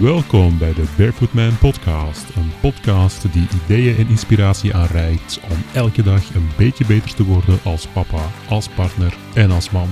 Welkom 0.00 0.58
bij 0.58 0.74
de 0.74 0.94
Barefoot 0.96 1.32
Man 1.32 1.58
Podcast. 1.58 2.36
Een 2.36 2.50
podcast 2.60 3.32
die 3.32 3.48
ideeën 3.64 3.96
en 3.96 4.08
inspiratie 4.08 4.74
aanreikt 4.74 5.40
om 5.50 5.56
elke 5.74 6.02
dag 6.02 6.34
een 6.34 6.48
beetje 6.56 6.86
beter 6.86 7.14
te 7.14 7.24
worden 7.24 7.58
als 7.64 7.86
papa, 7.86 8.26
als 8.48 8.68
partner 8.68 9.16
en 9.34 9.50
als 9.50 9.70
man. 9.70 9.88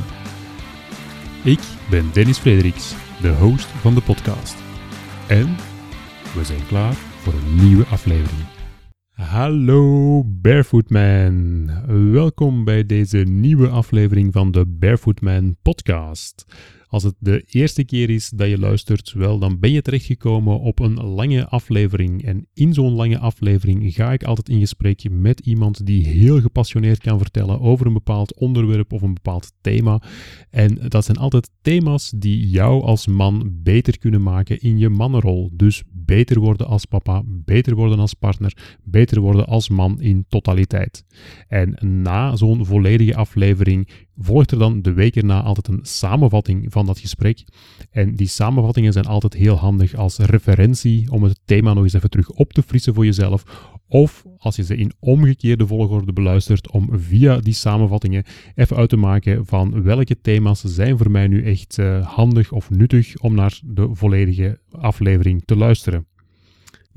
Ik 1.45 1.61
ben 1.91 2.13
Dennis 2.13 2.39
Frederiks, 2.39 2.95
de 3.21 3.29
host 3.29 3.67
van 3.67 3.95
de 3.95 4.01
podcast. 4.01 4.57
En 5.27 5.57
we 6.35 6.45
zijn 6.45 6.67
klaar 6.67 6.95
voor 6.95 7.33
een 7.33 7.69
nieuwe 7.69 7.85
aflevering. 7.85 8.43
Hallo 9.13 10.23
Barefoot 10.25 10.91
Man. 10.91 11.71
Welkom 12.13 12.65
bij 12.65 12.87
deze 12.87 13.19
nieuwe 13.19 13.69
aflevering 13.69 14.33
van 14.33 14.51
de 14.51 14.67
Barefoot 14.67 15.21
Man 15.21 15.57
Podcast. 15.63 16.45
Als 16.89 17.03
het 17.03 17.15
de 17.19 17.45
eerste 17.51 17.85
keer 17.85 18.11
is 18.11 18.31
dat 18.31 18.49
je 18.49 18.59
luistert, 18.59 19.13
wel, 19.13 19.39
dan 19.39 19.59
ben 19.59 19.73
je 19.73 19.83
terechtgekomen 19.83 20.61
op 20.61 20.79
een 20.79 20.95
lange 20.95 21.49
aflevering. 21.49 22.25
En 22.25 22.47
in 22.55 22.75
zo'n 22.75 22.93
lange 22.93 23.19
aflevering 23.19 23.95
ga 23.95 24.13
ik 24.13 24.25
altijd 24.25 24.49
in 24.49 24.61
gesprek 24.61 25.11
met 25.11 25.41
iemand 25.41 25.87
die 25.87 26.07
heel 26.07 26.41
gepassioneerd 26.41 26.99
kan 26.99 27.19
vertellen 27.19 27.61
over 27.61 27.87
een 27.87 27.93
bepaald 27.93 28.35
onderwerp 28.35 28.93
of 28.93 29.03
een 29.03 29.15
bepaald 29.15 29.53
thema. 29.61 30.03
En 30.51 30.79
dat 30.89 31.05
zijn 31.05 31.17
altijd 31.17 31.51
thema's 31.63 32.13
die 32.17 32.49
jou 32.49 32.83
als 32.83 33.07
man 33.07 33.51
beter 33.63 33.99
kunnen 33.99 34.23
maken 34.23 34.61
in 34.61 34.79
je 34.79 34.89
mannenrol. 34.89 35.51
Dus 35.53 35.83
beter 35.93 36.41
worden 36.41 36.67
als 36.67 36.85
papa, 36.85 37.23
beter 37.27 37.75
worden 37.75 37.99
als 37.99 38.15
partner, 38.15 38.77
beter 38.83 39.21
worden 39.21 39.47
als 39.47 39.69
man 39.69 40.01
in 40.01 40.25
totaliteit. 40.29 41.05
En 41.49 42.03
na 42.03 42.37
zo'n 42.37 42.67
volledige 42.67 43.15
aflevering 43.15 43.89
volgt 44.19 44.51
er 44.51 44.59
dan 44.59 44.83
de 44.83 44.93
week 44.93 45.17
erna 45.17 45.43
altijd 45.43 45.69
een 45.69 45.81
samenvatting 45.83 46.73
van 46.73 46.87
dat 46.87 46.99
gesprek. 46.99 47.45
En 47.91 48.15
die 48.15 48.27
samenvattingen 48.27 48.93
zijn 48.93 49.07
altijd 49.07 49.35
heel 49.35 49.57
handig 49.57 49.95
als 49.95 50.19
referentie 50.19 51.11
om 51.11 51.23
het 51.23 51.41
thema 51.45 51.73
nog 51.73 51.83
eens 51.83 51.93
even 51.93 52.11
terug 52.11 52.31
op 52.31 52.53
te 52.53 52.63
frissen 52.63 52.95
voor 52.95 53.05
jezelf. 53.05 53.45
Of 53.89 54.25
als 54.39 54.57
je 54.57 54.65
ze 54.65 54.77
in 54.77 54.93
omgekeerde 54.99 55.67
volgorde 55.67 56.13
beluistert, 56.13 56.71
om 56.71 56.89
via 56.93 57.39
die 57.39 57.53
samenvattingen 57.53 58.25
even 58.55 58.77
uit 58.77 58.89
te 58.89 58.97
maken 58.97 59.47
van 59.47 59.83
welke 59.83 60.21
thema's 60.21 60.61
zijn 60.61 60.99
voor 60.99 61.11
mij 61.11 61.27
nu 61.27 61.45
echt 61.45 61.79
uh, 61.79 62.07
handig 62.07 62.53
of 62.53 62.71
nuttig 62.71 63.19
om 63.19 63.35
naar 63.35 63.61
de 63.65 63.89
volledige 63.93 64.61
aflevering 64.71 65.43
te 65.45 65.57
luisteren. 65.57 66.07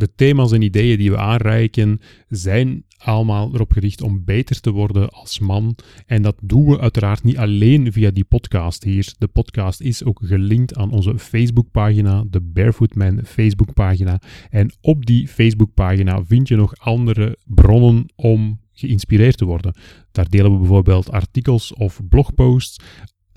De 0.01 0.15
thema's 0.15 0.51
en 0.51 0.61
ideeën 0.61 0.97
die 0.97 1.11
we 1.11 1.17
aanreiken 1.17 1.99
zijn 2.27 2.83
allemaal 2.97 3.53
erop 3.53 3.71
gericht 3.71 4.01
om 4.01 4.23
beter 4.23 4.59
te 4.59 4.71
worden 4.71 5.09
als 5.09 5.39
man. 5.39 5.75
En 6.05 6.21
dat 6.21 6.35
doen 6.41 6.65
we 6.65 6.79
uiteraard 6.79 7.23
niet 7.23 7.37
alleen 7.37 7.91
via 7.91 8.11
die 8.11 8.23
podcast 8.23 8.83
hier. 8.83 9.13
De 9.17 9.27
podcast 9.27 9.81
is 9.81 10.03
ook 10.03 10.19
gelinkt 10.23 10.75
aan 10.75 10.91
onze 10.91 11.19
Facebookpagina, 11.19 12.23
de 12.29 12.41
Barefoot 12.41 12.95
Man 12.95 13.19
Facebookpagina. 13.25 14.21
En 14.49 14.71
op 14.81 15.05
die 15.05 15.27
Facebookpagina 15.27 16.25
vind 16.25 16.47
je 16.47 16.55
nog 16.55 16.77
andere 16.77 17.37
bronnen 17.45 18.05
om 18.15 18.59
geïnspireerd 18.73 19.37
te 19.37 19.45
worden. 19.45 19.75
Daar 20.11 20.29
delen 20.29 20.51
we 20.51 20.57
bijvoorbeeld 20.57 21.11
artikels 21.11 21.73
of 21.73 22.01
blogposts, 22.09 22.79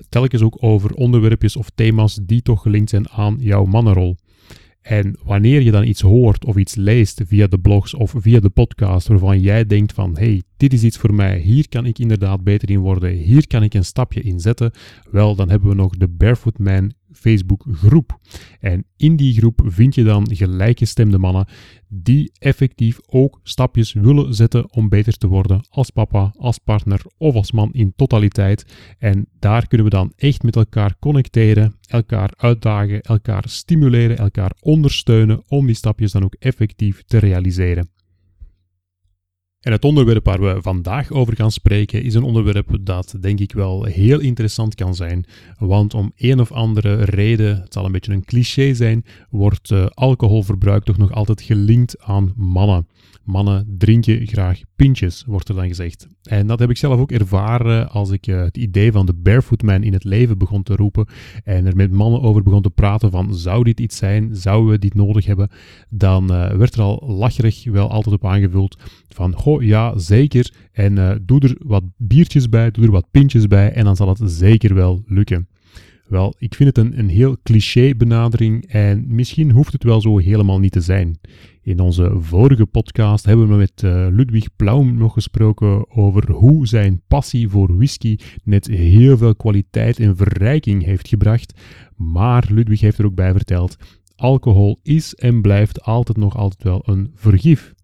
telkens 0.08 0.42
ook 0.42 0.56
over 0.60 0.94
onderwerpjes 0.94 1.56
of 1.56 1.70
thema's 1.74 2.18
die 2.22 2.42
toch 2.42 2.62
gelinkt 2.62 2.90
zijn 2.90 3.08
aan 3.08 3.36
jouw 3.38 3.64
mannenrol. 3.64 4.16
En 4.84 5.16
wanneer 5.22 5.62
je 5.62 5.70
dan 5.70 5.84
iets 5.84 6.00
hoort 6.00 6.44
of 6.44 6.56
iets 6.56 6.74
leest 6.74 7.20
via 7.26 7.46
de 7.46 7.58
blogs 7.58 7.94
of 7.94 8.14
via 8.16 8.40
de 8.40 8.48
podcast 8.48 9.06
waarvan 9.08 9.40
jij 9.40 9.66
denkt 9.66 9.92
van 9.92 10.16
hey, 10.16 10.42
dit 10.56 10.72
is 10.72 10.82
iets 10.82 10.96
voor 10.96 11.14
mij, 11.14 11.38
hier 11.38 11.68
kan 11.68 11.86
ik 11.86 11.98
inderdaad 11.98 12.44
beter 12.44 12.70
in 12.70 12.78
worden, 12.78 13.10
hier 13.10 13.46
kan 13.46 13.62
ik 13.62 13.74
een 13.74 13.84
stapje 13.84 14.20
in 14.20 14.40
zetten, 14.40 14.70
wel 15.10 15.34
dan 15.34 15.50
hebben 15.50 15.68
we 15.68 15.74
nog 15.74 15.96
de 15.96 16.08
Barefoot 16.08 16.58
Man 16.58 16.92
Facebook 17.14 17.64
groep. 17.72 18.18
En 18.60 18.84
in 18.96 19.16
die 19.16 19.34
groep 19.34 19.60
vind 19.64 19.94
je 19.94 20.04
dan 20.04 20.36
gelijkgestemde 20.36 21.18
mannen 21.18 21.46
die 21.88 22.32
effectief 22.38 22.98
ook 23.06 23.40
stapjes 23.42 23.92
willen 23.92 24.34
zetten 24.34 24.72
om 24.72 24.88
beter 24.88 25.16
te 25.16 25.26
worden 25.26 25.66
als 25.68 25.90
papa, 25.90 26.34
als 26.36 26.58
partner 26.58 27.00
of 27.18 27.34
als 27.34 27.52
man 27.52 27.72
in 27.72 27.92
totaliteit. 27.96 28.66
En 28.98 29.26
daar 29.38 29.66
kunnen 29.66 29.86
we 29.86 29.92
dan 29.92 30.12
echt 30.16 30.42
met 30.42 30.56
elkaar 30.56 30.96
connecteren, 30.98 31.74
elkaar 31.86 32.32
uitdagen, 32.36 33.00
elkaar 33.00 33.44
stimuleren, 33.46 34.16
elkaar 34.16 34.52
ondersteunen 34.60 35.42
om 35.48 35.66
die 35.66 35.74
stapjes 35.74 36.12
dan 36.12 36.24
ook 36.24 36.36
effectief 36.38 37.02
te 37.02 37.18
realiseren. 37.18 37.93
En 39.64 39.72
het 39.72 39.84
onderwerp 39.84 40.24
waar 40.24 40.40
we 40.40 40.56
vandaag 40.60 41.10
over 41.10 41.36
gaan 41.36 41.50
spreken 41.50 42.02
is 42.02 42.14
een 42.14 42.22
onderwerp 42.22 42.78
dat 42.80 43.14
denk 43.20 43.40
ik 43.40 43.52
wel 43.52 43.84
heel 43.84 44.20
interessant 44.20 44.74
kan 44.74 44.94
zijn. 44.94 45.24
Want 45.58 45.94
om 45.94 46.12
een 46.16 46.40
of 46.40 46.52
andere 46.52 47.04
reden, 47.04 47.60
het 47.60 47.72
zal 47.72 47.84
een 47.84 47.92
beetje 47.92 48.12
een 48.12 48.24
cliché 48.24 48.74
zijn, 48.74 49.04
wordt 49.30 49.70
uh, 49.70 49.86
alcoholverbruik 49.86 50.84
toch 50.84 50.96
nog 50.96 51.12
altijd 51.12 51.42
gelinkt 51.42 52.02
aan 52.02 52.32
mannen. 52.36 52.86
Mannen 53.24 53.74
drinken 53.78 54.26
graag 54.26 54.60
pintjes, 54.76 55.24
wordt 55.26 55.48
er 55.48 55.54
dan 55.54 55.68
gezegd. 55.68 56.08
En 56.22 56.46
dat 56.46 56.58
heb 56.58 56.70
ik 56.70 56.76
zelf 56.76 57.00
ook 57.00 57.12
ervaren 57.12 57.90
als 57.90 58.10
ik 58.10 58.26
uh, 58.26 58.42
het 58.42 58.56
idee 58.56 58.92
van 58.92 59.06
de 59.06 59.14
Barefoot 59.14 59.62
Man 59.62 59.82
in 59.82 59.92
het 59.92 60.04
leven 60.04 60.38
begon 60.38 60.62
te 60.62 60.76
roepen 60.76 61.06
en 61.44 61.66
er 61.66 61.76
met 61.76 61.92
mannen 61.92 62.22
over 62.22 62.42
begon 62.42 62.62
te 62.62 62.70
praten 62.70 63.10
van 63.10 63.34
zou 63.34 63.64
dit 63.64 63.80
iets 63.80 63.96
zijn, 63.96 64.36
zouden 64.36 64.70
we 64.70 64.78
dit 64.78 64.94
nodig 64.94 65.26
hebben, 65.26 65.50
dan 65.88 66.32
uh, 66.32 66.50
werd 66.50 66.74
er 66.74 66.82
al 66.82 67.02
lacherig 67.06 67.64
wel 67.64 67.90
altijd 67.90 68.14
op 68.14 68.26
aangevuld 68.26 68.78
van 69.08 69.34
goh 69.34 69.62
ja 69.62 69.98
zeker 69.98 70.52
en 70.72 70.96
uh, 70.96 71.14
doe 71.22 71.40
er 71.40 71.56
wat 71.58 71.84
biertjes 71.96 72.48
bij, 72.48 72.70
doe 72.70 72.84
er 72.84 72.90
wat 72.90 73.10
pintjes 73.10 73.46
bij 73.46 73.72
en 73.72 73.84
dan 73.84 73.96
zal 73.96 74.08
het 74.08 74.20
zeker 74.24 74.74
wel 74.74 75.02
lukken. 75.06 75.48
Wel, 76.08 76.34
ik 76.38 76.54
vind 76.54 76.76
het 76.76 76.86
een, 76.86 76.98
een 76.98 77.08
heel 77.08 77.36
cliché 77.42 77.94
benadering 77.96 78.66
en 78.66 79.04
misschien 79.08 79.50
hoeft 79.50 79.72
het 79.72 79.82
wel 79.82 80.00
zo 80.00 80.18
helemaal 80.18 80.58
niet 80.58 80.72
te 80.72 80.80
zijn. 80.80 81.18
In 81.64 81.80
onze 81.80 82.12
vorige 82.18 82.66
podcast 82.66 83.24
hebben 83.24 83.48
we 83.48 83.54
met 83.54 83.82
uh, 83.82 84.06
Ludwig 84.10 84.56
Plaum 84.56 84.94
nog 84.94 85.12
gesproken 85.12 85.90
over 85.90 86.30
hoe 86.30 86.66
zijn 86.66 87.02
passie 87.08 87.48
voor 87.48 87.76
whisky 87.76 88.16
net 88.42 88.66
heel 88.66 89.16
veel 89.16 89.34
kwaliteit 89.34 89.98
en 89.98 90.16
verrijking 90.16 90.84
heeft 90.84 91.08
gebracht. 91.08 91.60
Maar 91.96 92.46
Ludwig 92.50 92.80
heeft 92.80 92.98
er 92.98 93.04
ook 93.04 93.14
bij 93.14 93.32
verteld, 93.32 93.76
alcohol 94.16 94.78
is 94.82 95.14
en 95.14 95.42
blijft 95.42 95.82
altijd 95.82 96.18
nog 96.18 96.36
altijd 96.36 96.62
wel 96.62 96.82
een 96.84 97.10
vergif. 97.14 97.74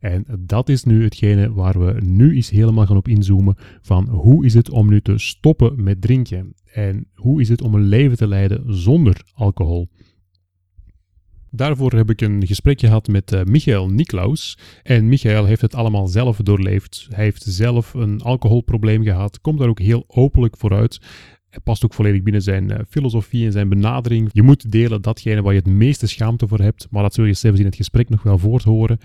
En 0.00 0.24
dat 0.38 0.68
is 0.68 0.84
nu 0.84 1.02
hetgene 1.02 1.52
waar 1.52 1.78
we 1.78 2.00
nu 2.04 2.34
eens 2.34 2.50
helemaal 2.50 2.86
gaan 2.86 2.96
op 2.96 3.08
inzoomen 3.08 3.56
van 3.80 4.08
hoe 4.08 4.44
is 4.44 4.54
het 4.54 4.70
om 4.70 4.88
nu 4.88 5.00
te 5.00 5.18
stoppen 5.18 5.82
met 5.82 6.00
drinken 6.00 6.54
en 6.64 7.06
hoe 7.14 7.40
is 7.40 7.48
het 7.48 7.62
om 7.62 7.74
een 7.74 7.86
leven 7.86 8.16
te 8.16 8.26
leiden 8.26 8.74
zonder 8.74 9.22
alcohol. 9.34 9.88
Daarvoor 11.56 11.92
heb 11.92 12.10
ik 12.10 12.20
een 12.20 12.46
gesprek 12.46 12.80
gehad 12.80 13.08
met 13.08 13.32
uh, 13.32 13.42
Michael 13.42 13.88
Niklaus. 13.88 14.58
En 14.82 15.08
Michael 15.08 15.44
heeft 15.44 15.60
het 15.60 15.74
allemaal 15.74 16.06
zelf 16.06 16.36
doorleefd. 16.36 17.06
Hij 17.10 17.24
heeft 17.24 17.42
zelf 17.42 17.94
een 17.94 18.22
alcoholprobleem 18.22 19.02
gehad, 19.02 19.40
komt 19.40 19.58
daar 19.58 19.68
ook 19.68 19.80
heel 19.80 20.04
openlijk 20.06 20.56
vooruit. 20.56 21.00
Hij 21.50 21.60
past 21.60 21.84
ook 21.84 21.94
volledig 21.94 22.22
binnen 22.22 22.42
zijn 22.42 22.70
uh, 22.70 22.78
filosofie 22.88 23.46
en 23.46 23.52
zijn 23.52 23.68
benadering. 23.68 24.28
Je 24.32 24.42
moet 24.42 24.72
delen 24.72 25.02
datgene 25.02 25.42
waar 25.42 25.52
je 25.52 25.58
het 25.58 25.68
meeste 25.68 26.06
schaamte 26.06 26.48
voor 26.48 26.60
hebt, 26.60 26.86
maar 26.90 27.02
dat 27.02 27.14
zul 27.14 27.24
je 27.24 27.32
zelfs 27.32 27.58
in 27.58 27.64
het 27.64 27.76
gesprek 27.76 28.08
nog 28.08 28.22
wel 28.22 28.38
voorthoren. 28.38 28.98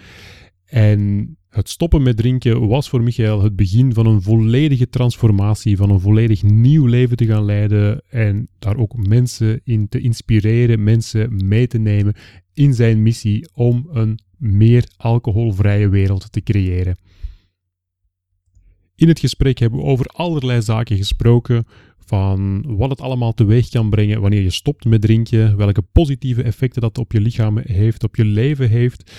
En 0.66 1.36
het 1.52 1.70
stoppen 1.70 2.04
met 2.04 2.18
drinken 2.18 2.68
was 2.68 2.90
voor 2.90 3.02
Michael 3.02 3.42
het 3.42 3.56
begin 3.56 3.94
van 3.94 4.06
een 4.06 4.22
volledige 4.22 4.90
transformatie, 4.90 5.78
van 5.78 5.90
een 5.90 6.00
volledig 6.00 6.44
nieuw 6.44 6.86
leven 6.86 7.18
te 7.18 7.26
gaan 7.26 7.46
leiden 7.46 8.02
en 8.10 8.48
daar 8.60 8.78
ook 8.78 9.08
mensen 9.08 9.62
in 9.64 9.90
te 9.90 10.00
inspireren, 10.00 10.84
mensen 10.84 11.48
mee 11.48 11.68
te 11.68 11.78
nemen 11.78 12.14
in 12.54 12.74
zijn 12.74 13.02
missie 13.02 13.50
om 13.54 13.90
een 13.92 14.20
meer 14.38 14.92
alcoholvrije 14.98 15.90
wereld 15.90 16.32
te 16.32 16.42
creëren. 16.42 16.98
In 18.96 19.08
het 19.08 19.20
gesprek 19.20 19.58
hebben 19.58 19.80
we 19.80 19.86
over 19.86 20.06
allerlei 20.06 20.62
zaken 20.62 20.98
gesproken, 20.98 21.66
van 22.12 22.64
wat 22.78 22.90
het 22.90 23.02
allemaal 23.02 23.34
teweeg 23.34 23.70
kan 23.70 23.90
brengen 23.90 24.22
wanneer 24.22 24.42
je 24.42 24.50
stopt 24.50 24.86
met 24.86 25.02
drinken, 25.02 25.58
welke 25.58 25.82
positieve 25.82 26.44
effecten 26.44 26.82
dat 26.82 26.98
op 26.98 27.12
je 27.12 27.22
lichaam 27.22 27.58
heeft, 27.58 28.04
op 28.04 28.16
je 28.16 28.26
leven 28.26 28.70
heeft, 28.70 29.12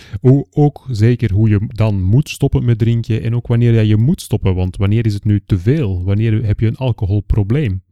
ook 0.51 0.87
zeker 0.91 1.33
hoe 1.33 1.49
je 1.49 1.61
dan 1.67 2.03
moet 2.03 2.29
stoppen 2.29 2.65
met 2.65 2.79
drinken 2.79 3.23
en 3.23 3.35
ook 3.35 3.47
wanneer 3.47 3.83
je 3.83 3.97
moet 3.97 4.21
stoppen, 4.21 4.55
want 4.55 4.77
wanneer 4.77 5.07
is 5.07 5.15
het 5.15 5.25
nu 5.25 5.41
te 5.47 5.59
veel, 5.59 6.05
wanneer 6.05 6.45
heb 6.45 6.61
je 6.61 6.67
een 6.67 6.77
alcoholprobleem. 6.77 7.83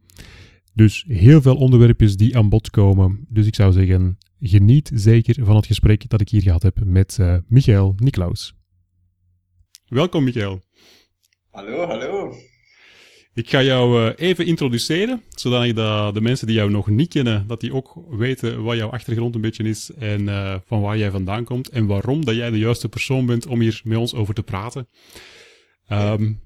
Dus 0.73 1.05
heel 1.07 1.41
veel 1.41 1.55
onderwerpjes 1.55 2.17
die 2.17 2.37
aan 2.37 2.49
bod 2.49 2.69
komen. 2.69 3.25
Dus 3.29 3.47
ik 3.47 3.55
zou 3.55 3.71
zeggen, 3.71 4.17
geniet 4.39 4.91
zeker 4.93 5.45
van 5.45 5.55
het 5.55 5.65
gesprek 5.65 6.09
dat 6.09 6.21
ik 6.21 6.29
hier 6.29 6.41
gehad 6.41 6.63
heb 6.63 6.79
met 6.85 7.17
uh, 7.21 7.37
Michael 7.47 7.93
Niklaus. 7.97 8.55
Welkom 9.87 10.23
Michael. 10.23 10.61
Hallo, 11.49 11.85
hallo. 11.85 12.33
Ik 13.33 13.49
ga 13.49 13.63
jou 13.63 14.01
uh, 14.01 14.11
even 14.15 14.45
introduceren, 14.45 15.21
zodat 15.29 16.13
de 16.13 16.21
mensen 16.21 16.47
die 16.47 16.55
jou 16.55 16.69
nog 16.69 16.87
niet 16.87 17.09
kennen, 17.09 17.47
dat 17.47 17.59
die 17.59 17.73
ook 17.73 18.03
weten 18.09 18.63
wat 18.63 18.77
jouw 18.77 18.89
achtergrond 18.89 19.35
een 19.35 19.41
beetje 19.41 19.63
is 19.63 19.91
en 19.93 20.21
uh, 20.21 20.55
van 20.65 20.81
waar 20.81 20.97
jij 20.97 21.11
vandaan 21.11 21.43
komt 21.43 21.69
en 21.69 21.85
waarom 21.85 22.25
dat 22.25 22.35
jij 22.35 22.49
de 22.49 22.59
juiste 22.59 22.89
persoon 22.89 23.25
bent 23.25 23.45
om 23.45 23.59
hier 23.59 23.81
met 23.83 23.97
ons 23.97 24.13
over 24.13 24.33
te 24.33 24.43
praten. 24.43 24.87
Um, 25.91 26.41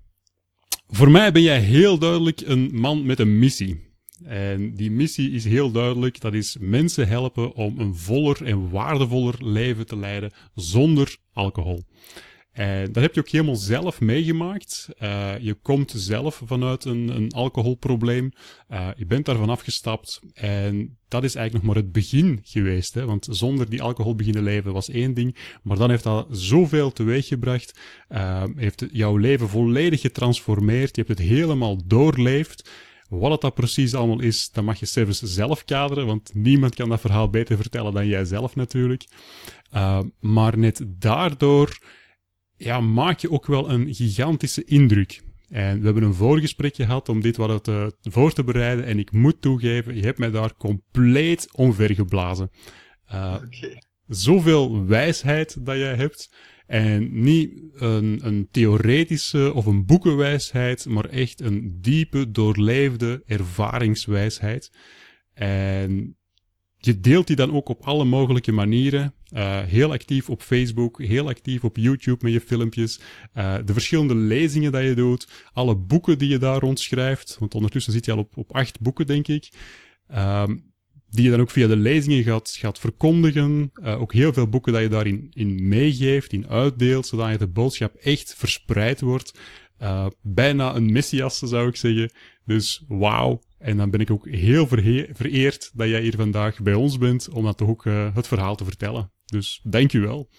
voor 0.87 1.11
mij 1.11 1.31
ben 1.31 1.41
jij 1.41 1.59
heel 1.59 1.97
duidelijk 1.97 2.41
een 2.41 2.69
man 2.73 3.05
met 3.05 3.19
een 3.19 3.39
missie. 3.39 3.83
En 4.23 4.75
die 4.75 4.91
missie 4.91 5.31
is 5.31 5.45
heel 5.45 5.71
duidelijk. 5.71 6.21
Dat 6.21 6.33
is 6.33 6.57
mensen 6.59 7.07
helpen 7.07 7.53
om 7.53 7.79
een 7.79 7.95
voller 7.95 8.43
en 8.43 8.69
waardevoller 8.69 9.35
leven 9.45 9.85
te 9.85 9.97
leiden 9.97 10.31
zonder 10.55 11.17
alcohol. 11.33 11.83
En 12.55 12.91
dat 12.91 13.03
heb 13.03 13.13
je 13.13 13.19
ook 13.19 13.29
helemaal 13.29 13.55
zelf 13.55 14.01
meegemaakt. 14.01 14.87
Uh, 15.01 15.31
je 15.39 15.53
komt 15.53 15.93
zelf 15.95 16.41
vanuit 16.45 16.85
een, 16.85 17.09
een 17.09 17.31
alcoholprobleem. 17.31 18.31
Uh, 18.71 18.87
je 18.97 19.05
bent 19.05 19.25
daarvan 19.25 19.49
afgestapt. 19.49 20.21
En 20.33 20.97
dat 21.07 21.23
is 21.23 21.35
eigenlijk 21.35 21.65
nog 21.65 21.73
maar 21.73 21.83
het 21.83 21.91
begin 21.91 22.39
geweest. 22.43 22.93
Hè? 22.93 23.05
Want 23.05 23.27
zonder 23.29 23.69
die 23.69 23.81
alcohol 23.81 24.15
beginnen 24.15 24.43
leven 24.43 24.73
was 24.73 24.89
één 24.89 25.13
ding. 25.13 25.35
Maar 25.63 25.77
dan 25.77 25.89
heeft 25.89 26.03
dat 26.03 26.27
zoveel 26.31 26.91
teweeggebracht. 26.91 27.79
Uh, 28.09 28.43
heeft 28.55 28.85
jouw 28.91 29.17
leven 29.17 29.49
volledig 29.49 30.01
getransformeerd. 30.01 30.95
Je 30.95 31.03
hebt 31.05 31.19
het 31.19 31.27
helemaal 31.27 31.77
doorleefd. 31.85 32.69
Wat 33.09 33.31
het 33.31 33.41
dat 33.41 33.53
precies 33.53 33.93
allemaal 33.93 34.21
is, 34.21 34.51
dat 34.51 34.63
mag 34.63 34.79
je 34.79 34.85
zelfs 34.85 35.21
zelf 35.21 35.65
kaderen, 35.65 36.05
want 36.05 36.31
niemand 36.33 36.75
kan 36.75 36.89
dat 36.89 37.01
verhaal 37.01 37.29
beter 37.29 37.57
vertellen 37.57 37.93
dan 37.93 38.07
jij 38.07 38.25
zelf 38.25 38.55
natuurlijk. 38.55 39.05
Maar 40.19 40.57
net 40.57 40.85
daardoor 40.87 41.77
ja, 42.57 42.79
maak 42.79 43.19
je 43.19 43.31
ook 43.31 43.45
wel 43.45 43.69
een 43.69 43.93
gigantische 43.93 44.63
indruk. 44.63 45.23
En 45.49 45.79
we 45.79 45.85
hebben 45.85 46.03
een 46.03 46.13
voorgesprekje 46.13 46.85
gehad 46.85 47.09
om 47.09 47.21
dit 47.21 47.37
wat 47.37 47.67
uh, 47.67 47.87
voor 48.01 48.33
te 48.33 48.43
bereiden. 48.43 48.85
En 48.85 48.99
ik 48.99 49.11
moet 49.11 49.41
toegeven, 49.41 49.95
je 49.95 50.01
hebt 50.01 50.17
mij 50.17 50.31
daar 50.31 50.55
compleet 50.55 51.47
omvergeblazen. 51.51 52.51
Uh, 53.13 53.35
okay. 53.45 53.81
Zoveel 54.07 54.85
wijsheid 54.85 55.65
dat 55.65 55.77
jij 55.77 55.95
hebt. 55.95 56.35
En 56.67 57.21
niet 57.21 57.51
een, 57.73 58.19
een 58.23 58.47
theoretische 58.51 59.53
of 59.53 59.65
een 59.65 59.85
boekenwijsheid, 59.85 60.85
maar 60.85 61.05
echt 61.05 61.41
een 61.41 61.77
diepe, 61.81 62.31
doorleefde 62.31 63.23
ervaringswijsheid. 63.25 64.71
En 65.33 66.17
je 66.85 66.99
deelt 66.99 67.27
die 67.27 67.35
dan 67.35 67.53
ook 67.53 67.69
op 67.69 67.81
alle 67.81 68.05
mogelijke 68.05 68.51
manieren. 68.51 69.13
Uh, 69.33 69.59
heel 69.61 69.91
actief 69.91 70.29
op 70.29 70.41
Facebook, 70.41 71.01
heel 71.01 71.27
actief 71.27 71.63
op 71.63 71.77
YouTube 71.77 72.23
met 72.23 72.33
je 72.33 72.41
filmpjes. 72.41 72.99
Uh, 73.37 73.55
de 73.65 73.73
verschillende 73.73 74.15
lezingen 74.15 74.71
dat 74.71 74.83
je 74.83 74.93
doet. 74.93 75.27
Alle 75.53 75.75
boeken 75.75 76.17
die 76.17 76.29
je 76.29 76.37
daar 76.37 76.59
rondschrijft. 76.59 77.35
Want 77.39 77.55
ondertussen 77.55 77.93
zit 77.93 78.05
je 78.05 78.11
al 78.11 78.17
op, 78.17 78.37
op 78.37 78.55
acht 78.55 78.79
boeken, 78.79 79.05
denk 79.05 79.27
ik. 79.27 79.49
Um, 80.15 80.73
die 81.09 81.23
je 81.23 81.29
dan 81.29 81.41
ook 81.41 81.51
via 81.51 81.67
de 81.67 81.75
lezingen 81.75 82.23
gaat, 82.23 82.55
gaat 82.59 82.79
verkondigen. 82.79 83.71
Uh, 83.83 84.01
ook 84.01 84.13
heel 84.13 84.33
veel 84.33 84.47
boeken 84.47 84.73
dat 84.73 84.81
je 84.81 84.87
daarin 84.87 85.27
in 85.33 85.67
meegeeft, 85.67 86.33
in 86.33 86.47
uitdeelt, 86.47 87.07
zodat 87.07 87.39
de 87.39 87.47
boodschap 87.47 87.95
echt 87.95 88.35
verspreid 88.37 89.01
wordt. 89.01 89.39
Bijna 90.21 90.75
een 90.75 90.91
messias, 90.91 91.39
zou 91.39 91.67
ik 91.67 91.75
zeggen. 91.75 92.11
Dus 92.45 92.83
wauw. 92.87 93.41
En 93.65 93.77
dan 93.77 93.89
ben 93.89 93.99
ik 93.99 94.11
ook 94.11 94.27
heel 94.27 94.67
vereerd 94.67 95.71
dat 95.73 95.87
jij 95.87 96.01
hier 96.01 96.15
vandaag 96.15 96.61
bij 96.61 96.73
ons 96.73 96.97
bent 96.97 97.29
om 97.29 97.43
dat 97.43 97.57
toch 97.57 97.69
ook 97.69 97.85
uh, 97.85 98.15
het 98.15 98.27
verhaal 98.27 98.55
te 98.55 98.63
vertellen. 98.63 99.11
Dus 99.25 99.59
dank 99.63 99.91
je 99.91 99.99
wel. 99.99 100.29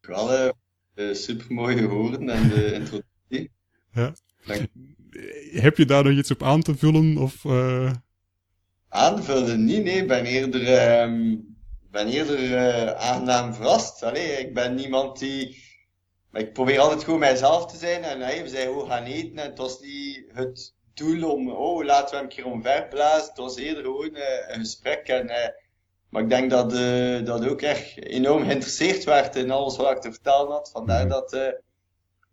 Wel, 0.00 0.54
uh, 0.94 1.14
super 1.14 1.54
mooie 1.54 1.88
woorden 1.88 2.28
en 2.28 2.48
de 2.48 2.72
introductie. 2.80 3.52
Ja. 3.92 4.14
Dank. 4.46 4.66
Heb 5.50 5.76
je 5.76 5.84
daar 5.84 6.04
nog 6.04 6.12
iets 6.12 6.30
op 6.30 6.42
aan 6.42 6.62
te 6.62 6.76
vullen? 6.76 7.16
Of. 7.18 7.46
Aanvullen? 8.88 9.64
Nee, 9.64 9.82
nee, 9.82 9.96
ik 9.96 10.08
ben 10.08 10.24
eerder, 10.24 11.00
um, 11.02 11.56
ben 11.90 12.08
eerder 12.08 12.94
aangenaam 12.94 13.54
verrast. 13.54 14.02
Allee, 14.02 14.30
ik 14.30 14.54
ben 14.54 14.74
niemand 14.74 15.18
die. 15.18 15.62
ik 16.32 16.52
probeer 16.52 16.78
altijd 16.78 17.04
gewoon 17.04 17.18
mijzelf 17.18 17.66
te 17.66 17.76
zijn. 17.76 18.02
En 18.02 18.20
hey, 18.20 18.42
we 18.42 18.48
zijn 18.48 18.68
hoe 18.68 18.86
gaan 18.86 19.04
eten. 19.04 19.38
En 19.38 19.48
het 19.48 19.58
was 19.58 19.80
niet 19.80 20.24
het 20.32 20.75
doel 20.96 21.30
om, 21.30 21.50
oh, 21.50 21.84
laten 21.84 22.10
we 22.10 22.16
hem 22.16 22.24
een 22.24 22.30
keer 22.30 22.46
omverblazen. 22.46 23.28
Het 23.28 23.36
was 23.36 23.56
eerder 23.56 23.82
gewoon 23.82 24.16
een 24.48 24.60
gesprek. 24.60 25.08
En 25.08 25.30
maar 26.08 26.22
ik 26.22 26.28
denk 26.28 26.50
dat, 26.50 26.72
uh, 26.72 27.24
dat 27.24 27.48
ook 27.48 27.62
echt 27.62 28.04
enorm 28.04 28.44
geïnteresseerd 28.44 29.04
werd 29.04 29.36
in 29.36 29.50
alles 29.50 29.76
wat 29.76 29.90
ik 29.90 30.00
te 30.00 30.12
vertellen 30.12 30.50
had. 30.50 30.70
Vandaar 30.70 31.04
mm 31.04 31.08
dat 31.08 31.32
uh, 31.32 31.48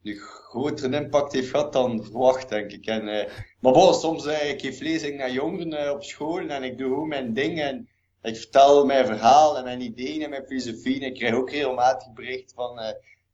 nu 0.01 0.19
grotere 0.19 0.95
impact 0.95 1.33
heeft 1.33 1.50
gehad 1.50 1.74
dan 1.74 2.04
verwacht, 2.04 2.50
denk 2.50 2.71
ik. 2.71 2.86
En, 2.86 3.07
uh, 3.07 3.25
maar 3.60 3.74
bon, 3.74 3.94
soms 3.94 4.25
uh, 4.25 4.50
ik 4.50 4.62
geef 4.62 4.80
lezing 4.80 5.18
naar 5.18 5.31
jongeren 5.31 5.94
op 5.94 6.04
school 6.04 6.48
en 6.48 6.63
ik 6.63 6.77
doe 6.77 6.88
gewoon 6.88 7.07
mijn 7.07 7.33
ding. 7.33 7.62
En 7.62 7.89
ik 8.21 8.36
vertel 8.36 8.86
mijn 8.86 9.06
verhaal 9.06 9.57
en 9.57 9.63
mijn 9.63 9.81
ideeën 9.81 10.24
en 10.24 10.30
mijn 10.30 10.45
filosofie. 10.45 11.01
En 11.01 11.07
ik 11.07 11.13
krijg 11.13 11.36
ook 11.36 11.50
regelmatig 11.50 12.13
bericht 12.13 12.54
van 12.56 12.80
uh, 12.80 12.88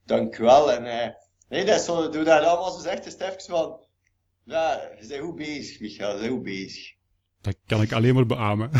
dank 0.04 0.38
u 0.38 0.44
wel. 0.44 0.72
En 0.72 1.14
nee, 1.48 1.64
dat 1.64 1.78
is 1.78 1.84
zo, 1.84 2.08
doe 2.08 2.24
dat 2.24 2.44
allemaal 2.44 2.70
zo 2.70 2.80
zegt, 2.80 3.06
is 3.06 3.16
het 3.18 3.46
van, 3.48 3.78
ja, 4.50 4.90
je 5.00 5.06
bent 5.06 5.22
goed 5.22 5.36
bezig, 5.36 5.98
bent 5.98 6.26
goed 6.28 6.42
bezig. 6.42 6.92
Dat 7.40 7.56
kan 7.66 7.82
ik 7.82 7.92
alleen 7.92 8.14
maar 8.14 8.26
beamen. 8.26 8.70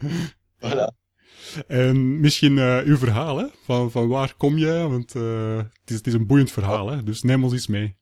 voilà. 0.62 0.96
En 1.66 2.20
misschien 2.20 2.56
uh, 2.56 2.80
uw 2.84 2.96
verhaal, 2.96 3.38
hè? 3.38 3.46
Van, 3.64 3.90
van 3.90 4.08
waar 4.08 4.34
kom 4.36 4.58
je? 4.58 4.88
Want 4.88 5.14
uh, 5.14 5.56
het, 5.56 5.90
is, 5.90 5.96
het 5.96 6.06
is 6.06 6.12
een 6.12 6.26
boeiend 6.26 6.50
verhaal, 6.50 6.88
hè? 6.88 7.02
Dus 7.02 7.22
neem 7.22 7.44
ons 7.44 7.52
eens 7.52 7.66
mee. 7.66 7.96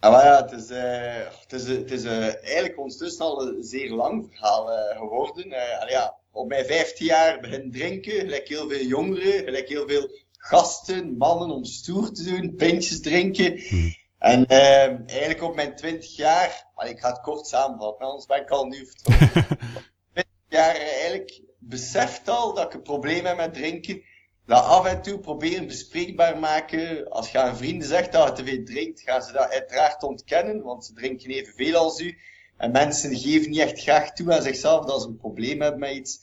Ah, 0.00 0.12
maar 0.12 0.24
ja, 0.24 0.42
het 0.42 0.52
is, 0.52 0.70
uh, 0.70 1.30
het 1.40 1.52
is, 1.52 1.66
het 1.66 1.90
is 1.90 2.04
eigenlijk 2.04 2.78
ondertussen 2.78 3.24
al 3.24 3.48
een 3.48 3.62
zeer 3.62 3.90
lang 3.90 4.26
verhaal 4.30 4.66
geworden. 4.96 5.48
ja, 5.88 6.18
op 6.30 6.48
mijn 6.48 6.64
15 6.64 7.06
jaar 7.06 7.40
begin 7.40 7.70
drinken, 7.70 8.12
gelijk 8.12 8.48
heel 8.48 8.68
veel 8.68 8.84
jongeren, 8.84 9.44
gelijk 9.44 9.68
heel 9.68 9.88
veel 9.88 10.10
gasten, 10.32 11.16
mannen 11.16 11.50
om 11.50 11.64
stoer 11.64 12.12
te 12.12 12.24
doen, 12.24 12.54
pintjes 12.54 13.00
drinken. 13.00 13.58
Hmm. 13.58 13.94
En 14.18 14.46
eigenlijk 14.46 15.42
op 15.42 15.54
mijn 15.54 15.76
20 15.76 16.16
jaar, 16.16 16.66
maar 16.74 16.88
ik 16.88 17.00
ga 17.00 17.08
het 17.08 17.20
kort 17.20 17.46
samenvatten, 17.46 18.06
anders 18.06 18.26
ben 18.26 18.40
ik 18.40 18.50
al 18.50 18.64
nu 18.64 18.86
vertrokken. 18.86 19.46
20 20.12 20.32
jaar 20.48 20.74
eigenlijk 20.74 21.42
beseft 21.58 22.28
al 22.28 22.54
dat 22.54 22.64
ik 22.64 22.74
een 22.74 22.82
probleem 22.82 23.24
heb 23.24 23.36
met 23.36 23.54
drinken. 23.54 24.02
Dat 24.46 24.64
af 24.64 24.86
en 24.86 25.02
toe 25.02 25.18
proberen 25.18 25.66
bespreekbaar 25.66 26.38
maken. 26.38 27.08
Als 27.10 27.30
je 27.30 27.38
aan 27.38 27.56
vrienden 27.56 27.88
zegt 27.88 28.12
dat 28.12 28.28
je 28.28 28.34
te 28.34 28.50
veel 28.50 28.64
drinkt, 28.64 29.00
gaan 29.00 29.22
ze 29.22 29.32
dat 29.32 29.50
uiteraard 29.50 30.02
ontkennen, 30.02 30.62
want 30.62 30.84
ze 30.84 30.92
drinken 30.92 31.30
evenveel 31.30 31.76
als 31.76 32.00
u. 32.00 32.18
En 32.56 32.70
mensen 32.70 33.16
geven 33.16 33.50
niet 33.50 33.60
echt 33.60 33.80
graag 33.80 34.12
toe 34.12 34.34
aan 34.34 34.42
zichzelf 34.42 34.84
dat 34.84 35.02
ze 35.02 35.08
een 35.08 35.16
probleem 35.16 35.60
hebben 35.60 35.80
met 35.80 35.94
iets. 35.94 36.20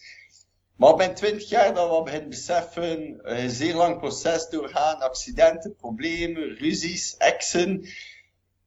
Maar 0.75 0.89
op 0.89 0.98
mijn 0.98 1.16
20 1.16 1.50
jaar 1.50 1.74
dat 1.74 1.98
we 1.98 2.04
beginnen 2.04 2.30
beseffen, 2.30 3.19
een 3.22 3.50
zeer 3.50 3.75
lang 3.75 3.98
proces 3.98 4.50
doorgaan, 4.50 5.00
accidenten, 5.00 5.75
problemen, 5.75 6.55
ruzies, 6.55 7.17
exen. 7.17 7.88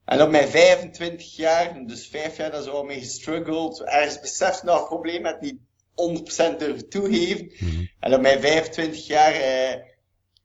En 0.05 0.23
op 0.23 0.31
mijn 0.31 0.49
25 0.49 1.37
jaar, 1.37 1.87
dus 1.87 2.07
5 2.07 2.37
jaar, 2.37 2.51
dat 2.51 2.63
is 2.63 2.71
al 2.71 2.85
mee 2.85 2.99
gestruggeld, 2.99 3.83
ergens 3.83 4.21
beseft 4.21 4.67
dat 4.67 4.81
een 4.81 4.87
probleem 4.87 5.23
met 5.23 5.41
niet 5.41 5.57
100% 5.95 6.57
durven 6.59 6.89
toegeven. 6.89 7.53
Mhm. 7.59 7.85
En 8.01 8.15
op 8.15 8.21
mijn 8.21 8.41
25 8.41 9.07
jaar 9.07 9.35
uh, 9.35 9.83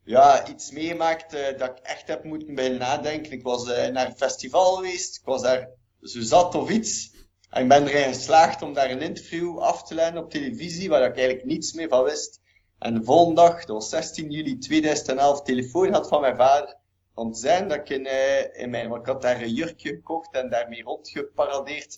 ja, 0.03 0.47
iets 0.47 0.71
meemaakt 0.71 1.31
dat 1.31 1.69
ik 1.69 1.77
echt 1.83 2.07
heb 2.07 2.23
moeten 2.23 2.55
bij 2.55 2.69
nadenken. 2.69 3.31
Ik 3.31 3.43
was 3.43 3.67
uh, 3.67 3.87
naar 3.87 4.05
een 4.05 4.17
festival 4.17 4.75
geweest, 4.75 5.15
ik 5.15 5.25
was 5.25 5.41
daar 5.41 5.69
zo 6.01 6.21
zat 6.21 6.55
of 6.55 6.69
iets. 6.69 7.12
Ik 7.53 7.67
ben 7.67 7.87
erin 7.87 8.13
geslaagd 8.13 8.61
om 8.61 8.73
daar 8.73 8.89
een 8.89 9.01
interview 9.01 9.59
af 9.59 9.83
te 9.83 9.95
leiden 9.95 10.23
op 10.23 10.29
televisie, 10.29 10.89
waar 10.89 11.09
ik 11.09 11.15
eigenlijk 11.15 11.45
niets 11.45 11.73
meer 11.73 11.89
van 11.89 12.03
wist. 12.03 12.41
En 12.79 12.93
de 12.93 13.03
volgende 13.03 13.41
dag, 13.41 13.65
dat 13.65 13.75
was 13.75 13.89
16 13.89 14.31
juli 14.31 14.57
2011, 14.57 15.41
telefoon 15.41 15.93
had 15.93 16.07
van 16.07 16.21
mijn 16.21 16.35
vader. 16.35 16.77
Om 17.13 17.31
te 17.31 17.39
zijn 17.39 17.67
dat 17.67 17.77
ik 17.77 17.89
in, 17.89 18.07
in 18.53 18.69
mijn, 18.69 18.89
want 18.89 19.01
ik 19.01 19.07
had 19.07 19.21
daar 19.21 19.41
een 19.41 19.53
jurkje 19.53 19.89
gekocht 19.89 20.35
en 20.35 20.49
daarmee 20.49 20.83
rondgeparadeerd. 20.83 21.97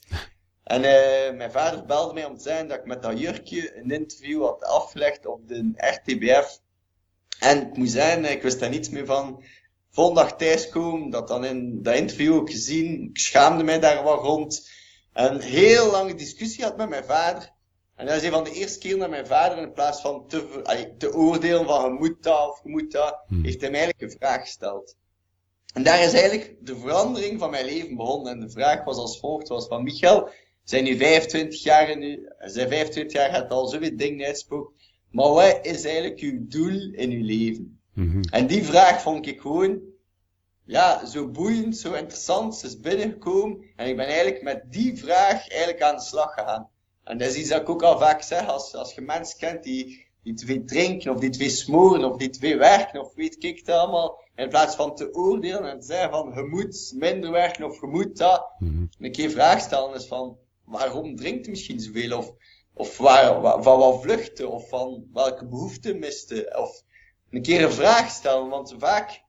En 0.64 0.80
uh, 0.80 1.38
mijn 1.38 1.52
vader 1.52 1.86
belde 1.86 2.14
mij 2.14 2.26
om 2.26 2.36
te 2.36 2.44
zeggen 2.44 2.68
dat 2.68 2.78
ik 2.78 2.86
met 2.86 3.02
dat 3.02 3.20
jurkje 3.20 3.78
een 3.78 3.92
interview 3.92 4.44
had 4.44 4.64
afgelegd 4.64 5.26
op 5.26 5.48
de 5.48 5.72
RTBF. 5.76 6.60
En 7.40 7.62
ik 7.62 7.78
moet 7.78 7.90
zeggen, 7.90 8.26
ik 8.26 8.42
wist 8.42 8.60
daar 8.60 8.70
niets 8.70 8.90
meer 8.90 9.06
van. 9.06 9.44
Volgende 9.92 10.22
dag 10.22 10.36
thuiskomen, 10.36 11.10
dat 11.10 11.28
dan 11.28 11.46
in 11.46 11.84
dat 11.84 11.96
interview 11.96 12.34
ook 12.34 12.50
gezien. 12.50 13.10
Ik 13.10 13.18
schaamde 13.18 13.64
mij 13.64 13.80
daar 13.80 14.04
wat 14.04 14.22
rond. 14.22 14.70
Een 15.16 15.42
heel 15.42 15.92
lange 15.92 16.16
discussie 16.16 16.64
had 16.64 16.78
met 16.78 16.90
mijn 16.90 17.04
vader. 17.04 17.54
En 17.96 18.06
dat 18.06 18.16
is 18.16 18.24
een 18.24 18.32
van 18.32 18.44
de 18.44 18.52
eerste 18.52 18.80
keer 18.80 18.98
dat 18.98 19.10
mijn 19.10 19.28
vader 19.28 19.58
in 19.58 19.72
plaats 19.72 20.02
van 20.02 20.28
te, 20.28 20.62
allee, 20.64 20.98
te 20.98 21.14
oordelen 21.14 21.66
van 21.66 21.84
je 21.84 22.00
moet 22.00 22.24
dat 22.24 22.50
of 22.50 22.60
je 22.64 22.70
moet 22.70 22.92
dat, 22.92 23.24
hmm. 23.28 23.44
heeft 23.44 23.62
mij 23.62 23.70
eigenlijk 23.70 24.02
een 24.02 24.18
vraag 24.20 24.42
gesteld. 24.42 24.96
En 25.74 25.84
daar 25.84 26.04
is 26.04 26.14
eigenlijk 26.14 26.56
de 26.62 26.76
verandering 26.76 27.40
van 27.40 27.50
mijn 27.50 27.66
leven 27.66 27.96
begonnen. 27.96 28.34
En 28.34 28.40
de 28.40 28.50
vraag 28.50 28.84
was 28.84 28.98
als 28.98 29.20
volgt, 29.20 29.48
was 29.48 29.68
van 29.68 29.84
Michael, 29.84 30.30
zijn 30.64 30.84
nu 30.84 30.98
25 30.98 31.64
jaar 31.64 31.90
en 31.90 32.00
nu, 32.00 32.30
zijn 32.40 32.70
25 32.70 33.14
jaar 33.14 33.34
het 33.34 33.50
al 33.50 33.68
zoveel 33.68 33.98
dingen 33.98 34.26
uitspook. 34.26 34.74
Maar 35.10 35.30
wat 35.30 35.60
is 35.62 35.84
eigenlijk 35.84 36.20
uw 36.20 36.48
doel 36.48 36.92
in 36.92 37.12
uw 37.12 37.24
leven? 37.24 37.80
Mm 37.94 38.22
En 38.22 38.48
die 38.48 38.64
vraag 38.64 39.02
vond 39.02 39.28
ik 39.28 39.40
gewoon, 39.40 39.82
ja, 40.66 41.06
zo 41.06 41.28
boeiend, 41.28 41.78
zo 41.78 41.94
interessant. 41.94 42.56
Ze 42.56 42.66
is 42.66 42.80
binnengekomen 42.80 43.66
en 43.76 43.88
ik 43.88 43.96
ben 43.96 44.06
eigenlijk 44.06 44.42
met 44.42 44.64
die 44.70 44.98
vraag 44.98 45.50
eigenlijk 45.50 45.82
aan 45.82 45.96
de 45.96 46.02
slag 46.02 46.34
gegaan. 46.34 46.70
En 47.04 47.18
dat 47.18 47.28
is 47.28 47.36
iets 47.36 47.50
dat 47.50 47.62
ik 47.62 47.70
ook 47.70 47.84
al 47.84 48.00
vaak 48.00 48.22
zeg, 48.22 48.48
als, 48.48 48.76
als 48.76 48.94
je 48.94 49.02
mensen 49.02 49.38
kent 49.38 49.64
die, 49.64 50.08
die 50.24 50.34
te 50.34 50.46
veel 50.46 50.64
drinken, 50.66 51.12
of 51.12 51.20
die 51.20 51.30
te 51.30 51.38
veel 51.38 51.50
smoren, 51.50 52.12
of 52.12 52.18
die 52.18 52.30
te 52.30 52.40
veel 52.40 52.58
werken, 52.58 53.02
of 53.02 53.14
weet 53.16 53.44
ik 53.44 53.58
het 53.58 53.70
allemaal. 53.70 54.24
In 54.36 54.50
plaats 54.50 54.76
van 54.76 54.96
te 54.96 55.14
oordelen 55.14 55.70
en 55.70 55.80
te 55.80 55.86
zeggen 55.86 56.10
van, 56.10 56.32
je 56.36 56.44
moet 56.44 56.94
minder 56.96 57.32
werken, 57.32 57.66
of 57.66 57.82
je 57.82 57.88
moet 57.88 58.18
dat. 58.18 58.48
-hmm. 58.58 58.90
Een 59.00 59.12
keer 59.12 59.30
vraag 59.30 59.60
stellen 59.60 59.96
is 59.96 60.06
van, 60.06 60.38
waarom 60.64 61.16
drinkt 61.16 61.48
misschien 61.48 61.80
zoveel? 61.80 62.18
Of, 62.18 62.32
of 62.74 62.98
waar, 62.98 63.42
waar, 63.42 63.64
van 63.64 63.80
wat 63.80 64.02
vluchten? 64.02 64.52
Of 64.52 64.70
van 64.70 65.06
welke 65.14 65.46
behoeften 65.46 66.00
miste? 66.00 66.56
Of 66.58 66.84
een 67.30 67.42
keer 67.42 67.64
een 67.64 67.72
vraag 67.72 68.10
stellen, 68.10 68.50
want 68.50 68.76
vaak 68.78 69.24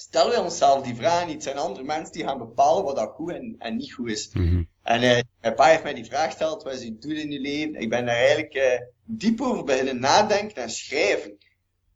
stellen 0.00 0.30
wij 0.30 0.40
onszelf 0.40 0.82
die 0.82 0.94
vraag 0.94 1.24
niet. 1.24 1.34
Het 1.34 1.42
zijn 1.42 1.56
andere 1.56 1.84
mensen 1.84 2.12
die 2.12 2.24
gaan 2.24 2.38
bepalen 2.38 2.84
wat 2.84 2.96
dat 2.96 3.10
goed 3.14 3.32
en, 3.32 3.54
en 3.58 3.76
niet 3.76 3.92
goed 3.92 4.10
is. 4.10 4.30
Mhm. 4.32 4.62
En 4.82 5.02
uh, 5.02 5.18
mijn 5.40 5.54
pa 5.54 5.66
heeft 5.66 5.82
mij 5.82 5.94
die 5.94 6.04
vraag 6.04 6.26
gesteld, 6.26 6.62
wat 6.62 6.72
is 6.72 6.82
je 6.82 6.98
doel 6.98 7.16
in 7.16 7.30
je 7.30 7.40
leven? 7.40 7.74
Ik 7.74 7.88
ben 7.88 8.06
daar 8.06 8.16
eigenlijk 8.16 8.54
uh, 8.54 8.62
diep 9.04 9.40
over 9.40 9.64
beginnen 9.64 10.00
nadenken 10.00 10.62
en 10.62 10.70
schrijven. 10.70 11.36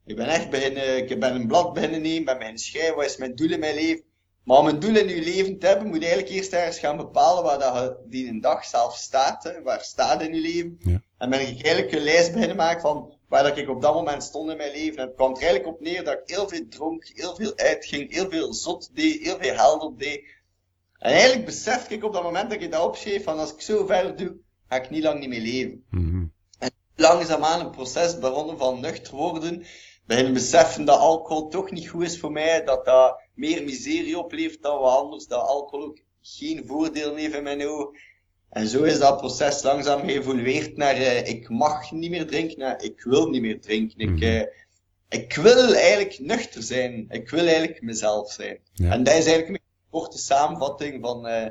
Ik 0.07 0.17
ben 0.17 0.27
echt 0.27 0.51
beginnen, 0.51 0.97
ik 0.97 1.21
ben 1.21 1.35
een 1.35 1.47
blad 1.47 1.73
beginnen 1.73 2.03
nemen, 2.03 2.25
ben 2.25 2.37
beginnen 2.37 2.61
schrijven, 2.61 2.97
wat 2.97 3.05
is 3.05 3.17
mijn 3.17 3.35
doel 3.35 3.51
in 3.51 3.61
mijn 3.61 3.75
leven? 3.75 4.05
Maar 4.45 4.59
om 4.59 4.67
een 4.67 4.81
doel 4.81 4.97
in 4.97 5.09
je 5.09 5.23
leven 5.23 5.59
te 5.59 5.67
hebben, 5.67 5.87
moet 5.87 6.01
je 6.01 6.07
eigenlijk 6.07 6.35
eerst 6.35 6.53
ergens 6.53 6.79
gaan 6.79 6.97
bepalen 6.97 7.43
waar 7.43 7.59
dat 7.59 7.75
je 7.75 7.97
die 8.09 8.29
een 8.29 8.41
dag 8.41 8.65
zelf 8.65 8.97
staat. 8.97 9.45
Hè, 9.45 9.63
waar 9.63 9.81
staat 9.81 10.23
in 10.23 10.35
je 10.35 10.41
leven. 10.41 10.79
Ja. 10.79 11.03
En 11.19 11.31
ben 11.31 11.41
ik 11.41 11.65
eigenlijk 11.65 11.93
een 11.93 12.03
lijst 12.03 12.33
beginnen 12.33 12.57
maken 12.57 12.81
van 12.81 13.15
waar 13.33 13.43
dat 13.43 13.57
ik 13.57 13.69
op 13.69 13.83
dat 13.83 13.95
moment 13.95 14.23
stond 14.23 14.51
in 14.51 14.57
mijn 14.57 14.73
leven. 14.73 14.99
En 14.99 15.07
het 15.07 15.15
kwam 15.15 15.35
er 15.35 15.41
eigenlijk 15.41 15.67
op 15.75 15.81
neer 15.81 16.05
dat 16.05 16.15
ik 16.15 16.23
heel 16.25 16.49
veel 16.49 16.69
dronk, 16.69 17.11
heel 17.15 17.35
veel 17.35 17.53
uitging, 17.57 18.13
heel 18.13 18.31
veel 18.31 18.55
zot 18.55 18.91
deed, 18.95 19.23
heel 19.23 19.37
veel 19.41 19.55
held 19.55 19.83
op 19.83 19.99
deed. 19.99 20.25
En 20.99 21.13
eigenlijk 21.13 21.45
besefte 21.45 21.95
ik 21.95 22.05
op 22.05 22.13
dat 22.13 22.23
moment 22.23 22.51
dat 22.51 22.63
ik 22.63 22.71
dat 22.71 22.85
opschreef 22.85 23.25
van 23.25 23.39
als 23.39 23.53
ik 23.53 23.61
zo 23.61 23.87
verder 23.87 24.17
doe, 24.17 24.37
ga 24.69 24.77
ik 24.77 24.91
niet 24.91 25.03
lang 25.03 25.21
niet 25.21 25.29
meer 25.29 25.41
leven. 25.41 25.85
Mhm. 25.91 26.25
En 26.59 26.71
langzaamaan 26.97 27.61
een 27.61 27.71
proces 27.71 28.19
begonnen 28.19 28.59
van 28.59 28.81
nuchter 28.81 29.17
worden, 29.17 29.65
beginnen 30.07 30.33
beseffen 30.33 30.85
dat 30.85 30.99
alcohol 30.99 31.49
toch 31.49 31.71
niet 31.71 31.89
goed 31.89 32.03
is 32.03 32.19
voor 32.19 32.33
mij, 32.33 32.65
dat 32.65 32.85
dat 32.85 33.21
meer 33.35 33.65
miserie 33.65 34.19
oplevert 34.19 34.63
dan 34.63 34.79
wat 34.79 34.97
anders, 34.97 35.27
dat 35.27 35.47
alcohol 35.47 35.87
ook 35.87 35.99
geen 36.21 36.67
voordeel 36.67 37.15
heeft 37.15 37.35
in 37.35 37.43
mijn 37.43 37.67
ogen. 37.67 37.99
En 38.53 38.67
zo 38.67 38.83
is 38.83 38.99
dat 38.99 39.17
proces 39.17 39.63
langzaam 39.63 40.01
geëvolueerd 40.01 40.77
naar 40.77 40.97
uh, 40.97 41.29
ik 41.29 41.49
mag 41.49 41.93
niet 41.93 42.11
meer 42.11 42.27
drinken, 42.27 42.59
naar 42.59 42.83
ik 42.83 43.03
wil 43.03 43.29
niet 43.29 43.41
meer 43.41 43.61
drinken. 43.61 43.99
Ik, 43.99 44.21
uh, 44.21 44.43
ik 45.09 45.35
wil 45.35 45.75
eigenlijk 45.75 46.19
nuchter 46.19 46.63
zijn. 46.63 47.07
Ik 47.09 47.31
wil 47.31 47.47
eigenlijk 47.47 47.83
mezelf 47.83 48.33
zijn. 48.33 48.59
Ja. 48.73 48.91
En 48.91 49.05
dat 49.05 49.15
is 49.15 49.27
eigenlijk 49.27 49.49
een 49.49 49.91
korte 49.91 50.19
samenvatting 50.19 51.05
van, 51.05 51.27
uh, 51.27 51.47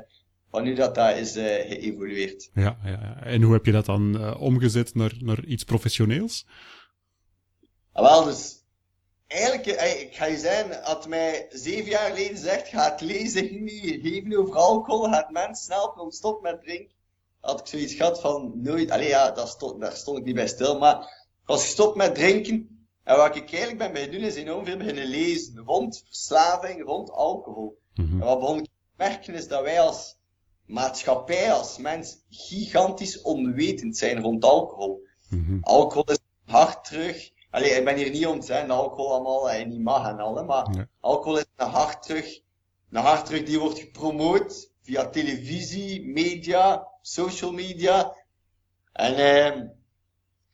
van 0.50 0.66
hoe 0.66 0.74
dat, 0.74 0.94
dat 0.94 1.16
is 1.16 1.32
geëvolueerd. 1.32 2.50
Ja, 2.54 2.78
ja, 2.84 2.90
ja. 2.90 3.22
En 3.24 3.42
hoe 3.42 3.52
heb 3.52 3.66
je 3.66 3.72
dat 3.72 3.86
dan 3.86 4.36
omgezet 4.36 4.94
naar, 4.94 5.12
naar 5.18 5.44
iets 5.44 5.64
professioneels? 5.64 6.46
Ah, 7.92 8.02
wel, 8.02 8.24
dus 8.24 8.61
eigenlijk, 9.32 9.66
eh, 9.66 10.00
ik 10.00 10.14
ga 10.16 10.24
je 10.24 10.38
zeggen, 10.38 10.82
had 10.82 11.08
mij 11.08 11.46
zeven 11.50 11.90
jaar 11.90 12.10
geleden 12.10 12.36
gezegd, 12.36 12.68
ga 12.68 12.90
het 12.90 13.00
lezen 13.00 13.64
niet 13.64 14.00
geven 14.02 14.38
over 14.38 14.56
alcohol, 14.56 15.10
gaat 15.10 15.30
mensen 15.30 15.72
helpen 15.72 16.02
om 16.02 16.10
stop 16.10 16.42
met 16.42 16.60
drinken. 16.62 16.94
Had 17.40 17.60
ik 17.60 17.66
zoiets 17.66 17.94
gehad 17.94 18.20
van 18.20 18.52
nooit, 18.54 18.90
allee 18.90 19.08
ja, 19.08 19.30
dat 19.30 19.48
stond, 19.48 19.80
daar 19.80 19.96
stond 19.96 20.18
ik 20.18 20.24
niet 20.24 20.34
bij 20.34 20.48
stil, 20.48 20.78
maar 20.78 20.96
ik 21.42 21.46
was 21.46 21.62
gestopt 21.62 21.96
met 21.96 22.14
drinken. 22.14 22.86
En 23.04 23.16
wat 23.16 23.36
ik 23.36 23.50
eigenlijk 23.50 23.78
ben 23.78 23.92
bij 23.92 24.10
doen 24.10 24.20
is 24.20 24.34
enorm 24.34 24.64
veel 24.64 24.76
beginnen 24.76 25.06
lezen 25.06 25.58
rond 25.58 26.02
verslaving, 26.06 26.84
rond 26.84 27.10
alcohol. 27.10 27.78
Mhm. 27.94 28.20
En 28.20 28.26
wat 28.26 28.38
begon 28.38 28.58
ik 28.58 28.64
te 28.64 28.70
merken 28.96 29.34
is 29.34 29.48
dat 29.48 29.62
wij 29.62 29.80
als 29.80 30.16
maatschappij, 30.66 31.52
als 31.52 31.78
mens, 31.78 32.18
gigantisch 32.30 33.22
onwetend 33.22 33.96
zijn 33.96 34.20
rond 34.20 34.44
alcohol. 34.44 35.06
Mhm. 35.28 35.58
Alcohol 35.60 36.10
is 36.10 36.18
hard 36.44 36.84
terug. 36.84 37.31
Allee, 37.52 37.70
ik 37.70 37.84
ben 37.84 37.96
hier 37.96 38.10
niet 38.10 38.26
om 38.26 38.40
te 38.40 38.46
zeggen 38.46 38.70
alcohol 38.70 39.12
allemaal 39.12 39.50
eh, 39.50 39.66
niet 39.66 39.80
mag 39.80 40.08
en 40.08 40.18
al, 40.18 40.36
hè, 40.36 40.42
maar 40.44 40.88
alcohol 41.00 41.38
is 41.38 41.44
een 41.56 41.68
hard 41.68 42.02
terug. 42.02 42.40
Een 42.90 43.02
hard 43.02 43.26
terug 43.26 43.42
die 43.42 43.58
wordt 43.58 43.78
gepromoot 43.78 44.70
via 44.82 45.08
televisie, 45.08 46.06
media, 46.06 46.88
social 47.02 47.52
media. 47.52 48.16
En 48.92 49.14
ehm 49.14 49.66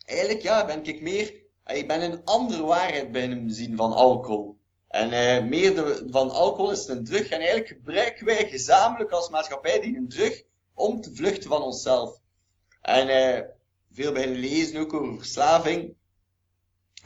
eigenlijk 0.05 0.43
ja, 0.43 0.67
ben 0.67 0.85
ik 0.85 1.01
meer, 1.01 1.35
eh, 1.65 1.77
ik 1.77 1.89
ben 1.89 2.03
een 2.03 2.25
andere 2.25 2.65
waarheid 2.65 3.13
bij 3.13 3.23
hem 3.23 3.49
zien 3.49 3.77
van 3.77 3.93
alcohol. 3.93 4.59
En 4.89 5.13
eh 5.13 5.45
meer 5.45 5.75
de, 5.75 6.07
van 6.11 6.31
alcohol 6.31 6.71
is 6.71 6.89
een 6.89 7.05
drug. 7.05 7.29
En 7.29 7.39
eigenlijk 7.39 7.69
gebruiken 7.69 8.27
wij 8.27 8.49
gezamenlijk 8.49 9.11
als 9.11 9.29
maatschappij 9.29 9.81
die 9.81 9.97
een 9.97 10.09
drug 10.09 10.43
om 10.75 11.01
te 11.01 11.15
vluchten 11.15 11.49
van 11.49 11.63
onszelf. 11.63 12.21
En 12.81 13.09
eh 13.09 13.45
veel 13.93 14.13
beginnen 14.13 14.39
lezen 14.39 14.81
ook 14.81 14.93
over 14.93 15.17
verslaving. 15.17 15.97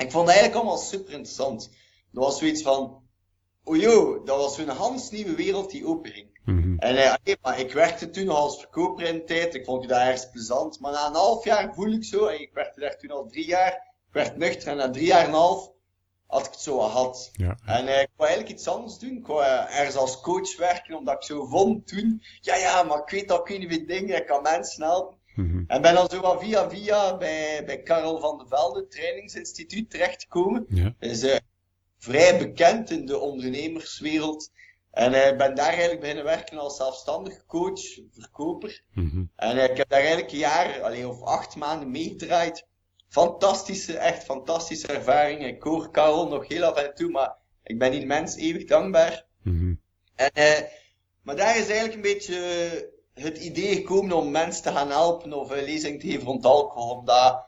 Ik 0.03 0.11
vond 0.11 0.27
het 0.27 0.37
eigenlijk 0.37 0.55
allemaal 0.55 0.83
super 0.83 1.13
interessant. 1.13 1.71
Dat 2.11 2.25
was 2.25 2.39
zoiets 2.39 2.63
van, 2.63 3.03
joh, 3.65 4.27
dat 4.27 4.37
was 4.37 4.55
zo'n 4.55 4.69
hans 4.69 5.11
nieuwe 5.11 5.35
wereld 5.35 5.71
die 5.71 5.87
openging. 5.87 6.41
Mhm. 6.45 6.79
En 6.79 6.97
eh, 6.97 7.35
maar 7.43 7.61
ik 7.61 7.73
werkte 7.73 8.11
toen 8.11 8.25
nog 8.25 8.37
als 8.37 8.59
verkoper 8.59 9.07
in 9.07 9.15
de 9.15 9.25
tijd. 9.25 9.55
Ik 9.55 9.65
vond 9.65 9.81
het 9.81 9.91
daar 9.91 10.07
ergens 10.07 10.31
plezant. 10.31 10.81
Maar 10.81 10.93
na 10.93 11.07
een 11.07 11.15
half 11.15 11.45
jaar 11.45 11.75
voel 11.75 11.93
ik 11.93 12.05
zo, 12.05 12.27
en 12.27 12.41
ik 12.41 12.51
werkte 12.53 12.81
daar 12.81 12.97
toen 12.97 13.11
al 13.11 13.27
drie 13.27 13.47
jaar. 13.47 13.73
Ik 14.07 14.13
werd 14.13 14.37
nuchter 14.37 14.69
en 14.69 14.77
na 14.77 14.91
drie 14.91 15.07
jaar 15.07 15.21
en 15.21 15.27
een 15.27 15.35
half 15.35 15.71
had 16.27 16.47
ik 16.47 16.53
het 16.53 16.61
zo 16.61 16.79
gehad. 16.79 17.31
Ja. 17.33 17.57
En 17.65 17.87
eh, 17.87 18.01
ik 18.01 18.09
wou 18.17 18.29
eigenlijk 18.29 18.59
iets 18.59 18.69
anders 18.69 18.99
doen. 18.99 19.17
Ik 19.17 19.27
wou 19.27 19.43
eh, 19.43 19.79
ergens 19.79 19.97
als 19.97 20.21
coach 20.21 20.57
werken, 20.57 20.97
omdat 20.97 21.15
ik 21.15 21.23
zo 21.23 21.47
vond 21.47 21.87
toen, 21.87 22.23
ja 22.41 22.57
ja, 22.57 22.83
maar 22.83 22.99
ik 22.99 23.11
weet 23.11 23.29
dat 23.29 23.41
ik 23.41 23.47
weet 23.47 23.69
niet 23.69 23.89
dingen, 23.89 24.17
ik 24.17 24.27
kan 24.27 24.43
mensen 24.43 24.83
helpen. 24.83 25.19
Mhm. 25.35 25.65
En 25.67 25.83
ben 25.83 25.95
dan 25.95 26.11
zo 26.11 26.21
wat 26.21 26.43
via 26.43 26.71
via 26.71 27.17
bij, 27.17 27.63
bij 27.65 27.83
Karel 27.83 28.21
van 28.21 28.39
de 28.39 28.47
Velde 28.49 28.87
Trainingsinstituut 28.87 29.91
terechtgekomen. 29.91 30.67
Ja. 30.69 30.95
Hij 30.99 31.09
is 31.09 31.23
eh, 31.23 31.39
vrij 31.99 32.39
bekend 32.39 32.91
in 32.91 33.07
de 33.07 33.19
ondernemerswereld. 33.19 34.51
En 34.91 35.33
ik 35.33 35.39
ben 35.39 35.55
daar 35.55 35.69
eigenlijk 35.69 36.01
beginnen 36.01 36.25
werken 36.25 36.59
als 36.59 36.77
zelfstandig 36.77 37.47
coach, 37.47 37.81
verkoper. 38.11 38.83
Mhm. 38.93 39.25
En 39.37 39.59
eh, 39.59 39.71
ik 39.71 39.77
heb 39.77 39.89
daar 39.89 40.01
eigenlijk 40.01 40.33
een 40.33 40.39
jaar, 40.39 40.83
alleen 40.83 41.07
of 41.07 41.23
acht 41.23 41.57
maanden 41.57 41.91
meegedraaid. 41.91 42.67
Fantastische, 43.09 43.97
echt 43.97 44.25
fantastische 44.25 44.87
ervaring. 44.87 45.47
Ik 45.47 45.63
hoor 45.63 45.91
Karel 45.91 46.29
nog 46.29 46.49
heel 46.49 46.65
af 46.65 46.77
en 46.77 46.95
toe, 46.95 47.11
maar 47.11 47.35
ik 47.63 47.79
ben 47.79 47.91
die 47.91 48.07
mens 48.07 48.37
eeuwig 48.37 48.65
dankbaar. 48.65 49.27
Mhm. 49.43 49.75
En, 50.15 50.31
eh, 50.33 50.61
maar 51.23 51.37
daar 51.37 51.59
is 51.59 51.69
eigenlijk 51.69 51.95
een 51.95 52.15
beetje 52.15 52.92
het 53.15 53.39
idee 53.39 53.75
gekomen 53.75 54.17
om 54.17 54.31
mensen 54.31 54.63
te 54.63 54.73
gaan 54.73 54.91
helpen 54.91 55.33
of 55.33 55.57
uh, 55.57 55.63
lezing 55.63 56.01
te 56.01 56.07
geven 56.07 56.27
rond 56.27 56.45
alcohol. 56.45 56.91
Omdat 56.91 57.47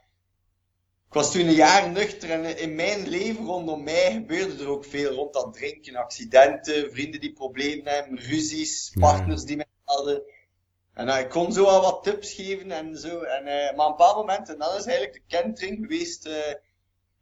ik 1.06 1.20
was 1.20 1.32
toen 1.32 1.46
een 1.46 1.54
jaar 1.54 1.90
nuchter 1.90 2.30
en 2.30 2.58
in 2.58 2.74
mijn 2.74 3.08
leven 3.08 3.44
rondom 3.44 3.84
mij 3.84 4.12
gebeurde 4.12 4.62
er 4.62 4.68
ook 4.68 4.84
veel 4.84 5.12
rond 5.12 5.32
dat 5.32 5.54
drinken. 5.54 5.96
Accidenten, 5.96 6.92
vrienden 6.92 7.20
die 7.20 7.32
problemen 7.32 7.92
hebben, 7.92 8.18
ruzies, 8.18 8.90
Ja. 8.94 9.00
partners 9.00 9.44
die 9.44 9.56
mij 9.56 9.66
hadden. 9.84 10.22
En 10.94 11.08
uh, 11.08 11.18
ik 11.18 11.28
kon 11.28 11.52
zo 11.52 11.64
al 11.64 11.82
wat 11.82 12.02
tips 12.02 12.32
geven 12.32 12.70
en 12.70 12.96
zo. 12.96 13.20
En, 13.20 13.46
uh, 13.46 13.76
maar 13.76 13.86
op 13.86 13.90
een 13.90 13.96
bepaald 13.96 14.16
moment, 14.16 14.48
en 14.48 14.58
dat 14.58 14.78
is 14.78 14.84
eigenlijk 14.86 15.12
de 15.12 15.36
kentering 15.36 15.78
geweest. 15.80 16.28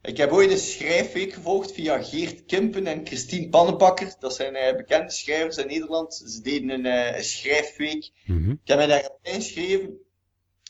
Ik 0.03 0.17
heb 0.17 0.31
ooit 0.31 0.51
een 0.51 0.59
schrijfweek 0.59 1.33
gevolgd 1.33 1.73
via 1.73 2.03
Geert 2.03 2.45
Kimpen 2.45 2.87
en 2.87 3.07
Christine 3.07 3.49
Pannenbakker. 3.49 4.15
Dat 4.19 4.35
zijn 4.35 4.55
uh, 4.55 4.77
bekende 4.77 5.11
schrijvers 5.11 5.57
in 5.57 5.67
Nederland. 5.67 6.15
Ze 6.15 6.41
deden 6.41 6.71
een, 6.71 6.85
uh, 6.85 7.17
een 7.17 7.25
schrijfweek. 7.25 8.11
Mhm. 8.27 8.51
Ik 8.51 8.59
heb 8.65 8.77
mij 8.77 8.87
daar 8.87 9.11
ingeschreven. 9.23 9.99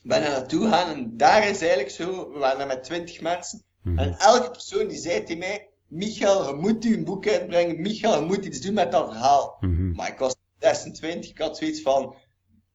Ben 0.03 0.23
er 0.23 0.31
naartoe 0.31 0.62
gegaan 0.62 0.95
en 0.95 1.17
daar 1.17 1.49
is 1.49 1.61
eigenlijk 1.61 1.91
zo, 1.91 2.33
we 2.33 2.39
waren 2.39 2.59
daar 2.59 2.67
met 2.67 2.85
twintig 2.85 3.21
mensen. 3.21 3.62
Mhm. 3.83 3.99
En 3.99 4.19
elke 4.19 4.51
persoon 4.51 4.89
die 4.89 4.99
zei 4.99 5.23
tegen 5.23 5.39
mij, 5.39 5.69
Michael, 5.87 6.49
je 6.49 6.55
moet 6.55 6.85
u 6.85 6.95
een 6.95 7.05
boek 7.05 7.29
uitbrengen. 7.29 7.81
Michael, 7.81 8.21
je 8.21 8.27
moet 8.27 8.45
iets 8.45 8.61
doen 8.61 8.75
met 8.75 8.93
dat 8.93 9.11
verhaal. 9.11 9.57
Mhm. 9.61 9.93
Maar 9.93 10.09
ik 10.09 10.19
was 10.19 10.35
26, 10.59 11.31
ik 11.31 11.39
had 11.39 11.57
zoiets 11.57 11.81
van, 11.81 12.15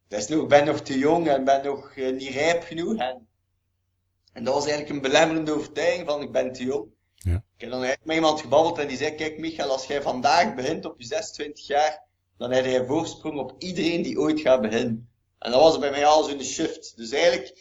dat 0.08 0.20
is 0.20 0.28
nog, 0.28 0.42
ik 0.42 0.50
ben 0.50 0.66
nog 0.66 0.80
te 0.80 0.98
jong 0.98 1.28
en 1.28 1.44
ben 1.44 1.64
nog 1.64 1.96
uh, 1.96 2.18
niet 2.18 2.30
rijp 2.30 2.64
genoeg. 2.64 2.98
En, 2.98 3.28
en 4.38 4.44
dat 4.44 4.54
was 4.54 4.66
eigenlijk 4.66 4.96
een 4.96 5.12
belemmerende 5.12 5.54
overtuiging 5.54 6.06
van, 6.06 6.22
ik 6.22 6.32
ben 6.32 6.54
te 6.54 6.64
jong. 6.64 6.86
Ja. 7.16 7.36
Ik 7.36 7.62
heb 7.62 7.70
dan 7.70 7.84
eigenlijk 7.84 8.06
met 8.06 8.16
iemand 8.16 8.42
gebabbeld 8.42 8.78
en 8.78 8.88
die 8.88 8.98
zei, 8.98 9.16
kijk 9.16 9.40
Michael, 9.40 9.72
als 9.72 9.86
jij 9.86 10.02
vandaag 10.02 10.56
begint 10.56 10.86
op 10.86 11.00
je 11.00 11.06
26 11.06 11.68
jaar, 11.68 12.04
dan 12.38 12.52
heb 12.52 12.66
je 12.66 12.86
voorsprong 12.86 13.40
op 13.40 13.56
iedereen 13.58 14.02
die 14.02 14.20
ooit 14.20 14.40
gaat 14.40 14.62
beginnen. 14.62 15.10
En 15.40 15.52
dat 15.52 15.62
was 15.62 15.80
bij 15.80 15.90
mij 15.90 16.06
al 16.06 16.24
zo'n 16.24 16.44
shift. 16.44 16.98
Dus 16.98 17.12
eigenlijk, 17.12 17.60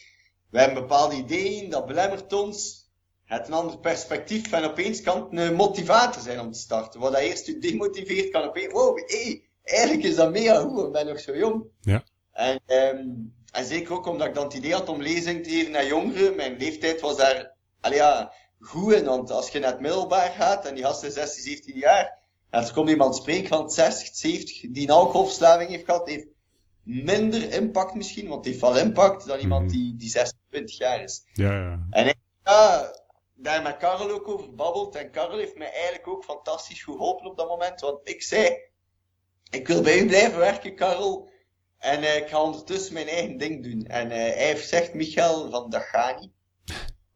we 0.50 0.58
hebben 0.58 0.82
bepaalde 0.82 1.16
ideeën, 1.16 1.70
dat 1.70 1.86
belemmert 1.86 2.32
ons. 2.32 2.84
Het 3.24 3.46
een 3.46 3.54
ander 3.54 3.78
perspectief 3.78 4.52
en 4.52 4.64
opeens 4.64 5.00
kan 5.00 5.22
het 5.22 5.40
een 5.40 5.54
motivator 5.54 6.22
zijn 6.22 6.40
om 6.40 6.52
te 6.52 6.58
starten. 6.58 7.00
Wat 7.00 7.12
dat 7.12 7.20
eerst 7.20 7.46
je 7.46 7.58
demotiveert, 7.58 8.30
kan 8.30 8.42
opeens, 8.42 8.72
wow, 8.72 8.96
hey, 8.96 9.48
eigenlijk 9.62 10.04
is 10.04 10.14
dat 10.14 10.30
mega 10.30 10.60
goed, 10.60 10.86
ik 10.86 10.92
ben 10.92 11.06
nog 11.06 11.20
zo 11.20 11.36
jong. 11.36 11.64
Ja. 11.80 12.04
En, 12.32 12.60
um, 12.66 13.34
en 13.56 13.64
zeker 13.64 13.92
ook 13.92 14.06
omdat 14.06 14.26
ik 14.26 14.34
dan 14.34 14.44
het 14.44 14.54
idee 14.54 14.72
had 14.72 14.88
om 14.88 15.02
lezing 15.02 15.44
te 15.44 15.50
geven 15.50 15.72
naar 15.72 15.86
jongeren. 15.86 16.36
Mijn 16.36 16.56
leeftijd 16.56 17.00
was 17.00 17.16
daar, 17.16 17.52
allee 17.80 17.98
ja, 17.98 18.32
goed 18.60 18.92
in. 18.92 19.04
Want 19.04 19.30
als 19.30 19.48
je 19.48 19.58
naar 19.58 19.70
het 19.70 19.80
middelbaar 19.80 20.30
gaat 20.30 20.66
en 20.66 20.74
die 20.74 20.84
gast 20.84 21.02
is 21.02 21.14
16, 21.14 21.42
17 21.42 21.76
jaar. 21.76 22.18
En 22.50 22.62
er 22.62 22.72
komt 22.72 22.88
iemand 22.90 23.16
spreken 23.16 23.48
van 23.48 23.70
60, 23.70 24.16
70 24.16 24.60
die 24.70 24.82
een 24.82 24.94
alcoholverslaving 24.94 25.70
heeft 25.70 25.84
gehad, 25.84 26.08
heeft 26.08 26.26
minder 26.82 27.52
impact 27.52 27.94
misschien, 27.94 28.28
want 28.28 28.44
heeft 28.44 28.60
wel 28.60 28.78
impact 28.78 29.26
dan 29.26 29.38
iemand 29.38 29.62
Mhm. 29.62 29.72
die, 29.72 29.96
die 29.96 30.10
26 30.10 30.78
jaar 30.78 31.02
is. 31.02 31.24
Ja, 31.32 31.52
ja. 31.52 31.86
En 31.90 32.06
ik 32.06 32.16
ja, 32.44 32.92
daar 33.34 33.62
met 33.62 33.76
Karel 33.76 34.10
ook 34.10 34.28
over 34.28 34.54
babbeld. 34.54 34.94
En 34.94 35.10
Karel 35.10 35.38
heeft 35.38 35.56
mij 35.56 35.72
eigenlijk 35.72 36.08
ook 36.08 36.24
fantastisch 36.24 36.82
geholpen 36.82 37.26
op 37.26 37.36
dat 37.36 37.48
moment. 37.48 37.80
Want 37.80 37.98
ik 38.08 38.22
zei, 38.22 38.58
ik 39.50 39.66
wil 39.66 39.82
bij 39.82 39.98
u 39.98 40.06
blijven 40.06 40.38
werken, 40.38 40.74
Karel. 40.74 41.28
En 41.86 42.02
uh, 42.02 42.16
ik 42.16 42.28
ga 42.28 42.42
ondertussen 42.42 42.94
mijn 42.94 43.08
eigen 43.08 43.36
ding 43.36 43.62
doen. 43.62 43.82
En 43.86 44.06
uh, 44.06 44.12
hij 44.12 44.46
heeft 44.46 44.60
gezegd, 44.60 44.94
Michael, 44.94 45.50
van 45.50 45.70
dat 45.70 45.82
gaat 45.82 46.20
niet. 46.20 46.30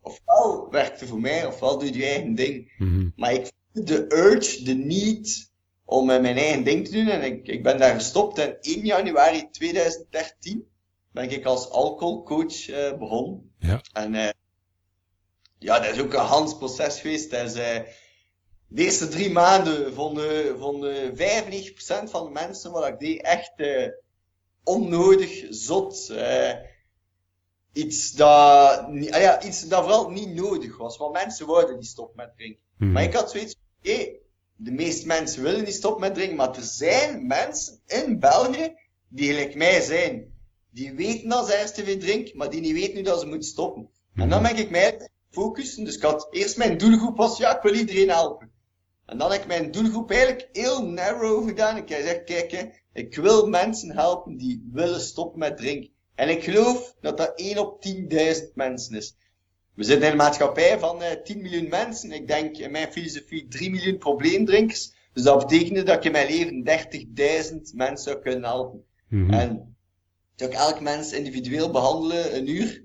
Ofwel 0.01 0.71
werkt 0.71 1.01
het 1.01 1.09
voor 1.09 1.21
mij, 1.21 1.47
ofwel 1.47 1.79
doe 1.79 1.89
je 1.93 1.99
je 1.99 2.05
eigen 2.05 2.35
ding. 2.35 2.73
Mhm. 2.79 3.09
Maar 3.17 3.33
ik 3.33 3.53
voel 3.73 3.85
de 3.85 4.15
urge, 4.15 4.63
de 4.63 4.75
need 4.75 5.51
om 5.85 6.11
uh, 6.11 6.21
mijn 6.21 6.37
eigen 6.37 6.65
ding 6.65 6.87
te 6.87 6.93
doen. 6.93 7.09
En 7.09 7.23
ik, 7.23 7.47
ik 7.47 7.63
ben 7.63 7.79
daar 7.79 7.95
gestopt. 7.95 8.39
En 8.39 8.57
1 8.61 8.85
januari 8.85 9.51
2013 9.51 10.67
ben 11.13 11.31
ik 11.31 11.45
als 11.45 11.71
alcoholcoach 11.71 12.67
begonnen. 12.99 13.53
Ja. 13.59 13.81
En 13.93 14.35
ja, 15.59 15.79
dat 15.81 15.95
is 15.95 16.01
ook 16.01 16.13
een 16.13 16.21
Hans 16.21 16.57
proces 16.57 17.01
geweest. 17.01 17.31
Dat 17.31 17.47
is, 17.47 17.53
de 17.53 18.83
eerste 18.83 19.09
drie 19.09 19.31
maanden 19.31 19.95
vonden, 19.95 20.59
vonden 20.59 21.17
95% 21.17 22.11
van 22.11 22.25
de 22.25 22.31
mensen 22.33 22.73
wat 22.73 22.87
ik 22.87 22.99
deed 22.99 23.23
echt 23.23 23.53
onnodig, 24.65 25.47
zot. 25.51 26.09
Uh, 26.11 26.53
iets, 27.73 28.13
dat, 28.13 28.79
ah 28.79 29.21
ja, 29.21 29.43
iets 29.43 29.69
dat 29.69 29.83
vooral 29.83 30.11
niet 30.11 30.35
nodig 30.35 30.77
was. 30.77 30.97
Want 30.97 31.13
mensen 31.13 31.47
wouden 31.47 31.77
niet 31.77 31.87
stoppen 31.87 32.17
met 32.17 32.37
drinken. 32.37 32.63
Mhm. 32.77 32.93
Maar 32.93 33.03
ik 33.03 33.15
had 33.15 33.31
zoiets 33.31 33.57
van, 33.83 34.19
de 34.57 34.71
meeste 34.71 35.07
mensen 35.07 35.43
willen 35.43 35.65
niet 35.65 35.75
stoppen 35.75 36.01
met 36.01 36.15
drinken. 36.15 36.37
Maar 36.37 36.57
er 36.57 36.63
zijn 36.63 37.27
mensen 37.27 37.81
in 37.87 38.19
België 38.19 38.75
die 39.09 39.29
gelijk 39.29 39.55
mij 39.55 39.81
zijn. 39.81 40.39
Die 40.71 40.93
weten 40.93 41.29
dat 41.29 41.47
ze 41.47 41.53
ergens 41.53 41.75
te 41.75 41.85
veel 41.85 41.99
drinken, 41.99 42.37
maar 42.37 42.51
die 42.51 42.61
niet 42.61 42.73
weten 42.73 42.95
nu 42.95 43.03
dat 43.03 43.21
ze 43.21 43.27
moeten 43.27 43.49
stoppen. 43.49 43.91
En 44.15 44.29
dan 44.29 44.43
ben 44.43 44.57
ik 44.57 44.71
mij 44.71 45.09
focussen. 45.31 45.85
Dus 45.85 45.97
ik 45.97 46.03
had 46.03 46.29
eerst 46.31 46.57
mijn 46.57 46.79
doelgroep 46.79 47.17
was, 47.17 47.39
ja, 47.39 47.57
ik 47.57 47.63
wil 47.63 47.75
iedereen 47.75 48.11
helpen. 48.11 48.51
En 49.11 49.19
dan 49.19 49.31
heb 49.33 49.41
ik 49.41 49.47
mijn 49.47 49.71
doelgroep 49.71 50.11
eigenlijk 50.11 50.49
heel 50.53 50.87
narrow 50.87 51.49
gedaan. 51.49 51.77
Ik 51.77 51.89
heb 51.89 51.99
gezegd, 51.99 52.25
kijk, 52.25 52.51
hè, 52.51 52.63
ik 52.93 53.15
wil 53.15 53.49
mensen 53.49 53.97
helpen 53.97 54.37
die 54.37 54.69
willen 54.73 55.01
stoppen 55.01 55.39
met 55.39 55.57
drinken. 55.57 55.91
En 56.15 56.29
ik 56.29 56.45
geloof 56.45 56.95
dat 57.01 57.17
dat 57.17 57.33
1 57.35 57.59
op 57.59 57.87
10.000 57.87 58.55
mensen 58.55 58.97
is. 58.97 59.17
We 59.75 59.85
zitten 59.85 60.05
in 60.05 60.11
een 60.11 60.17
maatschappij 60.17 60.79
van 60.79 61.03
uh, 61.03 61.09
10 61.25 61.43
miljoen 61.43 61.69
mensen. 61.69 62.13
Ik 62.13 62.27
denk 62.27 62.57
in 62.57 62.71
mijn 62.71 62.93
filosofie 62.93 63.49
3 63.49 63.71
miljoen 63.71 63.99
probleemdrinkers. 63.99 64.93
Dus 65.13 65.23
dat 65.23 65.39
betekende 65.39 65.83
dat 65.83 65.97
ik 65.97 66.05
in 66.05 66.13
mijn 66.13 66.29
leven 66.29 66.65
30.000 67.53 67.75
mensen 67.75 68.11
zou 68.11 68.19
kunnen 68.19 68.45
helpen. 68.45 68.85
Mhm. 69.09 69.33
En 69.33 69.77
zou 70.35 70.51
ik 70.51 70.57
elk 70.57 70.81
mens 70.81 71.13
individueel 71.13 71.71
behandelen, 71.71 72.37
een 72.37 72.49
uur, 72.49 72.83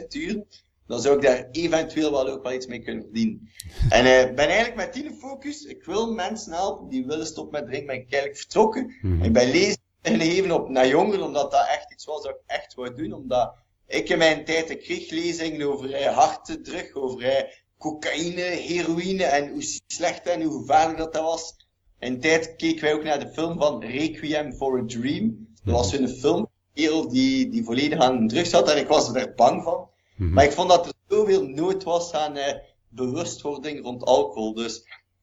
30.000 0.00 0.06
uur, 0.08 0.44
dan 0.86 1.00
zou 1.00 1.16
ik 1.16 1.22
daar 1.22 1.48
eventueel 1.50 2.10
wel 2.10 2.28
ook 2.28 2.42
wel 2.42 2.52
iets 2.52 2.66
mee 2.66 2.82
kunnen 2.82 3.02
verdienen. 3.02 3.50
En 3.88 4.22
ik 4.22 4.28
uh, 4.28 4.34
ben 4.34 4.48
eigenlijk 4.48 4.76
met 4.76 4.92
die 4.92 5.10
focus, 5.12 5.64
ik 5.64 5.84
wil 5.84 6.12
mensen 6.12 6.52
helpen 6.52 6.88
die 6.88 7.06
willen 7.06 7.26
stoppen 7.26 7.60
met 7.60 7.68
drinken, 7.68 7.86
ben 7.86 7.96
ik 7.96 8.12
eigenlijk 8.12 8.36
vertrokken. 8.36 8.94
Mhm. 9.02 9.22
Ik 9.22 9.32
ben 9.32 9.50
lezen 9.50 9.78
gegeven 10.02 10.50
op 10.50 10.68
naar 10.68 10.88
jongeren, 10.88 11.24
omdat 11.24 11.50
dat 11.50 11.66
echt 11.66 11.92
iets 11.92 12.04
was 12.04 12.22
dat 12.22 12.30
ik 12.30 12.40
echt 12.46 12.74
wou 12.74 12.94
doen, 12.94 13.12
omdat 13.12 13.54
ik 13.86 14.08
in 14.08 14.18
mijn 14.18 14.44
tijd, 14.44 14.70
ik 14.70 14.80
kreeg 14.80 15.10
lezingen 15.10 15.72
over 15.72 15.90
uh, 15.90 16.06
hartdruk, 16.06 16.96
over 16.96 17.22
uh, 17.22 17.50
cocaïne, 17.78 18.40
heroïne 18.40 19.24
en 19.24 19.50
hoe 19.50 19.80
slecht 19.86 20.26
en 20.26 20.42
hoe 20.42 20.60
gevaarlijk 20.60 20.98
dat, 20.98 21.12
dat 21.12 21.22
was. 21.22 21.56
In 21.98 22.20
tijd 22.20 22.56
keken 22.56 22.82
wij 22.82 22.94
ook 22.94 23.02
naar 23.02 23.20
de 23.20 23.32
film 23.32 23.58
van 23.58 23.84
Requiem 23.84 24.52
for 24.52 24.78
a 24.78 24.84
Dream. 24.86 25.48
Dat 25.64 25.74
was 25.74 25.92
een 25.92 26.08
film, 26.08 26.48
een 26.74 27.08
die, 27.08 27.48
die 27.48 27.64
volledig 27.64 27.98
aan 27.98 28.28
drugs 28.28 28.52
had 28.52 28.70
en 28.70 28.78
ik 28.78 28.88
was 28.88 29.14
er 29.14 29.34
bang 29.34 29.62
van. 29.62 29.88
Mhm. 30.16 30.32
Maar 30.32 30.44
ik 30.44 30.52
vond 30.52 30.68
dat 30.68 30.86
er 30.86 30.92
zoveel 31.08 31.46
nood 31.46 31.82
was 31.82 32.12
aan 32.12 32.36
uh, 32.36 32.54
bewustwording 32.88 33.82
rond 33.82 34.04
alcohol. 34.04 34.54
Dus 34.54 34.76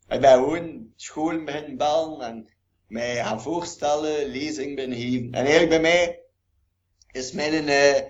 ik 0.07 0.21
ben 0.21 0.33
gewoon 0.33 0.91
scholen 0.95 1.45
beginnen 1.45 1.77
bellen 1.77 2.21
en 2.21 2.49
mij 2.87 3.15
gaan 3.15 3.41
voorstellen, 3.41 4.25
lezing 4.25 4.75
beginnen 4.75 4.99
geven. 4.99 5.31
En 5.31 5.45
eigenlijk 5.45 5.69
bij 5.69 5.81
mij 5.81 6.19
is 7.11 7.31
mijn, 7.31 7.53
uh, 7.53 8.09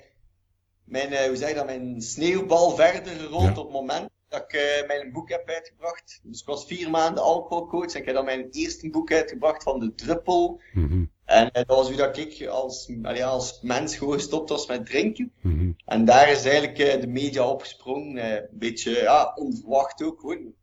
mijn 0.83 1.11
uh, 1.11 1.19
hoe 1.19 1.35
zeg 1.35 1.49
je 1.49 1.55
dat, 1.55 1.65
mijn 1.65 2.01
sneeuwbal 2.01 2.75
verder 2.75 3.13
gerold 3.13 3.43
Ja. 3.43 3.49
op 3.49 3.55
het 3.55 3.71
moment 3.71 4.09
dat 4.27 4.41
ik 4.41 4.53
uh, 4.53 4.87
mijn 4.87 5.11
boek 5.11 5.29
heb 5.29 5.49
uitgebracht. 5.49 6.19
Dus 6.23 6.39
ik 6.39 6.45
was 6.45 6.65
vier 6.65 6.89
maanden 6.89 7.23
alcoholcoach 7.23 7.93
en 7.93 7.99
ik 7.99 8.05
heb 8.05 8.15
dan 8.15 8.25
mijn 8.25 8.47
eerste 8.51 8.89
boek 8.89 9.11
uitgebracht 9.11 9.63
van 9.63 9.79
de 9.79 9.95
druppel. 9.95 10.61
Mhm. 10.73 11.03
En 11.31 11.45
uh, 11.45 11.51
dat 11.51 11.65
was 11.65 11.87
hoe 11.87 11.97
dat 11.97 12.17
ik 12.17 12.47
als, 12.47 12.91
als 13.23 13.59
mens 13.61 13.97
gewoon 13.97 14.13
gestopt 14.13 14.49
was 14.49 14.67
met 14.67 14.85
drinken. 14.85 15.31
Mhm. 15.41 15.71
En 15.85 16.05
daar 16.05 16.29
is 16.31 16.45
eigenlijk 16.45 16.79
uh, 16.79 17.01
de 17.01 17.07
media 17.07 17.47
opgesprongen. 17.47 18.15
Uh, 18.15 18.33
een 18.33 18.47
beetje, 18.51 18.91
ja, 18.91 19.31
onverwacht 19.35 20.03
ook 20.03 20.19
gewoon. 20.19 20.53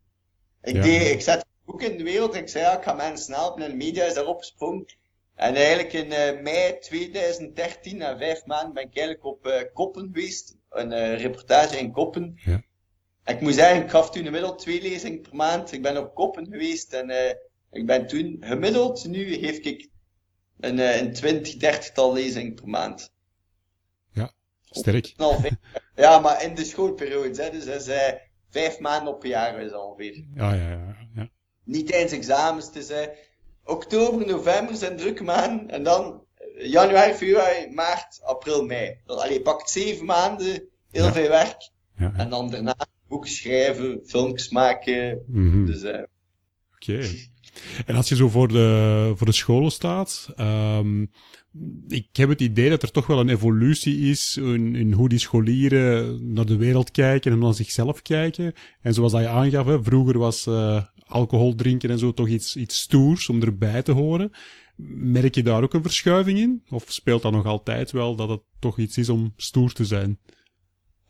Ik, 0.61 0.75
Ja. 0.75 0.81
deed, 0.81 1.27
ik 1.27 1.27
een 1.35 1.43
boek 1.65 1.81
in 1.81 1.97
de 1.97 2.03
wereld 2.03 2.33
en 2.33 2.41
ik 2.41 2.49
zei, 2.49 2.63
ja, 2.63 2.77
ik 2.77 2.83
ga 2.83 2.93
mensen 2.93 3.33
helpen. 3.33 3.63
En 3.63 3.69
de 3.69 3.75
media 3.75 4.05
is 4.05 4.13
daarop 4.13 4.39
gesprongen. 4.39 4.85
En 5.35 5.55
eigenlijk 5.55 5.93
in 5.93 6.05
uh, 6.05 6.41
mei 6.41 6.79
2013, 6.79 7.97
na 7.97 8.17
vijf 8.17 8.45
maanden, 8.45 8.73
ben 8.73 8.83
ik 8.83 8.97
eigenlijk 8.97 9.25
op 9.25 9.47
uh, 9.47 9.53
Koppen 9.73 10.09
geweest. 10.13 10.57
Een 10.69 10.91
uh, 10.91 11.21
reportage 11.21 11.77
in 11.77 11.91
Koppen. 11.91 12.39
Ja. 12.45 12.61
En 13.23 13.35
ik 13.35 13.41
moet 13.41 13.53
zeggen, 13.53 13.83
ik 13.83 13.89
gaf 13.89 14.09
toen 14.09 14.23
gemiddeld 14.23 14.59
twee 14.59 14.81
lezingen 14.81 15.21
per 15.21 15.35
maand. 15.35 15.71
Ik 15.71 15.81
ben 15.81 15.97
op 15.97 16.15
Koppen 16.15 16.47
geweest 16.51 16.93
en 16.93 17.37
ik 17.71 17.85
ben 17.85 18.07
toen 18.07 18.37
gemiddeld, 18.39 19.07
nu 19.07 19.33
geef 19.33 19.57
ik 19.57 19.89
een, 20.59 20.77
uh, 20.77 20.99
een 21.01 21.13
20, 21.13 21.57
30 21.57 21.91
tal 21.91 22.13
lezingen 22.13 22.53
per 22.53 22.67
maand. 22.67 23.11
Sterk. 24.71 25.13
Al 25.17 25.39
vijf- 25.39 25.53
ja, 25.95 26.19
maar 26.19 26.43
in 26.43 26.55
de 26.55 26.63
schoolperiode, 26.65 27.43
hè, 27.43 27.49
dus 27.49 27.65
dat 27.65 27.81
is 27.81 27.87
uh, 27.87 27.97
vijf 28.49 28.79
maanden 28.79 29.13
op 29.13 29.23
een 29.23 29.29
jaar 29.29 29.61
is 29.61 29.73
ongeveer. 29.73 30.23
Ja, 30.35 30.53
ja, 30.53 30.69
ja. 30.69 30.95
ja. 31.15 31.29
Niet 31.63 31.87
tijdens 31.87 32.11
examens, 32.11 32.65
het 32.65 32.75
is 32.75 32.89
uh, 32.91 32.97
oktober, 33.63 34.27
november 34.27 34.75
zijn 34.75 34.97
drukke 34.97 35.23
maanden 35.23 35.69
en 35.69 35.83
dan 35.83 36.23
januari, 36.57 37.13
februari, 37.13 37.69
maart, 37.73 38.19
april, 38.23 38.65
mei. 38.65 38.99
Dat, 39.05 39.19
allee, 39.19 39.41
pakt 39.41 39.69
zeven 39.69 40.05
maanden, 40.05 40.63
heel 40.91 41.03
Ja. 41.05 41.11
veel 41.13 41.29
werk. 41.29 41.69
ja. 41.97 42.13
En 42.15 42.29
dan 42.29 42.49
daarna 42.49 42.75
boeken 43.07 43.29
schrijven, 43.31 44.01
filmpjes 44.05 44.49
maken. 44.49 45.23
Mhm. 45.27 45.65
Dus 45.65 45.83
Oké. 46.75 47.07
En 47.85 47.95
als 47.95 48.09
je 48.09 48.15
zo 48.15 48.29
voor 48.29 48.47
de, 48.47 49.13
voor 49.15 49.27
de 49.27 49.33
scholen 49.33 49.71
staat, 49.71 50.33
ehm, 50.35 51.05
ik 51.87 52.07
heb 52.11 52.29
het 52.29 52.41
idee 52.41 52.69
dat 52.69 52.83
er 52.83 52.91
toch 52.91 53.07
wel 53.07 53.19
een 53.19 53.29
evolutie 53.29 54.09
is 54.09 54.37
in, 54.37 54.75
in 54.75 54.93
hoe 54.93 55.09
die 55.09 55.19
scholieren 55.19 56.19
naar 56.33 56.45
de 56.45 56.57
wereld 56.57 56.91
kijken 56.91 57.31
en 57.31 57.39
naar 57.39 57.53
zichzelf 57.53 58.01
kijken. 58.01 58.53
En 58.81 58.93
zoals 58.93 59.11
dat 59.11 59.21
je 59.21 59.27
aangaf, 59.27 59.79
vroeger 59.81 60.17
was 60.17 60.47
eh, 60.47 60.83
alcohol 61.05 61.55
drinken 61.55 61.89
en 61.89 61.99
zo 61.99 62.13
toch 62.13 62.27
iets, 62.27 62.55
iets 62.55 62.79
stoers 62.79 63.29
om 63.29 63.41
erbij 63.41 63.81
te 63.81 63.91
horen. 63.91 64.31
Merk 64.95 65.35
je 65.35 65.43
daar 65.43 65.63
ook 65.63 65.73
een 65.73 65.81
verschuiving 65.81 66.39
in? 66.39 66.63
Of 66.69 66.83
speelt 66.87 67.21
dat 67.21 67.31
nog 67.31 67.45
altijd 67.45 67.91
wel 67.91 68.15
dat 68.15 68.29
het 68.29 68.41
toch 68.59 68.77
iets 68.77 68.97
is 68.97 69.09
om 69.09 69.33
stoer 69.37 69.71
te 69.71 69.85
zijn? 69.85 70.19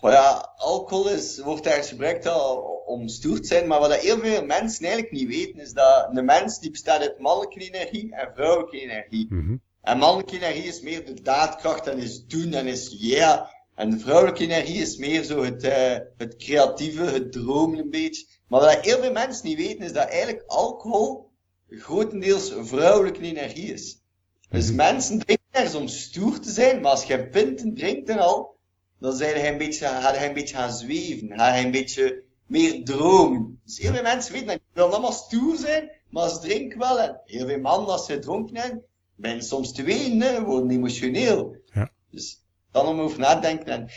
Ja, 0.01 0.53
alcohol 0.55 1.09
is, 1.09 1.39
wordt 1.39 1.65
ergens 1.65 1.89
gebruikt 1.89 2.27
al 2.27 2.57
om 2.85 3.07
stoer 3.07 3.39
te 3.39 3.47
zijn, 3.47 3.67
maar 3.67 3.79
wat 3.79 3.95
heel 3.95 4.19
veel 4.19 4.45
mensen 4.45 4.85
eigenlijk 4.85 5.13
niet 5.13 5.27
weten, 5.27 5.59
is 5.59 5.73
dat 5.73 6.09
de 6.13 6.21
mens 6.21 6.59
die 6.59 6.71
bestaat 6.71 7.01
uit 7.01 7.19
mannelijke 7.19 7.59
energie 7.59 8.15
en 8.15 8.31
vrouwelijke 8.35 8.79
energie. 8.81 9.27
Mhm. 9.29 9.55
En 9.81 9.97
mannelijke 9.97 10.35
energie 10.35 10.63
is 10.63 10.81
meer 10.81 11.05
de 11.05 11.21
daadkracht 11.21 11.87
en 11.87 11.97
is 11.97 12.25
doen 12.25 12.53
en 12.53 12.67
is 12.67 12.95
yeah. 12.99 13.47
En 13.75 13.89
de 13.89 13.99
vrouwelijke 13.99 14.43
energie 14.43 14.81
is 14.81 14.97
meer 14.97 15.23
zo 15.23 15.43
het, 15.43 15.63
uh, 15.63 15.97
het 16.17 16.35
creatieve, 16.35 17.03
het 17.03 17.31
dromen 17.31 17.79
een 17.79 17.89
beetje. 17.89 18.25
Maar 18.47 18.59
wat 18.59 18.79
heel 18.79 18.99
veel 19.01 19.11
mensen 19.11 19.47
niet 19.47 19.57
weten, 19.57 19.85
is 19.85 19.93
dat 19.93 20.09
eigenlijk 20.09 20.43
alcohol 20.47 21.29
grotendeels 21.69 22.53
vrouwelijke 22.61 23.21
energie 23.21 23.73
is. 23.73 24.01
Dus 24.49 24.67
Mhm. 24.67 24.75
mensen 24.75 25.19
drinken 25.19 25.45
ergens 25.51 25.75
om 25.75 25.87
stoer 25.87 26.39
te 26.39 26.49
zijn, 26.51 26.81
maar 26.81 26.91
als 26.91 27.03
je 27.03 27.27
pinten 27.27 27.75
drinkt 27.75 28.09
en 28.09 28.19
al, 28.19 28.57
dan 28.99 29.15
zijn 29.15 29.35
hij 29.35 29.51
een 29.51 29.57
beetje, 29.57 29.85
gaat 29.85 30.15
hij 30.15 30.27
een 30.27 30.33
beetje 30.33 30.55
gaan 30.55 30.73
zweven. 30.73 31.27
Gaat 31.27 31.37
hij 31.49 31.63
een 31.63 31.71
beetje 31.71 32.23
meer 32.45 32.83
dromen. 32.83 33.61
Dus 33.65 33.77
heel 33.77 33.93
veel 33.93 34.01
mensen 34.01 34.33
weten 34.33 34.47
dat 34.47 34.57
die 34.57 34.73
willen 34.73 34.91
allemaal 34.91 35.11
stoer 35.11 35.55
zijn, 35.57 35.91
maar 36.09 36.29
ze 36.29 36.39
drinken 36.39 36.79
wel. 36.79 36.99
En 36.99 37.21
heel 37.25 37.47
veel 37.47 37.59
mannen, 37.59 37.89
als 37.89 38.05
ze 38.05 38.19
dronken 38.19 38.55
zijn, 38.55 38.81
ben 39.15 39.43
soms 39.43 39.73
te 39.73 39.83
wenen, 39.83 40.43
worden 40.43 40.69
emotioneel. 40.69 41.55
Ja. 41.73 41.91
Dus 42.11 42.43
dan 42.71 42.87
om 42.87 42.99
over 42.99 43.19
na 43.19 43.33
te 43.33 43.41
denken. 43.41 43.65
En, 43.65 43.89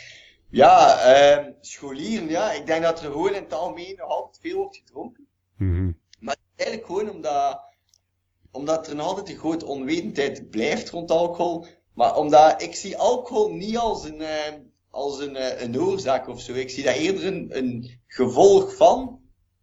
ja, 0.49 0.97
uh, 1.37 1.45
scholieren, 1.61 2.29
ja, 2.29 2.51
ik 2.51 2.65
denk 2.65 2.83
dat 2.83 2.99
er 2.99 3.11
gewoon 3.11 3.33
in 3.33 3.43
het 3.43 3.53
algemeen 3.53 3.95
nog 3.97 4.09
altijd 4.09 4.37
veel 4.41 4.57
wordt 4.57 4.77
gedronken. 4.77 5.27
Mhm. 5.57 5.91
Maar 6.19 6.35
eigenlijk 6.55 6.87
gewoon 6.87 7.09
omdat, 7.09 7.61
omdat 8.51 8.87
er 8.87 8.95
nog 8.95 9.05
altijd 9.05 9.29
een 9.29 9.37
grote 9.37 9.65
onwetendheid 9.65 10.49
blijft 10.49 10.89
rond 10.89 11.11
alcohol. 11.11 11.65
Maar 11.93 12.17
omdat 12.17 12.61
ik 12.61 12.75
zie 12.75 12.97
alcohol 12.97 13.53
niet 13.53 13.77
als 13.77 14.03
een, 14.03 14.21
uh, 14.21 14.53
als 14.93 15.19
een, 15.19 15.35
uh, 15.35 15.61
een 15.61 15.81
oorzaak 15.81 16.27
of 16.27 16.41
zo. 16.41 16.53
Ik 16.53 16.69
zie 16.69 16.83
dat 16.83 16.95
eerder 16.95 17.25
een, 17.25 17.57
een 17.57 17.99
gevolg 18.07 18.75
van 18.75 19.19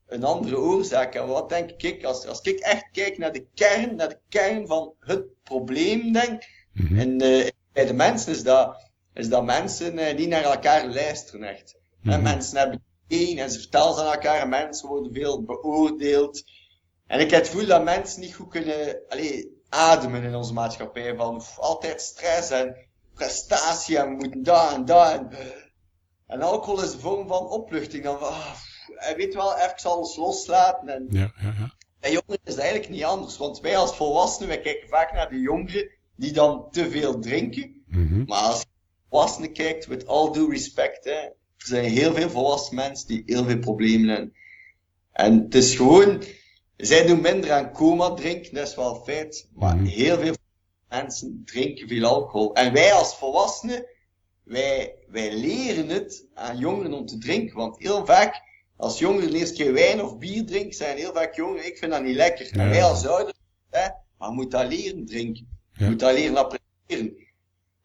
een 0.07 0.25
andere 0.25 0.59
oorzaak. 0.59 1.15
En 1.15 1.27
wat 1.27 1.49
denk 1.49 1.71
ik, 1.71 2.05
als, 2.05 2.27
als 2.27 2.41
ik 2.41 2.59
echt 2.59 2.89
kijk 2.93 3.19
naar 3.19 3.33
de 3.33 3.47
kern, 3.55 3.97
naar 3.97 4.09
de 4.09 4.19
kern 4.29 4.67
van 4.67 4.95
het 5.01 5.25
probleem, 5.43 6.13
denk 6.13 6.43
Mhm. 6.73 6.99
en 6.99 7.23
uh, 7.23 7.49
bij 7.73 7.87
de 7.87 7.93
mensen 7.93 8.33
is 8.33 8.43
dat, 8.43 8.91
is 9.15 9.29
dat 9.29 9.45
mensen 9.45 9.99
uh, 9.99 10.15
niet 10.15 10.29
naar 10.29 10.43
elkaar 10.43 10.87
luisteren 10.87 11.43
echt. 11.43 11.77
Mhm. 12.03 12.15
En 12.15 12.23
mensen 12.23 12.59
hebben 12.59 12.85
één 13.09 13.39
en 13.39 13.51
ze 13.51 13.59
vertellen 13.59 13.95
ze 13.95 14.01
aan 14.01 14.13
elkaar 14.13 14.41
en 14.41 14.49
mensen 14.49 14.89
worden 14.89 15.13
veel 15.13 15.43
beoordeeld. 15.43 16.43
En 17.07 17.21
ik 17.21 17.31
heb 17.31 17.41
het 17.41 17.51
gevoel 17.51 17.67
dat 17.67 17.85
mensen 17.85 18.21
niet 18.21 18.35
goed 18.35 18.49
kunnen, 18.49 19.03
allee, 19.09 19.63
ademen 19.69 20.23
in 20.23 20.35
onze 20.35 20.53
maatschappij. 20.53 21.17
Van 21.17 21.43
altijd 21.57 22.01
stress 22.01 22.51
en 22.51 22.77
prestatie 23.21 23.99
en 23.99 24.09
we 24.09 24.15
moeten 24.15 24.43
daar 24.43 24.73
en 24.75 24.85
daar. 24.85 25.15
En, 25.15 25.31
en 26.27 26.43
alcohol 26.43 26.83
is 26.83 26.93
een 26.93 27.01
vorm 27.01 27.29
van 27.29 27.47
opluchting. 27.47 28.05
Dan 28.05 28.21
ah, 28.21 28.55
hij 28.87 29.17
weet 29.17 29.35
wel, 29.35 29.57
even 29.57 29.91
alles 29.91 30.17
loslaten. 30.17 30.89
En, 30.89 31.07
ja, 31.11 31.33
ja, 31.41 31.55
ja. 31.59 31.75
Bij 32.01 32.13
jongeren 32.13 32.41
is 32.45 32.53
het 32.53 32.63
eigenlijk 32.63 32.91
niet 32.91 33.05
anders. 33.05 33.37
Want 33.37 33.61
wij 33.61 33.77
als 33.77 33.97
volwassenen, 33.97 34.49
wij 34.49 34.61
kijken 34.61 34.89
vaak 34.89 35.13
naar 35.13 35.29
de 35.31 35.41
jongeren 35.41 35.91
die 36.17 36.33
dan 36.33 36.67
te 36.71 36.91
veel 36.91 37.19
drinken. 37.19 37.83
Mhm. 37.87 38.25
Maar 38.27 38.39
als 38.39 38.61
je 38.61 38.67
volwassenen 39.09 39.53
kijkt, 39.53 39.87
with 39.87 40.07
all 40.07 40.33
due 40.33 40.51
respect, 40.51 41.05
hè, 41.05 41.11
er 41.11 41.67
zijn 41.67 41.85
heel 41.85 42.15
veel 42.15 42.31
volwassen 42.31 42.75
mensen 42.75 43.07
die 43.07 43.23
heel 43.27 43.45
veel 43.45 43.59
problemen 43.59 44.09
hebben. 44.09 44.33
En 45.13 45.43
het 45.43 45.55
is 45.55 45.75
gewoon, 45.75 46.23
zij 46.77 47.07
doen 47.07 47.21
minder 47.21 47.53
aan 47.53 47.73
coma 47.73 48.15
drinken, 48.15 48.55
dat 48.55 48.69
is 48.69 48.75
wel 48.75 48.95
een 48.95 49.05
feit. 49.05 49.49
Maar 49.55 49.77
Mhm. 49.77 49.85
heel 49.85 50.19
veel 50.19 50.35
mensen 50.91 51.43
drinken 51.45 51.89
veel 51.89 52.05
alcohol. 52.05 52.55
En 52.55 52.73
wij 52.73 52.93
als 52.93 53.17
volwassenen, 53.17 53.87
wij, 54.43 54.95
wij 55.09 55.35
leren 55.35 55.89
het 55.89 56.27
aan 56.35 56.59
jongeren 56.59 56.93
om 56.93 57.07
te 57.07 57.19
drinken. 57.19 57.57
Want 57.57 57.79
heel 57.79 58.07
vaak, 58.07 58.43
als 58.77 58.99
jongeren 58.99 59.31
de 59.31 59.39
eerste 59.39 59.63
keer 59.63 59.73
wijn 59.73 60.03
of 60.03 60.19
bier 60.19 60.47
drinken, 60.47 60.73
zijn 60.75 60.97
heel 60.97 61.13
vaak 61.13 61.35
jongeren, 61.35 61.67
ik 61.67 61.79
vind 61.79 61.93
dat 61.93 62.03
niet 62.03 62.17
lekker. 62.17 62.57
Ja. 62.57 62.63
En 62.63 62.69
wij 62.71 62.83
als 62.85 63.07
ouders, 63.07 63.39
hè, 63.71 63.89
maar 64.19 64.31
moet 64.31 64.51
dat 64.51 64.67
leren 64.69 65.07
drinken. 65.07 65.49
Je 65.73 65.85
Ja. 65.85 65.91
moet 65.91 66.01
dat 66.01 66.13
leren 66.13 66.37
appreciëren. 66.37 67.17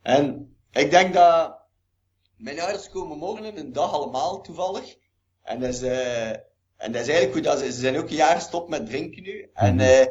En 0.01 0.55
ik 0.71 0.91
denk 0.91 1.13
dat 1.13 1.57
mijn 2.37 2.59
ouders 2.59 2.89
komen 2.89 3.17
morgen 3.17 3.57
een 3.57 3.73
dag 3.73 3.91
allemaal 3.93 4.41
toevallig. 4.41 4.95
En 5.43 5.59
dat 5.59 5.73
is, 5.73 5.81
eh, 5.81 6.29
en 6.77 6.91
dat 6.91 7.01
is 7.01 7.07
eigenlijk 7.07 7.31
goed. 7.33 7.43
Dat 7.43 7.59
ze, 7.59 7.65
ze 7.65 7.79
zijn 7.79 7.97
ook 7.97 8.09
een 8.09 8.15
jaar 8.15 8.35
gestopt 8.35 8.69
met 8.69 8.85
drinken 8.85 9.23
nu. 9.23 9.49
En 9.53 9.75
Mhm. 9.75 10.05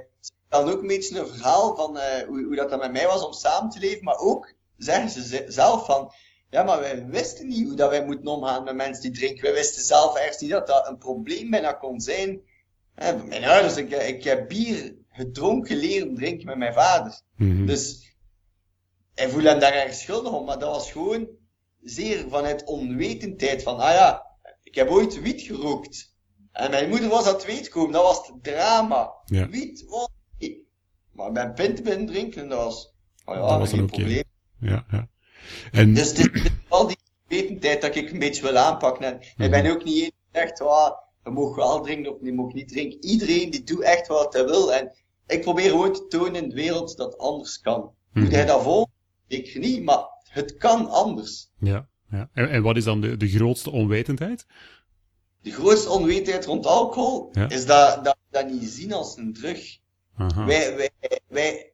Eh, 0.54 0.60
vertellen 0.60 0.74
ook 0.74 0.80
een 0.80 0.96
beetje 0.96 1.18
een 1.20 1.26
verhaal 1.26 1.76
van 1.76 1.98
eh, 1.98 2.26
hoe, 2.26 2.44
hoe 2.44 2.56
dat, 2.56 2.70
dat 2.70 2.80
met 2.80 2.92
mij 2.92 3.06
was 3.06 3.24
om 3.26 3.32
samen 3.32 3.70
te 3.70 3.78
leven. 3.78 4.04
Maar 4.04 4.18
ook 4.18 4.52
zeggen 4.76 5.10
ze 5.10 5.24
ze- 5.24 5.44
zelf 5.48 5.84
van, 5.86 6.12
ja, 6.50 6.62
maar 6.62 6.80
wij 6.80 7.06
wisten 7.06 7.46
niet 7.48 7.66
hoe 7.66 7.76
dat 7.76 7.90
wij 7.90 8.04
moeten 8.04 8.26
omgaan 8.26 8.64
met 8.64 8.74
mensen 8.74 9.02
die 9.02 9.12
drinken. 9.20 9.42
Wij 9.42 9.52
wisten 9.52 9.82
zelf 9.82 10.16
ergens 10.16 10.38
niet 10.40 10.50
dat 10.50 10.66
dat 10.66 10.86
een 10.88 10.98
probleem 10.98 11.50
bijna 11.50 11.72
kon 11.72 12.00
zijn. 12.00 12.40
Hè, 12.94 13.16
mijn 13.16 13.44
ouders, 13.44 13.76
ik, 13.76 13.90
ik 13.90 14.24
heb 14.24 14.48
bier 14.48 14.94
gedronken 15.10 15.76
leren 15.76 16.14
drinken 16.14 16.46
met 16.46 16.56
mijn 16.56 16.72
vader. 16.74 17.20
Mhm. 17.36 17.66
Dus, 17.66 18.12
hij 19.14 19.28
voelde 19.28 19.48
hem 19.48 19.58
daar 19.58 19.72
ergens 19.72 20.00
schuldig 20.00 20.32
om, 20.32 20.44
maar 20.44 20.58
dat 20.58 20.70
was 20.70 20.92
gewoon 20.92 21.28
zeer 21.82 22.28
vanuit 22.28 22.64
onwetendheid 22.64 23.62
van, 23.62 23.78
ah 23.78 23.92
ja, 23.92 24.26
ik 24.62 24.74
heb 24.74 24.88
ooit 24.88 25.20
wiet 25.20 25.40
gerookt. 25.40 26.12
En 26.52 26.70
mijn 26.70 26.88
moeder 26.88 27.08
was 27.08 27.24
dat 27.24 27.44
weet 27.44 27.68
komen, 27.68 27.92
dat 27.92 28.02
was 28.02 28.26
het 28.26 28.42
drama. 28.42 29.12
Ja. 29.24 29.48
Wiet 29.48 29.84
was. 29.88 30.08
Maar 31.14 31.32
ben 31.32 31.54
pinten 31.54 31.84
binnen 31.84 32.06
drinken 32.06 32.42
en 32.42 32.48
dat 32.48 32.58
was, 32.58 32.92
oh 33.24 33.34
ja, 33.34 33.40
Dat 33.40 33.58
was 33.58 33.70
geen 33.70 33.86
probleem. 33.86 34.22
Ja, 34.60 34.84
ja. 34.90 35.08
En, 35.72 35.94
Dus 35.94 36.14
dit 36.14 36.34
is 36.34 36.50
al 36.68 36.86
die 36.86 36.98
wetendheid 37.28 37.80
dat 37.82 37.94
ik 37.94 38.10
een 38.10 38.18
beetje 38.18 38.42
wil 38.42 38.56
aanpakken. 38.56 39.04
En 39.04 39.20
ik 39.44 39.50
ben 39.50 39.70
ook 39.70 39.84
niet 39.84 40.12
zegt, 40.32 40.60
ah, 40.60 40.92
je 41.24 41.30
mag 41.30 41.54
wel 41.54 41.80
drinken 41.82 42.14
of 42.14 42.18
je 42.22 42.32
mag 42.32 42.52
niet 42.52 42.68
drinken. 42.68 43.04
Iedereen 43.04 43.50
die 43.50 43.62
doet 43.62 43.80
echt 43.82 44.06
wat 44.06 44.32
hij 44.32 44.44
wil. 44.44 44.74
En 44.74 44.92
ik 45.26 45.40
probeer 45.40 45.70
gewoon 45.70 45.92
te 45.92 46.06
tonen 46.06 46.42
in 46.42 46.48
de 46.48 46.54
wereld 46.54 46.96
dat 46.96 47.12
het 47.12 47.20
anders 47.20 47.60
kan. 47.60 47.90
Mhm. 48.12 48.24
Hoe 48.24 48.34
hij 48.34 48.46
dat 48.46 48.62
volgt, 48.62 48.90
ik 49.26 49.58
niet, 49.58 49.82
maar 49.82 50.04
het 50.28 50.56
kan 50.56 50.90
anders. 50.90 51.50
ja, 51.58 51.88
ja. 52.10 52.30
En, 52.32 52.50
en 52.50 52.62
wat 52.62 52.76
is 52.76 52.84
dan 52.84 53.00
de, 53.00 53.16
de 53.16 53.28
grootste 53.28 53.70
onwetendheid? 53.70 54.46
De 55.42 55.50
grootste 55.50 55.90
onwetendheid 55.90 56.44
rond 56.44 56.66
alcohol 56.66 57.28
Ja. 57.32 57.48
is 57.50 57.66
dat, 57.66 58.04
dat 58.04 58.16
dat 58.30 58.50
niet 58.50 58.64
zien 58.64 58.92
als 58.92 59.16
een 59.16 59.32
drug. 59.32 59.78
Aha. 60.16 60.44
Wij, 60.44 60.76
wij, 60.76 60.90
wij, 61.26 61.72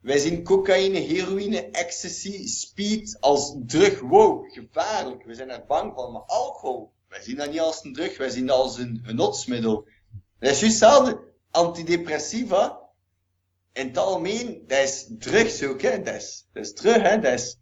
wij 0.00 0.18
zien 0.18 0.42
cocaïne, 0.42 0.98
heroïne, 0.98 1.70
ecstasy, 1.70 2.46
speed 2.46 3.16
als 3.20 3.56
drug. 3.66 4.00
Wow, 4.00 4.52
gevaarlijk. 4.52 5.24
We 5.24 5.34
zijn 5.34 5.50
er 5.50 5.64
bang 5.66 5.92
van. 5.94 6.12
Maar 6.12 6.22
alcohol, 6.22 6.92
wij 7.08 7.22
zien 7.22 7.36
dat 7.36 7.50
niet 7.50 7.60
als 7.60 7.84
een 7.84 7.92
drug. 7.92 8.16
Wij 8.18 8.30
zien 8.30 8.46
dat 8.46 8.56
als 8.56 8.78
een 8.78 9.00
genotsmiddel. 9.04 9.88
Dat 10.38 10.50
is 10.50 10.60
juist 10.60 10.80
hetzelfde. 10.80 11.30
Antidepressiva, 11.50 12.80
in 13.72 13.86
het 13.86 13.98
algemeen, 13.98 14.64
dat 14.66 14.78
is 14.78 15.06
drugs 15.18 15.62
ook, 15.62 15.82
hè. 15.82 16.02
Dat 16.02 16.14
is, 16.14 16.46
dat 16.52 16.64
is 16.64 16.72
terug, 16.72 17.02
hè. 17.02 17.18
Dat 17.18 17.32
is, 17.32 17.58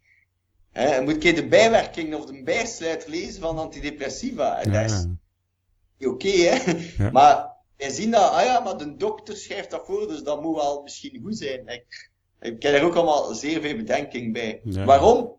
hè. 0.73 0.95
Je 0.95 1.03
moet 1.03 1.19
keer 1.19 1.35
de 1.35 1.49
bijwerking 1.49 2.15
of 2.15 2.27
de 2.27 2.43
bijsluiter 2.43 3.11
lezen 3.11 3.41
van 3.41 3.59
antidepressiva. 3.59 4.63
Dat 4.63 4.91
is 4.91 5.07
ja. 5.97 6.09
oké, 6.09 6.29
hè. 6.29 6.73
Ja. 7.05 7.11
Maar 7.11 7.50
wij 7.81 7.91
zien 7.91 8.11
dat, 8.11 8.31
ah 8.31 8.45
ja, 8.45 8.61
maar 8.61 8.77
de 8.77 8.97
dokter 8.97 9.37
schrijft 9.37 9.71
dat 9.71 9.87
voor, 9.87 10.09
dus 10.09 10.23
dat 10.23 10.43
moet 10.43 10.57
wel 10.57 10.83
misschien 10.83 11.21
goed 11.23 11.39
zijn. 11.39 11.69
Ik, 11.69 12.11
ik 12.41 12.63
heb 12.63 12.75
er 12.75 12.83
ook 12.85 12.95
allemaal 12.95 13.35
zeer 13.35 13.61
veel 13.61 13.77
bedenking 13.77 14.33
bij. 14.33 14.61
Ja. 14.65 14.85
Waarom? 14.85 15.39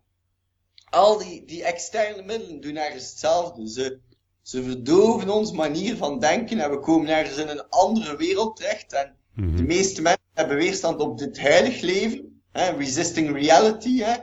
Al 0.90 1.18
die, 1.18 1.44
die 1.44 1.64
externe 1.64 2.22
middelen 2.22 2.60
doen 2.60 2.76
ergens 2.76 3.10
hetzelfde. 3.10 3.68
Ze, 3.70 3.98
ze 4.42 4.62
verdoven 4.62 5.30
ons 5.30 5.52
manier 5.52 5.96
van 5.96 6.18
denken 6.18 6.60
en 6.60 6.70
we 6.70 6.78
komen 6.78 7.08
ergens 7.08 7.36
in 7.36 7.48
een 7.48 7.68
andere 7.68 8.16
wereld 8.16 8.56
terecht. 8.56 8.92
En 8.92 9.16
Mhm. 9.34 9.56
de 9.56 9.62
meeste 9.62 10.02
mensen 10.02 10.22
hebben 10.34 10.56
weerstand 10.56 11.00
op 11.00 11.18
dit 11.18 11.38
heilig 11.38 11.80
leven. 11.80 12.42
Hè, 12.52 12.70
resisting 12.70 13.32
reality. 13.32 13.98
Hè. 13.98 14.14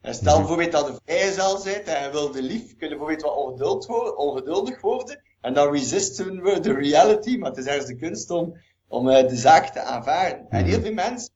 En 0.00 0.14
stel 0.14 0.30
Mhm. 0.32 0.38
bijvoorbeeld 0.38 0.72
dat 0.72 0.86
je 0.86 1.00
vrijgezel 1.04 1.62
bent 1.64 1.86
en 1.86 2.04
je 2.04 2.10
wilde 2.10 2.42
lief, 2.42 2.76
kun 2.76 2.88
je 2.88 2.96
bijvoorbeeld 2.96 3.22
wat 3.22 3.36
ongeduld 3.36 3.86
worden, 3.86 4.18
ongeduldig 4.18 4.80
worden. 4.80 5.22
En 5.44 5.54
dan 5.54 5.72
resisten 5.72 6.42
we 6.42 6.60
de 6.60 6.72
reality, 6.72 7.36
maar 7.36 7.50
het 7.50 7.58
is 7.58 7.66
ergens 7.66 7.86
de 7.86 7.96
kunst 7.96 8.30
om, 8.30 8.56
om 8.88 9.08
eh, 9.08 9.28
de 9.28 9.36
zaak 9.36 9.66
te 9.66 9.80
aanvaarden. 9.80 10.46
En 10.48 10.64
heel 10.64 10.80
veel 10.80 10.92
mensen 10.92 11.30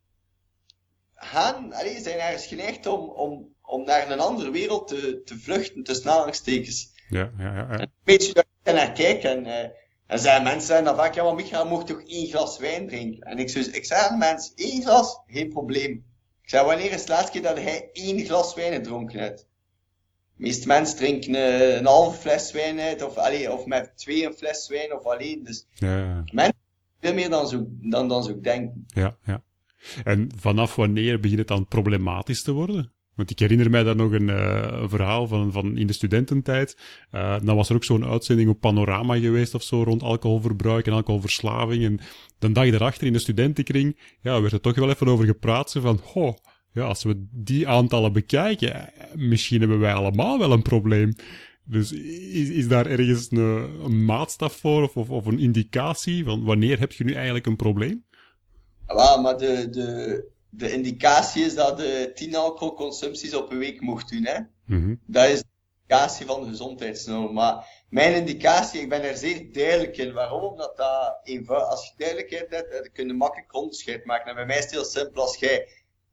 gaan, 1.14 1.73
allee, 1.73 2.01
zijn 2.01 2.18
ergens 2.18 2.47
geneigd 2.47 2.87
om, 2.87 3.11
om, 3.11 3.55
om 3.62 3.85
naar 3.85 4.11
een 4.11 4.21
andere 4.21 4.51
wereld 4.51 4.88
te, 4.88 5.23
te 5.25 5.38
vluchten, 5.38 5.83
tussen 5.83 6.11
aanhalingstekens. 6.11 6.92
Ja, 7.09 7.33
ja, 7.38 7.55
ja. 7.55 7.66
ja. 7.71 7.81
Een 7.81 7.90
beetje 8.05 8.44
naar 8.64 8.92
kijk 8.92 9.23
en, 9.23 9.47
eh, 9.47 9.68
en 10.07 10.18
zijn 10.18 10.42
mensen 10.42 10.66
zijn 10.66 10.85
dan 10.85 10.97
vaak, 10.97 11.14
ja 11.14 11.25
maar 11.25 11.35
Micha, 11.35 11.62
je 11.62 11.68
mag 11.68 11.85
toch 11.85 12.03
één 12.07 12.27
glas 12.27 12.59
wijn 12.59 12.88
drinken? 12.88 13.23
En 13.23 13.38
ik, 13.38 13.51
ik 13.51 13.85
zeg 13.85 13.99
aan 13.99 14.18
de 14.18 14.27
mensen, 14.27 14.53
één 14.57 14.83
glas, 14.83 15.21
geen 15.27 15.49
probleem. 15.49 15.92
Ik 16.42 16.51
zeg, 16.51 16.62
wanneer 16.62 16.92
is 16.92 17.05
de 17.05 17.12
laatste 17.12 17.31
keer 17.33 17.42
dat 17.42 17.59
hij 17.59 17.88
één 17.92 18.25
glas 18.25 18.55
wijn 18.55 18.73
gedronken 18.73 19.21
hebt? 19.21 19.48
Meeste 20.38 20.66
mensen 20.66 20.96
drinken 20.96 21.35
eh, 21.35 21.77
een 21.77 21.87
halve 21.87 22.18
fles 22.18 22.53
wijn 22.53 22.81
uit, 22.81 23.03
of, 23.03 23.16
allee, 23.16 23.53
of 23.53 23.66
met 23.66 23.92
twee 23.96 24.27
een 24.27 24.33
fles 24.33 24.68
wijn, 24.68 24.94
of 24.94 25.05
alleen. 25.05 25.44
Dus 25.44 25.66
ja, 25.74 26.24
ja. 26.33 26.53
veel 27.01 27.14
meer 27.14 27.31
dan 27.31 27.48
zo, 27.48 27.66
dan, 27.68 28.09
dan 28.09 28.24
zo 28.24 28.40
denken. 28.40 28.85
Ja, 28.87 29.16
ja. 29.24 29.42
En 30.05 30.31
vanaf 30.37 30.74
wanneer 30.74 31.20
begint 31.20 31.38
het 31.38 31.48
dan 31.48 31.66
problematisch 31.66 32.42
te 32.42 32.53
worden? 32.53 32.92
Want 33.18 33.31
ik 33.31 33.38
herinner 33.38 33.70
mij 33.70 33.83
daar 33.83 33.96
nog 33.96 34.12
een, 34.12 34.29
eh, 34.29 34.68
een 34.70 34.88
verhaal 34.88 35.27
van, 35.27 35.53
van 35.53 35.77
in 35.77 35.87
de 35.87 35.92
studententijd. 35.92 36.77
Eh, 37.11 37.37
dan 37.42 37.57
was 37.57 37.68
er 37.68 37.74
ook 37.74 37.85
zo'n 37.85 38.05
uitzending 38.05 38.48
op 38.48 38.61
Panorama 38.61 39.18
geweest 39.18 39.55
of 39.55 39.62
zo 39.62 39.83
rond 39.83 40.03
alcoholverbruik 40.03 40.87
en 40.87 40.92
alcoholverslaving. 40.92 41.85
En 41.85 42.01
de 42.38 42.53
dag 42.53 42.70
daarachter 42.70 43.07
in 43.07 43.12
de 43.12 43.18
studentenkring 43.18 43.98
ja, 44.20 44.40
werd 44.40 44.53
er 44.53 44.61
toch 44.61 44.74
wel 44.74 44.90
even 44.90 45.09
over 45.09 45.27
gepraat. 45.27 45.77
Van, 45.79 46.01
ho, 46.05 46.35
ja, 46.79 46.85
als 46.85 47.03
we 47.03 47.27
die 47.31 47.69
aantallen 47.69 48.12
bekijken, 48.12 48.93
misschien 49.14 49.61
hebben 49.61 49.79
wij 49.79 49.93
allemaal 49.93 50.38
wel 50.38 50.53
een 50.53 50.62
probleem. 50.62 51.14
Dus 51.64 51.93
is, 51.93 52.49
is 52.49 52.69
daar 52.69 52.87
ergens 52.87 53.31
een, 53.31 53.38
een 53.85 54.05
maatstaf 54.05 54.57
voor 54.57 54.83
of, 54.83 54.97
of, 54.97 55.11
of 55.11 55.27
een 55.27 55.38
indicatie 55.38 56.25
van 56.25 56.45
wanneer 56.45 56.79
heb 56.79 56.93
je 56.93 57.05
nu 57.05 57.12
eigenlijk 57.12 57.47
een 57.47 57.57
probleem? 57.57 58.05
Ja, 58.87 59.17
maar 59.17 59.38
de, 59.38 59.69
de, 59.71 60.25
de 60.49 60.73
indicatie 60.73 61.45
is 61.45 61.55
dat 61.55 61.79
je 61.79 62.11
10 62.14 62.37
alcoholconsumpties 62.37 63.35
op 63.35 63.51
een 63.51 63.59
week 63.59 63.81
mocht 63.81 64.11
doen, 64.11 64.25
hè. 64.25 64.38
Mhm. 64.64 64.95
Dat 65.07 65.29
is 65.29 65.38
de 65.38 65.47
indicatie 65.87 66.27
van 66.27 66.43
de 66.43 66.49
gezondheidsnorm. 66.49 67.35
Maar 67.35 67.67
mijn 67.88 68.14
indicatie, 68.14 68.81
ik 68.81 68.88
ben 68.88 69.03
er 69.03 69.17
zeer 69.17 69.53
duidelijk 69.53 69.97
in. 69.97 70.12
Waarom? 70.12 70.43
Omdat 70.43 70.77
dat 70.77 71.21
eenvoudig, 71.23 71.69
als 71.69 71.87
je 71.87 71.93
duidelijkheid 71.97 72.51
hebt, 72.51 72.73
dan 72.73 72.88
kun 72.93 73.07
je 73.07 73.12
makkelijk 73.12 73.55
onderscheid 73.55 74.05
maken. 74.05 74.29
En 74.29 74.35
bij 74.35 74.47
mij 74.47 74.57
is 74.57 74.62
het 74.62 74.73
heel 74.73 74.85
simpel. 74.85 75.23
Als 75.23 75.37
jij 75.37 75.69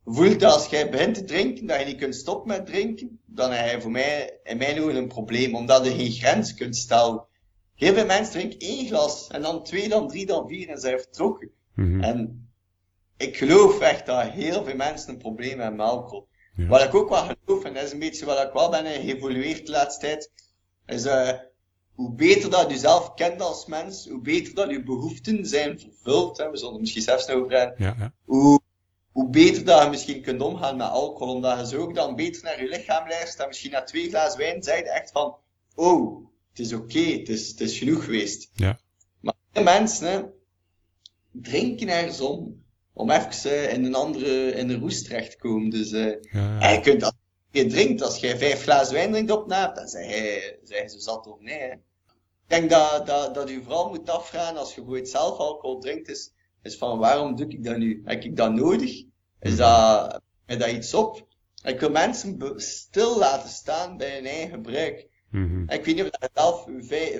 voelt 0.06 0.40
dat 0.40 0.54
als 0.54 0.68
jij 0.68 0.90
begint 0.90 1.16
te 1.16 1.24
drinken, 1.24 1.66
dat 1.66 1.80
je 1.80 1.86
niet 1.86 1.98
kunt 1.98 2.16
stoppen 2.16 2.48
met 2.48 2.66
drinken, 2.66 3.20
dan 3.26 3.52
heb 3.52 3.76
je 3.76 3.82
voor 3.82 3.92
mij, 3.92 4.40
in 4.44 4.58
mijn 4.58 4.82
ogen, 4.82 4.96
een 4.96 5.08
probleem. 5.08 5.56
Omdat 5.56 5.86
je 5.86 5.92
geen 5.92 6.12
grens 6.12 6.54
kunt 6.54 6.76
stellen. 6.76 7.26
Heel 7.76 7.94
veel 7.94 8.06
mensen 8.06 8.34
drinken 8.34 8.60
één 8.60 8.88
glas, 8.88 9.28
en 9.28 9.42
dan 9.42 9.64
twee, 9.64 9.90
dan 9.90 10.08
drie, 10.08 10.26
dan 10.26 10.48
vier, 10.48 10.70
en 10.70 10.80
zijn 10.80 11.00
vertrokken. 11.00 11.50
Mhm. 11.74 12.02
En 12.02 12.50
ik 13.18 13.38
geloof 13.38 13.80
echt 13.80 14.06
dat 14.06 14.30
heel 14.30 14.64
veel 14.64 14.76
mensen 14.76 15.10
een 15.10 15.18
probleem 15.18 15.60
hebben 15.60 15.78
met 15.78 15.88
alcohol. 15.88 16.28
Ja. 16.56 16.68
Wat 16.68 16.84
ik 16.84 16.96
ook 16.96 17.10
wel 17.10 17.24
geloof, 17.46 17.64
en 17.64 17.74
dat 17.74 17.84
is 17.84 17.92
een 17.92 18.00
beetje 18.00 18.26
wat 18.26 18.44
ik 18.48 18.54
wel 18.54 18.70
ben 18.70 18.86
eh, 18.86 19.02
geëvolueerd 19.02 19.66
de 19.66 19.72
laatste 19.72 20.06
tijd, 20.06 20.32
is 20.86 21.06
uh, 21.06 21.30
hoe 21.96 22.14
beter 22.14 22.50
dat 22.50 22.72
je 22.72 22.78
zelf 22.78 23.14
kent 23.14 23.42
als 23.42 23.66
mens, 23.66 24.08
hoe 24.10 24.22
beter 24.22 24.54
dat 24.54 24.70
je 24.70 24.84
behoeften 24.84 25.46
zijn 25.46 25.80
vervuld, 25.80 26.38
hè, 26.38 26.50
we 26.50 26.58
zullen 26.58 26.74
er 26.74 26.80
misschien 26.80 27.02
zelfs 27.02 27.28
nog 27.28 27.38
over 27.38 27.58
hebben, 27.58 27.76
Ja, 27.86 27.96
ja. 27.98 28.14
hoe, 28.26 28.60
hoe 29.16 29.30
beter 29.30 29.66
dat 29.66 29.84
je 29.84 29.90
misschien 29.90 30.22
kunt 30.22 30.42
omgaan 30.42 30.78
met 30.78 30.90
alcohol, 30.90 31.36
omdat 31.36 31.60
je 31.60 31.68
zo 31.68 31.82
ook 31.82 31.96
dan 31.96 32.16
beter 32.16 32.44
naar 32.44 32.62
je 32.62 32.70
lichaam 32.70 33.08
luistert 33.08 33.40
en 33.40 33.48
misschien 33.48 33.72
na 33.72 33.84
twee 33.84 34.10
glazen 34.10 34.40
wijn 34.40 34.64
zei 34.64 34.78
je 34.78 34.90
echt 34.90 35.12
van, 35.12 35.36
oh, 35.76 36.28
het 36.50 36.60
is 36.60 36.74
oké, 36.74 37.00
het, 37.00 37.30
is, 37.30 37.48
het 37.48 37.62
is 37.62 37.78
genoeg 37.78 38.04
geweest. 38.04 38.50
Ja. 38.54 38.80
Maar 39.22 39.64
mensen 39.64 40.08
hè, 40.08 40.24
drinken 41.32 41.90
ergens 41.90 42.22
om, 42.22 42.64
om 42.94 43.12
even 43.12 43.52
uh, 43.52 43.74
in 43.74 43.86
een 43.86 43.96
andere, 43.96 44.52
in 44.52 44.70
een 44.70 44.80
roest 44.80 45.06
terecht 45.06 45.32
te 45.32 45.38
komen. 45.38 45.70
Dus 45.70 45.92
uh, 45.92 46.16
ja. 46.22 46.60
en 46.60 46.74
je 46.74 46.80
kunt 46.80 47.02
dat, 47.02 47.16
je 47.52 47.66
drinkt, 47.66 48.02
als 48.02 48.18
jij 48.18 48.38
vijf 48.38 48.62
glazen 48.62 48.94
wijn 48.94 49.12
drinkt 49.12 49.32
op 49.32 49.48
na, 49.48 49.68
dan 49.68 49.88
zeg 49.88 50.10
je, 50.10 50.60
zeg 50.64 50.82
je 50.82 50.90
zo 50.90 51.00
zat 51.00 51.28
of 51.28 51.40
nee. 51.40 51.60
Hè. 51.60 51.72
Ik 51.72 51.80
denk 52.48 52.70
dat, 52.70 53.08
dat, 53.08 53.36
dat 53.36 53.50
je 53.50 53.62
vooral 53.64 53.90
moet 53.90 54.10
afvragen 54.10 54.58
als 54.58 54.70
je 54.70 54.82
bijvoorbeeld 54.82 55.10
zelf 55.10 55.38
alcohol 55.38 55.80
drinkt, 55.80 56.10
is, 56.10 56.32
is 56.66 56.78
van 56.78 57.00
waarom 57.00 57.36
doe 57.36 57.48
ik 57.48 57.64
dat 57.64 57.78
nu? 57.78 58.02
Heb 58.06 58.24
ik 58.24 58.36
dat 58.36 58.54
nodig? 58.54 59.04
Is 59.40 59.56
dat, 59.56 60.22
is 60.46 60.58
dat 60.58 60.72
iets 60.72 60.94
op? 60.94 61.28
Ik 61.64 61.80
wil 61.80 61.90
mensen 61.90 62.54
stil 62.56 63.18
laten 63.18 63.50
staan 63.50 63.98
bij 63.98 64.16
hun 64.16 64.26
eigen 64.26 64.50
gebruik. 64.50 65.08
Mm 65.32 65.64
Ik 65.70 65.86
weet 65.86 65.96
niet 65.96 66.04
of 66.04 66.10
je 66.20 66.30
zelf 66.34 66.68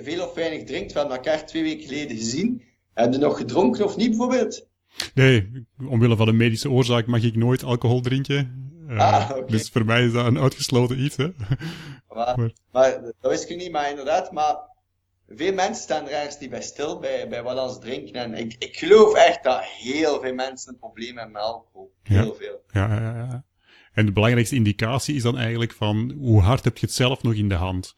veel 0.02 0.26
of 0.26 0.34
weinig 0.34 0.64
drinkt. 0.64 0.92
We 0.92 0.98
hebben 0.98 1.16
elkaar 1.16 1.46
twee 1.46 1.62
weken 1.62 1.86
geleden 1.86 2.16
gezien. 2.16 2.62
Heb 2.94 3.12
je 3.12 3.18
nog 3.18 3.36
gedronken 3.36 3.84
of 3.84 3.96
niet 3.96 4.08
bijvoorbeeld? 4.08 4.68
Nee, 5.14 5.66
omwille 5.88 6.16
van 6.16 6.28
een 6.28 6.36
medische 6.36 6.70
oorzaak 6.70 7.06
mag 7.06 7.22
ik 7.22 7.36
nooit 7.36 7.62
alcohol 7.62 8.00
drinken. 8.00 8.70
Uh, 8.88 8.98
ah, 8.98 9.30
okay. 9.30 9.46
Dus 9.46 9.68
voor 9.68 9.84
mij 9.84 10.04
is 10.04 10.12
dat 10.12 10.26
een 10.26 10.38
uitgesloten 10.38 11.00
iets. 11.00 11.16
Hè? 11.16 11.28
Maar, 12.08 12.36
maar. 12.38 12.52
maar 12.72 13.00
dat 13.20 13.30
wist 13.30 13.50
ik 13.50 13.56
niet, 13.56 13.72
maar 13.72 13.90
inderdaad. 13.90 14.32
Maar 14.32 14.56
veel 15.28 15.52
mensen 15.52 15.82
staan 15.82 16.04
er 16.04 16.12
ergens 16.12 16.38
niet 16.38 16.50
bij 16.50 16.62
stil 16.62 16.98
bij, 16.98 17.28
bij 17.28 17.42
wat 17.42 17.72
ze 17.72 17.78
drinken. 17.78 18.14
En 18.14 18.34
ik, 18.34 18.56
ik 18.58 18.76
geloof 18.76 19.14
echt 19.14 19.42
dat 19.42 19.64
heel 19.64 20.20
veel 20.20 20.34
mensen 20.34 20.72
een 20.72 20.78
probleem 20.78 21.16
hebben 21.16 21.32
met 21.32 21.42
alcohol. 21.42 21.94
Heel 22.02 22.26
ja. 22.26 22.32
veel. 22.32 22.60
Ja, 22.72 22.94
ja, 22.94 23.16
ja. 23.16 23.44
En 23.92 24.06
de 24.06 24.12
belangrijkste 24.12 24.54
indicatie 24.54 25.14
is 25.14 25.22
dan 25.22 25.38
eigenlijk 25.38 25.72
van 25.72 26.14
hoe 26.18 26.40
hard 26.40 26.64
heb 26.64 26.78
je 26.78 26.86
het 26.86 26.94
zelf 26.94 27.22
nog 27.22 27.34
in 27.34 27.48
de 27.48 27.54
hand? 27.54 27.94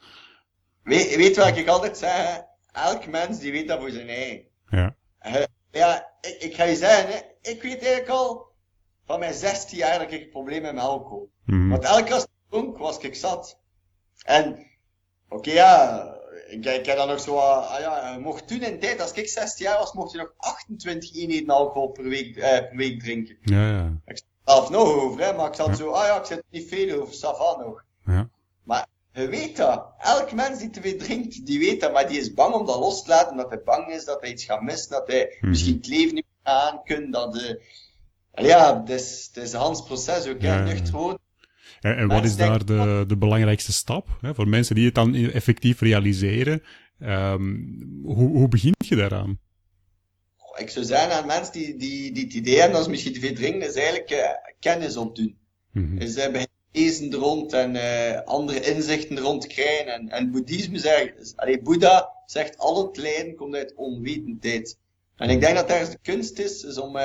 Weet, 0.82 1.16
weet 1.16 1.36
wat 1.36 1.56
ik 1.56 1.68
altijd 1.68 1.98
zeg? 1.98 2.42
Elk 2.72 3.06
mens 3.06 3.38
die 3.38 3.52
weet 3.52 3.68
dat 3.68 3.80
voor 3.80 3.90
zijn 3.90 4.08
eigen. 4.08 4.44
Ja. 4.68 4.96
Uh, 5.26 5.44
ja, 5.70 6.12
ik, 6.20 6.36
ik, 6.42 6.54
ga 6.54 6.64
je 6.64 6.76
zeggen, 6.76 7.08
hè, 7.08 7.18
ik 7.50 7.62
weet 7.62 7.82
eigenlijk 7.82 8.08
al 8.08 8.46
van 9.06 9.18
mijn 9.18 9.34
16 9.34 9.78
jaar 9.78 9.98
dat 9.98 10.12
ik 10.12 10.30
heb 10.32 10.62
met 10.62 10.78
alcohol. 10.78 11.30
Mm. 11.44 11.70
Want 11.70 11.84
elke 11.84 12.04
keer 12.04 12.14
als 12.14 12.22
ik 12.22 12.30
dronk, 12.48 12.78
was 12.78 12.98
ik 12.98 13.14
zat. 13.14 13.60
En, 14.24 14.66
oké, 15.28 15.36
okay, 15.36 15.54
ja, 15.54 16.17
ik, 16.48 16.64
ik 16.64 16.86
heb 16.86 16.96
dan 16.96 17.08
nog 17.08 17.20
zo, 17.20 17.36
ah 17.36 17.80
ja, 17.80 18.18
mocht 18.18 18.48
toen 18.48 18.62
in 18.62 18.80
tijd, 18.80 19.00
als 19.00 19.12
ik 19.12 19.28
16 19.28 19.66
jaar 19.66 19.78
was, 19.78 19.92
mocht 19.92 20.12
je 20.12 20.18
nog 20.18 20.32
28 20.36 21.14
eenheden 21.14 21.50
alcohol 21.50 21.88
per 21.88 22.04
week, 22.04 22.36
eh, 22.36 22.68
per 22.68 22.76
week 22.76 23.00
drinken. 23.00 23.36
Ja, 23.42 23.70
ja. 23.70 23.92
Ik 24.06 24.16
zat 24.16 24.26
zelf 24.44 24.70
nog 24.70 24.88
over, 24.88 25.20
hè, 25.20 25.32
maar 25.32 25.48
ik 25.48 25.54
zat 25.54 25.66
ja. 25.66 25.74
zo, 25.74 25.90
ah 25.90 26.06
ja, 26.06 26.18
ik 26.18 26.24
zit 26.24 26.42
niet 26.50 26.68
veel 26.68 27.00
over, 27.00 27.14
Savan 27.14 27.58
nog. 27.64 27.84
Ja. 28.04 28.28
Maar 28.62 28.86
je 29.12 29.28
weet 29.28 29.56
dat. 29.56 29.86
Elk 29.98 30.32
mens 30.32 30.58
die 30.58 30.70
te 30.70 30.80
veel 30.80 30.96
drinkt, 30.96 31.46
die 31.46 31.58
weet 31.58 31.80
dat, 31.80 31.92
maar 31.92 32.08
die 32.08 32.20
is 32.20 32.34
bang 32.34 32.54
om 32.54 32.66
dat 32.66 32.78
los 32.78 33.02
te 33.02 33.08
laten, 33.08 33.30
omdat 33.30 33.50
hij 33.50 33.62
bang 33.62 33.88
is 33.88 34.04
dat 34.04 34.20
hij 34.20 34.30
iets 34.30 34.44
gaat 34.44 34.62
missen, 34.62 34.90
dat 34.90 35.06
hij 35.06 35.36
mm. 35.40 35.48
misschien 35.48 35.76
het 35.76 35.86
leven 35.86 36.14
niet 36.14 36.26
meer 36.42 36.54
aan 36.54 36.82
kan, 36.84 37.10
dat 37.10 37.32
de... 37.32 37.62
Ja, 38.34 38.80
het 38.80 38.90
is, 38.90 39.30
het 39.32 39.44
is 39.44 39.52
een 39.52 39.60
Hans 39.60 39.82
proces 39.82 40.26
ook, 40.26 40.40
ja, 40.40 40.62
nuchter 40.62 40.94
worden. 40.94 41.20
En, 41.80 41.96
en 41.96 42.08
wat 42.08 42.24
is 42.24 42.36
daar 42.36 42.64
de, 42.64 43.04
de 43.06 43.16
belangrijkste 43.16 43.72
stap 43.72 44.18
hè, 44.20 44.34
voor 44.34 44.48
mensen 44.48 44.74
die 44.74 44.84
het 44.84 44.94
dan 44.94 45.14
effectief 45.14 45.80
realiseren? 45.80 46.62
Um, 47.02 48.00
hoe, 48.04 48.28
hoe 48.28 48.48
begin 48.48 48.74
je 48.78 48.96
daaraan? 48.96 49.38
Ik 50.56 50.70
zou 50.70 50.84
zeggen 50.84 51.12
aan 51.12 51.26
mensen 51.26 51.52
die, 51.52 51.76
die, 51.76 52.12
die 52.12 52.24
het 52.24 52.34
idee 52.34 52.56
hebben 52.56 52.74
dat 52.74 52.84
ze 52.84 52.90
misschien 52.90 53.12
te 53.12 53.20
veel 53.20 53.34
drinken, 53.34 53.68
is 53.68 53.74
eigenlijk 53.74 54.10
uh, 54.10 54.18
kennis 54.60 54.96
opdoen. 54.96 55.38
Mm 55.72 55.84
-hmm. 55.84 55.98
Dus 55.98 56.16
uh, 56.16 56.42
lezen 56.72 57.12
er 57.12 57.18
rond 57.18 57.52
en 57.52 57.74
uh, 57.74 58.20
andere 58.24 58.60
inzichten 58.60 59.16
er 59.16 59.22
rond 59.22 59.46
krijgen. 59.46 59.92
En, 59.92 60.08
en 60.08 60.30
boeddhisme 60.30 60.78
zegt, 60.78 61.32
allee, 61.36 61.62
Boeddha 61.62 62.12
zegt, 62.26 62.58
al 62.58 62.86
het 62.86 62.96
lijden 62.96 63.34
komt 63.34 63.54
uit 63.54 63.74
onwetendheid. 63.74 64.78
En 65.16 65.30
ik 65.30 65.40
denk 65.40 65.56
dat 65.56 65.68
daar 65.68 65.90
de 65.90 65.98
kunst 66.02 66.38
is, 66.38 66.62
is 66.64 66.78
om, 66.78 66.96
uh, 66.96 67.04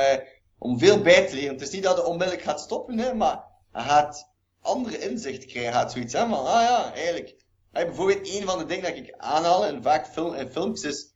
om 0.57 0.79
veel 0.79 1.01
bij 1.01 1.27
te 1.27 1.35
leren. 1.35 1.53
Het 1.53 1.61
is 1.61 1.71
niet 1.71 1.83
dat 1.83 1.97
het 1.97 2.05
onmiddellijk 2.05 2.45
gaat 2.45 2.59
stoppen, 2.59 2.97
hè, 2.97 3.13
maar 3.13 3.43
hij 3.71 3.83
gaat 3.83 4.32
andere 4.63 5.09
inzichten 5.09 5.49
krijgen. 5.49 5.73
Gaat 5.73 5.91
zoiets 5.91 6.13
hebben 6.13 6.35
van, 6.35 6.45
ah 6.45 6.61
ja, 6.61 6.93
eigenlijk. 6.93 7.35
Hey, 7.71 7.85
bijvoorbeeld 7.85 8.27
een 8.27 8.43
van 8.45 8.57
de 8.57 8.65
dingen 8.65 8.83
dat 8.83 8.95
ik 8.95 9.13
aanhaal 9.17 9.67
in 9.67 9.83
vaak 9.83 10.07
film, 10.07 10.33
in 10.33 10.49
films 10.49 10.83
is, 10.83 11.13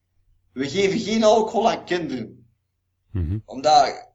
we 0.53 0.69
geven 0.69 0.99
geen 0.99 1.23
alcohol 1.23 1.69
aan 1.69 1.85
kinderen. 1.85 2.49
Mm 3.11 3.29
-hmm. 3.29 3.41
Omdat 3.45 4.09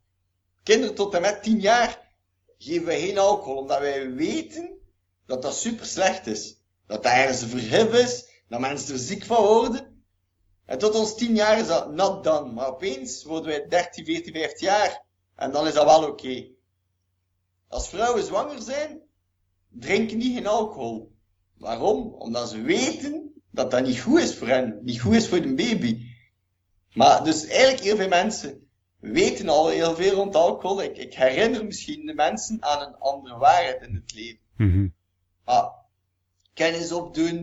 kinderen 0.62 0.94
tot 0.94 1.14
en 1.14 1.20
met 1.20 1.42
10 1.42 1.60
jaar 1.60 2.14
geven 2.58 2.86
wij 2.86 3.00
geen 3.00 3.18
alcohol, 3.18 3.56
omdat 3.56 3.78
wij 3.78 4.12
weten 4.12 4.78
dat 5.26 5.42
dat 5.42 5.54
super 5.54 5.86
slecht 5.86 6.26
is. 6.26 6.60
Dat 6.86 7.02
daar 7.02 7.16
ergens 7.16 7.42
een 7.42 7.48
verhif 7.48 7.94
is, 7.94 8.28
dat 8.48 8.60
mensen 8.60 8.94
er 8.94 9.00
ziek 9.00 9.24
van 9.24 9.44
worden. 9.44 10.04
En 10.64 10.78
tot 10.78 10.94
ons 10.94 11.14
10 11.14 11.34
jaar 11.34 11.58
is 11.58 11.66
dat 11.66 11.92
not 11.92 12.24
done. 12.24 12.52
Maar 12.52 12.68
opeens 12.68 13.24
worden 13.24 13.48
wij 13.48 13.68
13, 13.68 14.04
14, 14.04 14.32
15 14.32 14.66
jaar. 14.66 15.04
En 15.34 15.52
dan 15.52 15.66
is 15.66 15.74
dat 15.74 15.84
wel 15.84 16.02
oké. 16.02 16.10
Okay. 16.10 16.54
Als 17.68 17.88
vrouwen 17.88 18.24
zwanger 18.24 18.62
zijn, 18.62 19.02
drinken 19.72 20.18
die 20.18 20.34
geen 20.34 20.46
alcohol. 20.46 21.12
Waarom? 21.58 22.14
Omdat 22.18 22.50
ze 22.50 22.60
weten 22.60 23.32
dat 23.50 23.70
dat 23.70 23.86
niet 23.86 24.00
goed 24.00 24.20
is 24.20 24.36
voor 24.36 24.48
hen. 24.48 24.78
Niet 24.82 25.00
goed 25.00 25.14
is 25.14 25.28
voor 25.28 25.42
de 25.42 25.54
baby. 25.54 26.10
Maar 26.92 27.24
dus 27.24 27.46
eigenlijk 27.46 27.82
heel 27.82 27.96
veel 27.96 28.08
mensen 28.08 28.66
weten 28.98 29.48
al 29.48 29.68
heel 29.68 29.94
veel 29.94 30.14
rond 30.14 30.34
alcohol. 30.34 30.82
Ik, 30.82 30.96
ik 30.96 31.14
herinner 31.14 31.64
misschien 31.64 32.06
de 32.06 32.14
mensen 32.14 32.56
aan 32.60 32.88
een 32.88 32.98
andere 32.98 33.36
waarheid 33.36 33.82
in 33.82 33.94
het 33.94 34.14
leven. 34.14 34.40
Mm 34.56 34.72
-hmm. 34.72 34.94
Maar 35.44 35.70
kennis 36.52 36.92
opdoen, 36.92 37.36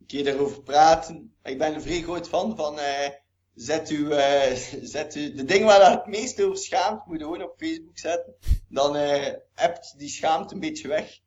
een 0.00 0.06
keer 0.06 0.24
daarover 0.24 0.62
praten. 0.62 1.34
Ik 1.42 1.58
ben 1.58 1.74
een 1.74 1.82
vrij 1.82 2.02
groot 2.02 2.28
fan 2.28 2.56
van 2.56 2.74
uh, 2.78 3.08
zet, 3.54 3.90
u, 3.90 3.96
uh, 3.96 4.52
zet 4.94 5.14
u 5.14 5.34
de 5.34 5.44
dingen 5.44 5.66
waar 5.66 5.80
je 5.80 5.96
het 5.96 6.06
meest 6.06 6.42
over 6.42 6.56
schaamt, 6.56 7.06
moet 7.06 7.18
je 7.18 7.24
gewoon 7.24 7.42
op 7.42 7.54
Facebook 7.58 7.98
zetten. 7.98 8.34
Dan 8.68 8.96
uh, 8.96 9.26
hebt 9.54 9.94
die 9.98 10.08
schaamte 10.08 10.54
een 10.54 10.60
beetje 10.60 10.88
weg. 10.88 11.20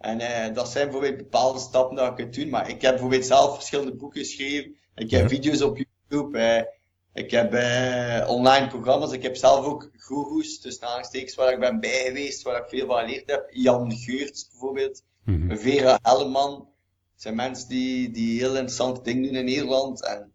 En 0.00 0.20
uh, 0.20 0.54
dat 0.54 0.68
zijn 0.68 0.84
bijvoorbeeld 0.84 1.16
bepaalde 1.16 1.58
stappen 1.58 1.96
dat 1.96 2.06
je 2.06 2.14
kunt 2.14 2.34
doen. 2.34 2.48
Maar 2.48 2.68
ik 2.68 2.82
heb 2.82 2.90
bijvoorbeeld 2.90 3.26
zelf 3.26 3.54
verschillende 3.54 3.94
boeken 3.94 4.20
geschreven. 4.20 4.76
Ik 4.94 5.10
heb 5.10 5.20
ja. 5.20 5.28
video's 5.28 5.60
op 5.60 5.76
YouTube. 5.76 6.68
Ik 7.12 7.30
heb 7.30 7.54
uh, 7.54 8.28
online 8.28 8.66
programma's, 8.66 9.12
ik 9.12 9.22
heb 9.22 9.36
zelf 9.36 9.64
ook 9.64 9.90
goeroes, 9.96 10.60
dus 10.60 10.80
aanstekens 10.80 11.34
waar 11.34 11.52
ik 11.52 11.60
ben 11.60 11.80
bij 11.80 12.04
geweest, 12.06 12.42
waar 12.42 12.62
ik 12.62 12.68
veel 12.68 12.86
van 12.86 12.98
geleerd 12.98 13.30
heb. 13.30 13.50
Jan 13.50 13.92
Geurts 13.92 14.48
bijvoorbeeld, 14.48 15.02
mm 15.24 15.48
-hmm. 15.48 15.58
Vera 15.58 15.98
Helleman. 16.02 16.68
Zijn 17.14 17.34
mensen 17.34 17.68
die, 17.68 18.10
die 18.10 18.38
heel 18.38 18.50
interessante 18.50 19.02
dingen 19.02 19.22
doen 19.22 19.34
in 19.34 19.44
Nederland. 19.44 20.04
En 20.04 20.32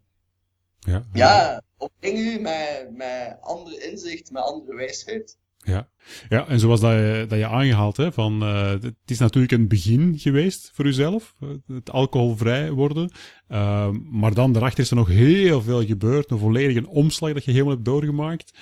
ja, 0.78 1.04
ja 1.12 1.62
u 2.00 2.40
met, 2.40 2.88
met 2.90 3.36
andere 3.40 3.90
inzicht, 3.90 4.30
met 4.30 4.42
andere 4.42 4.74
wijsheid. 4.74 5.38
Ja. 5.66 5.88
ja, 6.28 6.48
en 6.48 6.60
zoals 6.60 6.80
dat 6.80 6.92
je, 6.92 7.24
dat 7.28 7.38
je 7.38 7.46
aangehaald, 7.46 7.96
hè, 7.96 8.12
van, 8.12 8.42
uh, 8.42 8.70
het 8.70 8.94
is 9.06 9.18
natuurlijk 9.18 9.52
een 9.52 9.68
begin 9.68 10.18
geweest 10.18 10.70
voor 10.74 10.84
uzelf, 10.84 11.34
het 11.66 11.90
alcoholvrij 11.90 12.70
worden. 12.70 13.10
Uh, 13.48 13.90
maar 14.10 14.34
dan 14.34 14.52
daarachter 14.52 14.84
is 14.84 14.90
er 14.90 14.96
nog 14.96 15.08
heel 15.08 15.62
veel 15.62 15.84
gebeurd, 15.84 16.30
een 16.30 16.38
volledige 16.38 16.88
omslag 16.88 17.32
dat 17.32 17.44
je 17.44 17.50
helemaal 17.50 17.72
hebt 17.72 17.84
doorgemaakt. 17.84 18.58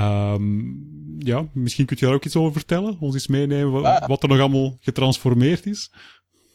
Um, 0.00 1.16
ja, 1.18 1.48
misschien 1.52 1.86
kun 1.86 1.96
je 2.00 2.06
daar 2.06 2.14
ook 2.14 2.24
iets 2.24 2.36
over 2.36 2.52
vertellen, 2.52 2.96
ons 3.00 3.14
eens 3.14 3.26
meenemen 3.26 3.82
wat, 4.06 4.22
er 4.22 4.28
nog 4.28 4.38
allemaal 4.38 4.76
getransformeerd 4.80 5.66
is. 5.66 5.92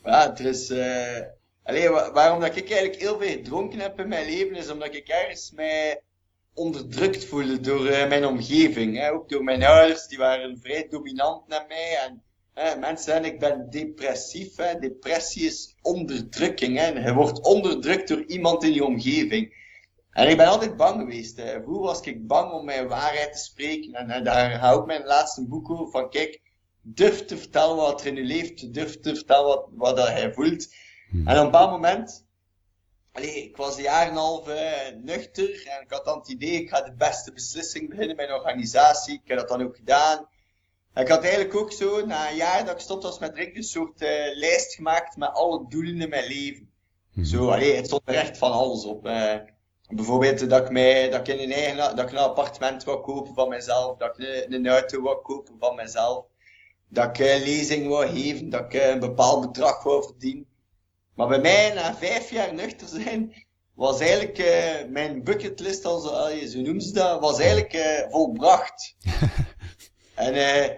Ja, 0.04 0.30
het 0.30 0.40
is, 0.40 0.70
uh, 0.70 2.14
waarom 2.14 2.40
dat 2.40 2.56
ik 2.56 2.70
eigenlijk 2.70 3.02
heel 3.02 3.20
veel 3.20 3.36
gedronken 3.36 3.80
heb 3.80 4.00
in 4.00 4.08
mijn 4.08 4.26
leven, 4.26 4.56
is 4.56 4.72
omdat 4.72 4.96
ik 4.96 5.08
ergens 5.08 5.52
mij 5.52 6.02
onderdrukt 6.56 7.26
voelde 7.26 7.60
door 7.60 7.88
uh, 7.88 8.08
mijn 8.08 8.26
omgeving. 8.26 8.98
Hè? 8.98 9.12
Ook 9.12 9.30
door 9.30 9.44
mijn 9.44 9.64
ouders, 9.64 10.08
die 10.08 10.18
waren 10.18 10.60
vrij 10.62 10.88
dominant 10.90 11.48
naar 11.48 11.66
mij. 11.68 11.98
En 12.06 12.24
hè, 12.54 12.80
mensen 12.80 13.06
zeggen, 13.06 13.34
ik 13.34 13.40
ben 13.40 13.70
depressief. 13.70 14.56
Hè? 14.56 14.80
Depressie 14.80 15.46
is 15.46 15.76
onderdrukking. 15.82 16.78
Hè? 16.78 16.88
Je 16.88 17.14
wordt 17.14 17.44
onderdrukt 17.44 18.08
door 18.08 18.24
iemand 18.26 18.64
in 18.64 18.74
je 18.74 18.86
omgeving. 18.86 19.64
En 20.12 20.30
ik 20.30 20.38
ben 20.38 20.48
altijd 20.48 20.78
bang 20.78 21.00
geweest. 21.00 21.38
Hè. 21.38 21.62
Vroeger 21.62 21.86
was 21.86 22.02
ik 22.02 22.28
bang 22.28 22.52
om 22.52 22.66
mijn 22.66 22.88
waarheid 22.88 23.34
te 23.34 23.40
spreken. 23.40 23.94
En, 23.94 24.10
en 24.10 24.24
daar 24.24 24.60
hou 24.60 24.80
ik 24.80 24.86
mijn 24.86 25.06
laatste 25.06 25.48
boek 25.48 25.70
over. 25.70 25.92
Van 25.92 26.10
kijk, 26.10 26.42
durf 26.82 27.26
te 27.26 27.38
vertellen 27.38 27.76
wat 27.76 28.02
er 28.02 28.08
in 28.08 28.16
je 28.16 28.24
leeft. 28.24 28.74
Durf 28.74 29.00
te 29.00 29.16
vertellen 29.16 29.46
wat, 29.46 29.68
wat 29.72 29.98
dat 29.98 30.08
hij 30.08 30.34
voelt. 30.34 30.74
Hmm. 31.10 31.28
En 31.28 31.38
op 31.38 31.46
een 31.46 31.52
bepaald 31.52 31.72
moment 31.72 32.25
Allee, 33.16 33.44
ik 33.44 33.58
was 33.58 33.76
een 33.76 33.84
jaar 33.84 34.02
en 34.02 34.12
een 34.12 34.18
half 34.18 34.48
nuchter 35.04 35.68
en 35.68 35.82
ik 35.82 35.92
had 35.92 36.06
dan 36.06 36.18
het 36.18 36.28
idee, 36.28 36.62
ik 36.62 36.70
ga 36.70 36.82
de 36.82 36.94
beste 36.94 37.34
beslissing 37.34 37.90
beginnen 37.90 38.16
met 38.16 38.30
een 38.30 38.36
organisatie. 38.36 39.14
Ik 39.14 39.28
heb 39.28 39.38
dat 39.38 39.48
dan 39.48 39.64
ook 39.64 39.76
gedaan. 39.76 40.28
En 40.94 41.04
ik 41.04 41.10
had 41.10 41.24
eigenlijk 41.24 41.56
ook 41.56 41.72
zo, 41.72 42.06
na 42.06 42.30
een 42.30 42.36
jaar 42.36 42.66
dat 42.66 42.74
ik 42.76 42.80
stopte 42.80 43.08
was 43.08 43.20
met 43.20 43.34
drinken, 43.34 43.58
een 43.58 43.64
soort 43.64 44.02
uh, 44.02 44.10
lijst 44.36 44.76
gemaakt 44.76 45.18
met 45.18 45.34
alle 45.34 45.66
doelen 45.70 46.02
in 46.02 46.10
mijn 46.10 46.28
leven. 46.28 46.70
-hmm. 47.14 47.26
Zo, 47.26 47.50
allee, 47.50 47.76
het 47.76 47.86
stond 47.86 48.02
er 48.06 48.16
echt 48.16 48.38
van 48.38 48.52
alles 48.52 48.86
op. 48.86 49.08
Uh, 49.08 49.36
bijvoorbeeld 49.90 50.50
dat 50.50 50.62
ik, 50.62 50.70
mij, 50.70 51.10
dat 51.10 51.28
ik 51.28 51.40
in 51.40 51.44
een 51.44 51.56
eigen, 51.56 51.96
dat 51.96 52.00
ik 52.00 52.12
een 52.12 52.18
appartement 52.18 52.84
wou 52.84 53.02
kopen 53.02 53.34
van 53.34 53.50
mezelf, 53.50 53.98
dat 53.98 54.20
ik 54.20 54.46
een, 54.46 54.54
een 54.54 54.68
auto 54.68 55.02
wou 55.02 55.22
kopen 55.22 55.56
van 55.60 55.76
mezelf, 55.76 56.26
dat 56.88 57.06
ik 57.06 57.20
uh, 57.20 57.46
lezing 57.46 57.88
wou 57.88 58.08
geven, 58.08 58.50
dat 58.50 58.74
ik 58.74 58.74
een 58.74 59.00
bepaald 59.00 59.42
bedrag 59.42 59.84
wou 59.84 60.04
verdienen. 60.04 60.54
Maar 61.16 61.28
bij 61.28 61.42
mij, 61.42 61.74
na 61.74 61.96
vijf 61.96 62.30
jaar 62.30 62.54
nuchter 62.54 62.88
zijn, 62.88 63.34
was 63.74 64.00
eigenlijk 64.00 64.38
uh, 64.38 64.92
mijn 64.92 65.24
bucketlist, 65.24 65.86
als, 65.86 66.32
uh, 66.34 66.48
zo 66.48 66.62
noemen 66.62 66.82
ze 66.82 66.94
dat, 66.94 67.20
was 67.20 67.40
eigenlijk 67.40 67.74
uh, 67.74 68.10
volbracht. 68.10 68.96
en 70.16 70.36
uh, 70.36 70.78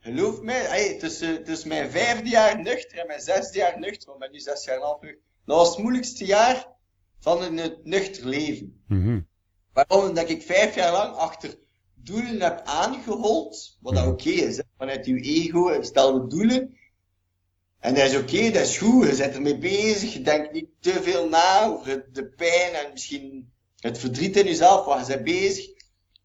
geloof 0.00 0.40
mij, 0.40 0.60
hey, 0.60 0.98
tussen, 0.98 1.44
tussen 1.44 1.68
mijn 1.68 1.90
vijfde 1.90 2.28
jaar 2.28 2.62
nuchter 2.62 2.98
en 2.98 3.06
mijn 3.06 3.20
zesde 3.20 3.58
jaar 3.58 3.78
nuchter, 3.78 4.08
want 4.08 4.22
ik 4.22 4.30
ben 4.30 4.32
nu 4.32 4.40
zes 4.40 4.64
jaar 4.64 4.76
en 4.76 4.82
half 4.82 5.00
nuchter, 5.00 5.22
dat 5.44 5.56
was 5.56 5.68
het 5.68 5.78
moeilijkste 5.78 6.24
jaar 6.24 6.66
van 7.18 7.42
het 7.42 7.84
nuchter 7.84 8.26
leven. 8.26 8.84
Mm 8.88 9.26
Waarom? 9.72 10.08
Omdat 10.08 10.28
ik 10.28 10.42
vijf 10.42 10.74
jaar 10.74 10.92
lang 10.92 11.14
achter 11.14 11.58
doelen 11.94 12.40
heb 12.40 12.60
aangehold, 12.64 13.78
wat 13.80 13.94
dat 13.94 14.06
oké 14.06 14.30
is, 14.30 14.56
hè? 14.56 14.62
vanuit 14.76 15.06
uw 15.06 15.16
ego, 15.16 15.82
stelde 15.82 16.26
doelen, 16.26 16.76
en 17.86 17.94
dat 17.94 18.04
is 18.04 18.16
oké, 18.16 18.50
dat 18.50 18.62
is 18.62 18.78
goed, 18.78 19.08
je 19.08 19.16
bent 19.16 19.34
ermee 19.34 19.58
bezig, 19.58 20.12
je 20.12 20.20
denkt 20.20 20.52
niet 20.52 20.68
te 20.80 21.02
veel 21.02 21.28
na 21.28 21.66
over 21.66 22.06
de 22.12 22.26
pijn 22.26 22.74
en 22.74 22.92
misschien 22.92 23.52
het 23.78 23.98
verdriet 23.98 24.36
in 24.36 24.44
jezelf, 24.44 24.84
waar 24.84 25.00
je 25.00 25.06
bent 25.06 25.24
bezig. 25.24 25.66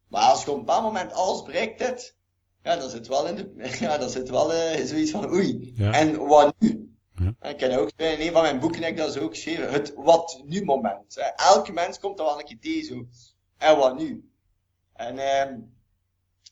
Maar 0.08 0.22
als 0.22 0.44
je 0.44 0.50
op 0.50 0.58
een 0.58 0.66
bepaald 0.66 0.84
moment 0.84 1.14
alles 1.14 1.44
bereikt 1.44 1.80
hebt, 1.80 2.18
ja, 2.64 2.76
dan 2.76 2.90
zit 2.90 3.08
wel 3.08 3.28
in 3.28 3.36
de, 3.36 3.54
ja, 3.80 3.98
dan 3.98 4.10
zit 4.10 4.30
wel 4.30 4.54
uh, 4.54 4.86
zoiets 4.86 5.12
van 5.12 5.34
oei. 5.34 5.74
Ja. 5.76 5.92
En 5.92 6.18
wat 6.28 6.54
nu? 6.60 6.96
Ja. 7.16 7.50
Ik 7.50 7.58
ken 7.58 7.80
ook, 7.80 7.92
in 7.96 8.20
een 8.20 8.32
van 8.32 8.42
mijn 8.42 8.60
boeken 8.60 8.82
heb 8.82 8.92
ik 8.92 8.98
dat 8.98 9.14
zo 9.14 9.20
ook 9.20 9.34
geschreven, 9.34 9.72
het 9.72 9.94
wat 9.96 10.42
nu 10.46 10.64
moment. 10.64 11.34
Elke 11.36 11.72
mens 11.72 12.00
komt 12.00 12.20
er 12.20 12.26
wel 12.26 12.40
een 12.40 12.46
keer 12.46 12.60
tegen 12.60 12.86
zo. 12.86 13.06
En 13.58 13.78
wat 13.78 13.98
nu? 13.98 14.30
En 14.94 15.16
uh, 15.16 15.58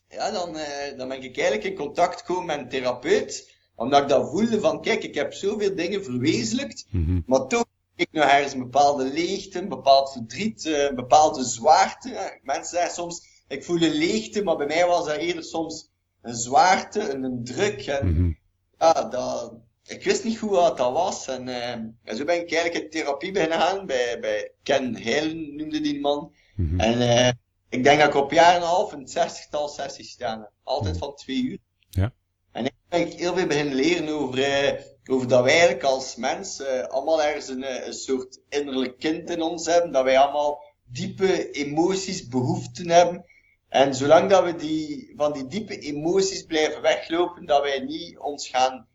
ja, 0.08 0.30
dan, 0.30 0.56
uh, 0.56 0.96
dan 0.96 1.08
ben 1.08 1.22
ik 1.22 1.36
eigenlijk 1.36 1.64
in 1.64 1.74
contact 1.74 2.20
gekomen 2.20 2.46
met 2.46 2.58
een 2.58 2.68
therapeut 2.68 3.58
omdat 3.80 4.02
ik 4.02 4.08
dat 4.08 4.30
voelde 4.30 4.60
van, 4.60 4.80
kijk, 4.80 5.04
ik 5.04 5.14
heb 5.14 5.32
zoveel 5.32 5.74
dingen 5.74 6.04
verwezenlijkt, 6.04 6.86
Mm 6.90 7.04
-hmm. 7.04 7.22
maar 7.26 7.46
toch 7.46 7.64
heb 7.96 8.08
ik 8.08 8.12
nog 8.12 8.24
ergens 8.24 8.52
een 8.52 8.58
bepaalde 8.58 9.04
leegte, 9.04 9.58
een 9.58 9.68
bepaald 9.68 10.12
verdriet, 10.12 10.64
een 10.64 10.94
bepaalde 10.94 11.44
zwaarte. 11.44 12.38
Mensen 12.42 12.76
zeggen 12.76 12.94
soms, 12.94 13.44
ik 13.48 13.64
voel 13.64 13.82
een 13.82 13.94
leegte, 13.94 14.42
maar 14.42 14.56
bij 14.56 14.66
mij 14.66 14.86
was 14.86 15.06
dat 15.06 15.16
eerder 15.16 15.44
soms 15.44 15.90
een 16.22 16.34
zwaarte, 16.34 17.12
een, 17.12 17.22
een 17.22 17.44
druk. 17.44 17.86
En, 17.86 18.06
mm 18.06 18.16
-hmm. 18.16 18.38
ja, 18.78 18.92
dat, 19.04 19.54
ik 19.86 20.04
wist 20.04 20.24
niet 20.24 20.38
goed 20.38 20.50
wat 20.50 20.76
dat 20.76 20.92
was. 20.92 21.28
En, 21.28 21.48
en 21.48 22.16
zo 22.16 22.24
ben 22.24 22.40
ik 22.40 22.52
eigenlijk 22.52 22.84
in 22.84 22.90
therapie 22.90 23.32
beginnen 23.32 23.60
gaan, 23.60 23.86
bij, 23.86 24.20
bij 24.20 24.52
Ken 24.62 24.96
Heilen 24.96 25.56
noemde 25.56 25.80
die 25.80 26.00
man. 26.00 26.34
Mm 26.56 26.68
-hmm. 26.68 26.80
En 26.80 27.00
uh, 27.00 27.28
ik 27.68 27.84
denk 27.84 28.00
dat 28.00 28.08
ik 28.08 28.14
op 28.14 28.32
jaar 28.32 28.54
en 28.54 28.60
een 28.60 28.66
half 28.66 28.92
een 28.92 29.08
zestigtal 29.08 29.68
sessies 29.68 30.10
staan. 30.10 30.48
Altijd 30.62 30.98
van 30.98 31.14
twee 31.14 31.42
uur. 31.42 31.58
Ja. 31.88 32.12
En 32.52 32.64
ik 32.64 32.72
ben 32.88 33.06
heel 33.06 33.34
veel 33.34 33.46
beginnen 33.46 33.74
leren 33.74 34.08
over, 34.08 34.38
uh, 34.38 34.80
over 35.06 35.28
dat 35.28 35.42
wij 35.42 35.52
eigenlijk 35.52 35.82
als 35.82 36.16
mens 36.16 36.60
uh, 36.60 36.82
allemaal 36.82 37.22
ergens 37.22 37.48
een, 37.48 37.86
een 37.86 37.92
soort 37.92 38.40
innerlijk 38.48 38.98
kind 38.98 39.30
in 39.30 39.42
ons 39.42 39.66
hebben. 39.66 39.92
Dat 39.92 40.04
wij 40.04 40.18
allemaal 40.18 40.62
diepe 40.84 41.50
emoties, 41.50 42.28
behoeften 42.28 42.90
hebben. 42.90 43.24
En 43.68 43.94
zolang 43.94 44.30
dat 44.30 44.44
we 44.44 44.56
die, 44.56 45.12
van 45.16 45.32
die 45.32 45.46
diepe 45.46 45.78
emoties 45.78 46.42
blijven 46.42 46.82
weglopen, 46.82 47.46
dat 47.46 47.62
wij 47.62 47.80
niet 47.80 48.18
ons 48.18 48.48
gaan 48.48 48.86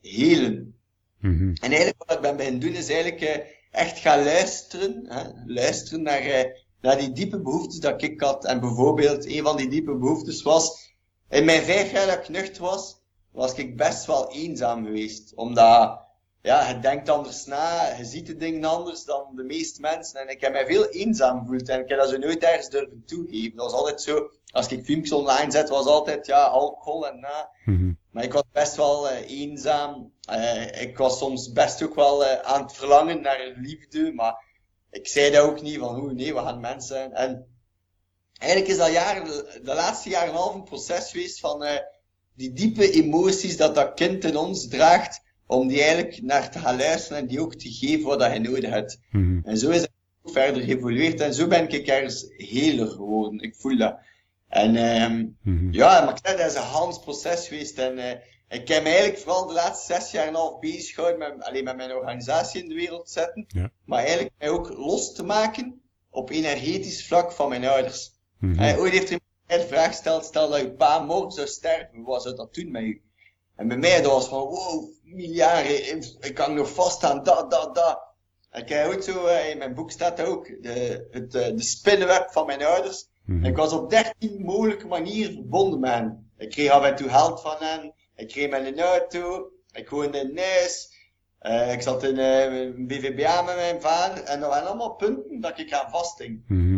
helen. 0.00 0.76
Mm 1.20 1.38
-hmm. 1.38 1.52
En 1.52 1.68
eigenlijk 1.70 2.04
wat 2.06 2.16
ik 2.16 2.22
ben 2.22 2.36
beginnen 2.36 2.60
doen, 2.60 2.74
is 2.74 2.88
eigenlijk 2.88 3.22
uh, 3.22 3.44
echt 3.70 3.98
gaan 3.98 4.24
luisteren. 4.24 5.04
Hè? 5.08 5.22
Luisteren 5.46 6.02
naar, 6.02 6.52
naar 6.80 6.98
die 6.98 7.12
diepe 7.12 7.40
behoeftes 7.40 7.78
dat 7.80 8.02
ik 8.02 8.20
had. 8.20 8.44
En 8.44 8.60
bijvoorbeeld, 8.60 9.26
een 9.26 9.42
van 9.42 9.56
die 9.56 9.68
diepe 9.68 9.94
behoeftes 9.94 10.42
was 10.42 10.87
in 11.28 11.44
mijn 11.44 11.62
vijf 11.62 11.92
jaar 11.92 12.06
dat 12.06 12.28
ik 12.28 12.56
was, 12.56 12.96
was 13.30 13.54
ik 13.54 13.76
best 13.76 14.06
wel 14.06 14.32
eenzaam 14.32 14.84
geweest. 14.84 15.34
Omdat, 15.34 16.00
ja, 16.42 16.68
je 16.68 16.78
denkt 16.78 17.08
anders 17.08 17.44
na, 17.44 17.96
je 17.96 18.04
ziet 18.04 18.26
de 18.26 18.36
dingen 18.36 18.64
anders 18.64 19.04
dan 19.04 19.32
de 19.34 19.42
meeste 19.42 19.80
mensen. 19.80 20.20
En 20.20 20.28
ik 20.28 20.40
heb 20.40 20.52
mij 20.52 20.66
veel 20.66 20.88
eenzaam 20.88 21.38
gevoeld 21.38 21.68
en 21.68 21.80
ik 21.80 21.88
heb 21.88 21.98
dat 21.98 22.08
zo 22.08 22.16
nooit 22.16 22.42
ergens 22.42 22.68
durven 22.68 23.02
toegeven. 23.06 23.56
Dat 23.56 23.70
was 23.70 23.80
altijd 23.80 24.02
zo, 24.02 24.30
als 24.50 24.68
ik 24.68 24.84
filmpjes 24.84 25.12
online 25.12 25.50
zet, 25.50 25.68
was 25.68 25.86
altijd, 25.86 26.26
ja, 26.26 26.44
alcohol 26.44 27.08
en 27.08 27.20
na. 27.20 27.50
Mm 27.64 27.76
-hmm. 27.76 27.98
Maar 28.10 28.24
ik 28.24 28.32
was 28.32 28.44
best 28.52 28.76
wel 28.76 29.10
uh, 29.10 29.30
eenzaam. 29.30 30.12
Uh, 30.30 30.80
ik 30.82 30.98
was 30.98 31.18
soms 31.18 31.52
best 31.52 31.82
ook 31.82 31.94
wel 31.94 32.22
uh, 32.22 32.32
aan 32.32 32.62
het 32.62 32.72
verlangen 32.72 33.20
naar 33.20 33.52
liefde, 33.56 34.12
maar 34.12 34.46
ik 34.90 35.08
zei 35.08 35.30
dat 35.30 35.44
ook 35.44 35.62
niet 35.62 35.78
van, 35.78 35.98
hoe 35.98 36.12
nee, 36.12 36.34
we 36.34 36.40
gaan 36.40 36.60
mensen. 36.60 37.12
En 37.12 37.47
eigenlijk 38.38 38.70
is 38.70 38.76
dat 38.76 38.92
jaar, 38.92 39.24
de, 39.24 39.60
laatste 39.62 40.08
jaar 40.08 40.22
en 40.22 40.28
een 40.28 40.34
half 40.34 40.54
een 40.54 40.62
proces 40.62 41.10
geweest 41.10 41.40
van 41.40 41.64
uh, 41.64 41.70
die 42.34 42.52
diepe 42.52 42.90
emoties 42.90 43.56
dat 43.56 43.74
dat 43.74 43.94
kind 43.94 44.24
in 44.24 44.36
ons 44.36 44.68
draagt, 44.68 45.20
om 45.46 45.68
die 45.68 45.82
eigenlijk 45.82 46.22
naar 46.22 46.50
te 46.50 46.58
gaan 46.58 46.76
luisteren 46.76 47.18
en 47.18 47.26
die 47.26 47.40
ook 47.40 47.54
te 47.54 47.72
geven 47.72 48.06
wat 48.06 48.20
hij 48.20 48.38
nodig 48.38 48.70
hebt. 48.70 48.98
Mm 49.10 49.22
-hmm. 49.22 49.40
En 49.44 49.58
zo 49.58 49.70
is 49.70 49.80
het 49.80 49.90
ook 50.22 50.32
verder 50.32 50.62
geëvolueerd 50.62 51.20
en 51.20 51.34
zo 51.34 51.46
ben 51.46 51.68
ik 51.68 51.86
ergens 51.86 52.26
heler 52.36 52.88
geworden. 52.88 53.40
Ik 53.40 53.56
voel 53.56 53.76
dat. 53.76 53.98
En 54.48 54.76
um, 54.76 55.36
mm 55.42 55.58
-hmm. 55.58 55.72
ja, 55.72 56.04
maar 56.04 56.14
ik 56.14 56.20
zeg, 56.22 56.36
dat 56.36 56.50
is 56.50 56.54
een 56.54 56.62
Hans 56.62 56.98
proces 56.98 57.48
geweest 57.48 57.78
en 57.78 57.98
uh, 57.98 58.10
ik 58.48 58.68
heb 58.68 58.82
me 58.82 58.88
eigenlijk 58.88 59.18
vooral 59.18 59.46
de 59.46 59.52
laatste 59.52 59.94
zes 59.94 60.10
jaar 60.10 60.22
en 60.22 60.28
een 60.28 60.34
half 60.34 60.58
bezig 60.58 60.94
gehouden 60.94 61.18
met, 61.18 61.46
alleen 61.46 61.64
met 61.64 61.76
mijn 61.76 61.92
organisatie 61.92 62.62
in 62.62 62.68
de 62.68 62.74
wereld 62.74 63.06
te 63.06 63.12
zetten, 63.12 63.44
ja. 63.48 63.70
maar 63.84 63.98
eigenlijk 63.98 64.34
mij 64.38 64.48
ook 64.48 64.68
los 64.68 65.14
te 65.14 65.22
maken 65.22 65.80
op 66.10 66.30
energetisch 66.30 67.06
vlak 67.06 67.32
van 67.32 67.48
mijn 67.48 67.66
ouders. 67.66 68.16
Mm 68.38 68.54
-hmm. 68.54 68.78
Ooit 68.78 68.92
heeft 68.92 69.10
mij 69.46 69.58
de 69.58 69.66
vraag 69.66 69.86
gesteld, 69.86 70.24
stel 70.24 70.48
dat 70.48 70.60
je 70.60 70.70
pa 70.70 70.98
morgen 70.98 71.32
zou 71.32 71.46
sterven, 71.46 72.02
wat 72.02 72.22
zou 72.22 72.34
dat 72.36 72.54
doen 72.54 72.70
met 72.70 72.82
u? 72.82 73.02
En 73.56 73.68
bij 73.68 73.76
mij, 73.76 74.02
dat 74.02 74.12
was 74.12 74.28
van, 74.28 74.38
wow, 74.38 74.84
miljarden, 75.02 76.02
ik 76.20 76.34
kan 76.34 76.54
nog 76.54 76.74
vast 76.74 77.04
aan 77.04 77.22
dat, 77.22 77.50
dat, 77.50 77.74
dat. 77.74 78.06
En 78.50 78.66
ik 78.66 78.94
ook 78.94 79.02
zo, 79.02 79.26
in 79.26 79.58
mijn 79.58 79.74
boek 79.74 79.90
staat 79.90 80.20
ook, 80.20 80.46
de, 80.62 81.06
het, 81.10 81.32
de 81.32 81.62
spinnenweb 81.62 82.30
van 82.30 82.46
mijn 82.46 82.64
ouders. 82.64 83.08
Mm 83.24 83.36
-hmm. 83.36 83.44
Ik 83.44 83.56
was 83.56 83.72
op 83.72 83.90
dertien 83.90 84.42
mogelijke 84.44 84.86
manieren 84.86 85.32
verbonden 85.32 85.80
met 85.80 85.90
hen. 85.90 86.30
Ik 86.36 86.50
kreeg 86.50 86.70
af 86.70 86.84
en 86.84 86.96
toe 86.96 87.08
geld 87.08 87.40
van 87.40 87.56
hen, 87.58 87.94
ik 88.16 88.28
kreeg 88.28 88.50
met 88.50 88.66
een 88.66 88.80
auto, 88.80 89.50
ik 89.72 89.88
woonde 89.90 90.18
in 90.18 90.34
Nijs, 90.34 90.96
uh, 91.42 91.72
ik 91.72 91.82
zat 91.82 92.02
in 92.02 92.18
een 92.18 92.86
BVBA 92.86 93.42
met 93.42 93.56
mijn 93.56 93.80
vader, 93.80 94.24
en 94.24 94.40
dat 94.40 94.50
waren 94.50 94.68
allemaal 94.68 94.94
punten 94.94 95.40
dat 95.40 95.58
ik 95.58 95.72
aan 95.72 95.90
vasthing. 95.90 96.42
Mm 96.46 96.58
-hmm 96.58 96.77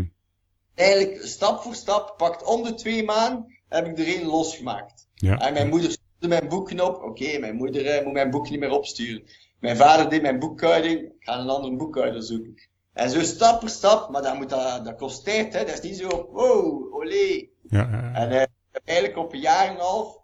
eigenlijk 0.81 1.27
stap 1.27 1.63
voor 1.63 1.75
stap, 1.75 2.15
pakt 2.17 2.45
om 2.45 2.63
de 2.63 2.75
twee 2.75 3.05
maanden, 3.05 3.59
heb 3.69 3.87
ik 3.87 3.99
er 3.99 4.07
één 4.07 4.27
losgemaakt. 4.27 5.09
Ja. 5.15 5.39
En 5.39 5.53
mijn 5.53 5.69
moeder 5.69 5.91
stuurde 5.91 6.29
mijn 6.29 6.49
boeken 6.49 6.81
op. 6.81 6.95
Oké, 6.95 7.07
okay, 7.07 7.39
mijn 7.39 7.55
moeder 7.55 7.99
uh, 7.99 8.05
moet 8.05 8.13
mijn 8.13 8.31
boek 8.31 8.51
niet 8.51 8.61
meer 8.61 8.73
opsturen. 8.73 9.23
Mijn 9.59 9.77
vader 9.77 10.09
deed 10.09 10.23
mijn 10.23 10.39
boekhouding. 10.39 11.01
Ik 11.01 11.15
ga 11.19 11.39
een 11.39 11.49
andere 11.49 11.77
boekhouder 11.77 12.23
zoeken. 12.23 12.55
En 12.93 13.11
zo 13.11 13.21
stap 13.21 13.61
voor 13.61 13.69
stap, 13.69 14.11
maar 14.11 14.23
dat, 14.23 14.35
moet 14.35 14.49
dat, 14.49 14.85
dat 14.85 14.97
kost 14.97 15.25
tijd, 15.25 15.53
hè. 15.53 15.65
Dat 15.65 15.75
is 15.75 15.81
niet 15.81 15.97
zo, 15.97 16.29
wow, 16.33 16.95
olé. 16.95 17.49
Ja, 17.63 17.89
ja. 17.91 18.13
En 18.15 18.31
heb 18.31 18.51
eigenlijk 18.85 19.19
op 19.19 19.33
een 19.33 19.41
jaar 19.41 19.67
en 19.67 19.75
een 19.75 19.81
half 19.81 20.19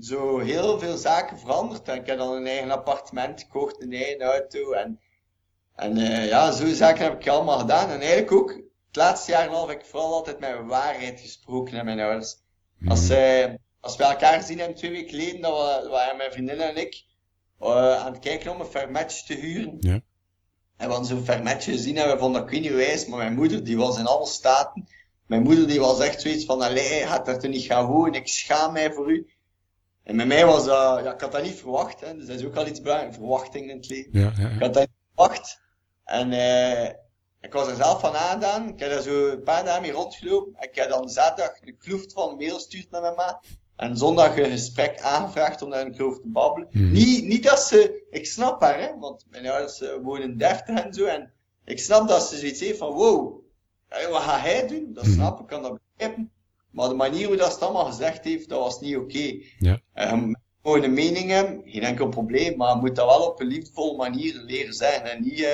zo 0.00 0.38
heel 0.38 0.78
veel 0.78 0.96
zaken 0.96 1.38
veranderd. 1.38 1.88
En 1.88 1.96
ik 1.96 2.06
heb 2.06 2.18
dan 2.18 2.32
een 2.32 2.46
eigen 2.46 2.70
appartement 2.70 3.40
gekocht, 3.40 3.82
een 3.82 3.92
eigen 3.92 4.20
auto. 4.20 4.72
En, 4.72 5.00
en 5.74 5.98
uh, 5.98 6.28
ja, 6.28 6.52
zo'n 6.52 6.74
zaken 6.74 7.04
heb 7.04 7.20
ik 7.20 7.28
allemaal 7.28 7.58
gedaan. 7.58 7.90
En 7.90 8.00
eigenlijk 8.00 8.32
ook 8.32 8.60
het 8.88 8.96
laatste 8.96 9.30
jaar 9.30 9.46
en 9.46 9.52
half 9.52 9.68
heb 9.68 9.80
ik 9.80 9.86
vooral 9.86 10.14
altijd 10.14 10.38
met 10.38 10.66
waarheid 10.66 11.20
gesproken 11.20 11.74
naar 11.74 11.84
mijn 11.84 12.00
ouders. 12.00 12.36
Als, 12.86 13.10
uh, 13.10 13.44
als 13.80 13.96
we 13.96 14.04
elkaar 14.04 14.40
gezien 14.40 14.58
hebben 14.58 14.76
twee 14.76 14.90
weken 14.90 15.08
geleden, 15.08 15.40
dan 15.40 15.52
waren 15.90 16.16
mijn 16.16 16.32
vriendin 16.32 16.60
en 16.60 16.76
ik 16.76 17.04
uh, 17.60 17.96
aan 17.96 18.12
het 18.12 18.20
kijken 18.20 18.50
om 18.50 18.60
een 18.60 18.66
fermetje 18.66 19.26
te 19.26 19.40
huren. 19.40 19.76
Ja. 19.80 20.00
En 20.76 20.86
we 20.86 20.92
hadden 20.92 21.06
zo'n 21.06 21.24
fermetje 21.24 21.72
gezien 21.72 21.96
en 21.96 22.10
we 22.10 22.18
vonden 22.18 22.40
dat 22.40 22.52
ik 22.52 22.60
niet 22.60 22.72
wijs, 22.72 23.06
maar 23.06 23.18
mijn 23.18 23.34
moeder 23.34 23.64
die 23.64 23.76
was 23.76 23.98
in 23.98 24.06
alle 24.06 24.26
staten. 24.26 24.88
Mijn 25.26 25.42
moeder 25.42 25.66
die 25.66 25.80
was 25.80 26.00
echt 26.00 26.20
zoiets 26.20 26.44
van, 26.44 26.62
allee, 26.62 27.06
gaat 27.06 27.26
dat 27.26 27.42
er 27.42 27.48
niet 27.48 27.64
gaan 27.64 27.86
wonen, 27.86 28.14
ik 28.14 28.28
schaam 28.28 28.72
mij 28.72 28.92
voor 28.92 29.10
u. 29.10 29.26
En 30.02 30.16
met 30.16 30.26
mij 30.26 30.46
was 30.46 30.64
dat, 30.64 31.04
ja, 31.04 31.14
ik 31.14 31.20
had 31.20 31.32
dat 31.32 31.42
niet 31.42 31.58
verwacht, 31.58 32.00
hè. 32.00 32.16
dus 32.16 32.26
dat 32.26 32.38
is 32.38 32.44
ook 32.44 32.56
al 32.56 32.66
iets 32.66 32.80
belangrijks, 32.80 33.16
verwachtingen 33.16 33.70
in 33.70 33.76
het 33.76 33.88
leven. 33.88 34.20
Ja, 34.20 34.32
ja, 34.36 34.48
Ik 34.48 34.60
had 34.60 34.74
dat 34.74 34.82
niet 34.82 34.96
verwacht. 35.14 35.60
En 36.04 36.32
uh, 36.32 36.88
ik 37.40 37.52
was 37.52 37.68
er 37.68 37.76
zelf 37.76 38.00
van 38.00 38.14
aangedaan. 38.14 38.68
Ik 38.68 38.78
heb 38.80 38.90
daar 38.90 39.02
zo 39.02 39.28
een 39.28 39.42
paar 39.42 39.64
dagen 39.64 39.82
mee 39.82 39.92
rondgelopen. 39.92 40.56
Ik 40.60 40.74
heb 40.74 40.88
dan 40.88 41.08
zaterdag 41.08 41.56
een 41.60 41.78
kloeft 41.78 42.12
van 42.12 42.28
een 42.30 42.36
mail 42.36 42.54
gestuurd 42.54 42.90
met 42.90 43.00
mijn. 43.00 43.38
En 43.76 43.96
zondag 43.96 44.36
een 44.38 44.50
gesprek 44.50 45.00
aangevraagd 45.00 45.62
om 45.62 45.70
daar 45.70 45.86
een 45.86 45.94
kloof 45.96 46.14
te 46.20 46.28
babbelen. 46.28 46.68
Mhm. 46.70 46.92
Niet, 46.92 47.24
niet 47.24 47.42
dat 47.42 47.60
ze, 47.60 48.06
ik 48.10 48.26
snap 48.26 48.60
haar, 48.60 48.80
hè, 48.80 48.98
want 48.98 49.24
mijn 49.30 49.48
ouders 49.48 49.80
uh, 49.80 49.88
wonen 50.02 50.36
deftig 50.38 50.84
en 50.84 50.92
zo. 50.94 51.04
En 51.04 51.32
ik 51.64 51.78
snap 51.78 52.08
dat 52.08 52.22
ze 52.22 52.36
zoiets 52.38 52.60
heeft 52.60 52.78
van, 52.78 52.92
wow, 52.92 53.40
wat 54.10 54.22
gaat 54.22 54.40
hij 54.40 54.66
doen? 54.66 54.92
Dat 54.92 55.04
Mhm. 55.04 55.12
snap 55.12 55.40
ik, 55.40 55.46
kan 55.46 55.62
dat 55.62 55.78
begrijpen. 55.94 56.32
Maar 56.70 56.88
de 56.88 56.94
manier 56.94 57.26
hoe 57.26 57.36
dat 57.36 57.52
ze 57.52 57.64
allemaal 57.64 57.84
gezegd 57.84 58.24
heeft, 58.24 58.48
dat 58.48 58.58
was 58.58 58.80
niet 58.80 58.96
oké. 58.96 59.04
Okay. 59.04 59.44
Ja. 59.58 59.80
Um, 60.12 60.36
gewoon 60.62 60.82
een 60.82 60.94
mening 60.94 61.30
hebben, 61.30 61.62
geen 61.64 61.82
enkel 61.82 62.08
probleem, 62.08 62.56
maar 62.56 62.76
moet 62.76 62.96
dat 62.96 63.06
wel 63.06 63.26
op 63.26 63.40
een 63.40 63.46
liefdevolle 63.46 63.96
manier 63.96 64.34
leren 64.34 64.74
zijn. 64.74 65.02
En 65.02 65.22
niet, 65.22 65.38
uh, 65.38 65.48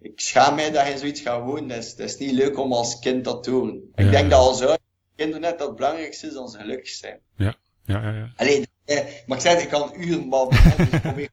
ik 0.00 0.20
schaam 0.20 0.54
mij 0.54 0.70
dat 0.70 0.86
je 0.86 0.98
zoiets 0.98 1.20
gaat 1.20 1.44
wonen. 1.44 1.68
Dat 1.68 1.78
is, 1.78 1.94
dat 1.94 2.08
is 2.08 2.16
niet 2.16 2.32
leuk 2.32 2.58
om 2.58 2.72
als 2.72 2.98
kind 2.98 3.24
dat 3.24 3.42
te 3.42 3.50
horen. 3.50 3.90
Ik 3.94 4.04
Ja. 4.04 4.10
denk 4.10 4.30
dat 4.30 4.38
als 4.40 4.76
internet 5.16 5.58
dat 5.58 5.66
het 5.68 5.76
belangrijkste 5.76 6.26
is 6.26 6.32
dat 6.32 6.50
ze 6.50 6.58
gelukkig 6.58 6.88
zijn. 6.88 7.20
Ja, 7.36 7.54
ja, 7.84 8.10
ja. 8.10 8.32
Alleen, 8.36 8.66
eh, 8.84 9.04
maar 9.26 9.36
ik 9.36 9.42
zei, 9.42 9.62
ik 9.62 9.68
kan 9.68 9.92
uren 9.96 10.28
babbelen. 10.28 10.76
dus 10.76 10.88
ik 10.92 11.00
probeer, 11.00 11.30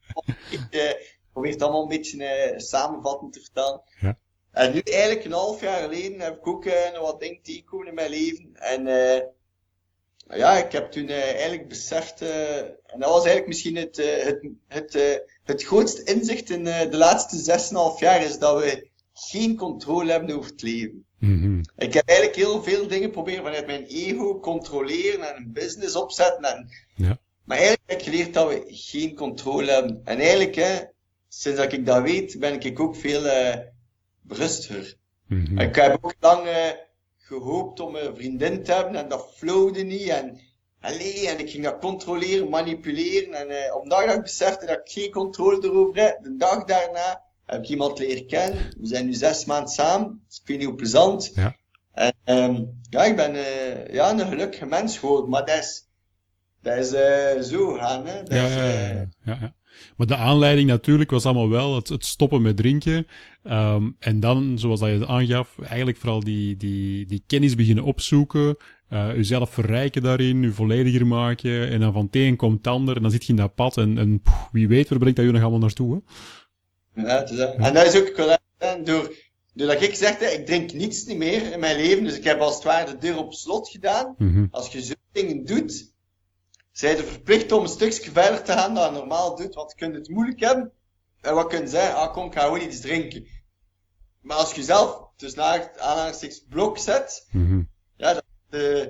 ik, 0.51 0.67
eh, 0.69 0.93
probeer 1.31 1.51
het 1.51 1.61
allemaal 1.61 1.81
een 1.81 1.87
beetje 1.87 2.23
eh, 2.23 2.59
samenvattend 2.59 3.33
te 3.33 3.39
vertellen. 3.39 3.81
Ja. 3.99 4.17
En 4.51 4.73
nu 4.73 4.79
eigenlijk 4.79 5.25
een 5.25 5.31
half 5.31 5.61
jaar 5.61 5.81
geleden 5.81 6.19
heb 6.19 6.37
ik 6.37 6.47
ook 6.47 6.65
uh, 6.65 6.73
nog 6.93 7.01
wat 7.01 7.19
dingen 7.19 7.41
tegengekomen 7.41 7.87
in 7.87 7.93
mijn 7.93 8.09
leven. 8.09 8.49
En 8.53 8.87
uh, 8.87 10.37
ja, 10.39 10.57
ik 10.65 10.71
heb 10.71 10.91
toen 10.91 11.09
uh, 11.09 11.23
eigenlijk 11.23 11.67
beseft, 11.67 12.21
en 12.21 12.99
dat 12.99 13.09
was 13.09 13.25
eigenlijk 13.25 13.47
misschien 13.47 13.75
het, 13.75 13.97
het, 13.97 14.47
het, 14.67 15.21
het 15.47 15.63
grootste 15.63 16.03
inzicht 16.03 16.49
in 16.49 16.63
de 16.63 16.97
laatste 16.97 17.59
6,5 17.95 17.99
jaar, 17.99 18.23
is 18.23 18.39
dat 18.39 18.59
we 18.59 18.89
geen 19.13 19.55
controle 19.55 20.11
hebben 20.11 20.35
over 20.35 20.51
het 20.51 20.61
leven. 20.61 21.05
Mhm. 21.19 21.59
Ik 21.77 21.93
heb 21.93 22.07
eigenlijk 22.07 22.37
heel 22.37 22.63
veel 22.63 22.87
dingen 22.87 23.11
proberen 23.11 23.43
vanuit 23.43 23.65
mijn 23.65 23.85
ego 23.85 24.39
controleren 24.39 25.29
en 25.29 25.35
een 25.35 25.51
business 25.53 25.95
opzetten. 25.95 26.43
En, 26.43 26.69
Ja. 26.95 27.19
Maar 27.43 27.57
eigenlijk 27.57 27.89
heb 27.89 27.99
ik 27.99 28.05
geleerd 28.05 28.33
dat 28.33 28.47
we 28.47 28.63
geen 28.67 29.15
controle 29.15 29.71
hebben. 29.71 30.01
En 30.03 30.19
eigenlijk, 30.19 30.55
hè, 30.55 30.79
sinds 31.27 31.59
dat 31.59 31.73
ik 31.73 31.85
dat 31.85 32.01
weet, 32.01 32.39
ben 32.39 32.61
ik 32.61 32.79
ook 32.79 32.95
veel 32.95 33.25
eh 33.25 33.57
rustiger. 34.27 34.95
Mhm. 35.27 35.59
Ik 35.59 35.75
heb 35.75 35.97
ook 36.01 36.15
lang 36.19 36.47
eh, 36.47 36.69
gehoopt 37.17 37.79
om 37.79 37.95
een 37.95 38.15
vriendin 38.15 38.63
te 38.63 38.73
hebben 38.73 38.95
en 38.95 39.09
dat 39.09 39.33
flowde 39.35 39.83
niet. 39.83 40.07
En, 40.07 40.39
allee, 40.81 41.27
en 41.29 41.39
ik 41.39 41.49
ging 41.49 41.63
dat 41.63 41.79
controleren, 41.79 42.49
manipuleren. 42.49 43.33
En 43.33 43.49
eh, 43.49 43.75
op 43.75 43.83
de 43.83 43.89
dag 43.89 44.05
dat 44.05 44.15
ik 44.15 44.21
besefte 44.21 44.65
dat 44.65 44.77
ik 44.77 44.91
geen 44.91 45.11
controle 45.11 45.63
erover 45.63 46.01
heb, 46.01 46.23
de 46.23 46.35
dag 46.37 46.63
daarna 46.63 47.21
heb 47.45 47.63
ik 47.63 47.69
iemand 47.69 47.99
leren 47.99 48.27
kennen. 48.27 48.57
We 48.79 48.87
zijn 48.87 49.05
nu 49.05 49.13
zes 49.13 49.45
maanden 49.45 49.69
samen. 49.69 50.23
Dus 50.27 50.39
ik 50.39 50.47
weet 50.47 50.57
niet 50.57 50.67
hoe 50.67 50.75
plezant. 50.75 51.31
Ja. 51.35 51.55
En 51.93 52.13
ehm, 52.23 52.63
ja, 52.89 53.03
ik 53.03 53.15
ben 53.15 53.35
eh, 53.35 53.93
ja, 53.93 54.11
een 54.11 54.27
gelukkige 54.27 54.65
mens 54.65 54.97
geworden. 54.97 55.29
Maar 55.29 55.45
dat 55.45 55.57
is, 55.57 55.85
dat 56.61 56.77
is 56.77 56.93
eh, 56.93 57.41
zo 57.41 57.73
gaan. 57.73 58.05
Hè. 58.07 58.23
Dat 58.23 58.33
Ja, 58.33 58.45
is, 58.45 58.53
ja, 58.53 58.61
eh, 58.61 58.95
ja, 58.95 59.07
ja, 59.23 59.37
ja. 59.41 59.53
Maar 59.97 60.07
de 60.07 60.15
aanleiding 60.15 60.67
natuurlijk 60.67 61.11
was 61.11 61.25
allemaal 61.25 61.49
wel 61.49 61.75
het, 61.75 61.89
het 61.89 62.05
stoppen 62.05 62.41
met 62.41 62.57
drinken. 62.57 63.07
Ehm, 63.43 63.89
en 63.99 64.19
dan, 64.19 64.59
zoals 64.59 64.79
dat 64.79 64.89
je 64.89 64.95
het 64.95 65.07
aangaf, 65.07 65.59
eigenlijk 65.59 65.97
vooral 65.97 66.19
die, 66.19 66.57
die, 66.57 67.05
die 67.05 67.23
kennis 67.27 67.55
beginnen 67.55 67.83
opzoeken. 67.83 68.57
uzelf 69.15 69.49
verrijken 69.49 70.01
daarin, 70.01 70.43
u 70.43 70.53
vollediger 70.53 71.07
maken. 71.07 71.69
En 71.69 71.79
dan 71.79 71.93
van 71.93 72.05
het 72.05 72.15
een 72.15 72.35
komt 72.35 72.57
het 72.57 72.67
ander. 72.67 72.95
En 72.95 73.01
dan 73.01 73.11
zit 73.11 73.25
je 73.25 73.29
in 73.29 73.35
dat 73.35 73.55
pad. 73.55 73.77
En, 73.77 73.97
en 73.97 74.21
wie 74.51 74.67
weet, 74.67 74.89
waar 74.89 74.99
brengt 74.99 75.17
dat 75.17 75.25
je 75.25 75.31
nog 75.31 75.41
allemaal 75.41 75.59
naartoe? 75.59 75.93
Hè? 75.93 75.99
Ja, 77.01 77.23
dat. 77.23 77.55
En 77.55 77.73
dat 77.73 77.85
is 77.85 77.99
ook 77.99 78.13
correct. 78.13 78.41
Door, 78.85 79.13
doordat 79.53 79.81
ik 79.81 79.95
zeg, 79.95 80.19
ik 80.19 80.45
drink 80.45 80.73
niets 80.73 81.05
niet 81.05 81.17
meer 81.17 81.51
in 81.51 81.59
mijn 81.59 81.75
leven. 81.75 82.03
Dus 82.03 82.17
ik 82.17 82.23
heb 82.23 82.39
als 82.39 82.55
het 82.55 82.63
ware 82.63 82.91
de 82.91 82.97
deur 82.97 83.17
op 83.17 83.33
slot 83.33 83.69
gedaan. 83.69 84.15
Mhm. 84.17 84.45
Als 84.51 84.71
je 84.71 84.81
zo'n 84.81 84.95
dingen 85.11 85.45
doet, 85.45 85.93
zij 86.77 86.95
je 86.95 87.03
verplicht 87.03 87.51
om 87.51 87.61
een 87.63 87.69
stukje 87.69 88.11
verder 88.11 88.43
te 88.43 88.51
gaan 88.51 88.73
dan 88.73 88.93
je 88.93 88.99
normaal 88.99 89.35
doet. 89.35 89.55
Want 89.55 89.71
je 89.71 89.77
kunt 89.77 89.95
het 89.95 90.09
moeilijk 90.09 90.39
hebben. 90.39 90.71
En 91.21 91.35
wat 91.35 91.47
kun 91.47 91.61
je 91.61 91.67
zeggen? 91.67 91.95
Ah, 91.95 92.13
kom, 92.13 92.25
ik 92.25 92.33
ga 92.33 92.41
gewoon 92.43 92.61
iets 92.61 92.79
drinken. 92.79 93.27
Maar 94.21 94.37
als 94.37 94.53
je 94.53 94.63
zelf 94.63 94.99
tussen 95.15 95.43
aanhalingstekens 95.79 96.45
blok 96.49 96.77
zet, 96.77 97.27
Mhm. 97.31 97.61
ja, 97.95 98.13
dat, 98.13 98.23
eh, 98.49 98.85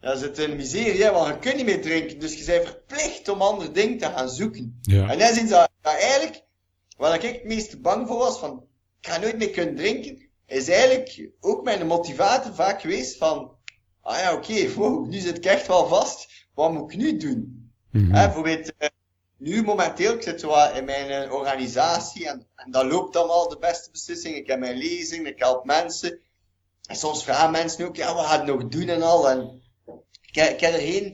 ja, 0.00 0.16
zit 0.16 0.38
in 0.38 0.56
miserie, 0.56 1.02
hè, 1.02 1.12
want 1.12 1.26
je 1.34 1.38
kunt 1.38 1.56
niet 1.56 1.64
meer 1.64 1.82
drinken. 1.82 2.18
Dus 2.18 2.38
je 2.38 2.44
bent 2.44 2.66
verplicht 2.66 3.28
om 3.28 3.42
andere 3.42 3.70
dingen 3.70 3.98
te 3.98 4.06
gaan 4.06 4.28
zoeken. 4.28 4.78
Ja. 4.82 5.08
En 5.08 5.18
dat 5.18 5.30
is 5.30 5.40
iets 5.40 5.50
dat, 5.50 5.70
dat 5.80 5.92
eigenlijk, 5.94 6.42
waar 6.96 7.14
ik 7.14 7.22
het 7.22 7.44
meest 7.44 7.80
bang 7.82 8.06
voor 8.06 8.18
was, 8.18 8.38
van, 8.38 8.66
ik 9.00 9.08
ga 9.08 9.18
nooit 9.18 9.38
meer 9.38 9.50
kunnen 9.50 9.76
drinken, 9.76 10.28
is 10.46 10.68
eigenlijk 10.68 11.30
ook 11.40 11.64
mijn 11.64 11.86
motivator 11.86 12.54
vaak 12.54 12.80
geweest 12.80 13.16
van, 13.16 13.56
ah 14.00 14.18
ja, 14.18 14.34
oké, 14.34 14.68
wow, 14.74 15.08
nu 15.08 15.18
zit 15.18 15.36
ik 15.36 15.44
echt 15.44 15.66
wel 15.66 15.86
vast, 15.86 16.43
wat 16.54 16.72
moet 16.72 16.92
ik 16.92 16.98
nu 16.98 17.16
doen? 17.16 17.70
Mhm. 17.90 18.04
Hè, 18.12 18.24
bijvoorbeeld, 18.24 18.72
eh, 18.76 18.88
nu 19.36 19.62
momenteel, 19.62 20.12
ik 20.12 20.22
zit 20.22 20.40
zo 20.40 20.54
in 20.74 20.84
mijn 20.84 21.10
eh, 21.10 21.32
organisatie 21.32 22.28
en, 22.28 22.46
en 22.56 22.70
dat 22.70 22.84
loopt 22.84 23.16
allemaal 23.16 23.48
de 23.48 23.58
beste 23.58 23.90
beslissingen. 23.90 24.38
Ik 24.38 24.46
heb 24.46 24.58
mijn 24.58 24.76
lezing, 24.76 25.26
ik 25.26 25.38
help 25.38 25.64
mensen. 25.64 26.18
En 26.86 26.96
soms 26.96 27.24
vragen 27.24 27.50
mensen 27.50 27.86
ook, 27.86 27.96
ja, 27.96 28.14
wat 28.14 28.24
ga 28.26 28.40
je 28.44 28.52
nog 28.52 28.68
doen 28.68 28.88
en 28.88 29.02
al. 29.02 29.30
En 29.30 29.62
ik, 30.22 30.34
heb- 30.34 30.50
ik 30.52 30.60
heb 30.60 30.72
er 30.72 30.80
geen, 30.80 31.04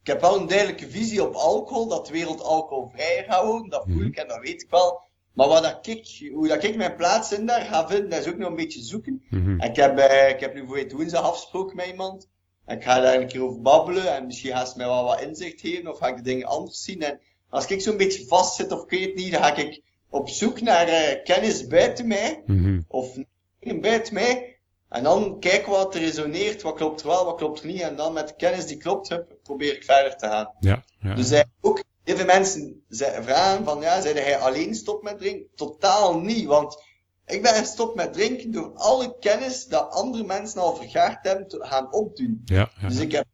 ik 0.00 0.06
heb 0.06 0.20
wel 0.20 0.40
een 0.40 0.46
duidelijke 0.46 0.90
visie 0.90 1.22
op 1.22 1.34
alcohol, 1.34 1.88
dat 1.88 2.06
de 2.06 2.12
wereld 2.12 2.42
alcoholvrij 2.42 3.24
gaat 3.28 3.44
worden, 3.44 3.68
dat 3.70 3.84
voel 3.88 4.04
ik 4.04 4.16
en 4.16 4.28
dat 4.28 4.40
weet 4.40 4.62
ik 4.62 4.70
wel. 4.70 5.02
Maar 5.32 5.48
wat 5.48 5.62
dat 5.62 5.86
ik, 5.86 6.30
hoe 6.32 6.48
dat 6.48 6.64
ik 6.64 6.76
mijn 6.76 6.96
plaats 6.96 7.32
in 7.32 7.46
daar 7.46 7.60
ga 7.60 7.88
vinden, 7.88 8.10
dat 8.10 8.20
is 8.26 8.32
ook 8.32 8.38
nog 8.38 8.48
een 8.48 8.56
beetje 8.56 8.82
zoeken. 8.82 9.24
Mhm. 9.30 9.60
En 9.60 9.70
ik 9.70 9.76
heb, 9.76 9.98
eh, 9.98 10.28
ik 10.28 10.40
heb 10.40 10.54
nu 10.54 10.66
voor 10.66 10.78
het 10.78 10.92
woensdag 10.92 11.22
afgesproken 11.22 11.76
met 11.76 11.86
iemand. 11.86 12.28
En 12.64 12.76
ik 12.76 12.82
ga 12.82 13.00
daar 13.00 13.14
een 13.14 13.26
keer 13.26 13.42
over 13.42 13.60
babbelen. 13.60 14.14
En 14.14 14.26
misschien 14.26 14.52
gaat 14.52 14.68
ze 14.68 14.76
mij 14.76 14.86
wel 14.86 15.04
wat 15.04 15.20
inzicht 15.20 15.60
geven. 15.60 15.90
Of 15.90 15.98
ga 15.98 16.06
ik 16.06 16.16
de 16.16 16.22
dingen 16.22 16.46
anders 16.46 16.82
zien. 16.82 17.02
En 17.02 17.20
als 17.48 17.66
ik 17.66 17.80
zo'n 17.80 17.96
beetje 17.96 18.26
vast 18.26 18.54
zit 18.54 18.72
of 18.72 18.82
ik 18.82 18.90
weet 18.90 19.14
niet, 19.14 19.32
dan 19.32 19.42
ga 19.42 19.56
ik 19.56 19.82
op 20.08 20.28
zoek 20.28 20.60
naar 20.60 21.16
kennis 21.24 21.66
buiten 21.66 22.06
mij. 22.06 22.42
Of 22.88 23.18
dingen 23.60 23.80
buiten 23.80 24.14
mij. 24.14 24.58
En 24.88 25.02
dan 25.02 25.40
kijken 25.40 25.72
wat 25.72 25.94
er 25.94 26.00
resoneert. 26.00 26.62
Wat 26.62 26.74
klopt 26.74 27.00
er 27.00 27.06
wel, 27.06 27.24
wat 27.24 27.36
klopt 27.36 27.60
er 27.60 27.66
niet. 27.66 27.80
En 27.80 27.96
dan 27.96 28.12
met 28.12 28.28
de 28.28 28.34
kennis 28.36 28.66
die 28.66 28.76
klopt, 28.76 29.08
hup, 29.08 29.36
probeer 29.42 29.74
ik 29.74 29.84
verder 29.84 30.16
te 30.16 30.26
gaan. 30.26 30.54
Ja, 30.60 30.84
ja. 31.00 31.14
Dus 31.14 31.44
ook, 31.60 31.82
heel 32.04 32.16
veel 32.16 32.26
mensen 32.26 32.84
vragen 32.88 33.64
van, 33.64 33.80
ja, 33.80 34.00
zei 34.00 34.18
hij 34.18 34.38
alleen 34.38 34.74
stop 34.74 35.02
met 35.02 35.18
drinken? 35.18 35.46
Totaal 35.54 36.18
niet, 36.18 36.44
want 36.46 36.82
ik 37.26 37.42
ben 37.42 37.54
gestopt 37.54 37.94
met 37.94 38.12
drinken 38.12 38.52
door 38.52 38.72
alle 38.74 39.16
kennis 39.20 39.66
dat 39.66 39.90
andere 39.90 40.24
mensen 40.24 40.60
al 40.60 40.76
vergaard 40.76 41.26
hebben 41.26 41.48
te 41.48 41.58
gaan 41.60 41.92
opdoen. 41.92 42.42
ja, 42.44 42.70
ja. 42.80 42.88
Dus 42.88 42.98
ik 42.98 43.12
heb 43.12 43.26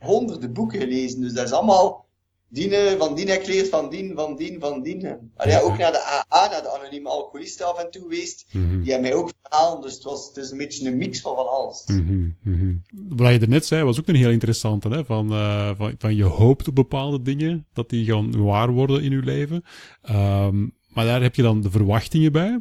honderden 0.00 0.52
boeken 0.52 0.80
gelezen, 0.80 1.20
dus 1.20 1.32
dat 1.32 1.44
is 1.44 1.52
allemaal 1.52 2.06
dienen, 2.52 2.98
van 2.98 3.14
dien 3.14 3.28
heb 3.28 3.42
ik 3.42 3.66
van 3.66 3.90
dien, 3.90 4.12
van 4.14 4.36
dien, 4.36 4.60
van 4.60 4.82
dien. 4.82 5.30
Allee, 5.36 5.54
ja, 5.54 5.60
ook 5.60 5.78
naar 5.78 5.92
de 5.92 6.04
AA, 6.04 6.48
naar 6.50 6.62
de 6.62 6.78
anonieme 6.78 7.08
alcoholisten 7.08 7.66
af 7.66 7.78
en 7.78 7.90
toe 7.90 8.02
geweest. 8.02 8.46
Mhm. 8.52 8.82
Die 8.82 8.92
hebben 8.92 9.10
mij 9.10 9.18
ook 9.18 9.32
verhaald, 9.42 9.82
dus 9.82 9.94
het, 9.94 10.02
was, 10.02 10.26
het 10.26 10.36
is 10.36 10.50
een 10.50 10.58
beetje 10.58 10.88
een 10.88 10.96
mix 10.96 11.20
van 11.20 11.34
van 11.34 11.48
alles. 11.48 11.84
Mhm, 11.86 12.28
mhm. 12.42 12.74
Wat 13.08 13.32
je 13.32 13.38
er 13.38 13.48
net 13.48 13.66
zei, 13.66 13.84
was 13.84 14.00
ook 14.00 14.08
een 14.08 14.14
heel 14.14 14.30
interessante. 14.30 14.88
Hè? 14.88 15.04
Van, 15.04 15.32
eh, 15.32 15.70
van, 15.76 15.94
van 15.98 16.14
je 16.16 16.24
hoopt 16.24 16.68
op 16.68 16.74
bepaalde 16.74 17.22
dingen, 17.22 17.66
dat 17.72 17.88
die 17.88 18.04
gaan 18.04 18.44
waar 18.44 18.70
worden 18.70 19.02
in 19.02 19.10
je 19.10 19.22
leven. 19.22 19.64
Ehm, 20.02 20.60
maar 20.88 21.04
daar 21.04 21.22
heb 21.22 21.34
je 21.34 21.42
dan 21.42 21.60
de 21.60 21.70
verwachtingen 21.70 22.32
bij. 22.32 22.60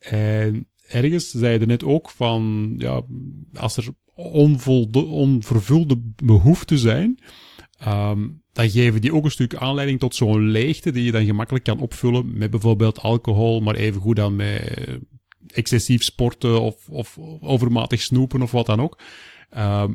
En 0.00 0.68
ergens 0.88 1.30
zei 1.30 1.52
je 1.52 1.58
er 1.58 1.66
net 1.66 1.84
ook 1.84 2.10
van, 2.10 2.74
ja, 2.78 3.02
als 3.54 3.76
er 3.76 3.88
onvoldo- 4.14 5.00
onvervulde 5.00 6.02
behoeften 6.24 6.78
zijn, 6.78 7.18
ehm, 7.78 8.28
dan 8.52 8.70
geven 8.70 9.00
die 9.00 9.14
ook 9.14 9.24
een 9.24 9.30
stuk 9.30 9.54
aanleiding 9.54 9.98
tot 9.98 10.14
zo'n 10.14 10.48
leegte 10.48 10.90
die 10.90 11.04
je 11.04 11.12
dan 11.12 11.24
gemakkelijk 11.24 11.64
kan 11.64 11.80
opvullen 11.80 12.38
met 12.38 12.50
bijvoorbeeld 12.50 13.00
alcohol, 13.00 13.60
maar 13.60 13.74
even 13.74 14.00
goed 14.00 14.16
dan 14.16 14.36
met 14.36 14.78
excessief 15.46 16.02
sporten 16.02 16.60
of, 16.60 16.88
of 16.88 17.18
overmatig 17.40 18.00
snoepen 18.00 18.42
of 18.42 18.50
wat 18.50 18.66
dan 18.66 18.80
ook. 18.80 18.98
Ehm, 19.50 19.94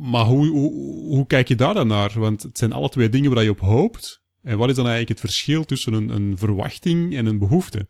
maar 0.00 0.24
hoe, 0.24 0.46
hoe, 0.46 0.72
hoe 1.14 1.26
kijk 1.26 1.48
je 1.48 1.54
daar 1.54 1.74
dan 1.74 1.86
naar? 1.86 2.12
Want 2.14 2.42
het 2.42 2.58
zijn 2.58 2.72
alle 2.72 2.88
twee 2.88 3.08
dingen 3.08 3.34
waar 3.34 3.44
je 3.44 3.50
op 3.50 3.60
hoopt. 3.60 4.22
En 4.42 4.58
wat 4.58 4.68
is 4.68 4.76
dan 4.76 4.86
eigenlijk 4.86 5.20
het 5.20 5.30
verschil 5.30 5.64
tussen 5.64 5.92
een, 5.92 6.08
een 6.08 6.38
verwachting 6.38 7.16
en 7.16 7.26
een 7.26 7.38
behoefte? 7.38 7.88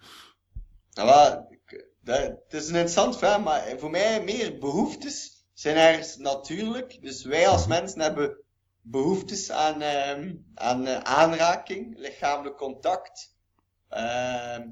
Nou, 1.04 1.44
dat, 2.00 2.18
het 2.18 2.52
is 2.52 2.68
een 2.68 2.74
interessant 2.74 3.18
vraag, 3.18 3.40
maar 3.40 3.78
voor 3.78 3.90
mij 3.90 4.22
meer 4.22 4.58
behoeftes 4.58 5.44
zijn 5.52 5.76
ergens 5.76 6.16
natuurlijk. 6.16 7.02
Dus 7.02 7.24
wij 7.24 7.48
als 7.48 7.66
mensen 7.66 8.00
hebben 8.00 8.36
behoeftes 8.80 9.50
aan, 9.50 9.82
ehm, 9.82 10.34
aan 10.54 10.86
eh, 10.86 10.98
aanraking, 10.98 11.98
lichamelijk 11.98 12.56
contact, 12.56 13.34
ehm, 13.88 14.68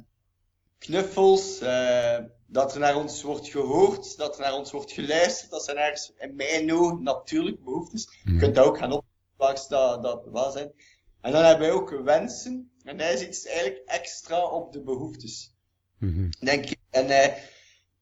knuffels, 0.79 1.61
eh, 1.61 2.19
dat 2.47 2.75
er 2.75 2.81
naar 2.81 2.97
ons 2.97 3.23
wordt 3.23 3.49
gehoord, 3.49 4.17
dat 4.17 4.35
er 4.35 4.41
naar 4.41 4.55
ons 4.55 4.71
wordt 4.71 4.93
geluisterd. 4.93 5.51
Dat 5.51 5.65
zijn 5.65 5.77
ergens 5.77 6.13
in 6.17 6.37
mijn 6.37 6.73
ogen 6.73 7.03
natuurlijke 7.03 7.63
behoeftes. 7.63 8.09
Je 8.25 8.37
kunt 8.37 8.55
dat 8.55 8.67
ook 8.67 8.79
gaan 8.79 8.93
oppakken, 8.93 9.69
dat, 9.69 10.03
dat 10.03 10.25
wel 10.33 10.51
zijn. 10.51 10.73
En 11.21 11.33
dan 11.33 11.45
hebben 11.45 11.67
wij 11.67 11.77
ook 11.77 11.91
wensen. 11.91 12.73
En 12.85 12.97
dat 12.97 13.11
is 13.11 13.27
iets 13.27 13.47
eigenlijk 13.47 13.83
extra 13.85 14.47
op 14.47 14.73
de 14.73 14.83
behoeftes 14.83 15.57
Mhm. 15.99 16.31
denk 16.41 16.65
ik. 16.65 16.79
En 16.91 17.11
eh, 17.11 17.35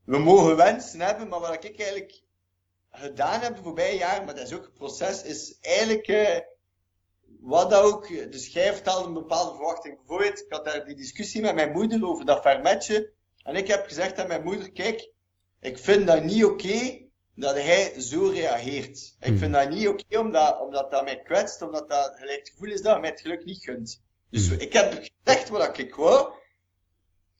we 0.04 0.18
mogen 0.18 0.56
wensen 0.56 1.00
hebben, 1.00 1.28
maar 1.28 1.40
wat 1.40 1.64
ik 1.64 1.78
eigenlijk 1.78 2.22
gedaan 2.90 3.40
heb 3.40 3.56
de 3.56 3.62
voorbije 3.62 3.98
jaren, 3.98 4.24
maar 4.24 4.34
dat 4.34 4.46
is 4.46 4.54
ook 4.54 4.64
een 4.64 4.72
proces, 4.72 5.22
is 5.22 5.58
eigenlijk 5.60 6.06
eh, 6.06 6.38
wat 7.40 7.70
dat 7.70 7.82
ook, 7.82 8.08
dus 8.08 8.46
jij 8.52 8.72
vertelde 8.72 9.06
een 9.06 9.14
bepaalde 9.14 9.54
verwachting. 9.56 9.96
Bijvoorbeeld, 9.96 10.38
ik 10.40 10.52
had 10.52 10.64
daar 10.64 10.84
die 10.84 10.96
discussie 10.96 11.40
met 11.40 11.54
mijn 11.54 11.72
moeder 11.72 12.06
over 12.06 12.24
dat 12.24 12.40
fermetje, 12.40 13.12
en 13.42 13.54
ik 13.56 13.66
heb 13.66 13.86
gezegd 13.86 14.18
aan 14.18 14.28
mijn 14.28 14.42
moeder, 14.42 14.72
kijk, 14.72 15.10
ik 15.60 15.78
vind 15.78 16.06
dat 16.06 16.24
niet 16.24 16.44
oké 16.44 17.04
dat 17.34 17.54
hij 17.54 18.00
zo 18.00 18.26
reageert. 18.28 19.16
Ik 19.20 19.30
Mhm. 19.30 19.38
vind 19.38 19.52
dat 19.52 19.68
niet 19.70 19.88
oké 19.88 20.18
omdat, 20.18 20.60
omdat 20.60 20.90
dat 20.90 21.04
mij 21.04 21.20
kwetst, 21.22 21.62
omdat 21.62 21.90
dat 21.90 22.14
gelijk 22.18 22.38
het 22.38 22.48
gevoel 22.48 22.72
is 22.72 22.82
dat 22.82 22.92
hij 22.92 23.00
mij 23.00 23.10
het 23.10 23.20
geluk 23.20 23.44
niet 23.44 23.64
gunt. 23.64 24.02
Dus 24.30 24.48
Mhm. 24.50 24.60
ik 24.60 24.72
heb 24.72 24.92
gezegd 25.24 25.48
wat 25.48 25.78
ik 25.78 25.94
wou, 25.94 26.32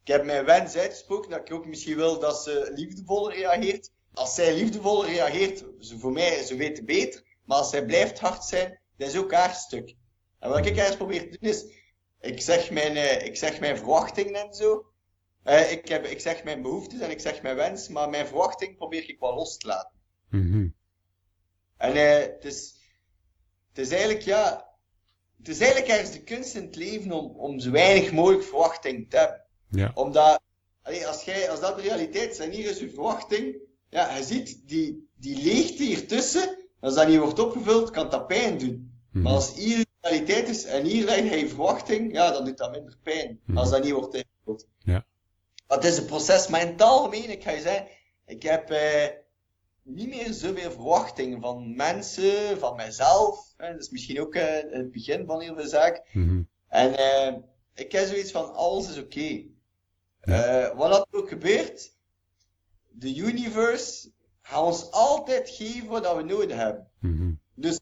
ik 0.07 0.13
heb 0.13 0.25
mijn 0.25 0.45
wens 0.45 0.77
uitgesproken 0.77 1.31
dat 1.31 1.41
ik 1.41 1.53
ook 1.53 1.67
misschien 1.67 1.97
wil 1.97 2.21
dat 2.21 2.43
ze 2.43 2.71
liefdevoller 2.75 3.35
reageert. 3.35 3.91
Als 4.13 4.35
zij 4.35 4.55
liefdevoller 4.55 5.09
reageert, 5.09 5.65
ze 5.79 5.99
voor 5.99 6.13
mij, 6.13 6.43
ze 6.43 6.57
weet 6.57 6.77
het 6.77 6.87
beter. 6.87 7.23
Maar 7.45 7.59
als 7.59 7.71
zij 7.71 7.85
blijft 7.85 8.19
hard 8.19 8.45
zijn, 8.45 8.81
dat 8.97 9.09
is 9.09 9.17
ook 9.17 9.33
haar 9.33 9.55
stuk. 9.55 9.95
En 10.39 10.51
wat 10.51 10.67
ik 10.67 10.77
ergens 10.77 10.97
probeer 10.97 11.31
te 11.31 11.39
doen 11.39 11.51
is, 11.51 11.65
ik 12.21 12.41
zeg 12.41 12.71
mijn, 12.71 12.97
eh, 12.97 13.27
ik 13.27 13.37
zeg 13.37 13.61
mijn 13.61 13.77
verwachtingen 13.77 14.35
en 14.35 14.55
zo. 14.55 14.87
Eh, 15.43 15.73
ik, 15.73 15.89
heb, 15.89 16.05
ik 16.05 16.21
zeg 16.21 16.45
mijn 16.45 16.63
behoeftes 16.63 17.01
en 17.01 17.11
ik 17.11 17.21
zeg 17.21 17.43
mijn 17.43 17.57
wens, 17.57 17.89
maar 17.89 18.11
mijn 18.11 18.27
verwachting 18.27 18.77
probeer 18.77 19.09
ik 19.09 19.21
wel 19.21 19.35
los 19.35 19.57
te 19.57 19.67
laten. 19.67 19.99
Mhm. 20.31 20.69
En 21.77 21.93
eh, 21.95 22.19
het, 22.19 22.45
is, 22.45 22.75
het 23.69 23.79
is 23.79 23.91
eigenlijk, 23.91 24.23
ja, 24.23 24.69
het 25.39 25.49
is 25.49 25.61
eigenlijk 25.61 25.91
ergens 25.91 26.13
de 26.13 26.23
kunst 26.23 26.55
in 26.55 26.63
het 26.63 26.77
leven 26.77 27.13
om, 27.13 27.37
om 27.37 27.61
zo 27.61 27.71
weinig 27.71 28.13
mogelijk 28.13 28.45
verwachting 28.45 29.11
te 29.11 29.17
hebben. 29.17 29.45
Ja. 29.71 29.91
Omdat, 29.95 30.41
allee, 30.83 31.07
als, 31.07 31.23
jij, 31.23 31.51
als 31.51 31.61
dat 31.61 31.77
de 31.77 31.83
realiteit 31.83 32.31
is 32.31 32.39
en 32.39 32.51
hier 32.51 32.71
is 32.71 32.79
je 32.79 32.91
verwachting, 32.91 33.57
ja, 33.89 34.17
je 34.17 34.25
ziet 34.25 34.69
die, 34.69 35.09
die 35.15 35.43
leegte 35.43 35.83
hiertussen, 35.83 36.59
als 36.81 36.95
dat 36.95 37.09
niet 37.09 37.19
wordt 37.19 37.39
opgevuld, 37.39 37.91
kan 37.91 38.11
dat 38.11 38.27
pijn 38.27 38.59
doen. 38.59 39.01
Mhm. 39.11 39.23
Maar 39.23 39.33
als 39.33 39.55
hier 39.55 39.79
de 39.79 40.09
realiteit 40.09 40.49
is 40.49 40.65
en 40.65 40.85
hier 40.85 41.05
leg 41.05 41.41
je 41.41 41.49
verwachting, 41.49 42.13
ja, 42.13 42.31
dan 42.31 42.45
doet 42.45 42.59
dat 42.59 42.71
minder 42.71 42.97
pijn. 43.03 43.41
Mhm. 43.45 43.59
Als 43.59 43.71
dat 43.71 43.83
niet 43.85 43.93
wordt 43.93 44.15
ingevuld. 44.15 44.69
Ja. 44.79 45.05
Maar 45.67 45.77
het 45.77 45.87
is 45.87 45.99
een 45.99 46.07
proces, 46.07 46.49
maar 46.49 46.61
in 46.61 46.67
het 46.67 46.83
algemeen, 46.83 47.31
ik 47.31 47.43
ga 47.43 47.51
je 47.51 47.61
zeggen, 47.61 47.87
ik 48.27 48.43
heb 48.43 48.71
eh, 48.71 49.07
niet 49.83 50.09
meer 50.09 50.33
zoveel 50.33 50.71
verwachtingen 50.71 51.41
van 51.41 51.77
mensen, 51.77 52.59
van 52.59 52.77
mijzelf. 52.77 53.55
Hè. 53.57 53.73
Dat 53.73 53.83
is 53.83 53.91
misschien 53.91 54.21
ook 54.21 54.35
eh, 54.35 54.73
het 54.73 54.91
begin 54.91 55.27
van 55.27 55.41
heel 55.41 55.55
veel 55.55 55.69
zaken. 55.69 56.03
Mhm. 56.13 56.43
En 56.69 56.97
eh, 56.97 57.35
ik 57.75 57.93
heb 57.93 58.07
zoiets 58.07 58.31
van, 58.31 58.55
alles 58.55 58.89
is 58.89 58.99
oké. 58.99 59.45
Ja. 60.27 60.45
Eh, 60.45 60.77
wat 60.77 60.91
dat 60.91 61.07
ook 61.11 61.29
gebeurt, 61.29 61.93
de 62.89 63.17
universe 63.17 64.11
gaat 64.43 64.63
ons 64.63 64.91
altijd 64.91 65.51
geven 65.51 65.89
wat 65.89 66.17
we 66.17 66.23
nodig 66.23 66.57
hebben. 66.57 66.91
Mhm. 67.01 67.33
Dus 67.55 67.81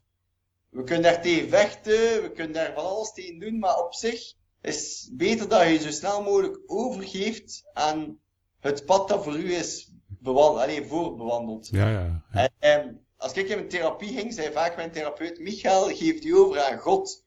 we 0.68 0.84
kunnen 0.84 1.02
daar 1.02 1.22
tegen 1.22 1.48
vechten, 1.48 2.22
we 2.22 2.30
kunnen 2.34 2.52
daar 2.52 2.74
van 2.74 2.84
alles 2.84 3.12
tegen 3.12 3.38
doen, 3.38 3.58
maar 3.58 3.78
op 3.78 3.94
zich 3.94 4.34
is 4.60 5.04
het 5.04 5.16
beter 5.16 5.48
dat 5.48 5.62
je 5.62 5.68
je 5.68 5.78
zo 5.78 5.90
snel 5.90 6.22
mogelijk 6.22 6.60
overgeeft 6.66 7.64
aan 7.72 8.18
het 8.60 8.84
pad 8.84 9.08
dat 9.08 9.24
voor 9.24 9.36
u 9.36 9.54
is 9.54 9.92
bewandeld, 10.06 10.62
alleen 10.62 10.86
voorbewandeld. 10.86 11.68
Ja, 11.70 11.88
ja. 11.90 12.22
ja. 12.32 12.40
En, 12.40 12.50
ehm, 12.58 12.92
als 13.16 13.32
ik 13.32 13.48
in 13.48 13.56
mijn 13.56 13.68
therapie 13.68 14.16
ging, 14.18 14.32
zei 14.32 14.52
vaak 14.52 14.76
mijn 14.76 14.90
therapeut, 14.90 15.38
Michael, 15.38 15.84
geef 15.84 16.24
u 16.24 16.36
over 16.36 16.60
aan 16.60 16.78
God. 16.78 17.24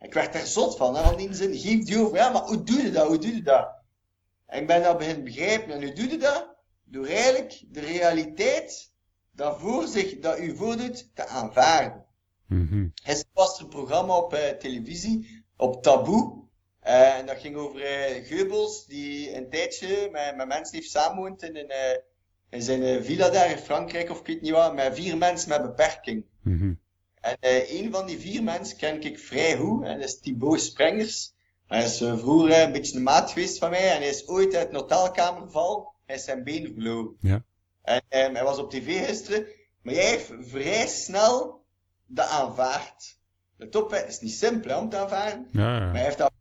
Ik 0.00 0.14
werd 0.14 0.32
daar 0.32 0.46
zot 0.46 0.76
van, 0.76 0.96
hè, 0.96 1.02
van 1.02 1.16
die 1.16 1.34
zin, 1.34 1.54
geef 1.54 1.90
u 1.90 1.98
over. 1.98 2.16
Ja, 2.16 2.30
maar 2.30 2.42
hoe 2.42 2.62
doe 2.62 2.82
je 2.82 2.90
dat, 2.90 3.06
hoe 3.06 3.18
doe 3.18 3.34
je 3.34 3.42
dat? 3.42 3.79
En 4.50 4.60
ik 4.60 4.66
ben 4.66 4.82
dat 4.82 4.98
beginnen 4.98 5.24
begrijpen. 5.24 5.72
En 5.72 5.82
hoe 5.82 5.92
doe 5.92 6.08
je 6.08 6.16
dat? 6.16 6.48
Door 6.84 7.06
eigenlijk 7.06 7.62
de 7.68 7.80
realiteit 7.80 8.92
dat 9.32 9.60
voor 9.60 9.86
zich, 9.86 10.18
dat 10.18 10.38
u 10.38 10.56
voordoet, 10.56 11.10
te 11.14 11.26
aanvaarden. 11.26 12.04
Er 13.04 13.24
was 13.32 13.60
een 13.60 13.68
programma 13.68 14.16
op 14.16 14.34
eh, 14.34 14.48
televisie, 14.48 15.44
op 15.56 15.82
Taboe. 15.82 16.42
Eh, 16.80 17.18
en 17.18 17.26
dat 17.26 17.38
ging 17.38 17.56
over 17.56 17.80
eh 17.80 18.28
Goebbels, 18.28 18.86
die 18.86 19.36
een 19.36 19.50
tijdje 19.50 20.08
met, 20.12 20.36
met 20.36 20.48
mensen 20.48 20.76
heeft 20.76 20.90
samenwoond 20.90 21.42
in, 21.42 21.56
een, 21.56 22.02
in 22.50 22.62
zijn 22.62 23.04
villa 23.04 23.30
daar 23.30 23.50
in 23.50 23.58
Frankrijk, 23.58 24.10
of 24.10 24.20
ik 24.20 24.26
weet 24.26 24.40
niet 24.40 24.52
wat, 24.52 24.74
met 24.74 24.94
vier 24.94 25.16
mensen 25.16 25.48
met 25.48 25.62
beperking. 25.62 26.24
Mhm. 26.42 26.74
En 27.20 27.36
een 27.40 27.90
van 27.92 28.06
die 28.06 28.18
vier 28.18 28.42
mensen 28.42 28.76
ken 28.76 29.02
ik 29.02 29.18
vrij 29.18 29.56
goed, 29.56 29.84
en 29.84 29.98
dat 29.98 30.08
is 30.08 30.20
Thibaut 30.20 30.60
Sprengers. 30.60 31.34
Hij 31.70 31.84
is 31.84 32.00
eh, 32.00 32.18
vroeger 32.18 32.50
eh, 32.50 32.60
een 32.60 32.72
beetje 32.72 32.96
een 32.96 33.02
maat 33.02 33.30
geweest 33.30 33.58
van 33.58 33.70
mij, 33.70 33.90
en 33.90 33.96
hij 33.96 34.08
is 34.08 34.28
ooit 34.28 34.54
uit 34.54 34.68
een 34.68 34.74
hotelkamer 34.74 35.42
gevallen, 35.42 35.88
hij 36.06 36.16
is 36.16 36.24
zijn 36.24 36.44
been 36.44 36.72
verloren. 36.74 37.16
Ja. 37.20 37.42
En 37.82 38.02
ehm, 38.08 38.34
hij 38.34 38.44
was 38.44 38.58
op 38.58 38.70
tv 38.70 39.06
gisteren, 39.06 39.46
maar 39.82 39.94
jij 39.94 40.08
heeft 40.08 40.32
vrij 40.40 40.86
snel 40.86 41.64
dat 42.06 42.28
aanvaard. 42.28 43.18
De 43.56 43.68
top 43.68 43.94
is 43.94 44.20
niet 44.20 44.32
simpel 44.32 44.70
hè, 44.70 44.76
om 44.76 44.88
te 44.88 44.96
aanvaarden, 44.96 45.48
Ja, 45.52 45.78
maar 45.78 45.94
hij 45.94 46.04
heeft 46.04 46.18
dat 46.18 46.32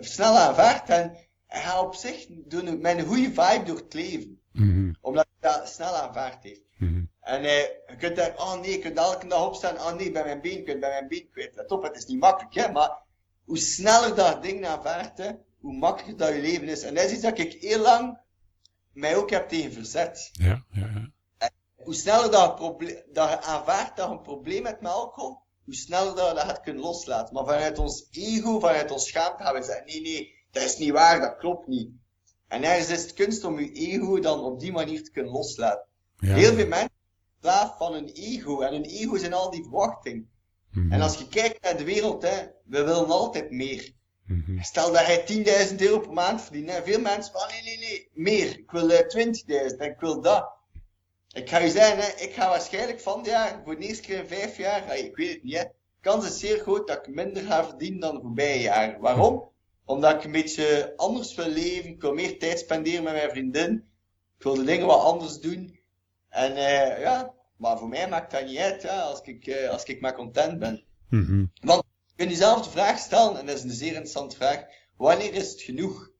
snel 0.00 0.36
aanvaard 0.36 0.88
en 0.88 1.16
hij 1.46 1.62
gaat 1.62 1.84
op 1.84 1.94
zich 1.94 2.26
doen 2.28 2.80
met 2.80 2.98
een 2.98 3.06
goede 3.06 3.32
vibe 3.32 3.62
door 3.64 3.76
het 3.76 3.94
leven. 3.94 4.40
Mhm. 4.52 4.92
Omdat 5.00 5.26
hij 5.38 5.50
dat 5.50 5.68
snel 5.68 5.94
aanvaard 5.94 6.42
heeft. 6.42 6.62
Mhm. 6.78 7.02
En 7.20 7.44
eh, 7.44 7.58
je 7.86 7.96
kunt 7.98 8.16
daar, 8.16 8.34
oh 8.36 8.60
nee, 8.60 8.70
je 8.70 8.78
kunt 8.78 8.96
elke 8.96 9.26
dag 9.26 9.46
opstaan, 9.46 9.76
oh 9.76 9.94
nee, 9.94 10.10
bij 10.10 10.24
mijn 10.24 10.40
been, 10.40 10.64
kunt 10.64 10.80
bij 10.80 10.90
mijn 10.90 11.08
been 11.08 11.28
kwijt. 11.32 11.54
Let 11.54 11.70
op, 11.70 11.82
het 11.82 11.96
is 11.96 12.06
niet 12.06 12.20
makkelijk, 12.20 12.54
hè, 12.54 12.72
maar 12.72 13.02
hoe 13.44 13.58
sneller 13.58 14.14
dat 14.14 14.42
ding 14.42 14.66
aanvaardt, 14.66 15.18
hè, 15.18 15.30
hoe 15.60 15.76
makkelijker 15.76 16.26
dat 16.26 16.34
je 16.34 16.40
leven 16.40 16.68
is. 16.68 16.82
En 16.82 16.94
dat 16.94 17.04
is 17.04 17.12
iets 17.12 17.22
dat 17.22 17.38
ik 17.38 17.52
heel 17.52 17.80
lang 17.80 18.18
mij 18.92 19.16
ook 19.16 19.30
heb 19.30 19.48
tegen 19.48 19.72
verzet. 19.72 20.28
Ja, 20.32 20.64
ja, 20.70 20.90
ja. 21.38 21.50
Hoe 21.74 21.94
sneller 21.94 22.30
dat 22.30 22.58
dat 23.12 23.28
je 23.30 23.40
aanvaardt 23.40 23.96
dat 23.96 24.06
je 24.08 24.12
een 24.12 24.22
probleem 24.22 24.64
hebt 24.64 24.80
met 24.80 24.92
alcohol, 24.92 25.38
hoe 25.64 25.74
sneller 25.74 26.14
dat 26.14 26.28
je 26.28 26.34
dat 26.34 26.44
gaat 26.44 26.60
kunnen 26.60 26.82
loslaten. 26.82 27.34
Maar 27.34 27.44
vanuit 27.44 27.78
ons 27.78 28.06
ego, 28.10 28.58
vanuit 28.60 28.90
ons 28.90 29.08
schaamte 29.08 29.42
gaan 29.42 29.54
we 29.54 29.62
zeggen, 29.62 29.86
nee, 29.86 30.00
nee, 30.00 30.34
dat 30.50 30.62
is 30.62 30.78
niet 30.78 30.90
waar, 30.90 31.20
dat 31.20 31.36
klopt 31.36 31.66
niet. 31.66 31.90
En 32.48 32.64
ergens 32.64 32.88
is 32.88 33.02
het 33.02 33.12
kunst 33.12 33.44
om 33.44 33.58
je 33.60 33.72
ego 33.72 34.20
dan 34.20 34.40
op 34.40 34.60
die 34.60 34.72
manier 34.72 35.04
te 35.04 35.10
kunnen 35.10 35.32
loslaten. 35.32 35.86
ja. 36.18 36.34
Heel 36.34 36.54
veel 36.54 36.66
mensen 36.66 36.92
slaaf 37.40 37.76
van 37.76 37.92
hun 37.92 38.08
ego. 38.08 38.60
En 38.60 38.72
hun 38.72 38.84
ego 38.84 39.16
zijn 39.16 39.32
al 39.32 39.50
die 39.50 39.62
verwachtingen. 39.62 40.30
Mhm. 40.74 40.92
En 40.92 41.00
als 41.00 41.18
je 41.18 41.28
kijkt 41.28 41.62
naar 41.62 41.76
de 41.76 41.84
wereld, 41.84 42.22
hè, 42.22 42.46
we 42.64 42.84
willen 42.84 43.06
altijd 43.06 43.50
meer. 43.50 43.92
Mhm. 44.26 44.62
Stel 44.62 44.92
dat 44.92 45.06
jij 45.06 45.24
10.000 45.24 45.80
euro 45.80 45.98
per 45.98 46.12
maand 46.12 46.42
verdient. 46.42 46.70
Hè. 46.70 46.82
Veel 46.82 47.00
mensen 47.00 47.32
van, 47.32 47.48
nee, 47.48 47.62
nee, 47.62 47.78
nee, 47.78 48.08
meer. 48.12 48.58
Ik 48.58 48.70
wil 48.70 48.90
eh, 48.90 49.08
20.000 49.08 49.80
en 49.80 49.90
ik 49.90 50.00
wil 50.00 50.20
dat. 50.20 50.52
Ik 51.32 51.48
ga 51.48 51.58
je 51.58 51.70
zeggen, 51.70 51.98
hè, 51.98 52.22
ik 52.24 52.34
ga 52.34 52.48
waarschijnlijk 52.48 53.00
van 53.00 53.22
dit 53.22 53.32
jaar, 53.32 53.60
voor 53.64 53.78
de 53.78 53.86
eerste 53.86 54.02
keer 54.02 54.18
in 54.18 54.26
vijf 54.26 54.56
jaar, 54.56 54.86
hey, 54.86 55.00
ik 55.00 55.16
weet 55.16 55.32
het 55.32 55.42
niet, 55.42 55.56
hè, 55.56 55.64
kans 56.00 56.26
is 56.26 56.38
zeer 56.38 56.58
groot 56.58 56.86
dat 56.88 57.06
ik 57.06 57.14
minder 57.14 57.42
ga 57.42 57.64
verdienen 57.64 58.00
dan 58.00 58.14
de 58.14 58.20
voorbije 58.20 58.60
jaren. 58.60 59.00
Waarom? 59.00 59.48
Omdat 59.84 60.14
ik 60.14 60.24
een 60.24 60.32
beetje 60.32 60.92
anders 60.96 61.34
wil 61.34 61.48
leven. 61.48 61.90
Ik 61.90 62.00
wil 62.00 62.14
meer 62.14 62.38
tijd 62.38 62.58
spenderen 62.58 63.02
met 63.02 63.12
mijn 63.12 63.30
vriendin. 63.30 63.72
Ik 64.36 64.42
wil 64.42 64.54
de 64.54 64.64
dingen 64.64 64.86
wat 64.86 65.02
anders 65.02 65.40
doen. 65.40 65.78
En 66.28 66.56
eh, 66.56 67.00
ja, 67.00 67.34
maar 67.56 67.78
voor 67.78 67.88
mij 67.88 68.08
maakt 68.08 68.30
dat 68.30 68.44
niet 68.44 68.58
uit, 68.58 68.82
ja, 68.82 69.00
als, 69.00 69.20
ik, 69.20 69.46
eh, 69.46 69.68
als 69.68 69.84
ik 69.84 70.00
maar 70.00 70.14
content 70.14 70.58
ben. 70.58 70.84
Mhm. 71.08 71.44
Want 71.60 71.82
je 72.06 72.12
kunt 72.16 72.30
jezelf 72.30 72.62
de 72.62 72.70
vraag 72.70 72.98
stellen, 72.98 73.38
en 73.38 73.46
dat 73.46 73.56
is 73.56 73.62
een 73.62 73.70
zeer 73.70 73.88
interessante 73.88 74.36
vraag, 74.36 74.64
wanneer 74.96 75.34
is 75.34 75.50
het 75.50 75.60
genoeg? 75.60 76.10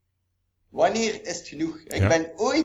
Wanneer 0.69 1.27
is 1.27 1.39
het 1.39 1.49
genoeg? 1.49 1.79
Ik 1.79 2.09
ben 2.09 2.33
ooit, 2.37 2.65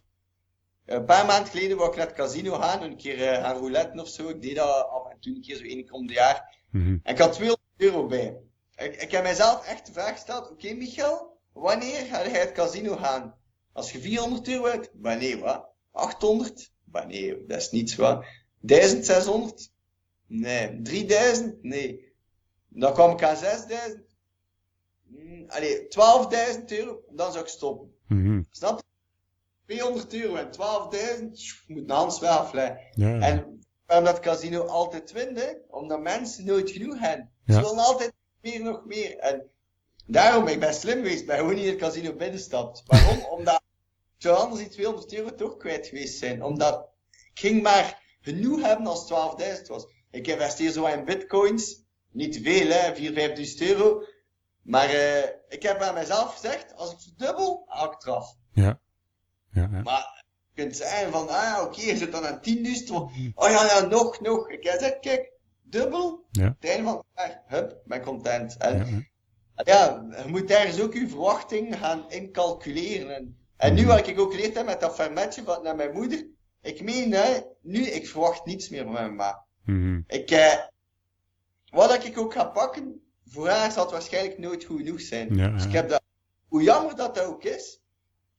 een 0.86 1.06
paar 1.06 1.26
maanden 1.26 1.52
geleden 1.52 1.78
wou 1.78 1.90
ik 1.90 1.96
naar 1.96 2.08
het 2.08 2.16
casino 2.16 2.56
gaan, 2.56 2.82
een 2.82 2.98
keer 2.98 3.28
eh, 3.28 3.44
gaan 3.44 3.58
rouletten 3.58 4.00
of 4.00 4.08
zo. 4.08 4.30
Ik 4.30 4.42
deed 4.42 4.56
dat 4.56 4.88
af 4.90 5.12
en 5.12 5.20
toe 5.20 5.36
een 5.36 5.42
keer 5.42 5.56
zo 5.56 5.64
één 5.64 5.84
keer 5.84 5.92
om 5.92 6.10
jaar. 6.10 6.58
Mhm. 6.72 6.98
En 7.04 7.14
ik 7.14 7.20
had 7.20 7.34
200 7.34 7.68
euro 7.78 8.06
bij. 8.06 8.38
Ik, 8.76 9.02
ik 9.02 9.12
heb 9.12 9.24
mijzelf 9.24 9.66
echt 9.66 9.86
de 9.86 9.92
vraag 9.92 10.12
gesteld, 10.14 10.50
oké 10.50 10.74
Michael, 10.74 11.38
wanneer 11.54 12.06
ga 12.06 12.30
jij 12.30 12.40
het 12.40 12.52
casino 12.52 12.96
gaan? 12.96 13.36
Als 13.74 13.92
je 13.92 14.00
400 14.00 14.48
euro 14.48 14.66
hebt, 14.66 14.90
wanneer 14.94 15.40
wat? 15.40 15.66
800? 15.92 16.72
Wanneer? 16.84 17.38
Dat 17.48 17.58
is 17.58 17.72
niets 17.72 17.96
wat. 17.96 18.26
1600? 18.60 19.72
Nee. 20.28 20.82
3000? 20.82 21.64
Nee. 21.64 22.14
Dan 22.68 22.94
kwam 22.94 23.12
ik 23.12 23.24
aan 23.24 23.38
6000. 23.38 24.02
Hmm, 25.08 25.46
allee, 25.48 25.88
12.000 25.88 26.66
euro, 26.66 27.02
dan 27.10 27.32
zou 27.32 27.44
ik 27.44 27.50
stoppen. 27.50 27.94
Mhm. 28.08 28.42
Snap 28.52 28.78
je? 28.78 28.84
200 29.66 30.14
euro 30.14 30.36
en 30.36 30.52
12.000, 30.52 31.34
tjoe, 31.34 31.58
moet 31.68 31.84
een 31.84 31.90
hand 31.90 32.20
wel. 32.20 32.50
Ja. 32.54 33.20
En 33.20 33.60
waarom 33.86 34.06
dat 34.06 34.20
casino 34.20 34.62
altijd 34.62 35.12
wint, 35.12 35.40
hè? 35.40 35.52
omdat 35.70 36.02
mensen 36.02 36.46
nooit 36.46 36.72
genoeg 36.72 37.00
hebben. 37.00 37.32
Ja. 37.46 37.54
Ze 37.54 37.62
willen 37.62 37.84
altijd 37.84 38.14
meer, 38.42 38.62
nog 38.62 38.86
meer. 38.86 39.18
En 39.18 39.50
daarom, 40.06 40.48
ik 40.48 40.60
ben 40.60 40.74
slim 40.74 40.96
geweest, 40.96 41.26
ben 41.26 41.38
gewoon 41.38 41.56
niet 41.56 41.64
in 41.64 41.70
het 41.70 41.80
casino 41.80 42.14
binnenstapt. 42.14 42.84
Waarom? 42.86 43.26
omdat 43.38 43.62
ik 44.18 44.22
zou 44.26 44.38
anders 44.38 44.62
die 44.62 44.70
200 44.70 45.14
euro 45.14 45.36
toch 45.36 45.58
kwijt 45.58 45.88
geweest 45.88 46.18
zijn. 46.18 46.44
Omdat 46.44 46.90
ik 47.12 47.40
ging 47.40 47.62
maar 47.62 48.02
genoeg 48.22 48.62
hebben 48.62 48.88
als 48.88 49.12
12.000 49.12 49.62
was. 49.68 49.88
Ik 50.12 50.28
investeer 50.28 50.72
zo 50.72 50.86
in 50.86 51.06
bitcoins. 51.06 51.84
Niet 52.12 52.40
veel, 52.44 52.68
hè, 52.68 52.96
4.000, 52.96 53.14
5.000 53.14 53.68
euro. 53.68 54.04
Maar 54.62 54.90
eh, 54.90 55.30
ik 55.48 55.64
heb 55.64 55.82
aan 55.82 55.94
mezelf 55.94 56.34
gezegd, 56.34 56.76
als 56.76 56.92
ik 56.92 57.00
verdubbel, 57.00 57.64
haal 57.68 57.92
ik 57.92 58.06
eraf. 58.06 58.36
ja. 58.54 58.80
Ja, 59.52 59.70
ja. 59.72 59.82
Maar 59.82 60.24
je 60.54 60.62
kunt 60.64 60.76
zeggen 60.76 61.12
van, 61.12 61.30
ah 61.30 61.44
ja, 61.44 61.64
oké, 61.64 61.82
je 61.82 61.98
zit 61.98 62.12
dan 62.12 62.26
aan 62.26 62.40
10.000. 62.50 62.94
Oh 63.36 63.50
ja, 63.50 63.66
ja, 63.66 63.80
nog, 63.86 64.20
nog. 64.22 64.50
Ik 64.50 64.64
heb 64.64 64.74
gezegd, 64.74 65.00
kijk, 65.00 65.32
dubbel. 65.64 66.26
Ja. 66.32 66.56
Het 66.60 66.70
einde 66.70 66.84
van 66.84 67.04
het 67.14 67.42
hup, 67.48 67.82
ben 67.86 68.02
content. 68.02 68.58
En 68.58 68.78
Ja, 68.78 68.86
ja. 69.56 70.04
ja, 70.14 70.22
je 70.24 70.30
moet 70.30 70.52
ergens 70.52 70.82
ook 70.82 70.94
je 70.94 71.08
verwachting 71.08 71.78
gaan 71.78 72.12
incalculeren. 72.12 73.16
En, 73.16 73.38
en 73.58 73.74
nu 73.74 73.86
wat 73.86 74.08
ik 74.08 74.20
ook 74.20 74.32
geleerd 74.32 74.56
heb 74.56 74.66
met 74.66 74.80
dat 74.80 74.96
fermetje 74.96 75.44
van 75.44 75.64
naar 75.64 75.76
mijn 75.76 75.94
moeder. 75.94 76.28
Ik 76.62 76.82
meen, 76.82 77.12
hè, 77.12 77.40
nu, 77.62 77.82
ik 77.86 78.08
verwacht 78.08 78.46
niets 78.46 78.70
meer 78.70 78.84
van 78.84 78.92
mijn 78.92 79.16
ma. 79.16 79.46
Mhm. 79.66 80.02
Ik, 80.08 80.32
eh, 80.32 80.54
wat 81.70 82.06
ik 82.06 82.18
ook 82.18 82.34
ga 82.34 82.46
pakken, 82.46 83.02
voor 83.26 83.50
haar 83.50 83.72
zal 83.72 83.84
het 83.84 83.92
waarschijnlijk 83.92 84.38
nooit 84.38 84.64
goed 84.64 84.78
genoeg 84.78 85.02
zijn. 85.02 85.36
Ja, 85.36 85.50
Dus 85.50 85.66
ik 85.66 85.72
heb 85.72 85.90
dat, 85.90 86.02
hoe 86.48 86.64
jammer 86.64 86.96
dat 86.96 87.16
dat 87.16 87.26
ook 87.26 87.44
is, 87.44 87.82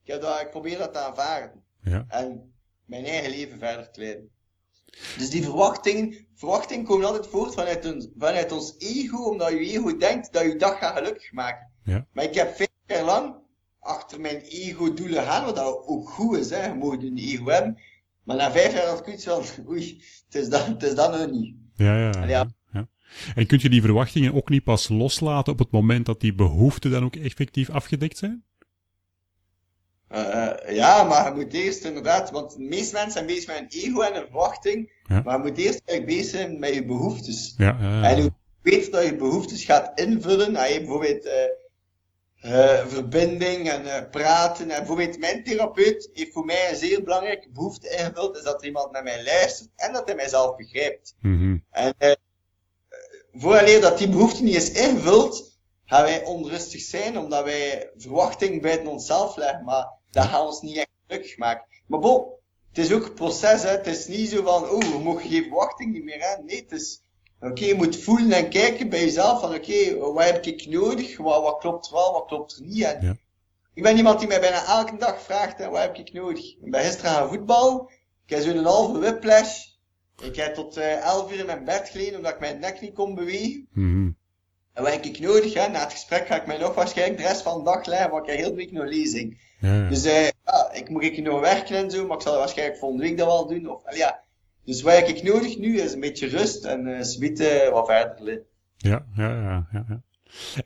ik, 0.03 0.11
heb 0.11 0.21
dat, 0.21 0.41
ik 0.41 0.49
probeer 0.49 0.77
dat 0.77 0.93
te 0.93 0.99
aanvaarden. 0.99 1.63
Ja. 1.83 2.05
En 2.07 2.53
mijn 2.85 3.05
eigen 3.05 3.29
leven 3.29 3.59
verder 3.59 3.91
te 3.91 3.99
leiden. 3.99 4.29
Dus 5.17 5.29
die 5.29 5.43
verwachtingen, 5.43 6.27
verwachtingen 6.35 6.85
komen 6.85 7.05
altijd 7.05 7.27
voort 7.27 7.53
vanuit, 7.53 7.93
ons, 7.93 8.07
vanuit 8.17 8.51
ons 8.51 8.75
ego, 8.77 9.17
omdat 9.23 9.49
je 9.49 9.57
ego 9.59 9.97
denkt 9.97 10.33
dat 10.33 10.43
je 10.43 10.55
dag 10.55 10.77
gaat 10.77 10.97
gelukkig 10.97 11.31
maken. 11.31 11.71
Ja. 11.83 12.07
Maar 12.13 12.23
ik 12.23 12.35
heb 12.35 12.55
vijf 12.55 12.69
jaar 12.85 13.03
lang 13.03 13.35
achter 13.79 14.21
mijn 14.21 14.41
ego-doelen 14.41 15.23
gaan, 15.23 15.45
wat 15.45 15.55
dat 15.55 15.83
ook 15.85 16.09
goed 16.09 16.37
is, 16.37 16.49
hè. 16.49 16.65
Je 16.65 16.73
mag 16.73 16.93
een 16.93 17.17
ego 17.17 17.45
hebben. 17.45 17.79
Maar 18.31 18.39
na 18.39 18.51
vijf 18.51 18.73
jaar 18.73 18.85
had 18.87 19.07
ik 19.07 19.13
iets 19.13 19.23
van, 19.23 19.43
oei, 19.69 20.03
het 20.25 20.35
is 20.41 20.49
dat, 20.49 20.65
het 20.65 20.83
is 20.83 20.95
dat 20.95 21.11
nog 21.17 21.31
niet. 21.31 21.55
Ja, 21.75 21.97
ja, 21.97 22.11
ja. 22.11 22.27
Ja. 22.27 22.47
ja. 22.73 22.87
En 23.35 23.45
kun 23.47 23.59
je 23.61 23.69
die 23.69 23.81
verwachtingen 23.81 24.33
ook 24.33 24.49
niet 24.49 24.63
pas 24.63 24.89
loslaten 24.89 25.53
op 25.53 25.59
het 25.59 25.71
moment 25.71 26.05
dat 26.05 26.19
die 26.19 26.33
behoeften 26.35 26.91
dan 26.91 27.03
ook 27.03 27.15
effectief 27.15 27.69
afgedekt 27.69 28.17
zijn? 28.17 28.43
Uh, 30.11 30.51
ja, 30.69 31.03
maar 31.03 31.25
je 31.29 31.43
moet 31.43 31.53
eerst 31.53 31.85
inderdaad, 31.85 32.31
want 32.31 32.51
de 32.55 32.59
meeste 32.63 32.93
mensen 32.93 33.11
zijn 33.11 33.25
bezig 33.25 33.47
met 33.47 33.57
een 33.57 33.79
ego 33.81 34.01
en 34.01 34.15
een 34.15 34.21
verwachting, 34.29 34.91
Ja. 35.07 35.21
maar 35.25 35.37
je 35.37 35.43
moet 35.49 35.57
eerst 35.57 35.81
eigenlijk 35.85 36.05
bezig 36.17 36.39
zijn 36.39 36.59
met 36.59 36.73
je 36.73 36.85
behoeftes. 36.85 37.53
Ja, 37.57 37.77
ja, 37.81 38.01
ja. 38.01 38.09
En 38.09 38.21
hoe 38.21 38.33
beter 38.61 38.91
dat 38.91 39.05
je 39.05 39.15
behoeftes 39.15 39.63
gaat 39.63 39.99
invullen, 39.99 40.55
als 40.55 40.67
je 40.69 40.79
bijvoorbeeld 40.79 41.25
eh, 41.25 41.33
eh, 42.41 42.87
verbinding 42.87 43.69
en 43.69 43.85
eh, 43.85 44.09
praten, 44.09 44.69
en 44.69 44.77
bijvoorbeeld 44.77 45.19
mijn 45.19 45.43
therapeut 45.43 46.09
heeft 46.13 46.33
voor 46.33 46.45
mij 46.45 46.69
een 46.69 46.75
zeer 46.75 47.03
belangrijke 47.03 47.49
behoefte 47.49 47.89
ingevuld, 47.89 48.37
is 48.37 48.43
dat 48.43 48.65
iemand 48.65 48.91
naar 48.91 49.03
mij 49.03 49.23
luistert 49.23 49.69
en 49.75 49.93
dat 49.93 50.07
hij 50.07 50.15
mijzelf 50.15 50.55
begrijpt. 50.55 51.15
Mhm. 51.21 51.57
En 51.71 51.93
eh 51.97 52.11
vooraleer 53.33 53.81
dat 53.81 53.97
die 53.97 54.09
behoefte 54.09 54.43
niet 54.43 54.55
is 54.55 54.71
ingevuld, 54.71 55.59
gaan 55.85 56.03
wij 56.03 56.23
onrustig 56.23 56.81
zijn, 56.81 57.17
omdat 57.17 57.43
wij 57.43 57.91
verwachting 57.95 58.61
buiten 58.61 58.87
onszelf 58.87 59.35
leggen, 59.35 59.63
maar 59.63 59.91
dat 60.09 60.25
gaat 60.25 60.45
ons 60.45 60.61
niet 60.61 60.77
echt 60.77 60.89
gelukkig 61.07 61.37
maken. 61.37 61.65
Maar 61.87 61.99
bon, 61.99 62.25
het 62.67 62.77
is 62.77 62.91
ook 62.91 63.05
een 63.05 63.13
proces, 63.13 63.63
hè. 63.63 63.69
het 63.69 63.87
is 63.87 64.07
niet 64.07 64.29
zo 64.29 64.43
van, 64.43 64.69
oh, 64.69 64.79
we 64.79 64.99
mogen 65.03 65.29
geen 65.29 65.43
verwachting 65.43 65.93
niet 65.93 66.03
meer 66.03 66.21
hebben. 66.21 66.45
Nee, 66.45 66.61
het 66.61 66.71
is, 66.71 67.01
oké, 67.41 67.65
je 67.65 67.73
moet 67.73 67.97
voelen 67.97 68.31
en 68.31 68.49
kijken 68.49 68.89
bij 68.89 68.99
jezelf 68.99 69.39
van, 69.39 69.55
oké, 69.55 69.97
wat 69.97 70.23
heb 70.23 70.45
ik 70.45 70.67
nodig, 70.67 71.17
wat, 71.17 71.43
wat 71.43 71.59
klopt 71.59 71.87
er 71.87 71.93
wel, 71.93 72.11
wat 72.13 72.25
klopt 72.25 72.55
er 72.55 72.65
niet. 72.65 72.83
En 72.83 73.05
Ja. 73.05 73.15
Ik 73.73 73.83
ben 73.83 73.97
iemand 73.97 74.19
die 74.19 74.27
mij 74.27 74.39
bijna 74.39 74.65
elke 74.65 74.97
dag 74.97 75.21
vraagt, 75.21 75.57
hè, 75.57 75.69
wat 75.69 75.81
heb 75.81 75.95
ik 75.95 76.13
nodig? 76.13 76.55
Ik 76.61 76.71
ben 76.71 76.83
gisteren 76.83 77.11
gaan 77.11 77.29
voetbal, 77.29 77.91
ik 78.25 78.35
heb 78.35 78.41
zo'n 78.41 78.63
halve 78.63 78.99
whiplash, 78.99 79.65
ik 80.23 80.35
heb 80.35 80.53
tot 80.55 80.77
eh 80.77 81.05
11 81.05 81.31
uur 81.31 81.39
in 81.39 81.45
mijn 81.45 81.65
bed 81.65 81.89
gelegen 81.89 82.15
omdat 82.17 82.33
ik 82.33 82.39
mijn 82.39 82.59
nek 82.59 82.81
niet 82.81 82.93
kon 82.93 83.15
bewegen. 83.15 83.67
Mhm. 83.73 84.09
En 84.73 84.83
wat 84.83 84.91
heb 84.93 85.03
ik 85.03 85.19
nodig? 85.19 85.53
Hè? 85.53 85.67
Na 85.67 85.79
het 85.79 85.91
gesprek 85.91 86.27
ga 86.27 86.35
ik 86.35 86.45
mij 86.45 86.57
nog 86.57 86.75
waarschijnlijk 86.75 87.17
de 87.17 87.27
rest 87.27 87.41
van 87.41 87.57
de 87.57 87.63
dag 87.63 87.85
leggen, 87.85 88.09
want 88.09 88.23
ik 88.23 88.29
heb 88.29 88.39
heel 88.39 88.49
de 88.49 88.55
week 88.55 88.71
nog 88.71 88.85
lezing. 88.85 89.39
Ja, 89.59 89.75
ja. 89.75 89.89
Dus 89.89 90.03
eh, 90.03 90.27
ja, 90.45 90.71
ik 90.73 90.89
moet 90.89 91.03
ik 91.03 91.17
nog 91.17 91.39
werken 91.39 91.75
en 91.75 91.91
zo, 91.91 92.07
maar 92.07 92.17
ik 92.17 92.23
zal 92.23 92.37
waarschijnlijk 92.37 92.79
volgende 92.79 93.03
week 93.03 93.17
dat 93.17 93.27
wel 93.27 93.47
doen. 93.47 93.69
Of, 93.69 93.95
ja. 93.95 94.20
Dus 94.63 94.81
wat 94.81 94.95
heb 94.95 95.07
ik 95.07 95.23
nodig 95.23 95.57
nu 95.57 95.79
is 95.79 95.93
een 95.93 95.99
beetje 95.99 96.27
rust 96.27 96.65
en 96.65 96.87
eh 96.87 97.01
zwieten 97.01 97.71
wat 97.71 97.85
verder. 97.87 98.41
Ja, 98.77 99.05
ja, 99.15 99.41
ja, 99.41 99.67
ja. 99.71 99.85
ja. 99.89 100.01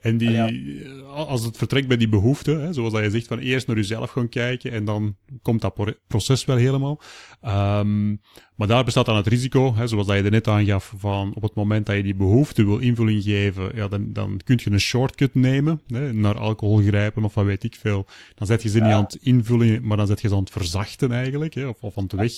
En 0.00 0.16
die, 0.16 0.30
Ja. 0.30 0.48
eh, 0.48 1.08
als 1.08 1.44
het 1.44 1.56
vertrekt 1.56 1.88
bij 1.88 1.96
die 1.96 2.08
behoeften, 2.08 2.60
hè, 2.60 2.72
zoals 2.72 2.92
dat 2.92 3.02
je 3.02 3.10
zegt, 3.10 3.26
van 3.26 3.38
eerst 3.38 3.66
naar 3.66 3.76
jezelf 3.76 4.10
gaan 4.10 4.28
kijken 4.28 4.70
en 4.72 4.84
dan 4.84 5.16
komt 5.42 5.60
dat 5.60 5.74
pro- 5.74 5.92
proces 6.06 6.44
wel 6.44 6.56
helemaal. 6.56 7.00
Ehm, 7.40 8.08
maar 8.56 8.66
daar 8.66 8.84
bestaat 8.84 9.06
dan 9.06 9.16
het 9.16 9.26
risico, 9.26 9.74
hè, 9.74 9.86
zoals 9.86 10.06
dat 10.06 10.16
je 10.16 10.22
er 10.22 10.30
net 10.30 10.48
aangaf, 10.48 10.92
van 10.96 11.34
op 11.34 11.42
het 11.42 11.54
moment 11.54 11.86
dat 11.86 11.96
je 11.96 12.02
die 12.02 12.14
behoefte 12.14 12.64
wil 12.64 12.78
invulling 12.78 13.22
geven, 13.22 13.70
ja, 13.74 13.88
dan, 13.88 14.12
dan 14.12 14.40
kun 14.44 14.60
je 14.64 14.70
een 14.70 14.80
shortcut 14.80 15.34
nemen, 15.34 15.80
hè, 15.86 16.12
naar 16.12 16.38
alcohol 16.38 16.76
grijpen 16.82 17.24
of 17.24 17.34
wat 17.34 17.44
weet 17.44 17.64
ik 17.64 17.74
veel. 17.74 18.06
Dan 18.34 18.46
zet 18.46 18.62
je 18.62 18.68
ze 18.68 18.80
niet 18.80 18.92
aan 18.92 19.02
het 19.02 19.18
invullen, 19.20 19.86
maar 19.86 19.96
dan 19.96 20.06
zet 20.06 20.20
je 20.20 20.28
ze 20.28 20.34
aan 20.34 20.40
het 20.40 20.50
verzachten 20.50 21.12
eigenlijk, 21.12 21.54
hè, 21.54 21.66
of, 21.66 21.80
of 21.80 21.96
aan 21.98 22.02
het 22.04 22.12
weg, 22.12 22.32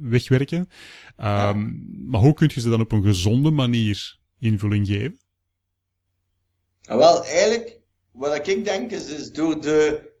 wegwerken. 0.00 0.68
Ehm, 1.16 1.70
Maar 2.06 2.20
hoe 2.20 2.34
kun 2.34 2.50
je 2.54 2.60
ze 2.60 2.70
dan 2.70 2.80
op 2.80 2.92
een 2.92 3.02
gezonde 3.02 3.50
manier 3.50 4.18
invulling 4.38 4.86
geven? 4.86 5.18
En 6.84 6.96
wel, 6.96 7.24
eigenlijk, 7.24 7.80
wat 8.10 8.48
ik 8.48 8.64
denk 8.64 8.90
is, 8.90 9.06
is 9.06 9.32
door 9.32 9.60
de 9.60 10.12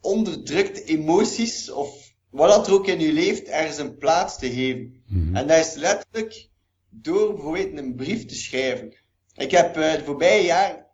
onderdrukte 0.00 0.84
emoties, 0.84 1.70
of 1.70 2.12
wat 2.30 2.48
dat 2.48 2.66
er 2.66 2.72
ook 2.72 2.86
in 2.86 3.00
je 3.00 3.12
leeft, 3.12 3.48
ergens 3.48 3.78
een 3.78 3.96
plaats 3.96 4.38
te 4.38 4.52
geven. 4.52 5.02
Mhm. 5.06 5.36
En 5.36 5.46
dat 5.46 5.66
is 5.66 5.74
letterlijk 5.74 6.48
door 6.88 7.34
bijvoorbeeld 7.34 7.78
een 7.78 7.94
brief 7.94 8.26
te 8.26 8.34
schrijven. 8.34 8.94
Ik 9.34 9.50
heb 9.50 9.76
eh, 9.76 9.92
de 9.92 10.04
voorbije 10.04 10.44
jaar 10.44 10.86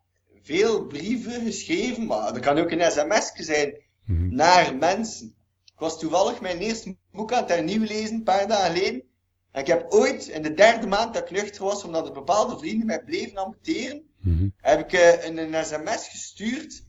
veel 0.43 0.87
brieven 0.87 1.45
geschreven, 1.45 2.07
maar 2.07 2.33
dat 2.33 2.43
kan 2.43 2.59
ook 2.59 2.71
een 2.71 2.91
sms 2.91 3.33
zijn, 3.35 3.89
Mhm. 4.05 4.35
naar 4.35 4.77
mensen. 4.77 5.35
Ik 5.65 5.79
was 5.79 5.99
toevallig 5.99 6.41
mijn 6.41 6.59
eerste 6.59 6.97
boek 7.13 7.33
aan 7.33 7.41
het 7.41 7.49
hernieuw 7.49 7.85
lezen, 7.85 8.15
een 8.15 8.23
paar 8.23 8.49
dagen 8.49 8.77
geleden. 8.77 9.03
En 9.51 9.61
ik 9.61 9.67
heb 9.67 9.93
ooit, 9.93 10.27
in 10.27 10.43
de 10.43 10.55
derde 10.55 10.87
maand 10.87 11.15
dat 11.15 11.23
ik 11.23 11.31
nuchter 11.31 11.65
was, 11.65 11.85
omdat 11.85 12.07
er 12.07 12.13
bepaalde 12.13 12.59
vrienden 12.59 12.87
mij 12.87 13.03
bleven 13.05 13.37
amputeren, 13.37 14.10
Mhm. 14.21 14.49
heb 14.57 14.81
ik 14.81 14.93
eh, 14.93 15.25
een, 15.25 15.39
een 15.39 15.65
sms 15.65 16.09
gestuurd 16.09 16.83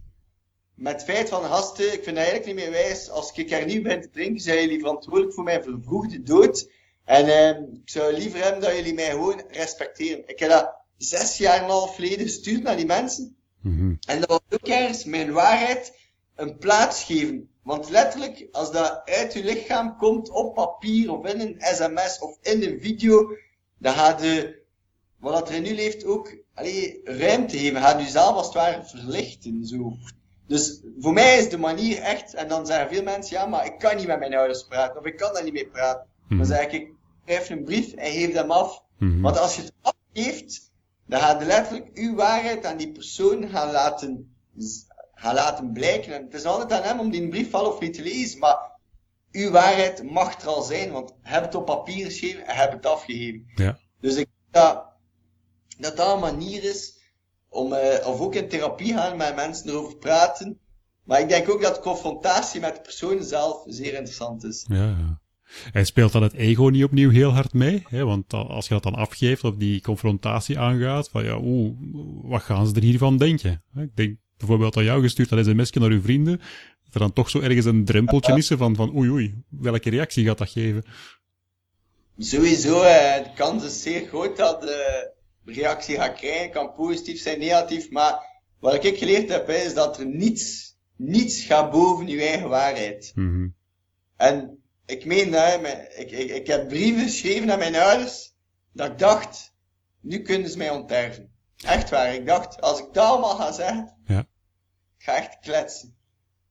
met 0.82 0.94
het 0.94 1.04
feit 1.04 1.30
van, 1.30 1.44
gasten, 1.44 1.86
ik 1.86 2.04
vind 2.04 2.06
het 2.06 2.16
eigenlijk 2.18 2.46
niet 2.46 2.56
meer 2.56 2.72
wijs, 2.72 3.10
als 3.10 3.32
ik 3.32 3.50
hernieuw 3.50 3.82
ben 3.82 4.02
te 4.02 4.10
drinken, 4.10 4.42
zijn 4.42 4.62
jullie 4.62 4.80
verantwoordelijk 4.80 5.34
voor 5.34 5.44
mijn 5.44 5.64
vervroegde 5.64 6.24
dood. 6.24 6.70
En 7.04 7.26
eh, 7.26 7.50
ik 7.60 7.90
zou 7.90 8.14
liever 8.14 8.44
hebben 8.44 8.62
dat 8.62 8.76
jullie 8.76 8.94
mij 8.94 9.10
gewoon 9.10 9.42
respecteren. 9.48 10.28
Ik 10.28 10.40
heb 10.40 10.50
dat 10.50 10.76
zes 10.98 11.38
jaar 11.38 11.58
en 11.58 11.64
een 11.64 11.70
half 11.70 11.96
geleden 11.96 12.26
gestuurd 12.26 12.64
naar 12.64 12.76
die 12.76 12.86
mensen. 12.86 13.36
Mhm. 13.62 13.96
En 14.08 14.20
dat 14.20 14.30
was 14.30 14.40
ook 14.50 14.68
ergens 14.68 15.04
mijn 15.04 15.32
waarheid 15.32 15.94
een 16.36 16.58
plaats 16.58 17.04
geven. 17.04 17.50
Want 17.64 17.90
letterlijk, 17.90 18.48
als 18.52 18.72
dat 18.72 19.02
uit 19.06 19.34
je 19.34 19.44
lichaam 19.44 19.98
komt 19.98 20.30
op 20.30 20.54
papier 20.54 21.12
of 21.12 21.26
in 21.26 21.40
een 21.40 21.56
sms 21.60 22.20
of 22.20 22.38
in 22.42 22.64
een 22.64 22.80
video, 22.82 23.38
dan 23.78 23.94
gaat 23.94 24.20
de, 24.20 24.62
wat 25.18 25.50
er 25.50 25.56
in 25.56 25.66
u 25.66 25.74
leeft 25.74 26.06
ook, 26.06 26.36
allee, 26.54 27.02
ruimte 27.04 27.58
geven. 27.58 27.82
Gaat 27.82 28.02
u 28.02 28.06
zelf 28.06 28.36
als 28.36 28.46
het 28.46 28.56
ware 28.56 28.84
verlichten, 28.84 29.66
zo. 29.66 29.94
Dus 30.48 30.82
voor 31.00 31.14
mij 31.14 31.38
is 31.38 31.50
de 31.50 31.58
manier 31.58 31.98
echt, 32.02 32.34
en 32.34 32.48
dan 32.48 32.66
zeggen 32.66 32.90
veel 32.90 33.04
mensen, 33.04 33.38
ja, 33.38 33.46
maar 33.46 33.66
ik 33.66 33.80
kan 33.80 33.96
niet 33.96 34.08
met 34.08 34.20
mijn 34.20 34.36
ouders 34.36 34.68
praten, 34.68 35.00
of 35.00 35.06
ik 35.06 35.18
kan 35.18 35.34
daar 35.34 35.44
niet 35.44 35.54
mee 35.54 35.68
praten. 35.68 36.08
Dan 36.30 36.38
Mhm. 36.38 36.48
zeg 36.48 36.62
ik, 36.64 36.72
ik 36.74 36.92
schrijf 37.26 37.50
een 37.50 37.64
brief 37.64 37.94
en 37.94 38.12
geef 38.12 38.34
hem 38.34 38.52
af. 38.52 38.84
Mhm. 38.98 39.22
Want 39.22 39.38
als 39.38 39.56
je 39.56 39.62
het 39.62 39.74
afgeeft, 39.82 40.72
dan 41.08 41.20
gaat 41.20 41.40
je 41.40 41.46
letterlijk 41.46 41.90
uw 41.94 42.16
waarheid 42.16 42.66
aan 42.66 42.78
die 42.78 42.92
persoon 42.92 43.50
gaan 43.50 43.72
laten, 43.72 44.36
gaan 45.14 45.34
laten 45.34 45.72
blijken. 45.72 46.14
En 46.16 46.24
het 46.24 46.34
is 46.34 46.44
altijd 46.46 46.72
aan 46.72 46.84
hem 46.88 47.00
om 47.00 47.10
die 47.12 47.28
brief 47.30 47.52
wel 47.52 47.66
of 47.66 47.80
niet 47.80 47.94
te 47.94 48.02
lezen, 48.02 48.40
maar 48.40 48.58
uw 49.32 49.52
waarheid 49.52 50.04
mag 50.12 50.42
er 50.42 50.48
al 50.48 50.62
zijn, 50.62 50.92
want 50.92 51.14
heb 51.22 51.44
het 51.44 51.56
op 51.56 51.66
papier 51.66 52.06
geschreven 52.06 52.48
en 52.48 52.56
heb 52.56 52.72
het 52.72 52.86
afgegeven. 52.86 53.46
Ja. 53.56 53.78
Dus 54.02 54.16
ik 54.16 54.28
dat 54.52 54.86
dat, 55.82 55.98
dat 55.98 56.14
een 56.14 56.20
manier 56.20 56.64
is 56.64 57.00
om, 57.50 57.74
eh, 57.74 58.08
of 58.08 58.20
ook 58.20 58.36
in 58.36 58.50
therapie 58.50 58.94
gaan 58.94 59.18
met 59.18 59.36
mensen 59.36 59.70
erover 59.70 59.98
praten. 59.98 60.60
Maar 61.04 61.20
ik 61.20 61.30
denk 61.30 61.50
ook 61.50 61.62
dat 61.62 61.80
confrontatie 61.80 62.62
met 62.62 62.76
de 62.76 62.82
persoon 62.82 63.24
zelf 63.24 63.64
zeer 63.66 63.94
interessant 63.94 64.44
is. 64.44 64.66
Ja, 64.68 64.86
ja. 64.86 65.20
En 65.72 65.86
speelt 65.86 66.12
dan 66.12 66.24
het 66.24 66.34
ego 66.34 66.68
niet 66.68 66.84
opnieuw 66.84 67.10
heel 67.10 67.32
hard 67.32 67.54
mee? 67.54 67.84
Hè? 67.88 68.06
Want 68.06 68.34
als 68.34 68.68
je 68.68 68.74
dat 68.74 68.84
dan 68.84 68.96
afgeeft 68.96 69.44
of 69.44 69.56
die 69.56 69.82
confrontatie 69.82 70.60
aangaat, 70.60 71.10
van 71.10 71.24
ja, 71.24 71.38
oeh, 71.42 71.74
wat 72.24 72.42
gaan 72.42 72.68
ze 72.68 72.76
er 72.76 72.82
hiervan 72.82 73.18
denken? 73.18 73.64
Ik 73.76 73.96
denk 73.96 74.18
bijvoorbeeld 74.38 74.78
aan 74.78 74.84
jou 74.84 75.02
gestuurd 75.02 75.30
dat 75.30 75.46
sms'je 75.46 75.80
naar 75.80 75.90
uw 75.90 76.02
vrienden, 76.02 76.38
dat 76.84 76.94
er 76.94 77.00
dan 77.00 77.14
toch 77.14 77.30
zo 77.30 77.40
ergens 77.40 77.66
een 77.66 77.86
drempeltje 77.86 78.38
is 78.38 78.48
van, 78.48 78.76
van 78.76 78.96
oei 78.96 79.10
oei, 79.10 79.44
welke 79.50 79.90
reactie 79.90 80.26
gaat 80.26 80.38
dat 80.38 80.50
geven? 80.50 80.84
Sowieso, 82.18 82.82
eh, 82.82 83.24
de 83.24 83.32
kans 83.36 83.64
is 83.64 83.82
zeer 83.82 84.08
groot 84.08 84.38
dat 84.38 84.62
de 84.62 85.12
reactie 85.46 85.96
gaat 85.96 86.16
krijgen. 86.16 86.52
Kan 86.52 86.74
positief 86.74 87.22
zijn, 87.22 87.40
negatief. 87.40 87.90
Maar 87.90 88.26
wat 88.60 88.84
ik 88.84 88.98
geleerd 88.98 89.30
heb, 89.30 89.50
is 89.50 89.74
dat 89.74 90.00
er 90.00 90.06
niets, 90.06 90.76
niets 90.96 91.42
gaat 91.42 91.72
boven 91.72 92.08
je 92.08 92.22
eigen 92.22 92.50
waarheid. 92.50 93.12
Mhm. 93.16 93.48
En 94.16 94.64
ik 94.86 95.06
meen 95.06 95.34
hè, 95.34 95.56
ik, 95.96 96.12
ik, 96.12 96.30
ik 96.30 96.48
heb 96.48 96.68
brieven 96.68 97.04
geschreven 97.04 97.52
aan 97.52 97.60
mijn 97.60 97.76
ouders, 97.76 98.34
dat 98.74 98.92
ik 98.92 98.98
dacht, 98.98 99.54
nu 100.00 100.22
kunnen 100.22 100.50
ze 100.50 100.58
mij 100.58 100.70
onterven. 100.70 101.32
Echt 101.66 101.90
waar, 101.90 102.14
ik 102.14 102.26
dacht, 102.26 102.62
als 102.62 102.80
ik 102.80 102.94
dat 102.94 103.06
allemaal 103.06 103.36
ga 103.36 103.52
zeggen, 103.52 103.98
Ja. 104.06 104.20
ik 104.98 105.06
ga 105.06 105.16
echt 105.16 105.40
kletsen. 105.40 105.96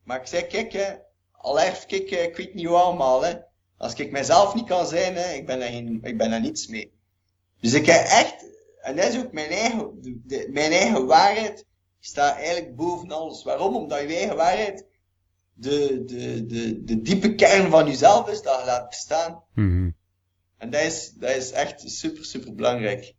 Maar 0.05 0.21
ik 0.21 0.27
zei, 0.27 0.47
kijk, 0.47 0.73
hè, 0.73 0.95
al 1.33 1.61
erf 1.61 1.85
ik, 1.87 2.11
ik 2.11 2.37
weet 2.37 2.55
niet 2.55 2.67
hoe 2.67 2.77
allemaal, 2.77 3.23
hè. 3.23 3.35
Als 3.77 3.95
ik 3.95 4.11
mezelf 4.11 4.55
niet 4.55 4.67
kan 4.67 4.87
zijn, 4.87 5.15
hè, 5.15 5.33
ik 5.33 5.47
ben 5.47 5.59
daar, 5.59 5.69
geen, 5.69 5.99
ik 6.03 6.19
ben 6.19 6.31
daar 6.31 6.41
niets 6.41 6.67
mee. 6.67 6.93
Dus 7.61 7.73
ik 7.73 7.87
heb 7.87 8.05
echt, 8.07 8.45
en 8.83 8.97
dat 8.97 9.09
is 9.09 9.19
ook 9.19 9.33
mijn 9.33 9.51
eigen, 9.51 10.01
de, 10.01 10.21
de- 10.25 10.49
mijn 10.51 10.73
eigen 10.73 11.07
waarheid, 11.07 11.67
staat 12.01 12.37
eigenlijk 12.37 12.77
boven 12.77 13.11
alles. 13.11 13.43
Waarom? 13.45 13.77
Omdat 13.77 14.01
je 14.01 14.07
eigen 14.17 14.37
waarheid 14.37 14.87
de, 15.53 16.03
de, 16.07 16.47
de, 16.47 16.85
de 16.85 17.01
diepe 17.03 17.35
kern 17.35 17.71
van 17.71 17.87
jezelf 17.87 18.29
is, 18.29 18.43
dat 18.43 18.59
je 18.61 18.67
laat 18.67 18.89
bestaan. 18.89 19.43
Mhm. 19.55 19.91
En 20.57 20.71
dat 20.71 20.83
is, 20.83 21.13
dat 21.13 21.37
is 21.37 21.51
echt 21.51 21.91
super, 21.91 22.25
super 22.25 22.55
belangrijk. 22.55 23.15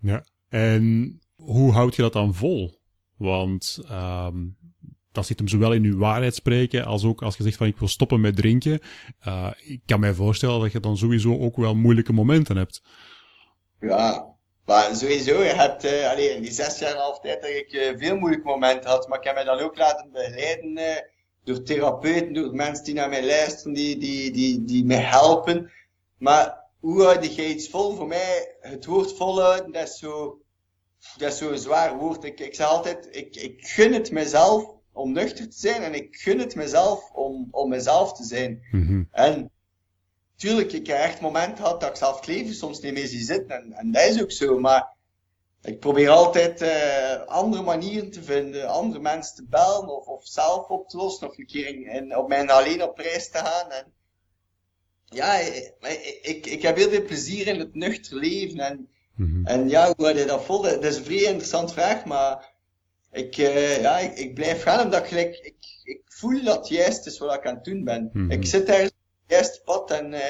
Ja. 0.00 0.24
En 0.48 1.18
hoe 1.34 1.72
houd 1.72 1.96
je 1.96 2.02
dat 2.02 2.12
dan 2.12 2.34
vol? 2.34 2.80
Want 3.16 3.78
ehm 3.88 4.36
dat 5.14 5.26
zit 5.26 5.38
hem 5.38 5.48
zowel 5.48 5.72
in 5.72 5.82
je 5.82 5.96
waarheid 5.96 6.34
spreken, 6.34 6.84
als 6.84 7.04
ook 7.04 7.22
als 7.22 7.36
je 7.36 7.42
zegt 7.42 7.56
van 7.56 7.66
ik 7.66 7.78
wil 7.78 7.88
stoppen 7.88 8.20
met 8.20 8.36
drinken. 8.36 8.80
Eh, 9.18 9.50
ik 9.64 9.80
kan 9.86 10.00
mij 10.00 10.14
voorstellen 10.14 10.60
dat 10.60 10.72
je 10.72 10.80
dan 10.80 10.96
sowieso 10.96 11.38
ook 11.38 11.56
wel 11.56 11.74
moeilijke 11.74 12.12
momenten 12.12 12.56
hebt. 12.56 12.82
Ja, 13.80 14.33
Maar 14.64 14.96
sowieso, 14.96 15.42
je 15.42 15.52
hebt 15.54 15.84
uh, 15.84 16.10
allee, 16.10 16.28
in 16.28 16.42
die 16.42 16.52
zes 16.52 16.78
jaar 16.78 16.90
en 16.90 16.96
half 16.96 17.20
tijd 17.20 17.42
dat 17.42 17.50
ik 17.50 17.72
uh, 17.72 17.98
veel 17.98 18.16
moeilijke 18.16 18.46
momenten 18.46 18.90
had, 18.90 19.08
maar 19.08 19.18
ik 19.18 19.24
heb 19.24 19.34
mij 19.34 19.44
dan 19.44 19.58
ook 19.58 19.76
laten 19.76 20.10
begeleiden 20.10 20.78
uh, 20.78 20.96
door 21.44 21.62
therapeuten, 21.62 22.32
door 22.32 22.54
mensen 22.54 22.84
die 22.84 22.94
naar 22.94 23.08
mij 23.08 23.26
luisteren, 23.26 23.72
die, 23.72 23.98
die, 23.98 24.30
die, 24.30 24.64
die 24.64 24.84
mij 24.84 24.96
helpen. 24.96 25.70
Maar 26.18 26.62
hoe 26.80 27.02
houd 27.02 27.36
je 27.36 27.48
iets 27.48 27.68
vol? 27.68 27.94
Voor 27.94 28.06
mij, 28.06 28.56
het 28.60 28.84
woord 28.84 29.16
volhouden, 29.16 29.72
dat 29.72 29.88
is 29.88 29.98
zo, 29.98 30.40
dat 31.16 31.32
is 31.32 31.38
zo'n 31.38 31.58
zwaar 31.58 31.96
woord. 31.96 32.24
Ik, 32.24 32.40
ik 32.40 32.54
zeg 32.54 32.66
altijd, 32.66 33.08
ik, 33.10 33.36
ik 33.36 33.66
gun 33.66 33.92
het 33.92 34.10
mezelf 34.10 34.72
om 34.92 35.12
nuchter 35.12 35.48
te 35.48 35.58
zijn 35.58 35.82
en 35.82 35.94
ik 35.94 36.16
gun 36.16 36.38
het 36.38 36.54
mezelf 36.54 37.10
om, 37.10 37.48
om 37.50 37.68
mezelf 37.68 38.12
te 38.12 38.24
zijn. 38.24 38.62
Mhm. 38.70 39.02
En 39.10 39.50
tuurlijk, 40.36 40.72
ik 40.72 40.86
heb 40.86 40.96
echt 40.96 41.20
momenten 41.20 41.56
gehad 41.56 41.80
dat 41.80 41.90
ik 41.90 41.96
zelf 41.96 42.16
het 42.16 42.26
leven 42.26 42.54
soms 42.54 42.80
niet 42.80 42.92
meer 42.92 43.06
zie 43.06 43.24
zitten 43.24 43.56
en, 43.56 43.72
en 43.72 43.92
dat 43.92 44.08
is 44.08 44.22
ook 44.22 44.32
zo, 44.32 44.58
maar 44.58 44.92
ik 45.62 45.80
probeer 45.80 46.08
altijd 46.08 46.62
uh, 46.62 47.24
andere 47.26 47.62
manieren 47.62 48.10
te 48.10 48.22
vinden, 48.22 48.68
andere 48.68 49.00
mensen 49.00 49.34
te 49.36 49.46
bellen 49.48 49.88
of, 49.88 50.06
of 50.06 50.26
zelf 50.26 50.68
op 50.68 50.88
te 50.88 50.96
lossen 50.96 51.28
of 51.28 51.38
een 51.38 51.46
keer 51.46 51.66
in, 51.66 51.86
in, 51.86 52.16
op 52.16 52.28
mijn 52.28 52.50
alleen 52.50 52.82
op 52.82 52.98
reis 52.98 53.30
te 53.30 53.38
gaan. 53.38 53.70
En, 53.70 53.92
ja, 55.04 55.34
ik, 55.34 55.74
ik, 56.22 56.46
ik 56.46 56.62
heb 56.62 56.76
heel 56.76 56.90
veel 56.90 57.04
plezier 57.04 57.46
in 57.46 57.58
het 57.58 57.74
nuchter 57.74 58.16
leven 58.16 58.58
en, 58.58 58.88
Mhm. 59.16 59.46
en 59.46 59.68
ja, 59.68 59.92
hoe 59.96 60.06
had 60.06 60.18
je 60.18 60.24
dat 60.24 60.44
vol? 60.44 60.62
Dat 60.62 60.84
is 60.84 60.96
een 60.96 61.04
vrij 61.04 61.22
interessante 61.22 61.72
vraag, 61.72 62.04
maar 62.04 62.52
ik, 63.12 63.36
uh, 63.36 63.80
ja, 63.80 63.98
ik, 63.98 64.18
ik, 64.18 64.34
blijf 64.34 64.62
gaan 64.62 64.84
omdat 64.84 65.10
ik, 65.10 65.36
ik, 65.36 65.54
ik 65.84 66.02
voel 66.04 66.42
dat 66.42 66.56
het 66.56 66.68
juist 66.68 67.06
is 67.06 67.18
wat 67.18 67.34
ik 67.34 67.46
aan 67.46 67.54
het 67.54 67.64
doen 67.64 67.84
ben. 67.84 68.10
Mhm. 68.12 68.30
Ik 68.30 68.46
zit 68.46 68.66
daar 68.66 68.90
juiste 69.26 69.60
pad 69.64 69.90
en 69.90 70.12
uh, 70.12 70.20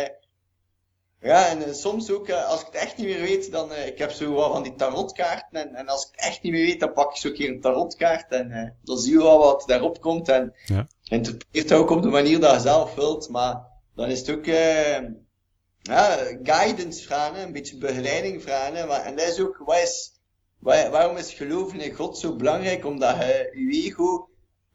ja, 1.20 1.48
en 1.48 1.58
uh, 1.58 1.72
soms 1.74 2.10
ook, 2.10 2.30
als 2.30 2.60
ik 2.60 2.66
het 2.66 2.74
echt 2.74 2.96
niet 2.96 3.06
meer 3.06 3.20
weet, 3.20 3.52
dan, 3.52 3.72
ik 3.72 3.98
heb 3.98 4.10
zo 4.10 4.32
wat 4.32 4.52
van 4.52 4.62
die 4.62 4.74
tarotkaarten 4.74 5.60
en, 5.60 5.74
en 5.74 5.88
als 5.88 6.04
ik 6.04 6.08
het 6.10 6.24
echt 6.24 6.42
niet 6.42 6.52
meer 6.52 6.66
weet, 6.66 6.80
dan 6.80 6.92
pak 6.92 7.10
ik 7.10 7.16
zo 7.16 7.28
een 7.28 7.34
keer 7.34 7.48
een 7.48 7.60
tarotkaart 7.60 8.32
en 8.32 8.76
dan 8.82 8.98
zie 8.98 9.12
je 9.12 9.18
wel 9.18 9.38
wat 9.38 9.64
daarop 9.66 10.00
komt 10.00 10.28
en 10.28 10.54
Ja. 10.64 10.86
interpreteert 11.04 11.72
ook 11.72 11.90
op 11.90 12.02
de 12.02 12.08
manier 12.08 12.40
dat 12.40 12.54
je 12.54 12.60
zelf 12.60 12.94
wilt, 12.94 13.28
maar 13.28 13.60
dan 13.94 14.08
is 14.08 14.18
het 14.18 14.30
ook, 14.30 14.44
ja, 14.44 16.16
guidance 16.42 17.02
vragen, 17.04 17.42
een 17.42 17.52
beetje 17.52 17.76
begeleiding 17.78 18.42
vragen. 18.42 18.88
Maar, 18.88 19.04
en 19.04 19.16
dat 19.16 19.26
is 19.26 19.40
ook, 19.40 19.62
wat 19.64 19.78
is, 19.78 20.12
waar, 20.58 20.90
waarom 20.90 21.16
is 21.16 21.32
geloven 21.32 21.80
in 21.80 21.94
God 21.94 22.18
zo 22.18 22.36
belangrijk? 22.36 22.84
Omdat 22.84 23.16
je 23.16 23.50
je 23.52 23.82
ego, 23.84 24.28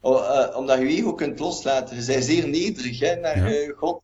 uh, 0.04 0.56
omdat 0.58 0.80
je 0.80 0.88
ego 0.88 1.14
kunt 1.14 1.40
loslaten. 1.40 1.98
Je 1.98 2.06
bent 2.06 2.24
zeer 2.26 2.48
nederig 2.48 3.00
hè, 3.00 3.16
naar 3.16 3.52
Ja. 3.52 3.74
God. 3.76 4.02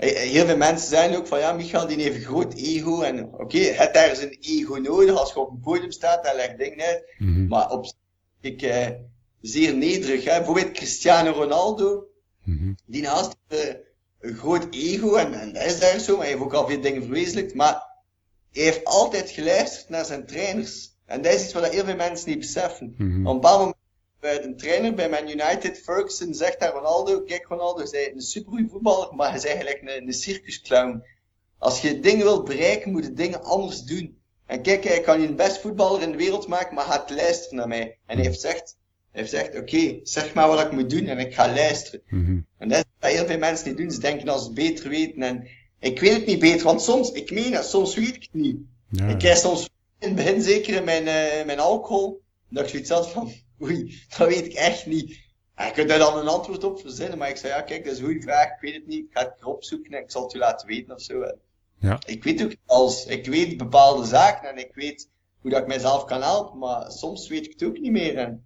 Heel 0.00 0.46
veel 0.46 0.56
mensen 0.56 0.88
zeggen 0.88 1.16
ook 1.16 1.26
van 1.26 1.38
ja, 1.38 1.52
Michael 1.52 1.86
die 1.86 2.02
heeft 2.02 2.16
een 2.16 2.22
groot 2.22 2.54
ego. 2.54 3.00
En 3.02 3.24
oké, 3.24 3.42
okay, 3.42 3.60
je 3.60 3.72
hebt 3.72 3.96
ergens 3.96 4.22
een 4.22 4.38
ego 4.40 4.74
nodig 4.74 5.16
als 5.16 5.32
je 5.32 5.38
op 5.38 5.50
een 5.50 5.60
podium 5.60 5.90
staat 5.90 6.26
en 6.26 6.36
legt 6.36 6.58
dingen 6.58 6.86
uit. 6.86 7.14
Mhm. 7.18 7.46
Maar 7.46 7.70
op 7.70 7.92
ik, 8.40 8.62
uh, 8.62 8.86
zeer 9.40 9.74
nederig. 9.74 10.24
Hè. 10.24 10.36
Bijvoorbeeld 10.36 10.72
Cristiano 10.72 11.30
Ronaldo, 11.30 12.04
Mhm. 12.44 12.72
die 12.86 13.02
naast 13.02 13.36
uh, 13.48 13.58
een 14.20 14.34
groot 14.36 14.66
ego, 14.70 15.14
en, 15.14 15.34
en 15.34 15.52
dat 15.52 15.64
is 15.64 15.80
daar 15.80 15.98
zo, 15.98 16.12
maar 16.12 16.20
hij 16.20 16.30
heeft 16.30 16.44
ook 16.44 16.54
al 16.54 16.66
veel 16.68 16.80
dingen 16.80 17.02
verwezenlijkt, 17.02 17.54
maar 17.54 17.82
hij 18.52 18.62
heeft 18.62 18.84
altijd 18.84 19.30
geluisterd 19.30 19.88
naar 19.88 20.04
zijn 20.04 20.26
trainers. 20.26 20.88
En 21.06 21.22
dat 21.22 21.32
is 21.32 21.44
iets 21.44 21.52
wat 21.52 21.68
heel 21.68 21.84
veel 21.84 21.96
mensen 21.96 22.28
niet 22.28 22.38
beseffen. 22.38 22.94
Mhm. 22.98 23.26
Op 23.26 23.34
een 23.34 23.40
bepaald 23.40 23.58
moment 23.58 23.76
bij 24.20 24.44
een 24.44 24.56
trainer 24.56 24.94
bij 24.94 25.08
Man 25.08 25.28
United, 25.28 25.78
Ferguson, 25.78 26.34
zegt 26.34 26.60
aan 26.60 26.72
Ronaldo, 26.72 27.20
kijk 27.20 27.46
Ronaldo, 27.46 27.84
hij 27.90 28.00
is 28.00 28.12
een 28.14 28.20
supergoeie 28.20 28.68
voetballer, 28.68 29.08
maar 29.16 29.28
hij 29.28 29.36
is 29.36 29.44
eigenlijk 29.44 29.80
een, 29.82 30.06
een 30.06 30.12
circusclown. 30.12 31.04
Als 31.58 31.80
je 31.80 32.00
dingen 32.00 32.24
wilt 32.24 32.44
bereiken, 32.44 32.92
moet 32.92 33.04
je 33.04 33.12
dingen 33.12 33.42
anders 33.42 33.82
doen. 33.82 34.18
En 34.46 34.62
kijk, 34.62 34.84
hij 34.84 35.00
kan 35.00 35.20
je 35.20 35.28
een 35.28 35.36
best 35.36 35.60
voetballer 35.60 36.02
in 36.02 36.10
de 36.10 36.16
wereld 36.16 36.46
maken, 36.46 36.74
maar 36.74 36.84
gaat 36.84 37.10
luisteren 37.10 37.56
naar 37.56 37.68
mij. 37.68 37.98
En 38.06 38.16
hij 38.16 38.24
heeft 38.24 38.40
gezegd, 38.40 38.76
hij 39.10 39.20
heeft 39.20 39.34
gezegd, 39.34 39.56
oké, 39.56 40.00
zeg 40.02 40.34
maar 40.34 40.48
wat 40.48 40.60
ik 40.60 40.72
moet 40.72 40.90
doen 40.90 41.06
en 41.06 41.18
ik 41.18 41.34
ga 41.34 41.54
luisteren. 41.54 42.02
Mhm. 42.08 42.38
En 42.58 42.68
dat 42.68 42.78
is 42.78 42.84
wat 43.00 43.10
heel 43.10 43.26
veel 43.26 43.38
mensen 43.38 43.68
niet 43.68 43.76
doen. 43.76 43.90
Ze 43.90 44.00
denken 44.00 44.26
dat 44.26 44.40
ze 44.40 44.44
het 44.44 44.54
beter 44.54 44.88
weten. 44.88 45.22
En 45.22 45.48
ik 45.78 46.00
weet 46.00 46.12
het 46.12 46.26
niet 46.26 46.38
beter, 46.38 46.64
want 46.64 46.82
soms, 46.82 47.12
ik 47.12 47.30
meen 47.30 47.52
het, 47.52 47.64
soms 47.64 47.94
weet 47.94 48.14
ik 48.14 48.22
het 48.22 48.42
niet. 48.42 48.56
Ja. 48.90 49.06
Ik 49.06 49.18
krijg 49.18 49.38
soms 49.38 49.68
in 49.98 50.08
het 50.08 50.16
begin 50.16 50.42
zeker 50.42 50.74
in 50.74 50.84
mijn, 50.84 51.02
uh, 51.02 51.46
mijn 51.46 51.60
alcohol, 51.60 52.22
dat 52.48 52.64
ik 52.64 52.70
zoiets 52.70 52.90
had 52.90 53.10
van, 53.10 53.32
oei, 53.62 54.02
dat 54.16 54.28
weet 54.28 54.44
ik 54.44 54.52
echt 54.52 54.86
niet. 54.86 55.28
En 55.54 55.66
je 55.66 55.72
kunt 55.72 55.88
daar 55.88 55.98
dan 55.98 56.18
een 56.18 56.28
antwoord 56.28 56.64
op 56.64 56.80
verzinnen, 56.80 57.18
maar 57.18 57.28
ik 57.28 57.36
zei, 57.36 57.52
ja 57.52 57.62
kijk, 57.62 57.84
dat 57.84 57.92
is 57.92 57.98
een 57.98 58.04
goede 58.04 58.20
vraag, 58.20 58.46
ik 58.46 58.60
weet 58.60 58.74
het 58.74 58.86
niet, 58.86 59.04
ik 59.04 59.12
ga 59.12 59.20
het 59.20 59.36
erop 59.40 59.64
zoeken 59.64 59.92
en 59.92 60.02
ik 60.02 60.10
zal 60.10 60.22
het 60.22 60.34
u 60.34 60.38
laten 60.38 60.66
weten 60.66 60.94
of 60.94 61.00
zo. 61.00 61.24
Ja. 61.78 61.98
Ik 62.06 62.24
weet 62.24 62.44
ook 62.44 62.54
als, 62.66 63.06
ik 63.06 63.26
weet 63.26 63.56
bepaalde 63.56 64.06
zaken 64.06 64.48
en 64.48 64.58
ik 64.58 64.74
weet 64.74 65.08
hoe 65.40 65.50
dat 65.50 65.60
ik 65.60 65.66
mijzelf 65.66 66.04
kan 66.04 66.22
helpen, 66.22 66.58
maar 66.58 66.90
soms 66.90 67.28
weet 67.28 67.44
ik 67.44 67.52
het 67.52 67.62
ook 67.62 67.78
niet 67.78 67.92
meer. 67.92 68.16
En 68.16 68.44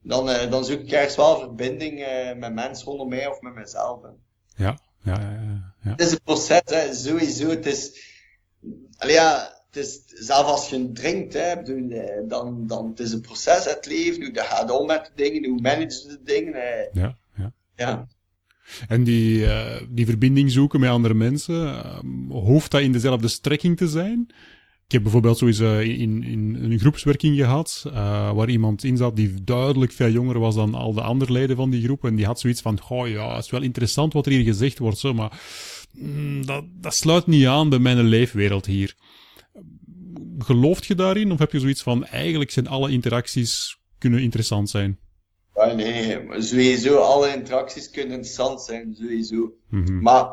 dan, 0.00 0.28
uh, 0.28 0.50
dan 0.50 0.64
zoek 0.64 0.80
ik 0.80 0.92
ergens 0.92 1.16
wel 1.16 1.38
verbinding 1.38 2.00
uh, 2.00 2.34
met 2.34 2.54
mensen 2.54 2.86
rondom 2.86 3.08
mij 3.08 3.26
of 3.26 3.40
met 3.40 3.54
mezelf. 3.54 4.04
En 4.04 4.22
Ja. 4.56 4.78
Ja, 5.02 5.20
ja, 5.20 5.30
ja, 5.30 5.74
ja. 5.82 5.90
het 5.90 6.00
is 6.00 6.12
een 6.12 6.22
proces, 6.24 6.62
hè, 6.64 6.94
sowieso. 6.94 7.48
Het 7.48 7.66
is, 7.66 8.12
allee, 8.96 9.14
ja, 9.14 9.53
het 9.74 9.84
is, 9.84 10.00
zelf 10.26 10.46
als 10.46 10.68
je 10.68 10.92
drinkt, 10.92 11.32
hè, 11.32 11.56
bedoel, 11.56 11.90
eh, 11.90 12.28
dan, 12.28 12.66
dan 12.66 12.88
het 12.88 13.00
is 13.00 13.12
een 13.12 13.20
proces, 13.20 13.64
het 13.64 13.86
leven, 13.86 14.24
hoe 14.24 14.34
je 14.34 14.40
gaat 14.40 14.70
om 14.70 14.86
met 14.86 15.04
de 15.04 15.22
dingen, 15.22 15.50
hoe 15.50 15.60
manage 15.60 16.02
je 16.02 16.08
de 16.08 16.20
dingen. 16.24 16.54
eh, 16.54 17.02
ja, 17.02 17.16
ja. 17.36 17.52
ja. 17.76 18.08
En 18.88 19.04
die, 19.04 19.46
eh, 19.46 19.82
die 19.88 20.06
verbinding 20.06 20.50
zoeken 20.50 20.80
met 20.80 20.90
andere 20.90 21.14
mensen, 21.14 21.84
hoeft 22.28 22.70
dat 22.70 22.80
in 22.80 22.92
dezelfde 22.92 23.28
strekking 23.28 23.76
te 23.76 23.88
zijn? 23.88 24.28
Ik 24.86 24.92
heb 24.92 25.02
bijvoorbeeld 25.02 25.38
zo 25.38 25.46
eens 25.46 25.60
eh, 25.60 25.80
in, 25.80 26.22
in 26.22 26.58
een 26.60 26.78
groepswerking 26.78 27.36
gehad, 27.36 27.84
uh, 27.86 28.32
waar 28.32 28.48
iemand 28.48 28.84
in 28.84 28.96
zat 28.96 29.16
die 29.16 29.44
duidelijk 29.44 29.92
veel 29.92 30.10
jonger 30.10 30.38
was 30.38 30.54
dan 30.54 30.74
al 30.74 30.92
de 30.92 31.00
andere 31.00 31.32
leden 31.32 31.56
van 31.56 31.70
die 31.70 31.82
groep. 31.82 32.04
En 32.04 32.14
die 32.14 32.26
had 32.26 32.40
zoiets 32.40 32.60
van, 32.60 32.80
goh 32.80 33.08
ja, 33.08 33.34
het 33.34 33.44
is 33.44 33.50
wel 33.50 33.62
interessant 33.62 34.12
wat 34.12 34.26
er 34.26 34.32
hier 34.32 34.44
gezegd 34.44 34.78
wordt, 34.78 34.98
zo, 34.98 35.14
maar 35.14 35.40
mm, 35.92 36.46
dat, 36.46 36.64
dat 36.80 36.94
sluit 36.94 37.26
niet 37.26 37.46
aan 37.46 37.68
bij 37.68 37.78
mijn 37.78 38.02
leefwereld 38.02 38.66
hier. 38.66 38.94
Gelooft 40.44 40.86
je 40.86 40.94
daarin? 40.94 41.32
Of 41.32 41.38
heb 41.38 41.52
je 41.52 41.60
zoiets 41.60 41.82
van, 41.82 42.04
eigenlijk 42.04 42.50
zijn 42.50 42.66
alle 42.66 42.90
interacties 42.90 43.78
kunnen 43.98 44.20
interessant 44.20 44.70
zijn? 44.70 44.98
Ja, 45.54 45.72
nee, 45.72 46.22
maar 46.22 46.42
sowieso, 46.42 46.96
alle 46.96 47.34
interacties 47.34 47.90
kunnen 47.90 48.12
interessant 48.12 48.62
zijn, 48.62 48.94
sowieso. 48.98 49.54
Mhm. 49.68 50.00
Maar 50.00 50.24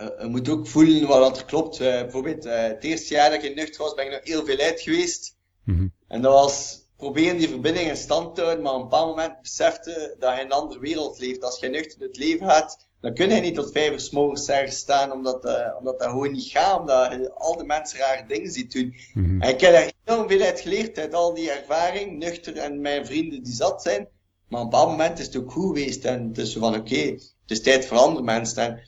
uh, 0.00 0.06
je 0.20 0.26
moet 0.28 0.48
ook 0.48 0.66
voelen 0.66 1.06
wat 1.06 1.20
dat 1.20 1.38
er 1.38 1.44
klopt. 1.44 1.80
Uh, 1.80 1.86
bijvoorbeeld, 1.86 2.46
uh, 2.46 2.62
het 2.62 2.84
eerste 2.84 3.14
jaar 3.14 3.30
dat 3.30 3.42
ik 3.42 3.50
in 3.50 3.56
nuchter 3.56 3.82
was, 3.82 3.94
ben 3.94 4.04
ik 4.04 4.10
nog 4.10 4.20
heel 4.24 4.44
veel 4.44 4.58
uit 4.58 4.80
geweest. 4.80 5.36
Mhm. 5.64 5.88
En 6.08 6.22
dat 6.22 6.32
was 6.32 6.84
proberen 6.96 7.38
die 7.38 7.48
verbinding 7.48 7.88
in 7.88 7.96
stand 7.96 8.34
te 8.34 8.42
houden, 8.42 8.64
maar 8.64 8.72
op 8.72 8.78
een 8.82 8.88
bepaald 8.88 9.16
moment 9.16 9.40
besefte 9.40 10.16
dat 10.18 10.34
je 10.34 10.40
in 10.40 10.46
een 10.46 10.52
andere 10.52 10.80
wereld 10.80 11.18
leeft. 11.18 11.42
Als 11.42 11.60
je 11.60 11.68
nuchter 11.68 12.00
het 12.00 12.16
leven 12.16 12.46
gaat, 12.46 12.86
dan 13.04 13.14
kun 13.14 13.30
je 13.30 13.40
niet 13.40 13.54
tot 13.54 13.72
vijf 13.72 13.92
uur 13.92 14.00
's 14.00 14.10
morgens 14.10 14.48
ergens 14.48 14.76
staan, 14.76 15.12
omdat, 15.12 15.44
uh, 15.44 15.76
omdat 15.78 15.98
dat 15.98 16.08
gewoon 16.08 16.32
niet 16.32 16.50
gaat, 16.50 16.80
omdat 16.80 17.12
je 17.12 17.32
al 17.34 17.56
de 17.56 17.64
mensen 17.64 17.98
rare 17.98 18.26
dingen 18.26 18.50
ziet 18.50 18.72
doen. 18.72 18.94
Mhm. 19.14 19.42
En 19.42 19.48
ik 19.48 19.60
heb 19.60 19.72
daar 19.72 19.92
enorm 20.04 20.28
veel 20.28 20.40
uit 20.40 20.60
geleerd, 20.60 20.98
uit 20.98 21.14
al 21.14 21.34
die 21.34 21.50
ervaring, 21.50 22.18
nuchter 22.18 22.56
en 22.56 22.80
mijn 22.80 23.06
vrienden 23.06 23.42
die 23.42 23.54
zat 23.54 23.82
zijn. 23.82 24.08
Maar 24.48 24.60
op 24.60 24.64
een 24.64 24.70
bepaald 24.70 24.90
moment 24.90 25.18
is 25.18 25.26
het 25.26 25.36
ook 25.36 25.52
goed 25.52 25.66
geweest 25.66 26.04
en 26.04 26.28
het 26.28 26.38
is 26.38 26.52
van, 26.52 26.74
oké, 26.74 26.96
het 26.96 27.32
is 27.46 27.62
tijd 27.62 27.86
voor 27.86 27.96
andere 27.96 28.24
mensen. 28.24 28.80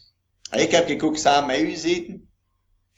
En, 0.51 0.61
ik 0.61 0.71
heb 0.71 0.89
ik 0.89 1.03
ook 1.03 1.17
samen 1.17 1.47
met 1.47 1.61
u 1.61 1.71
gezeten. 1.71 2.29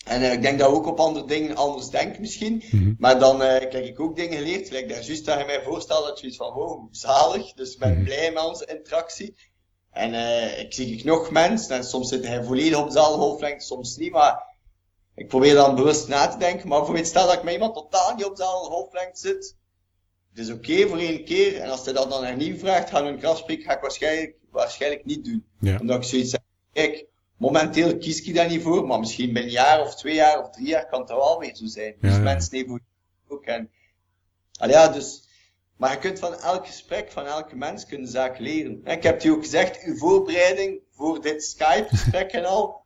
En 0.05 0.23
uh, 0.23 0.33
ik 0.33 0.43
denk 0.43 0.59
dat 0.59 0.71
we 0.71 0.77
ook 0.77 0.87
op 0.87 1.01
andere 1.01 1.27
dingen 1.27 1.57
anders 1.57 1.89
denken 1.91 2.21
misschien. 2.21 2.63
Mhm. 2.71 2.95
Maar 2.99 3.19
dan 3.19 3.43
uh, 3.43 3.49
heb 3.49 3.75
ik 3.75 4.01
ook 4.01 4.17
dingen 4.17 4.39
geleerd. 4.39 4.71
Like 4.71 4.87
daar 4.87 5.03
juist 5.03 5.25
dat 5.25 5.39
je 5.39 5.45
mij 5.45 5.63
voorstelt 5.63 6.07
dat 6.07 6.21
je 6.21 6.27
iets 6.27 6.37
van, 6.37 6.53
wow, 6.53 6.89
zalig. 6.91 7.53
Dus 7.53 7.73
ik 7.73 7.79
ben 7.79 7.93
Mhm. 7.93 8.05
blij 8.05 8.33
met 8.33 8.45
onze 8.45 8.67
interactie. 8.67 9.35
En 9.99 10.13
uh, 10.13 10.59
ik 10.59 10.73
zie 10.73 10.97
ik 10.97 11.05
nog 11.05 11.31
mensen. 11.31 11.77
En 11.77 11.85
soms 11.85 12.09
zit 12.09 12.27
hij 12.27 12.45
volledig 12.45 12.79
op 12.79 12.87
dezelfde 12.87 13.21
hoofdlengte, 13.21 13.65
soms 13.65 13.97
niet. 13.97 14.13
Maar 14.13 14.43
ik 15.15 15.29
probeer 15.29 15.55
dan 15.55 15.75
bewust 15.75 16.09
na 16.09 16.27
te 16.27 16.39
denken. 16.39 16.69
Maar 16.69 16.79
bijvoorbeeld 16.79 17.07
stel 17.07 17.27
dat 17.27 17.35
ik 17.35 17.43
met 17.43 17.53
iemand 17.53 17.75
totaal 17.75 18.15
niet 18.15 18.25
op 18.25 18.37
dezelfde 18.37 18.75
hoofdlengte 18.75 19.21
zit. 19.21 19.57
Het 20.31 20.39
is 20.39 20.53
oké 20.53 20.73
okay 20.73 20.87
voor 20.87 20.99
één 20.99 21.25
keer. 21.25 21.61
En 21.61 21.71
als 21.71 21.85
hij 21.85 21.93
dat 21.93 22.11
dan 22.11 22.25
hernieuw 22.25 22.59
vraagt, 22.59 22.91
gaan 22.91 23.05
we 23.05 23.11
een 23.11 23.25
afspreken, 23.25 23.65
ga 23.65 23.75
ik 23.75 23.81
waarschijnlijk, 23.81 24.35
waarschijnlijk 24.51 25.05
niet 25.05 25.25
doen. 25.25 25.45
Ja. 25.61 25.79
Omdat 25.81 25.97
ik 25.97 26.03
zoiets 26.03 26.31
zeg, 26.31 26.41
kijk, 26.73 27.07
momenteel 27.37 27.99
kies 27.99 28.23
ik 28.23 28.35
daar 28.35 28.49
niet 28.49 28.63
voor, 28.63 28.87
maar 28.87 28.99
misschien 28.99 29.33
binnen 29.33 29.43
een 29.43 29.51
jaar 29.51 29.81
of 29.81 29.95
twee 29.95 30.15
jaar 30.15 30.43
of 30.43 30.51
drie 30.51 30.67
jaar 30.67 30.89
kan 30.89 31.01
het 31.01 31.09
wel 31.09 31.39
weer 31.39 31.57
zo 31.57 31.67
zijn. 31.67 31.95
Ja, 32.01 32.09
dus 32.09 32.17
ja. 32.17 32.23
mensen 32.23 32.53
even 32.53 32.85
ook. 33.29 33.45
En, 33.45 33.71
ja, 34.53 34.89
dus, 34.89 35.28
maar 35.79 35.93
je 35.93 35.99
kunt 35.99 36.19
van 36.19 36.35
elk 36.35 36.67
gesprek, 36.67 37.13
van 37.13 37.27
elke 37.27 37.57
mens, 37.57 37.87
kunnen 37.87 38.09
zaken 38.09 38.43
leren. 38.43 38.81
En 38.85 38.97
ik 38.97 39.03
heb 39.03 39.23
je 39.23 39.33
ook 39.33 39.43
gezegd, 39.43 39.83
uw 39.85 39.97
voorbereiding 39.97 40.81
voor 40.91 41.21
dit 41.21 41.45
Skype-gesprek 41.45 42.33
en 42.33 42.45
al, 42.45 42.85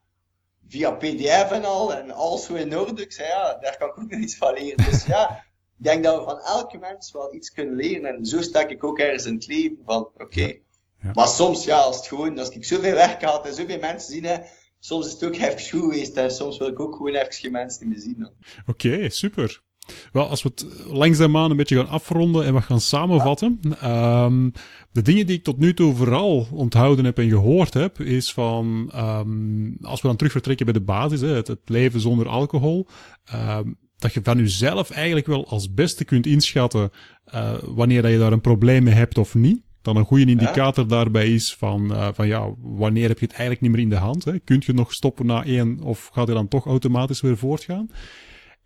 via 0.69 0.91
PDF 0.91 1.51
en 1.51 1.65
al, 1.65 1.95
en 1.95 2.11
alles 2.11 2.45
zo 2.45 2.55
in 2.55 2.79
orde. 2.79 3.03
Ik 3.03 3.13
zei, 3.13 3.29
ja, 3.29 3.59
daar 3.61 3.77
kan 3.77 3.89
ik 3.89 3.99
ook 3.99 4.11
nog 4.11 4.21
iets 4.21 4.37
van 4.37 4.53
leren. 4.53 4.85
Dus 4.85 5.07
ja, 5.07 5.45
ik 5.79 5.85
denk 5.85 6.05
dat 6.05 6.19
we 6.19 6.25
van 6.25 6.41
elke 6.41 6.79
mens 6.79 7.13
wel 7.13 7.35
iets 7.35 7.53
kunnen 7.53 7.75
leren. 7.75 8.17
En 8.17 8.27
zo 8.27 8.41
sta 8.41 8.69
ik 8.69 8.85
ook 8.85 8.99
ergens 8.99 9.25
in 9.25 9.35
het 9.35 9.47
leven 9.47 9.79
van, 9.85 10.09
oké. 10.17 10.59
Ja. 11.03 11.11
Maar 11.13 11.29
soms, 11.29 11.65
ja, 11.65 11.79
als 11.79 11.97
het 11.97 12.07
gewoon, 12.07 12.39
als 12.39 12.49
ik 12.49 12.65
zoveel 12.65 12.95
werk 12.95 13.23
had 13.23 13.47
en 13.47 13.55
zoveel 13.55 13.79
mensen 13.79 14.13
zie, 14.13 14.27
hè, 14.27 14.39
soms 14.79 15.07
is 15.07 15.13
het 15.13 15.25
ook 15.25 15.35
even 15.35 15.71
goed 15.71 15.81
geweest 15.81 16.17
en 16.17 16.31
soms 16.31 16.59
wil 16.59 16.69
ik 16.69 16.81
ook 16.81 16.97
gewoon 16.97 17.15
even 17.15 17.33
geen 17.33 17.53
mensen 17.53 17.89
meer 17.89 17.99
zien. 17.99 18.31
Oké, 18.67 19.09
super. 19.09 19.63
Wel, 20.13 20.29
als 20.29 20.43
we 20.43 20.51
het 20.55 20.67
langzaamaan 20.87 21.51
een 21.51 21.57
beetje 21.57 21.77
gaan 21.77 21.89
afronden 21.89 22.45
en 22.45 22.55
we 22.55 22.63
gaan 22.63 22.81
samenvatten. 22.81 23.61
Ehm, 23.81 24.51
de 24.93 25.03
dingen 25.03 25.27
die 25.27 25.37
ik 25.37 25.45
tot 25.45 25.59
nu 25.59 25.75
toe 25.75 25.95
vooral 25.95 26.47
onthouden 26.51 27.05
heb 27.05 27.19
en 27.19 27.29
gehoord 27.29 27.75
heb, 27.75 28.01
is 28.01 28.33
van, 28.33 28.91
ehm, 28.93 29.71
als 29.81 30.01
we 30.01 30.09
dan 30.09 30.17
terug 30.17 30.33
vertrekken 30.33 30.67
bij 30.67 30.75
de 30.75 30.81
basis, 30.81 31.21
hè, 31.21 31.35
het, 31.35 31.47
het 31.47 31.61
leven 31.65 32.01
zonder 32.01 32.29
alcohol, 32.29 32.87
um, 33.35 33.79
dat 34.03 34.15
je 34.15 34.21
van 34.23 34.39
jezelf 34.39 34.91
eigenlijk 34.91 35.27
wel 35.27 35.49
als 35.49 35.75
beste 35.75 36.05
kunt 36.05 36.27
inschatten 36.27 36.91
uh, 37.35 37.53
wanneer 37.61 38.03
dat 38.03 38.11
je 38.11 38.19
daar 38.19 38.33
een 38.33 38.41
probleem 38.41 38.83
mee 38.83 38.95
hebt 38.95 39.19
of 39.19 39.35
niet. 39.35 39.61
Dan 39.83 39.97
een 39.97 40.05
goede 40.05 40.27
indicator 40.27 40.89
daarbij 40.89 41.35
is 41.35 41.55
van, 41.55 41.93
uh, 41.93 42.09
van 42.13 42.27
ja, 42.27 42.55
wanneer 42.59 43.09
heb 43.09 43.19
je 43.19 43.25
het 43.25 43.35
eigenlijk 43.35 43.61
niet 43.61 43.71
meer 43.71 43.81
in 43.81 43.89
de 43.89 43.97
hand? 43.97 44.25
Hè? 44.25 44.39
Kunt 44.39 44.65
je 44.65 44.73
nog 44.73 44.93
stoppen 44.93 45.27
na 45.27 45.45
één 45.45 45.81
of 45.81 46.11
gaat 46.13 46.27
je 46.27 46.35
dan 46.35 46.49
toch 46.49 46.67
automatisch 46.67 47.21
weer 47.21 47.37
voortgaan? 47.37 47.91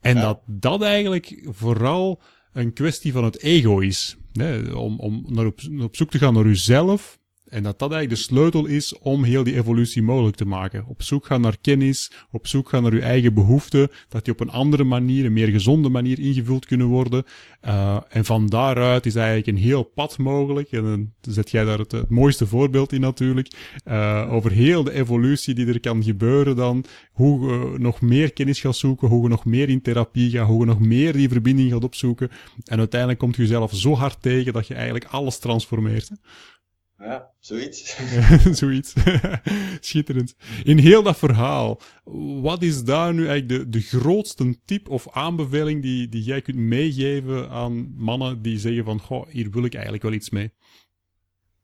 En 0.07 0.15
ja. 0.15 0.21
dat 0.21 0.41
dat 0.47 0.83
eigenlijk 0.83 1.43
vooral 1.45 2.21
een 2.53 2.73
kwestie 2.73 3.13
van 3.13 3.25
het 3.25 3.43
ego 3.43 3.79
is. 3.79 4.17
Hè? 4.33 4.73
Om, 4.73 4.99
om 4.99 5.25
naar 5.29 5.47
op, 5.47 5.61
op 5.81 5.97
zoek 5.97 6.11
te 6.11 6.19
gaan 6.19 6.35
naar 6.35 6.45
uzelf 6.45 7.19
en 7.49 7.63
dat 7.63 7.79
dat 7.79 7.93
eigenlijk 7.93 8.21
de 8.21 8.35
sleutel 8.35 8.67
is 8.67 8.99
om 8.99 9.25
heel 9.25 9.45
die 9.45 9.55
evolutie 9.55 10.03
mogelijk 10.03 10.37
te 10.37 10.47
maken. 10.47 10.85
Op 10.87 11.03
zoek 11.03 11.27
gaan 11.27 11.41
naar 11.41 11.57
kennis, 11.61 12.13
op 12.31 12.47
zoek 12.47 12.69
gaan 12.69 12.83
naar 12.83 12.93
uw 12.93 13.01
eigen 13.01 13.35
behoeften, 13.35 13.89
dat 14.09 14.25
die 14.25 14.33
op 14.33 14.41
een 14.41 14.51
andere 14.51 14.85
manier, 14.85 15.25
een 15.25 15.33
meer 15.33 15.49
gezonde 15.49 15.89
manier 15.89 16.19
ingevuld 16.19 16.67
kunnen 16.67 16.87
worden. 16.87 17.25
Uh, 17.65 18.01
en 18.09 18.25
van 18.25 18.47
daaruit 18.47 19.07
is 19.07 19.15
eigenlijk 19.15 19.47
een 19.47 19.57
heel 19.57 19.83
pad 19.83 20.19
mogelijk. 20.19 20.73
En 20.73 20.83
dan 20.83 21.13
zet 21.21 21.51
jij 21.51 21.65
daar 21.65 21.79
het, 21.79 22.09
mooiste 22.09 22.47
voorbeeld 22.47 22.93
in 22.93 23.01
natuurlijk. 23.01 23.49
Uh, 23.85 24.29
over 24.31 24.51
heel 24.51 24.83
de 24.83 24.93
evolutie 24.93 25.55
die 25.55 25.67
er 25.67 25.81
kan 25.81 26.03
gebeuren 26.03 26.57
dan. 26.57 26.85
Hoe 27.13 27.49
je 27.49 27.79
nog 27.79 28.01
meer 28.01 28.33
kennis 28.33 28.61
gaat 28.61 28.77
zoeken, 28.77 29.09
hoe 29.09 29.23
je 29.23 29.29
nog 29.29 29.45
meer 29.45 29.69
in 29.69 29.83
therapie 29.83 30.31
gaat, 30.31 30.47
hoe 30.47 30.61
je 30.61 30.67
nog 30.67 30.81
meer 30.81 31.13
die 31.13 31.29
verbinding 31.29 31.73
gaat 31.73 31.85
opzoeken. 31.85 32.31
En 32.65 32.79
uiteindelijk 32.79 33.21
komt 33.21 33.37
je 33.37 33.43
jezelf 33.43 33.75
zo 33.75 33.95
hard 33.95 34.23
tegen 34.23 34.53
dat 34.53 34.67
je 34.67 34.75
eigenlijk 34.75 35.05
alles 35.05 35.39
transformeert. 35.39 36.11
Ja, 36.99 37.31
zoiets. 37.41 37.97
zoiets. 38.61 38.95
Schitterend. 39.81 40.35
In 40.65 40.79
heel 40.79 41.03
dat 41.03 41.19
verhaal, 41.19 41.81
wat 42.41 42.63
is 42.63 42.85
daar 42.85 43.15
nu 43.15 43.27
eigenlijk 43.29 43.49
de, 43.49 43.69
de 43.79 43.81
grootste 43.81 44.57
tip 44.65 44.89
of 44.89 45.11
aanbeveling 45.11 45.83
die, 45.83 46.09
die 46.09 46.23
jij 46.23 46.43
kunt 46.43 46.57
meegeven 46.57 47.51
aan 47.51 47.95
mannen 47.97 48.43
die 48.43 48.59
zeggen 48.59 48.85
van, 48.85 49.01
goh, 49.01 49.29
hier 49.29 49.51
wil 49.51 49.65
ik 49.65 49.73
eigenlijk 49.73 50.03
wel 50.03 50.13
iets 50.13 50.31
mee? 50.31 50.53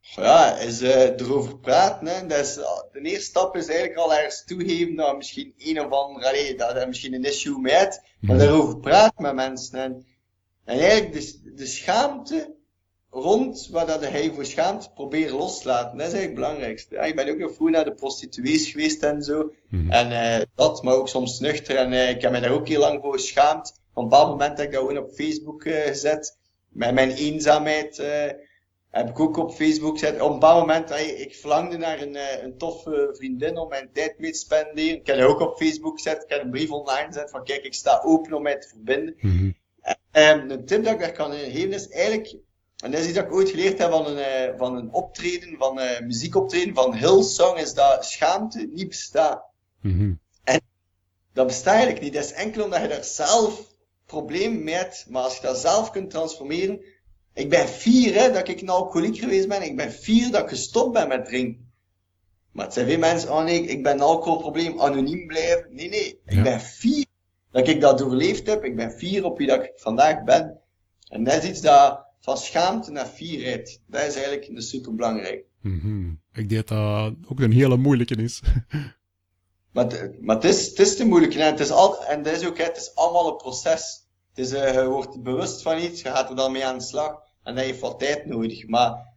Ja, 0.01 0.59
is 0.59 0.83
uh, 0.83 1.21
erover 1.21 1.59
praten. 1.59 2.07
Hè. 2.07 2.27
Dat 2.27 2.39
is, 2.39 2.55
de 2.93 3.01
eerste 3.03 3.25
stap 3.25 3.57
is 3.57 3.67
eigenlijk 3.67 3.99
al 3.99 4.15
ergens 4.15 4.45
toegeven 4.45 4.95
dat 4.95 5.17
misschien 5.17 5.55
een 5.57 5.81
of 5.81 5.91
ander, 5.91 6.25
allee, 6.25 6.55
dat 6.55 6.77
er 6.77 6.89
misschien 6.89 7.15
een 7.15 7.25
issue 7.25 7.59
mee 7.59 7.75
hebt, 7.75 8.03
maar 8.21 8.39
daarover 8.39 8.79
praten 8.79 9.23
met 9.23 9.35
mensen. 9.35 9.79
En, 9.79 10.07
en 10.65 10.79
eigenlijk 10.79 11.13
de, 11.13 11.53
de 11.55 11.67
schaamte 11.67 12.55
rond 13.13 13.69
waar 13.71 13.87
dat 13.87 14.01
hij 14.01 14.31
voor 14.31 14.45
schaamt, 14.45 14.95
probeer 14.95 15.33
los 15.33 15.61
te 15.61 15.69
laten. 15.69 15.99
Dat 15.99 16.07
is 16.07 16.13
eigenlijk 16.13 16.25
het 16.25 16.35
belangrijkste. 16.35 16.95
Ja, 16.95 17.03
ik 17.03 17.17
ben 17.17 17.29
ook 17.29 17.39
nog 17.39 17.55
vroeger 17.55 17.77
naar 17.77 17.85
de 17.85 17.95
prostituees 17.95 18.71
geweest 18.71 19.03
en 19.03 19.23
zo. 19.23 19.53
Mm. 19.69 19.91
En 19.91 20.11
uh, 20.11 20.45
dat, 20.55 20.83
maar 20.83 20.95
ook 20.95 21.09
soms 21.09 21.41
nuchter. 21.41 21.77
En 21.77 21.93
uh, 21.93 22.11
ik 22.11 22.23
heb 22.23 22.33
me 22.33 22.41
daar 22.41 22.51
ook 22.51 22.69
heel 22.69 22.81
lang 22.81 23.01
voor 23.03 23.13
geschaamd. 23.13 23.81
Op 23.95 24.03
een 24.03 24.09
bepaald 24.09 24.31
moment 24.31 24.59
heb 24.59 24.67
ik 24.67 24.73
dat 24.73 24.81
gewoon 24.81 24.99
op 24.99 25.13
Facebook 25.13 25.65
uh, 25.65 25.81
gezet. 25.81 26.39
Met 26.69 26.95
mijn 26.95 27.11
eenzaamheid 27.11 27.97
heb 28.91 29.09
ik 29.09 29.21
ook 29.21 29.37
op 29.37 29.53
Facebook 29.53 29.99
gezet. 29.99 30.21
Op 30.21 30.27
een 30.27 30.39
bepaald 30.39 30.61
moment, 30.61 30.89
hey, 30.89 31.07
ik 31.07 31.35
verlangde 31.35 31.77
naar 31.77 32.01
een, 32.01 32.17
een 32.45 32.59
toffe 32.59 33.11
vriendin 33.13 33.59
om 33.59 33.69
mijn 33.69 33.91
tijd 33.93 34.19
mee 34.19 34.33
te 34.33 34.39
spenderen. 34.39 34.95
Ik 34.95 35.07
heb 35.07 35.19
dat 35.19 35.29
ook 35.29 35.41
op 35.41 35.57
Facebook 35.57 35.97
gezet. 35.97 36.23
Ik 36.23 36.31
heb 36.31 36.43
een 36.43 36.51
brief 36.51 36.71
online 36.71 37.07
gezet 37.07 37.31
van 37.31 37.45
kijk, 37.45 37.65
ik 37.65 37.75
sta 37.75 38.03
open 38.05 38.33
om 38.33 38.43
mij 38.43 38.59
te 38.59 38.69
verbinden. 38.69 39.15
Mm 39.19 39.39
-hmm. 39.39 39.55
En 40.11 40.51
een 40.51 40.65
tip 40.65 40.85
dat 40.85 40.93
ik 40.93 41.01
daar 41.01 41.13
kan 41.13 41.33
geven 41.33 41.73
is 41.73 41.89
eigenlijk 41.89 42.37
en 42.83 42.91
dat 42.91 43.01
is 43.01 43.07
iets 43.07 43.15
dat 43.15 43.25
ik 43.25 43.33
ooit 43.33 43.51
geleerd 43.51 43.79
heb 43.79 43.91
van 43.91 44.07
een, 44.07 44.19
uh, 44.19 44.59
van 44.59 44.77
een 44.77 44.93
optreden, 44.93 45.57
van 45.59 45.79
een 45.79 46.03
uh, 46.03 46.07
muziekoptreden 46.07 46.75
van 46.75 46.95
Hillsong, 46.95 47.59
is 47.59 47.75
dat 47.75 48.05
schaamte 48.05 48.69
niet 48.73 48.89
bestaat. 48.89 49.45
Mm 49.81 49.99
-hmm. 49.99 50.21
En 50.45 50.61
dat 51.33 51.47
bestaat 51.47 51.75
eigenlijk 51.75 52.05
niet. 52.05 52.15
Dat 52.15 52.25
is 52.25 52.33
enkel 52.33 52.65
omdat 52.65 52.81
je 52.81 52.89
daar 52.89 53.05
zelf 53.05 53.75
problemen 54.07 54.65
mee 54.65 54.75
hebt, 54.75 55.07
maar 55.09 55.23
als 55.23 55.37
je 55.37 55.43
dat 55.43 55.59
zelf 55.59 55.91
kunt 55.91 56.11
transformeren. 56.11 56.85
Ik 57.35 57.51
ben 57.51 57.69
fier 57.69 58.15
hè, 58.15 58.33
dat 58.33 58.49
ik 58.49 58.61
een 58.61 58.69
alcoholiek 58.69 59.19
geweest 59.19 59.49
ben. 59.49 59.63
Ik 59.63 59.77
ben 59.77 59.93
fier 59.93 60.31
dat 60.31 60.43
ik 60.43 60.49
gestopt 60.49 60.93
ben 60.93 61.09
met 61.09 61.25
drinken. 61.25 61.73
Maar 62.53 62.65
het 62.65 62.75
zijn 62.75 62.87
veel 62.87 62.99
mensen, 62.99 63.31
oh 63.31 63.45
nee, 63.45 63.67
ik 63.67 63.83
ben 63.83 63.93
een 63.93 64.01
alcoholprobleem, 64.01 64.81
anoniem 64.81 65.27
blijven. 65.27 65.67
Nee, 65.71 65.89
nee, 65.89 66.21
ik 66.27 66.35
ja. 66.35 66.43
ben 66.43 66.61
fier 66.61 67.07
dat 67.51 67.69
ik 67.69 67.81
dat 67.81 67.99
doorleefd 67.99 68.47
heb. 68.47 68.65
Ik 68.65 68.77
ben 68.77 68.91
fier 68.91 69.25
op 69.25 69.39
wie 69.39 69.47
dat 69.47 69.63
ik 69.63 69.73
vandaag 69.75 70.25
ben. 70.25 70.61
En 71.09 71.25
dat 71.25 71.43
is 71.43 71.49
iets 71.49 71.61
dat 71.61 72.11
van 72.23 72.37
schaamte 72.37 72.91
naar 72.91 73.07
fierheid. 73.07 73.81
Dat 73.87 74.07
is 74.07 74.15
eigenlijk 74.15 74.63
super 74.63 74.95
belangrijk. 74.95 75.45
Mm 75.61 75.81
-hmm. 75.81 76.21
Ik 76.33 76.49
denk 76.49 76.69
dat 76.69 76.79
dat 76.79 77.15
ook 77.29 77.41
een 77.41 77.53
hele 77.53 77.77
moeilijke 77.77 78.15
is. 78.15 78.41
maar, 79.75 80.11
maar 80.21 80.37
het, 80.37 80.45
is, 80.45 80.69
het 80.69 80.79
is 80.79 80.97
te 80.97 81.05
moeilijk. 81.05 81.35
En 81.35 81.47
het 81.47 81.61
is, 81.61 81.71
al, 81.71 82.05
en 82.05 82.23
dat 82.23 82.33
is 82.37 82.47
ook, 82.47 82.59
het 82.59 82.77
is 82.77 82.95
allemaal 82.95 83.29
een 83.29 83.37
proces. 83.37 84.07
Het 84.35 84.45
is, 84.45 84.53
uh, 84.53 84.73
je 84.73 84.87
wordt 84.87 85.23
bewust 85.23 85.63
van 85.63 85.79
iets, 85.79 86.03
je 86.03 86.09
gaat 86.09 86.31
er 86.31 86.37
dan 86.37 86.53
mee 86.53 86.65
aan 86.65 86.79
de 86.79 86.85
slag. 86.85 87.11
En 87.43 87.55
dat 87.55 87.65
heeft 87.65 87.81
wat 87.81 87.99
tijd 87.99 88.27
nodig. 88.27 88.67
Maar 88.67 89.13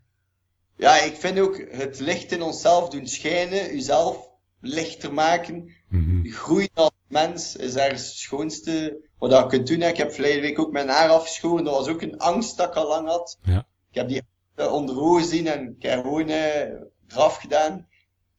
ja, 0.77 1.01
ik 1.01 1.15
vind 1.15 1.39
ook 1.39 1.65
het 1.69 1.99
licht 1.99 2.31
in 2.31 2.41
onszelf 2.41 2.89
doen 2.89 3.07
schijnen, 3.07 3.75
jezelf 3.75 4.24
lichter 4.67 5.13
maken. 5.13 5.55
Mm 5.89 6.03
-hmm. 6.03 6.31
Groeien 6.31 6.69
als 6.73 6.91
mens 7.07 7.55
is 7.55 7.75
ergens 7.75 8.07
het 8.07 8.17
schoonste 8.17 8.97
wat 9.17 9.31
je 9.31 9.45
kunt 9.47 9.67
doen. 9.67 9.81
Ik 9.81 9.97
heb 9.97 10.11
verleden 10.11 10.41
week 10.41 10.59
ook 10.59 10.71
mijn 10.71 10.89
haar 10.89 11.09
afgeschoren. 11.09 11.63
Dat 11.63 11.75
was 11.75 11.87
ook 11.87 12.01
een 12.01 12.17
angst 12.17 12.57
dat 12.57 12.67
ik 12.67 12.75
al 12.75 12.87
lang 12.87 13.07
had. 13.07 13.37
Ja. 13.43 13.67
Ik 13.89 13.95
heb 13.95 14.07
die 14.07 14.21
onder 14.55 14.99
ogen 14.99 15.21
gezien 15.21 15.47
en 15.47 15.75
ik 15.77 15.83
heb 15.83 16.01
gewoon 16.01 16.29
eh, 16.29 16.71
eraf 17.07 17.37
gedaan. 17.37 17.87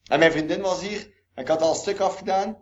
En 0.04 0.18
mijn 0.18 0.32
vriendin 0.32 0.60
was 0.60 0.80
hier. 0.80 1.14
Ik 1.34 1.48
had 1.48 1.62
al 1.62 1.70
een 1.70 1.76
stuk 1.76 2.00
afgedaan. 2.00 2.56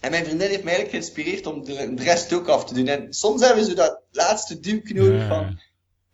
En 0.00 0.10
mijn 0.10 0.24
vriendin 0.24 0.48
heeft 0.48 0.64
mij 0.64 0.74
eigenlijk 0.74 1.04
geïnspireerd 1.04 1.46
om 1.46 1.64
de, 1.64 1.94
de 1.94 2.02
rest 2.02 2.32
ook 2.32 2.48
af 2.48 2.64
te 2.64 2.74
doen. 2.74 2.86
En 2.86 3.12
soms 3.12 3.46
hebben 3.46 3.64
zo 3.64 3.74
dat 3.74 4.00
laatste 4.10 4.60
duwkje 4.60 4.94
nodig 4.94 5.20
ja. 5.20 5.28
van... 5.28 5.60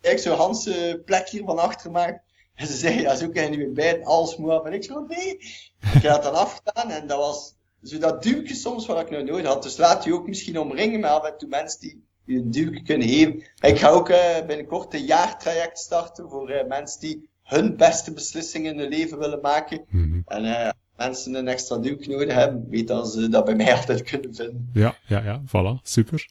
Kijk, 0.00 0.18
zo'n 0.18 0.36
Hanse 0.36 1.02
plek 1.04 1.28
hier 1.28 1.44
van 1.44 1.58
achter 1.58 1.90
maken. 1.90 2.22
En 2.54 2.66
ze 2.70 2.76
zei, 2.76 3.00
ja, 3.00 3.16
zo 3.16 3.28
kan 3.28 3.42
je 3.42 3.48
niet 3.48 3.58
meer 3.58 3.72
bij, 3.72 4.04
alles 4.04 4.36
moet 4.36 4.50
af. 4.50 4.64
En 4.64 4.72
ik 4.72 4.84
zo, 4.84 5.00
nee. 5.00 5.38
Ik 5.80 6.02
heb 6.02 6.12
dat 6.12 6.22
dan 6.22 6.34
afgedaan 6.34 6.90
en 6.90 7.06
dat 7.06 7.18
was 7.18 7.54
zo 7.82 7.98
dat 7.98 8.22
duwtje 8.22 8.54
soms 8.54 8.86
wat 8.86 9.00
ik 9.00 9.10
nou 9.10 9.24
nodig 9.24 9.46
had. 9.46 9.62
Dus 9.62 9.76
laat 9.76 10.04
je 10.04 10.14
ook 10.14 10.26
misschien 10.26 10.58
omringen 10.58 11.00
met 11.00 11.10
af 11.10 11.24
en 11.24 11.38
toe 11.38 11.48
mensen 11.48 11.80
die 11.80 12.04
je 12.24 12.36
een 12.36 12.50
duwtje 12.50 12.82
kunnen 12.82 13.08
geven. 13.08 13.42
Ik 13.60 13.78
ga 13.78 13.88
ook 13.88 14.08
uh, 14.08 14.46
binnenkort 14.46 14.94
een 14.94 15.04
jaartraject 15.04 15.78
starten 15.78 16.28
voor 16.28 16.50
uh, 16.50 16.66
mensen 16.68 17.00
die 17.00 17.28
hun 17.42 17.76
beste 17.76 18.12
beslissingen 18.12 18.72
in 18.72 18.78
hun 18.78 18.88
leven 18.88 19.18
willen 19.18 19.40
maken. 19.40 19.84
Mm 19.88 20.02
-hmm. 20.02 20.22
En 20.26 20.44
uh, 20.44 20.70
mensen 20.96 21.34
een 21.34 21.48
extra 21.48 21.76
duwtje 21.76 22.10
nodig 22.10 22.34
hebben, 22.34 22.66
weet 22.68 22.88
dat 22.88 23.12
ze 23.12 23.28
dat 23.28 23.44
bij 23.44 23.54
mij 23.54 23.74
altijd 23.76 24.02
kunnen 24.02 24.34
vinden. 24.34 24.70
Ja, 24.72 24.96
ja, 25.06 25.22
ja, 25.22 25.42
voilà, 25.46 25.82
super. 25.82 26.28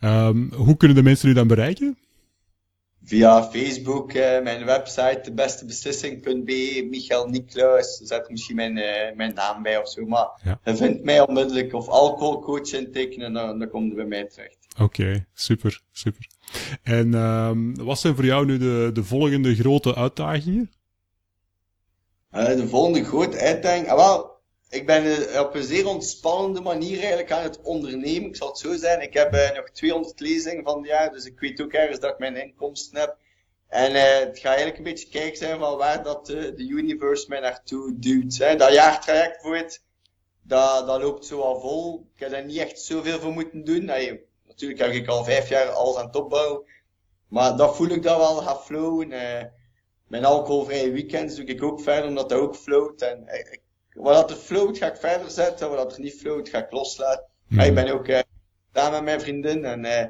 Um, 0.00 0.52
hoe 0.52 0.76
kunnen 0.76 0.96
de 0.96 1.02
mensen 1.02 1.28
u 1.28 1.32
dan 1.32 1.46
bereiken? 1.46 1.98
Via 3.04 3.42
Facebook, 3.42 4.12
uh, 4.12 4.42
mijn 4.42 4.64
website, 4.64 5.20
debestebeslissing.be, 5.22 6.86
Michael 6.90 7.28
Niklaus, 7.28 7.96
zet 7.96 8.30
misschien 8.30 8.56
mijn, 8.56 8.76
uh, 8.76 9.16
mijn 9.16 9.34
naam 9.34 9.62
bij 9.62 9.78
of 9.78 9.88
zo, 9.88 10.06
maar 10.06 10.28
ja. 10.44 10.60
je 10.64 10.76
vindt 10.76 11.04
mij 11.04 11.20
onmiddellijk 11.20 11.74
of 11.74 11.88
alcoholcoach 11.88 12.72
intekenen, 12.72 13.32
dan, 13.32 13.58
dan 13.58 13.68
komt 13.68 13.90
er 13.90 13.96
bij 13.96 14.04
mij 14.04 14.24
terecht. 14.24 14.58
Oké, 14.74 14.82
okay, 14.82 15.26
super, 15.34 15.80
super. 15.92 16.26
En 16.82 17.14
um, 17.14 17.84
wat 17.84 17.98
zijn 17.98 18.14
voor 18.14 18.24
jou 18.24 18.46
nu 18.46 18.58
de, 18.58 18.90
de 18.92 19.04
volgende 19.04 19.54
grote 19.54 19.94
uitdagingen? 19.94 20.70
Uh, 22.32 22.46
de 22.46 22.68
volgende 22.68 23.04
grote 23.04 23.38
uitdaging, 23.38 23.88
ah, 23.88 23.96
wel, 23.96 24.31
ik 24.72 24.86
ben 24.86 25.28
op 25.40 25.54
een 25.54 25.62
zeer 25.62 25.86
ontspannende 25.86 26.60
manier 26.60 26.98
eigenlijk 26.98 27.32
aan 27.32 27.42
het 27.42 27.60
ondernemen. 27.62 28.28
Ik 28.28 28.36
zal 28.36 28.48
het 28.48 28.58
zo 28.58 28.76
zijn. 28.76 29.00
Ik 29.00 29.14
heb 29.14 29.34
uh, 29.34 29.50
nog 29.54 29.70
200 29.70 30.20
lezingen 30.20 30.64
van 30.64 30.78
het 30.78 30.86
jaar, 30.86 31.12
dus 31.12 31.24
ik 31.24 31.40
weet 31.40 31.60
ook 31.60 31.72
ergens 31.72 32.00
dat 32.00 32.12
ik 32.12 32.18
mijn 32.18 32.36
inkomsten 32.36 33.00
heb. 33.00 33.16
En 33.68 33.94
uh, 33.94 34.18
het 34.18 34.38
gaat 34.38 34.44
eigenlijk 34.44 34.76
een 34.76 34.84
beetje 34.84 35.08
kijken 35.08 35.36
zijn 35.36 35.58
van 35.58 35.76
waar 35.76 36.02
dat 36.02 36.26
de 36.26 36.66
universe 36.68 37.28
mij 37.28 37.40
naartoe 37.40 37.98
duwt. 37.98 38.38
Hè. 38.38 38.56
Dat 38.56 38.72
jaartraject 38.72 39.42
voor 39.42 39.56
het, 39.56 39.82
dat, 40.42 40.86
dat 40.86 41.00
loopt 41.02 41.26
zo 41.26 41.40
al 41.40 41.60
vol. 41.60 42.06
Ik 42.14 42.20
heb 42.20 42.30
daar 42.30 42.44
niet 42.44 42.58
echt 42.58 42.80
zoveel 42.80 43.20
voor 43.20 43.32
moeten 43.32 43.64
doen. 43.64 43.84
Natuurlijk 44.46 44.80
heb 44.80 44.92
ik 44.92 45.08
al 45.08 45.24
vijf 45.24 45.48
jaar 45.48 45.68
alles 45.68 45.96
aan 45.96 46.06
het 46.06 46.16
opbouwen. 46.16 46.62
Maar 47.28 47.56
dat 47.56 47.76
voel 47.76 47.88
ik 47.88 48.02
dat 48.02 48.16
wel 48.16 48.36
gaat 48.36 48.64
flowen. 48.64 49.08
mijn 50.06 50.24
alcoholvrije 50.24 50.90
weekends 50.90 51.36
doe 51.36 51.44
ik 51.44 51.62
ook 51.62 51.80
verder, 51.80 52.08
omdat 52.08 52.28
dat 52.28 52.38
ook 52.38 52.56
float. 52.56 53.02
En 53.02 53.28
wat 53.94 54.30
er 54.30 54.36
float 54.36 54.78
ga 54.78 54.86
ik 54.86 54.96
verder 54.96 55.30
zetten, 55.30 55.70
wat 55.70 55.94
er 55.94 56.00
niet 56.00 56.14
float 56.14 56.48
ga 56.48 56.58
ik 56.58 56.72
loslaten. 56.72 57.24
Mm. 57.46 57.56
Maar 57.56 57.66
ik 57.66 57.74
ben 57.74 57.92
ook 57.92 58.08
uh, 58.08 58.18
daar 58.72 58.90
met 58.90 59.02
mijn 59.02 59.20
vriendin 59.20 59.64
en 59.64 59.84
uh, 59.84 60.04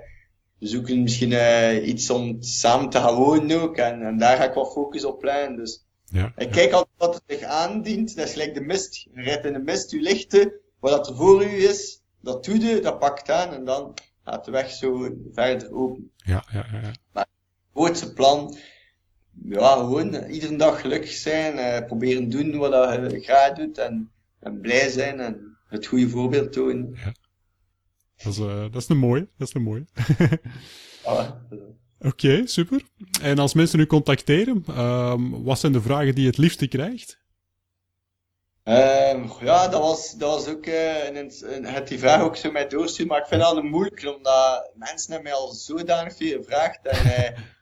we 0.58 0.66
zoeken 0.66 1.02
misschien 1.02 1.30
uh, 1.30 1.86
iets 1.86 2.10
om 2.10 2.36
samen 2.42 2.88
te 2.88 2.98
gaan 2.98 3.14
wonen 3.14 3.60
ook. 3.60 3.76
En, 3.76 4.02
en 4.02 4.18
daar 4.18 4.36
ga 4.36 4.44
ik 4.44 4.54
wat 4.54 4.72
focus 4.72 5.04
op 5.04 5.22
leggen. 5.22 5.56
Dus 5.56 5.84
Ja. 6.04 6.32
Ik 6.36 6.50
kijk 6.50 6.72
altijd 6.72 6.96
wat 6.98 7.14
er 7.14 7.22
zich 7.26 7.42
aandient. 7.42 8.16
Dat 8.16 8.26
is 8.26 8.32
gelijk 8.32 8.54
de 8.54 8.60
mist. 8.60 8.94
Je 9.14 9.22
rijdt 9.22 9.46
in 9.46 9.52
de 9.52 9.58
mist, 9.58 9.90
je 9.90 10.00
lichten. 10.00 10.52
Wat 10.80 11.08
er 11.08 11.16
voor 11.16 11.44
u 11.44 11.68
is, 11.68 12.02
dat 12.20 12.44
doe 12.44 12.60
je, 12.60 12.80
dat 12.80 12.98
pakt 12.98 13.30
aan 13.30 13.52
en 13.52 13.64
dan 13.64 13.94
gaat 14.24 14.44
de 14.44 14.50
weg 14.50 14.70
zo 14.70 15.16
verder 15.32 15.74
open. 15.74 16.10
Ja, 16.16 16.44
ja, 16.52 16.66
ja. 16.72 16.80
Maar 17.12 17.26
het 17.26 17.70
grootste 17.74 18.12
plan, 18.12 18.56
ja, 19.48 19.74
gewoon 19.74 20.14
iedere 20.14 20.56
dag 20.56 20.80
gelukkig 20.80 21.10
zijn, 21.10 21.58
eh, 21.58 21.86
proberen 21.86 22.30
doen 22.30 22.56
wat 22.56 22.72
je 23.12 23.20
graag 23.20 23.52
doet 23.52 23.78
en, 23.78 24.10
en 24.40 24.60
blij 24.60 24.88
zijn 24.88 25.20
en 25.20 25.56
het 25.68 25.86
goede 25.86 26.08
voorbeeld 26.08 26.52
tonen. 26.52 26.94
Ja. 26.94 27.14
Dat 28.16 28.32
is, 28.32 28.38
uh, 28.38 28.60
dat 28.60 28.82
is 28.82 28.88
een 28.88 28.98
mooie, 28.98 29.28
dat 29.38 29.48
is 29.48 29.54
een 29.54 29.62
mooie. 29.62 29.86
ah, 31.04 31.30
Oké, 32.00 32.46
super. 32.46 32.82
En 33.20 33.38
als 33.38 33.54
mensen 33.54 33.80
u 33.80 33.86
contacteren, 33.86 34.64
um, 34.78 35.44
wat 35.44 35.58
zijn 35.58 35.72
de 35.72 35.82
vragen 35.82 36.14
die 36.14 36.22
je 36.22 36.30
het 36.30 36.38
liefste 36.38 36.66
krijgt? 36.66 37.20
Um, 38.64 39.30
ja, 39.40 39.68
dat 39.68 39.80
was, 39.80 40.12
dat 40.12 40.30
was 40.30 40.48
ook 40.48 40.66
uh, 40.66 41.04
een, 41.04 41.32
een, 41.40 41.64
het 41.64 41.88
die 41.88 41.98
vraag 41.98 42.22
ook 42.22 42.36
zo 42.36 42.50
mij 42.50 42.68
doorsturen, 42.68 43.06
maar 43.06 43.20
ik 43.20 43.26
vind 43.26 43.40
dat 43.40 43.56
een 43.56 43.66
moeilijk, 43.66 44.14
omdat 44.16 44.70
mensen 44.74 45.12
hebben 45.12 45.30
mij 45.30 45.40
al 45.40 45.52
zodanig 45.52 46.16
veel 46.16 46.42
gevraagd. 46.42 46.86
En 46.86 47.34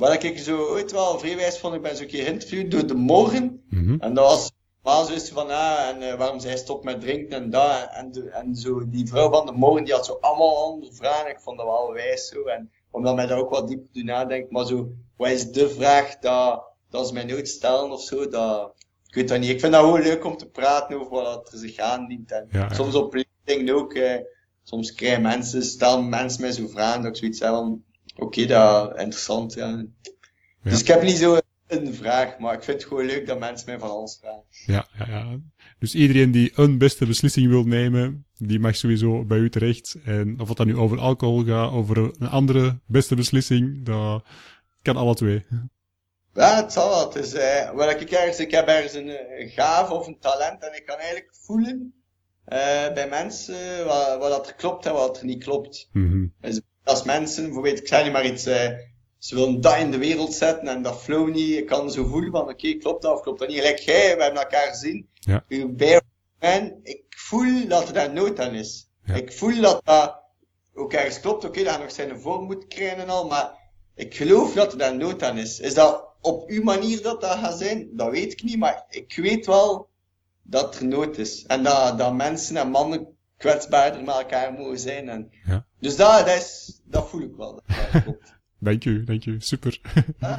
wat 0.00 0.22
ik 0.22 0.38
zo 0.38 0.66
ooit 0.66 0.92
wel 0.92 1.18
vrij 1.18 1.52
vond, 1.52 1.74
ik 1.74 1.82
ben 1.82 1.96
zo 1.96 2.02
een 2.02 2.08
keer 2.08 2.24
geïnterviewd 2.24 2.70
door 2.70 2.86
de 2.86 2.94
morgen. 2.94 3.62
Mm 3.68 3.84
-hmm. 3.84 4.00
En 4.00 4.14
dat 4.14 4.24
was 4.24 4.50
maar 4.82 5.04
zo 5.04 5.12
is 5.12 5.28
van, 5.28 5.50
ah, 5.50 5.88
en 5.88 6.02
uh, 6.02 6.14
waarom 6.14 6.40
zij 6.40 6.56
stopt 6.56 6.84
met 6.84 7.00
drinken 7.00 7.42
en 7.42 7.50
dat. 7.50 7.88
En, 7.92 8.12
de, 8.12 8.30
en 8.30 8.54
zo, 8.54 8.88
die 8.88 9.06
vrouw 9.06 9.30
van 9.30 9.46
de 9.46 9.52
morgen, 9.52 9.84
die 9.84 9.94
had 9.94 10.06
zo 10.06 10.18
allemaal 10.20 10.56
andere 10.56 10.92
vragen. 10.92 11.30
Ik 11.30 11.40
vond 11.40 11.56
dat 11.56 11.66
wel 11.66 11.92
wijs 11.92 12.28
zo. 12.28 12.42
En 12.42 12.70
omdat 12.90 13.14
mij 13.14 13.26
daar 13.26 13.38
ook 13.38 13.50
wat 13.50 13.68
diep 13.68 13.92
te 13.92 14.02
nadenken. 14.02 14.52
Maar 14.52 14.66
zo, 14.66 14.92
wat 15.16 15.30
is 15.30 15.50
de 15.50 15.70
vraag 15.70 16.18
dat, 16.18 16.62
dat 16.90 17.06
ze 17.06 17.12
mij 17.12 17.24
nooit 17.24 17.48
stellen 17.48 17.90
of 17.90 18.02
zo? 18.02 18.28
Dat, 18.28 18.72
ik 19.06 19.14
weet 19.14 19.28
dat 19.28 19.40
niet. 19.40 19.50
Ik 19.50 19.60
vind 19.60 19.72
dat 19.72 19.84
gewoon 19.84 20.02
leuk 20.02 20.24
om 20.24 20.36
te 20.36 20.48
praten 20.48 21.00
over 21.00 21.10
wat 21.10 21.52
er 21.52 21.58
zich 21.58 21.78
aandient. 21.78 22.32
En 22.32 22.48
ja, 22.50 22.74
soms 22.74 22.94
op 22.94 23.14
LinkedIn 23.14 23.74
ook. 23.74 23.94
Eh, 23.94 24.20
soms 24.62 24.94
krijgen 24.94 25.22
mensen, 25.22 25.62
stellen 25.62 26.08
mensen 26.08 26.40
mij 26.40 26.52
zo 26.52 26.66
vragen 26.66 27.02
dat 27.02 27.10
ik 27.10 27.16
zoiets 27.16 27.40
heb 27.40 27.50
van, 27.50 27.84
oké, 28.20 28.24
okay, 28.24 28.46
dat 28.46 28.98
interessant. 28.98 29.54
Ja. 29.54 29.84
Dus 30.62 30.80
ik 30.80 30.86
heb 30.86 31.02
niet 31.02 31.16
zo 31.16 31.38
een 31.66 31.94
vraag, 31.94 32.38
maar 32.38 32.54
ik 32.54 32.62
vind 32.62 32.78
het 32.80 32.88
gewoon 32.88 33.06
leuk 33.06 33.26
dat 33.26 33.38
mensen 33.38 33.66
mij 33.66 33.78
van 33.78 33.90
alles 33.90 34.18
vragen. 34.20 34.44
Ja, 34.66 34.86
ja, 34.98 35.06
ja. 35.08 35.38
Dus 35.78 35.94
iedereen 35.94 36.30
die 36.30 36.52
een 36.54 36.78
beste 36.78 37.06
beslissing 37.06 37.48
wil 37.48 37.64
nemen, 37.64 38.26
die 38.36 38.60
mag 38.60 38.76
sowieso 38.76 39.24
bij 39.24 39.38
u 39.38 39.50
terecht. 39.50 39.96
En 40.04 40.40
of 40.40 40.48
het 40.48 40.56
dan 40.56 40.66
nu 40.66 40.76
over 40.76 40.98
alcohol 40.98 41.44
gaat, 41.44 41.72
over 41.72 41.96
een 41.96 42.28
andere 42.28 42.78
beste 42.86 43.14
beslissing, 43.14 43.84
dat 43.84 44.22
kan 44.82 44.96
alle 44.96 45.14
twee. 45.14 45.46
Ja, 46.34 46.56
het 46.62 46.72
zal 46.72 46.88
wel. 46.88 47.16
Is, 47.22 47.34
uh, 47.34 47.70
wel, 47.70 47.90
ik, 47.90 48.10
ergens, 48.10 48.38
ik 48.38 48.50
heb 48.50 48.66
ergens 48.68 48.94
een, 48.94 49.40
een 49.40 49.48
gave 49.48 49.94
of 49.94 50.06
een 50.06 50.18
talent 50.18 50.62
en 50.62 50.76
ik 50.76 50.86
kan 50.86 50.96
eigenlijk 50.96 51.34
voelen 51.34 51.94
uh, 52.48 52.92
bij 52.92 53.08
mensen 53.08 53.84
wat, 53.86 54.18
wat 54.18 54.30
dat 54.30 54.48
er 54.48 54.54
klopt 54.54 54.86
en 54.86 54.92
wat 54.92 55.18
er 55.18 55.24
niet 55.24 55.44
klopt. 55.44 55.88
Mm 55.92 56.10
-hmm. 56.10 56.34
Dus 56.40 56.60
als 56.84 57.02
mensen, 57.02 57.44
bijvoorbeeld, 57.44 57.78
ik 57.78 57.88
zeg 57.88 58.02
niet 58.02 58.12
maar 58.12 58.26
iets, 58.26 58.46
uh, 58.46 58.68
ze 59.18 59.34
willen 59.34 59.60
dat 59.60 59.76
in 59.76 59.90
de 59.90 59.98
wereld 59.98 60.34
zetten 60.34 60.68
en 60.68 60.82
dat 60.82 61.02
flow 61.02 61.28
niet. 61.28 61.56
Ik 61.56 61.66
kan 61.66 61.90
zo 61.90 62.04
voelen 62.04 62.30
van, 62.30 62.40
oké, 62.40 62.50
okay, 62.50 62.76
klopt 62.76 63.02
dat 63.02 63.14
of 63.14 63.20
klopt 63.20 63.38
dat 63.38 63.48
niet. 63.48 63.58
Gelijk 63.58 63.78
jij, 63.78 64.16
we 64.16 64.22
hebben 64.22 64.42
elkaar 64.42 64.68
gezien. 64.68 65.08
Ja. 65.12 65.44
Uw 65.48 65.74
man, 66.38 66.80
ik 66.82 67.04
voel 67.08 67.68
dat 67.68 67.88
er 67.88 67.94
daar 67.94 68.12
nood 68.12 68.40
aan 68.40 68.54
is. 68.54 68.90
Ja. 69.04 69.14
Ik 69.14 69.32
voel 69.32 69.60
dat 69.60 69.80
dat 69.84 70.22
ook 70.74 70.92
ergens 70.92 71.20
klopt. 71.20 71.44
Oké, 71.44 71.46
okay, 71.46 71.64
dat 71.64 71.74
hij 71.74 71.82
nog 71.82 71.92
zijn 71.92 72.20
vorm 72.20 72.44
moet 72.44 72.66
krijgen 72.66 72.98
en 72.98 73.08
al, 73.08 73.26
maar 73.26 73.58
ik 73.94 74.14
geloof 74.14 74.52
dat 74.52 74.72
er 74.72 74.78
daar 74.78 74.96
nood 74.96 75.22
aan 75.22 75.38
is. 75.38 75.60
Is 75.60 75.74
dat 75.74 76.04
op 76.20 76.48
uw 76.48 76.62
manier 76.62 77.02
dat 77.02 77.20
dat 77.20 77.38
gaat 77.38 77.58
zijn? 77.58 77.88
Dat 77.92 78.10
weet 78.10 78.32
ik 78.32 78.42
niet, 78.42 78.58
maar 78.58 78.84
ik 78.88 79.16
weet 79.16 79.46
wel 79.46 79.88
dat 80.42 80.76
er 80.76 80.86
nood 80.86 81.18
is. 81.18 81.44
En 81.46 81.62
dat, 81.62 81.98
dat 81.98 82.14
mensen 82.14 82.56
en 82.56 82.70
mannen 82.70 83.16
kwetsbaarder 83.40 84.04
met 84.04 84.14
elkaar 84.14 84.52
mogen 84.52 84.78
zijn. 84.78 85.08
En, 85.08 85.30
ja. 85.44 85.64
Dus 85.78 85.96
dat, 85.96 86.26
dat, 86.26 86.36
is, 86.36 86.80
dat 86.84 87.08
voel 87.08 87.20
ik 87.20 87.34
wel. 87.36 87.62
Dat. 87.92 88.18
Dank 88.58 88.84
u, 88.84 89.04
dank 89.04 89.24
u. 89.24 89.36
Super. 89.38 89.80
Ah. 90.20 90.38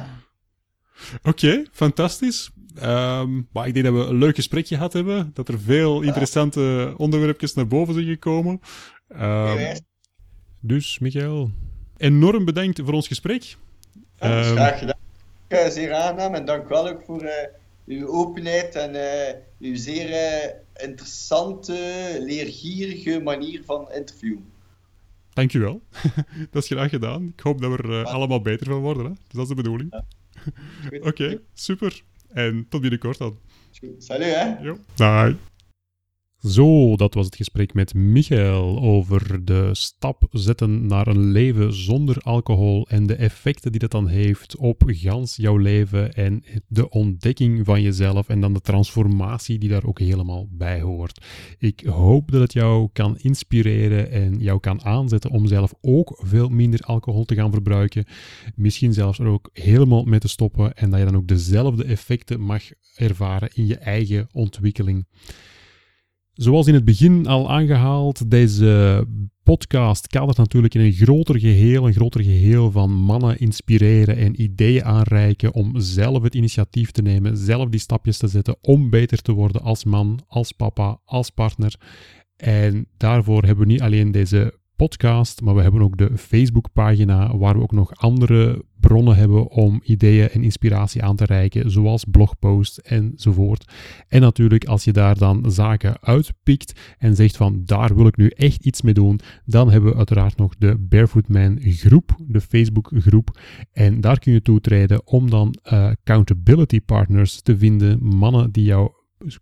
Oké, 1.24 1.28
okay, 1.28 1.66
fantastisch. 1.72 2.50
Um, 2.82 3.48
maar 3.52 3.66
ik 3.66 3.74
denk 3.74 3.86
dat 3.86 3.94
we 3.94 4.00
een 4.00 4.18
leuk 4.18 4.34
gesprekje 4.34 4.74
gehad 4.74 4.92
hebben. 4.92 5.30
Dat 5.34 5.48
er 5.48 5.60
veel 5.60 6.02
interessante 6.02 6.94
onderwerpjes 6.96 7.54
naar 7.54 7.66
boven 7.66 7.94
zijn 7.94 8.06
gekomen. 8.06 8.60
Um, 9.20 9.76
dus, 10.60 10.98
Michael, 10.98 11.50
enorm 11.96 12.44
bedankt 12.44 12.80
voor 12.84 12.92
ons 12.92 13.06
gesprek. 13.06 13.56
Um, 14.20 14.42
graag 14.42 14.78
gedaan. 14.78 15.70
Zeer 15.70 15.92
aangenaam 15.92 16.34
en 16.34 16.44
dank 16.44 16.68
wel 16.68 16.88
ook 16.88 17.02
voor 17.02 17.22
uh, 17.22 17.30
uw 17.86 18.06
openheid 18.06 18.74
en 18.74 18.94
uh, 18.94 19.70
uw 19.70 19.76
zeer 19.76 20.54
interessante, 20.74 22.16
leergierige 22.20 23.20
manier 23.20 23.62
van 23.64 23.92
interviewen. 23.92 24.50
Dankjewel. 25.32 25.82
dat 26.50 26.62
is 26.62 26.68
graag 26.68 26.90
gedaan. 26.90 27.32
Ik 27.36 27.40
hoop 27.40 27.60
dat 27.60 27.70
we 27.70 27.76
er 27.76 27.90
uh, 27.90 28.04
allemaal 28.04 28.40
beter 28.40 28.66
van 28.66 28.80
worden. 28.80 29.04
Hè? 29.04 29.10
Dus 29.10 29.32
dat 29.32 29.42
is 29.42 29.48
de 29.48 29.54
bedoeling. 29.54 29.92
Ja. 29.92 30.04
Oké, 30.96 31.08
okay, 31.08 31.40
super. 31.54 32.02
En 32.28 32.66
tot 32.68 32.80
binnenkort 32.80 33.18
dan. 33.18 33.38
Salut, 33.98 34.34
hè. 34.34 34.58
Jo. 34.58 34.78
Bye. 34.96 35.36
Zo, 36.48 36.96
dat 36.96 37.14
was 37.14 37.26
het 37.26 37.36
gesprek 37.36 37.74
met 37.74 37.94
Michael 37.94 38.80
over 38.80 39.44
de 39.44 39.68
stap 39.72 40.24
zetten 40.30 40.86
naar 40.86 41.06
een 41.06 41.30
leven 41.30 41.74
zonder 41.74 42.16
alcohol 42.22 42.86
en 42.88 43.06
de 43.06 43.14
effecten 43.14 43.70
die 43.70 43.80
dat 43.80 43.90
dan 43.90 44.06
heeft 44.06 44.56
op 44.56 44.82
gans 44.86 45.36
jouw 45.36 45.56
leven 45.56 46.12
en 46.12 46.44
de 46.68 46.90
ontdekking 46.90 47.64
van 47.64 47.82
jezelf 47.82 48.28
en 48.28 48.40
dan 48.40 48.52
de 48.52 48.60
transformatie 48.60 49.58
die 49.58 49.68
daar 49.68 49.84
ook 49.84 49.98
helemaal 49.98 50.48
bij 50.50 50.80
hoort. 50.80 51.24
Ik 51.58 51.80
hoop 51.80 52.30
dat 52.30 52.40
het 52.40 52.52
jou 52.52 52.88
kan 52.92 53.18
inspireren 53.18 54.10
en 54.10 54.38
jou 54.38 54.60
kan 54.60 54.84
aanzetten 54.84 55.30
om 55.30 55.46
zelf 55.46 55.74
ook 55.80 56.20
veel 56.22 56.48
minder 56.48 56.80
alcohol 56.80 57.24
te 57.24 57.34
gaan 57.34 57.52
verbruiken. 57.52 58.04
Misschien 58.54 58.92
zelfs 58.92 59.18
er 59.18 59.26
ook 59.26 59.50
helemaal 59.52 60.04
mee 60.04 60.20
te 60.20 60.28
stoppen 60.28 60.74
en 60.74 60.90
dat 60.90 60.98
je 60.98 61.04
dan 61.04 61.16
ook 61.16 61.28
dezelfde 61.28 61.84
effecten 61.84 62.40
mag 62.40 62.62
ervaren 62.94 63.50
in 63.54 63.66
je 63.66 63.76
eigen 63.76 64.28
ontwikkeling. 64.32 65.06
Zoals 66.32 66.66
in 66.66 66.74
het 66.74 66.84
begin 66.84 67.26
al 67.26 67.50
aangehaald, 67.50 68.30
deze 68.30 69.06
podcast 69.42 70.06
kadert 70.06 70.36
natuurlijk 70.36 70.74
in 70.74 70.80
een 70.80 70.92
groter 70.92 71.38
geheel, 71.38 71.86
een 71.86 71.92
groter 71.92 72.22
geheel 72.22 72.70
van 72.70 72.90
mannen 72.92 73.38
inspireren 73.38 74.16
en 74.16 74.42
ideeën 74.42 74.84
aanreiken 74.84 75.54
om 75.54 75.80
zelf 75.80 76.22
het 76.22 76.34
initiatief 76.34 76.90
te 76.90 77.02
nemen, 77.02 77.36
zelf 77.36 77.68
die 77.68 77.80
stapjes 77.80 78.18
te 78.18 78.28
zetten 78.28 78.56
om 78.60 78.90
beter 78.90 79.22
te 79.22 79.32
worden 79.32 79.62
als 79.62 79.84
man, 79.84 80.20
als 80.26 80.52
papa, 80.52 81.00
als 81.04 81.30
partner. 81.30 81.74
En 82.36 82.86
daarvoor 82.96 83.44
hebben 83.44 83.66
we 83.66 83.72
niet 83.72 83.82
alleen 83.82 84.10
deze 84.10 84.60
podcast, 84.82 85.40
maar 85.40 85.54
we 85.54 85.62
hebben 85.62 85.80
ook 85.80 85.96
de 85.96 86.18
Facebookpagina 86.18 87.36
waar 87.36 87.56
we 87.56 87.62
ook 87.62 87.72
nog 87.72 87.96
andere 87.96 88.64
bronnen 88.80 89.16
hebben 89.16 89.48
om 89.48 89.80
ideeën 89.84 90.28
en 90.28 90.42
inspiratie 90.42 91.02
aan 91.02 91.16
te 91.16 91.24
reiken, 91.24 91.70
zoals 91.70 92.04
blogposts 92.04 92.80
enzovoort. 92.80 93.72
En 94.08 94.20
natuurlijk, 94.20 94.64
als 94.64 94.84
je 94.84 94.92
daar 94.92 95.18
dan 95.18 95.50
zaken 95.50 96.00
uitpikt 96.00 96.80
en 96.98 97.16
zegt 97.16 97.36
van 97.36 97.62
daar 97.64 97.94
wil 97.94 98.06
ik 98.06 98.16
nu 98.16 98.28
echt 98.28 98.64
iets 98.64 98.82
mee 98.82 98.94
doen, 98.94 99.20
dan 99.44 99.70
hebben 99.70 99.90
we 99.90 99.96
uiteraard 99.96 100.36
nog 100.36 100.54
de 100.58 100.76
Barefoot 100.78 101.28
Man 101.28 101.58
groep, 101.60 102.16
de 102.26 102.40
Facebook 102.40 102.90
groep. 102.94 103.40
En 103.72 104.00
daar 104.00 104.18
kun 104.18 104.32
je 104.32 104.42
toetreden 104.42 105.06
om 105.06 105.30
dan 105.30 105.54
uh, 105.64 105.72
accountability 105.84 106.80
partners 106.80 107.42
te 107.42 107.58
vinden, 107.58 108.04
mannen 108.04 108.50
die 108.50 108.64
jou 108.64 108.90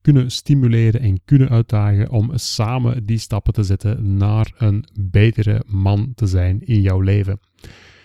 kunnen 0.00 0.30
stimuleren 0.30 1.00
en 1.00 1.20
kunnen 1.24 1.48
uitdagen 1.48 2.10
om 2.10 2.30
samen 2.34 3.06
die 3.06 3.18
stappen 3.18 3.52
te 3.52 3.62
zetten 3.62 4.16
naar 4.16 4.52
een 4.56 4.84
betere 5.00 5.62
man 5.66 6.12
te 6.14 6.26
zijn 6.26 6.60
in 6.60 6.80
jouw 6.80 7.00
leven. 7.00 7.40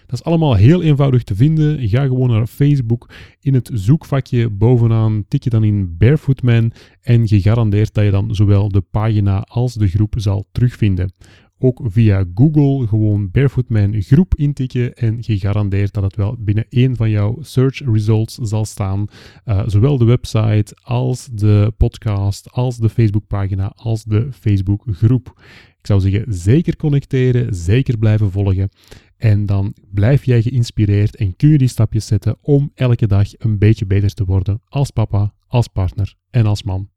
Dat 0.05 0.19
is 0.19 0.23
allemaal 0.23 0.55
heel 0.55 0.81
eenvoudig 0.81 1.23
te 1.23 1.35
vinden. 1.35 1.87
Ga 1.89 2.03
gewoon 2.05 2.29
naar 2.29 2.47
Facebook. 2.47 3.09
In 3.39 3.53
het 3.53 3.69
zoekvakje 3.73 4.49
bovenaan 4.49 5.25
tik 5.27 5.43
je 5.43 5.49
dan 5.49 5.63
in 5.63 5.97
Barefoot 5.97 6.41
Man 6.41 6.71
en 7.01 7.27
gegarandeerd 7.27 7.93
dat 7.93 8.03
je 8.03 8.11
dan 8.11 8.35
zowel 8.35 8.69
de 8.69 8.81
pagina 8.81 9.39
als 9.39 9.73
de 9.73 9.87
groep 9.87 10.13
zal 10.17 10.45
terugvinden 10.51 11.13
ook 11.65 11.81
via 11.83 12.25
Google 12.35 12.87
gewoon 12.87 13.31
Barefoot 13.31 13.69
Man 13.69 14.01
groep 14.01 14.35
intikken 14.35 14.93
en 14.93 15.23
gegarandeerd 15.23 15.93
dat 15.93 16.03
het 16.03 16.15
wel 16.15 16.35
binnen 16.39 16.65
één 16.69 16.95
van 16.95 17.09
jouw 17.09 17.37
search 17.41 17.81
results 17.85 18.35
zal 18.41 18.65
staan. 18.65 19.05
Uh, 19.45 19.63
zowel 19.65 19.97
de 19.97 20.05
website 20.05 20.77
als 20.83 21.29
de 21.31 21.73
podcast, 21.77 22.51
als 22.51 22.77
de 22.77 22.89
Facebookpagina, 22.89 23.73
als 23.75 24.03
de 24.03 24.27
Facebookgroep. 24.31 25.33
Ik 25.79 25.85
zou 25.87 25.99
zeggen, 25.99 26.33
zeker 26.33 26.75
connecteren, 26.75 27.55
zeker 27.55 27.97
blijven 27.97 28.31
volgen. 28.31 28.69
En 29.17 29.45
dan 29.45 29.75
blijf 29.93 30.25
jij 30.25 30.41
geïnspireerd 30.41 31.15
en 31.15 31.35
kun 31.35 31.49
je 31.49 31.57
die 31.57 31.67
stapjes 31.67 32.05
zetten 32.05 32.37
om 32.41 32.71
elke 32.73 33.07
dag 33.07 33.27
een 33.37 33.57
beetje 33.57 33.85
beter 33.85 34.13
te 34.13 34.25
worden 34.25 34.61
als 34.67 34.91
papa, 34.91 35.33
als 35.47 35.67
partner 35.67 36.15
en 36.29 36.45
als 36.45 36.63
man. 36.63 36.89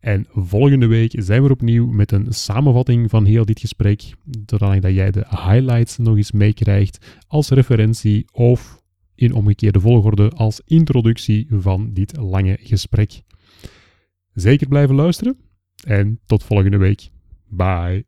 En 0.00 0.26
volgende 0.30 0.86
week 0.86 1.12
zijn 1.16 1.42
we 1.42 1.50
opnieuw 1.50 1.86
met 1.86 2.12
een 2.12 2.32
samenvatting 2.32 3.10
van 3.10 3.24
heel 3.24 3.44
dit 3.44 3.60
gesprek, 3.60 4.02
zodat 4.46 4.82
jij 4.82 5.10
de 5.10 5.26
highlights 5.28 5.96
nog 5.96 6.16
eens 6.16 6.32
meekrijgt 6.32 7.20
als 7.26 7.48
referentie 7.48 8.24
of 8.32 8.82
in 9.14 9.32
omgekeerde 9.32 9.80
volgorde 9.80 10.30
als 10.30 10.60
introductie 10.64 11.46
van 11.50 11.92
dit 11.92 12.16
lange 12.16 12.58
gesprek. 12.60 13.22
Zeker 14.32 14.68
blijven 14.68 14.94
luisteren 14.94 15.36
en 15.84 16.20
tot 16.26 16.44
volgende 16.44 16.76
week. 16.76 17.10
Bye. 17.48 18.07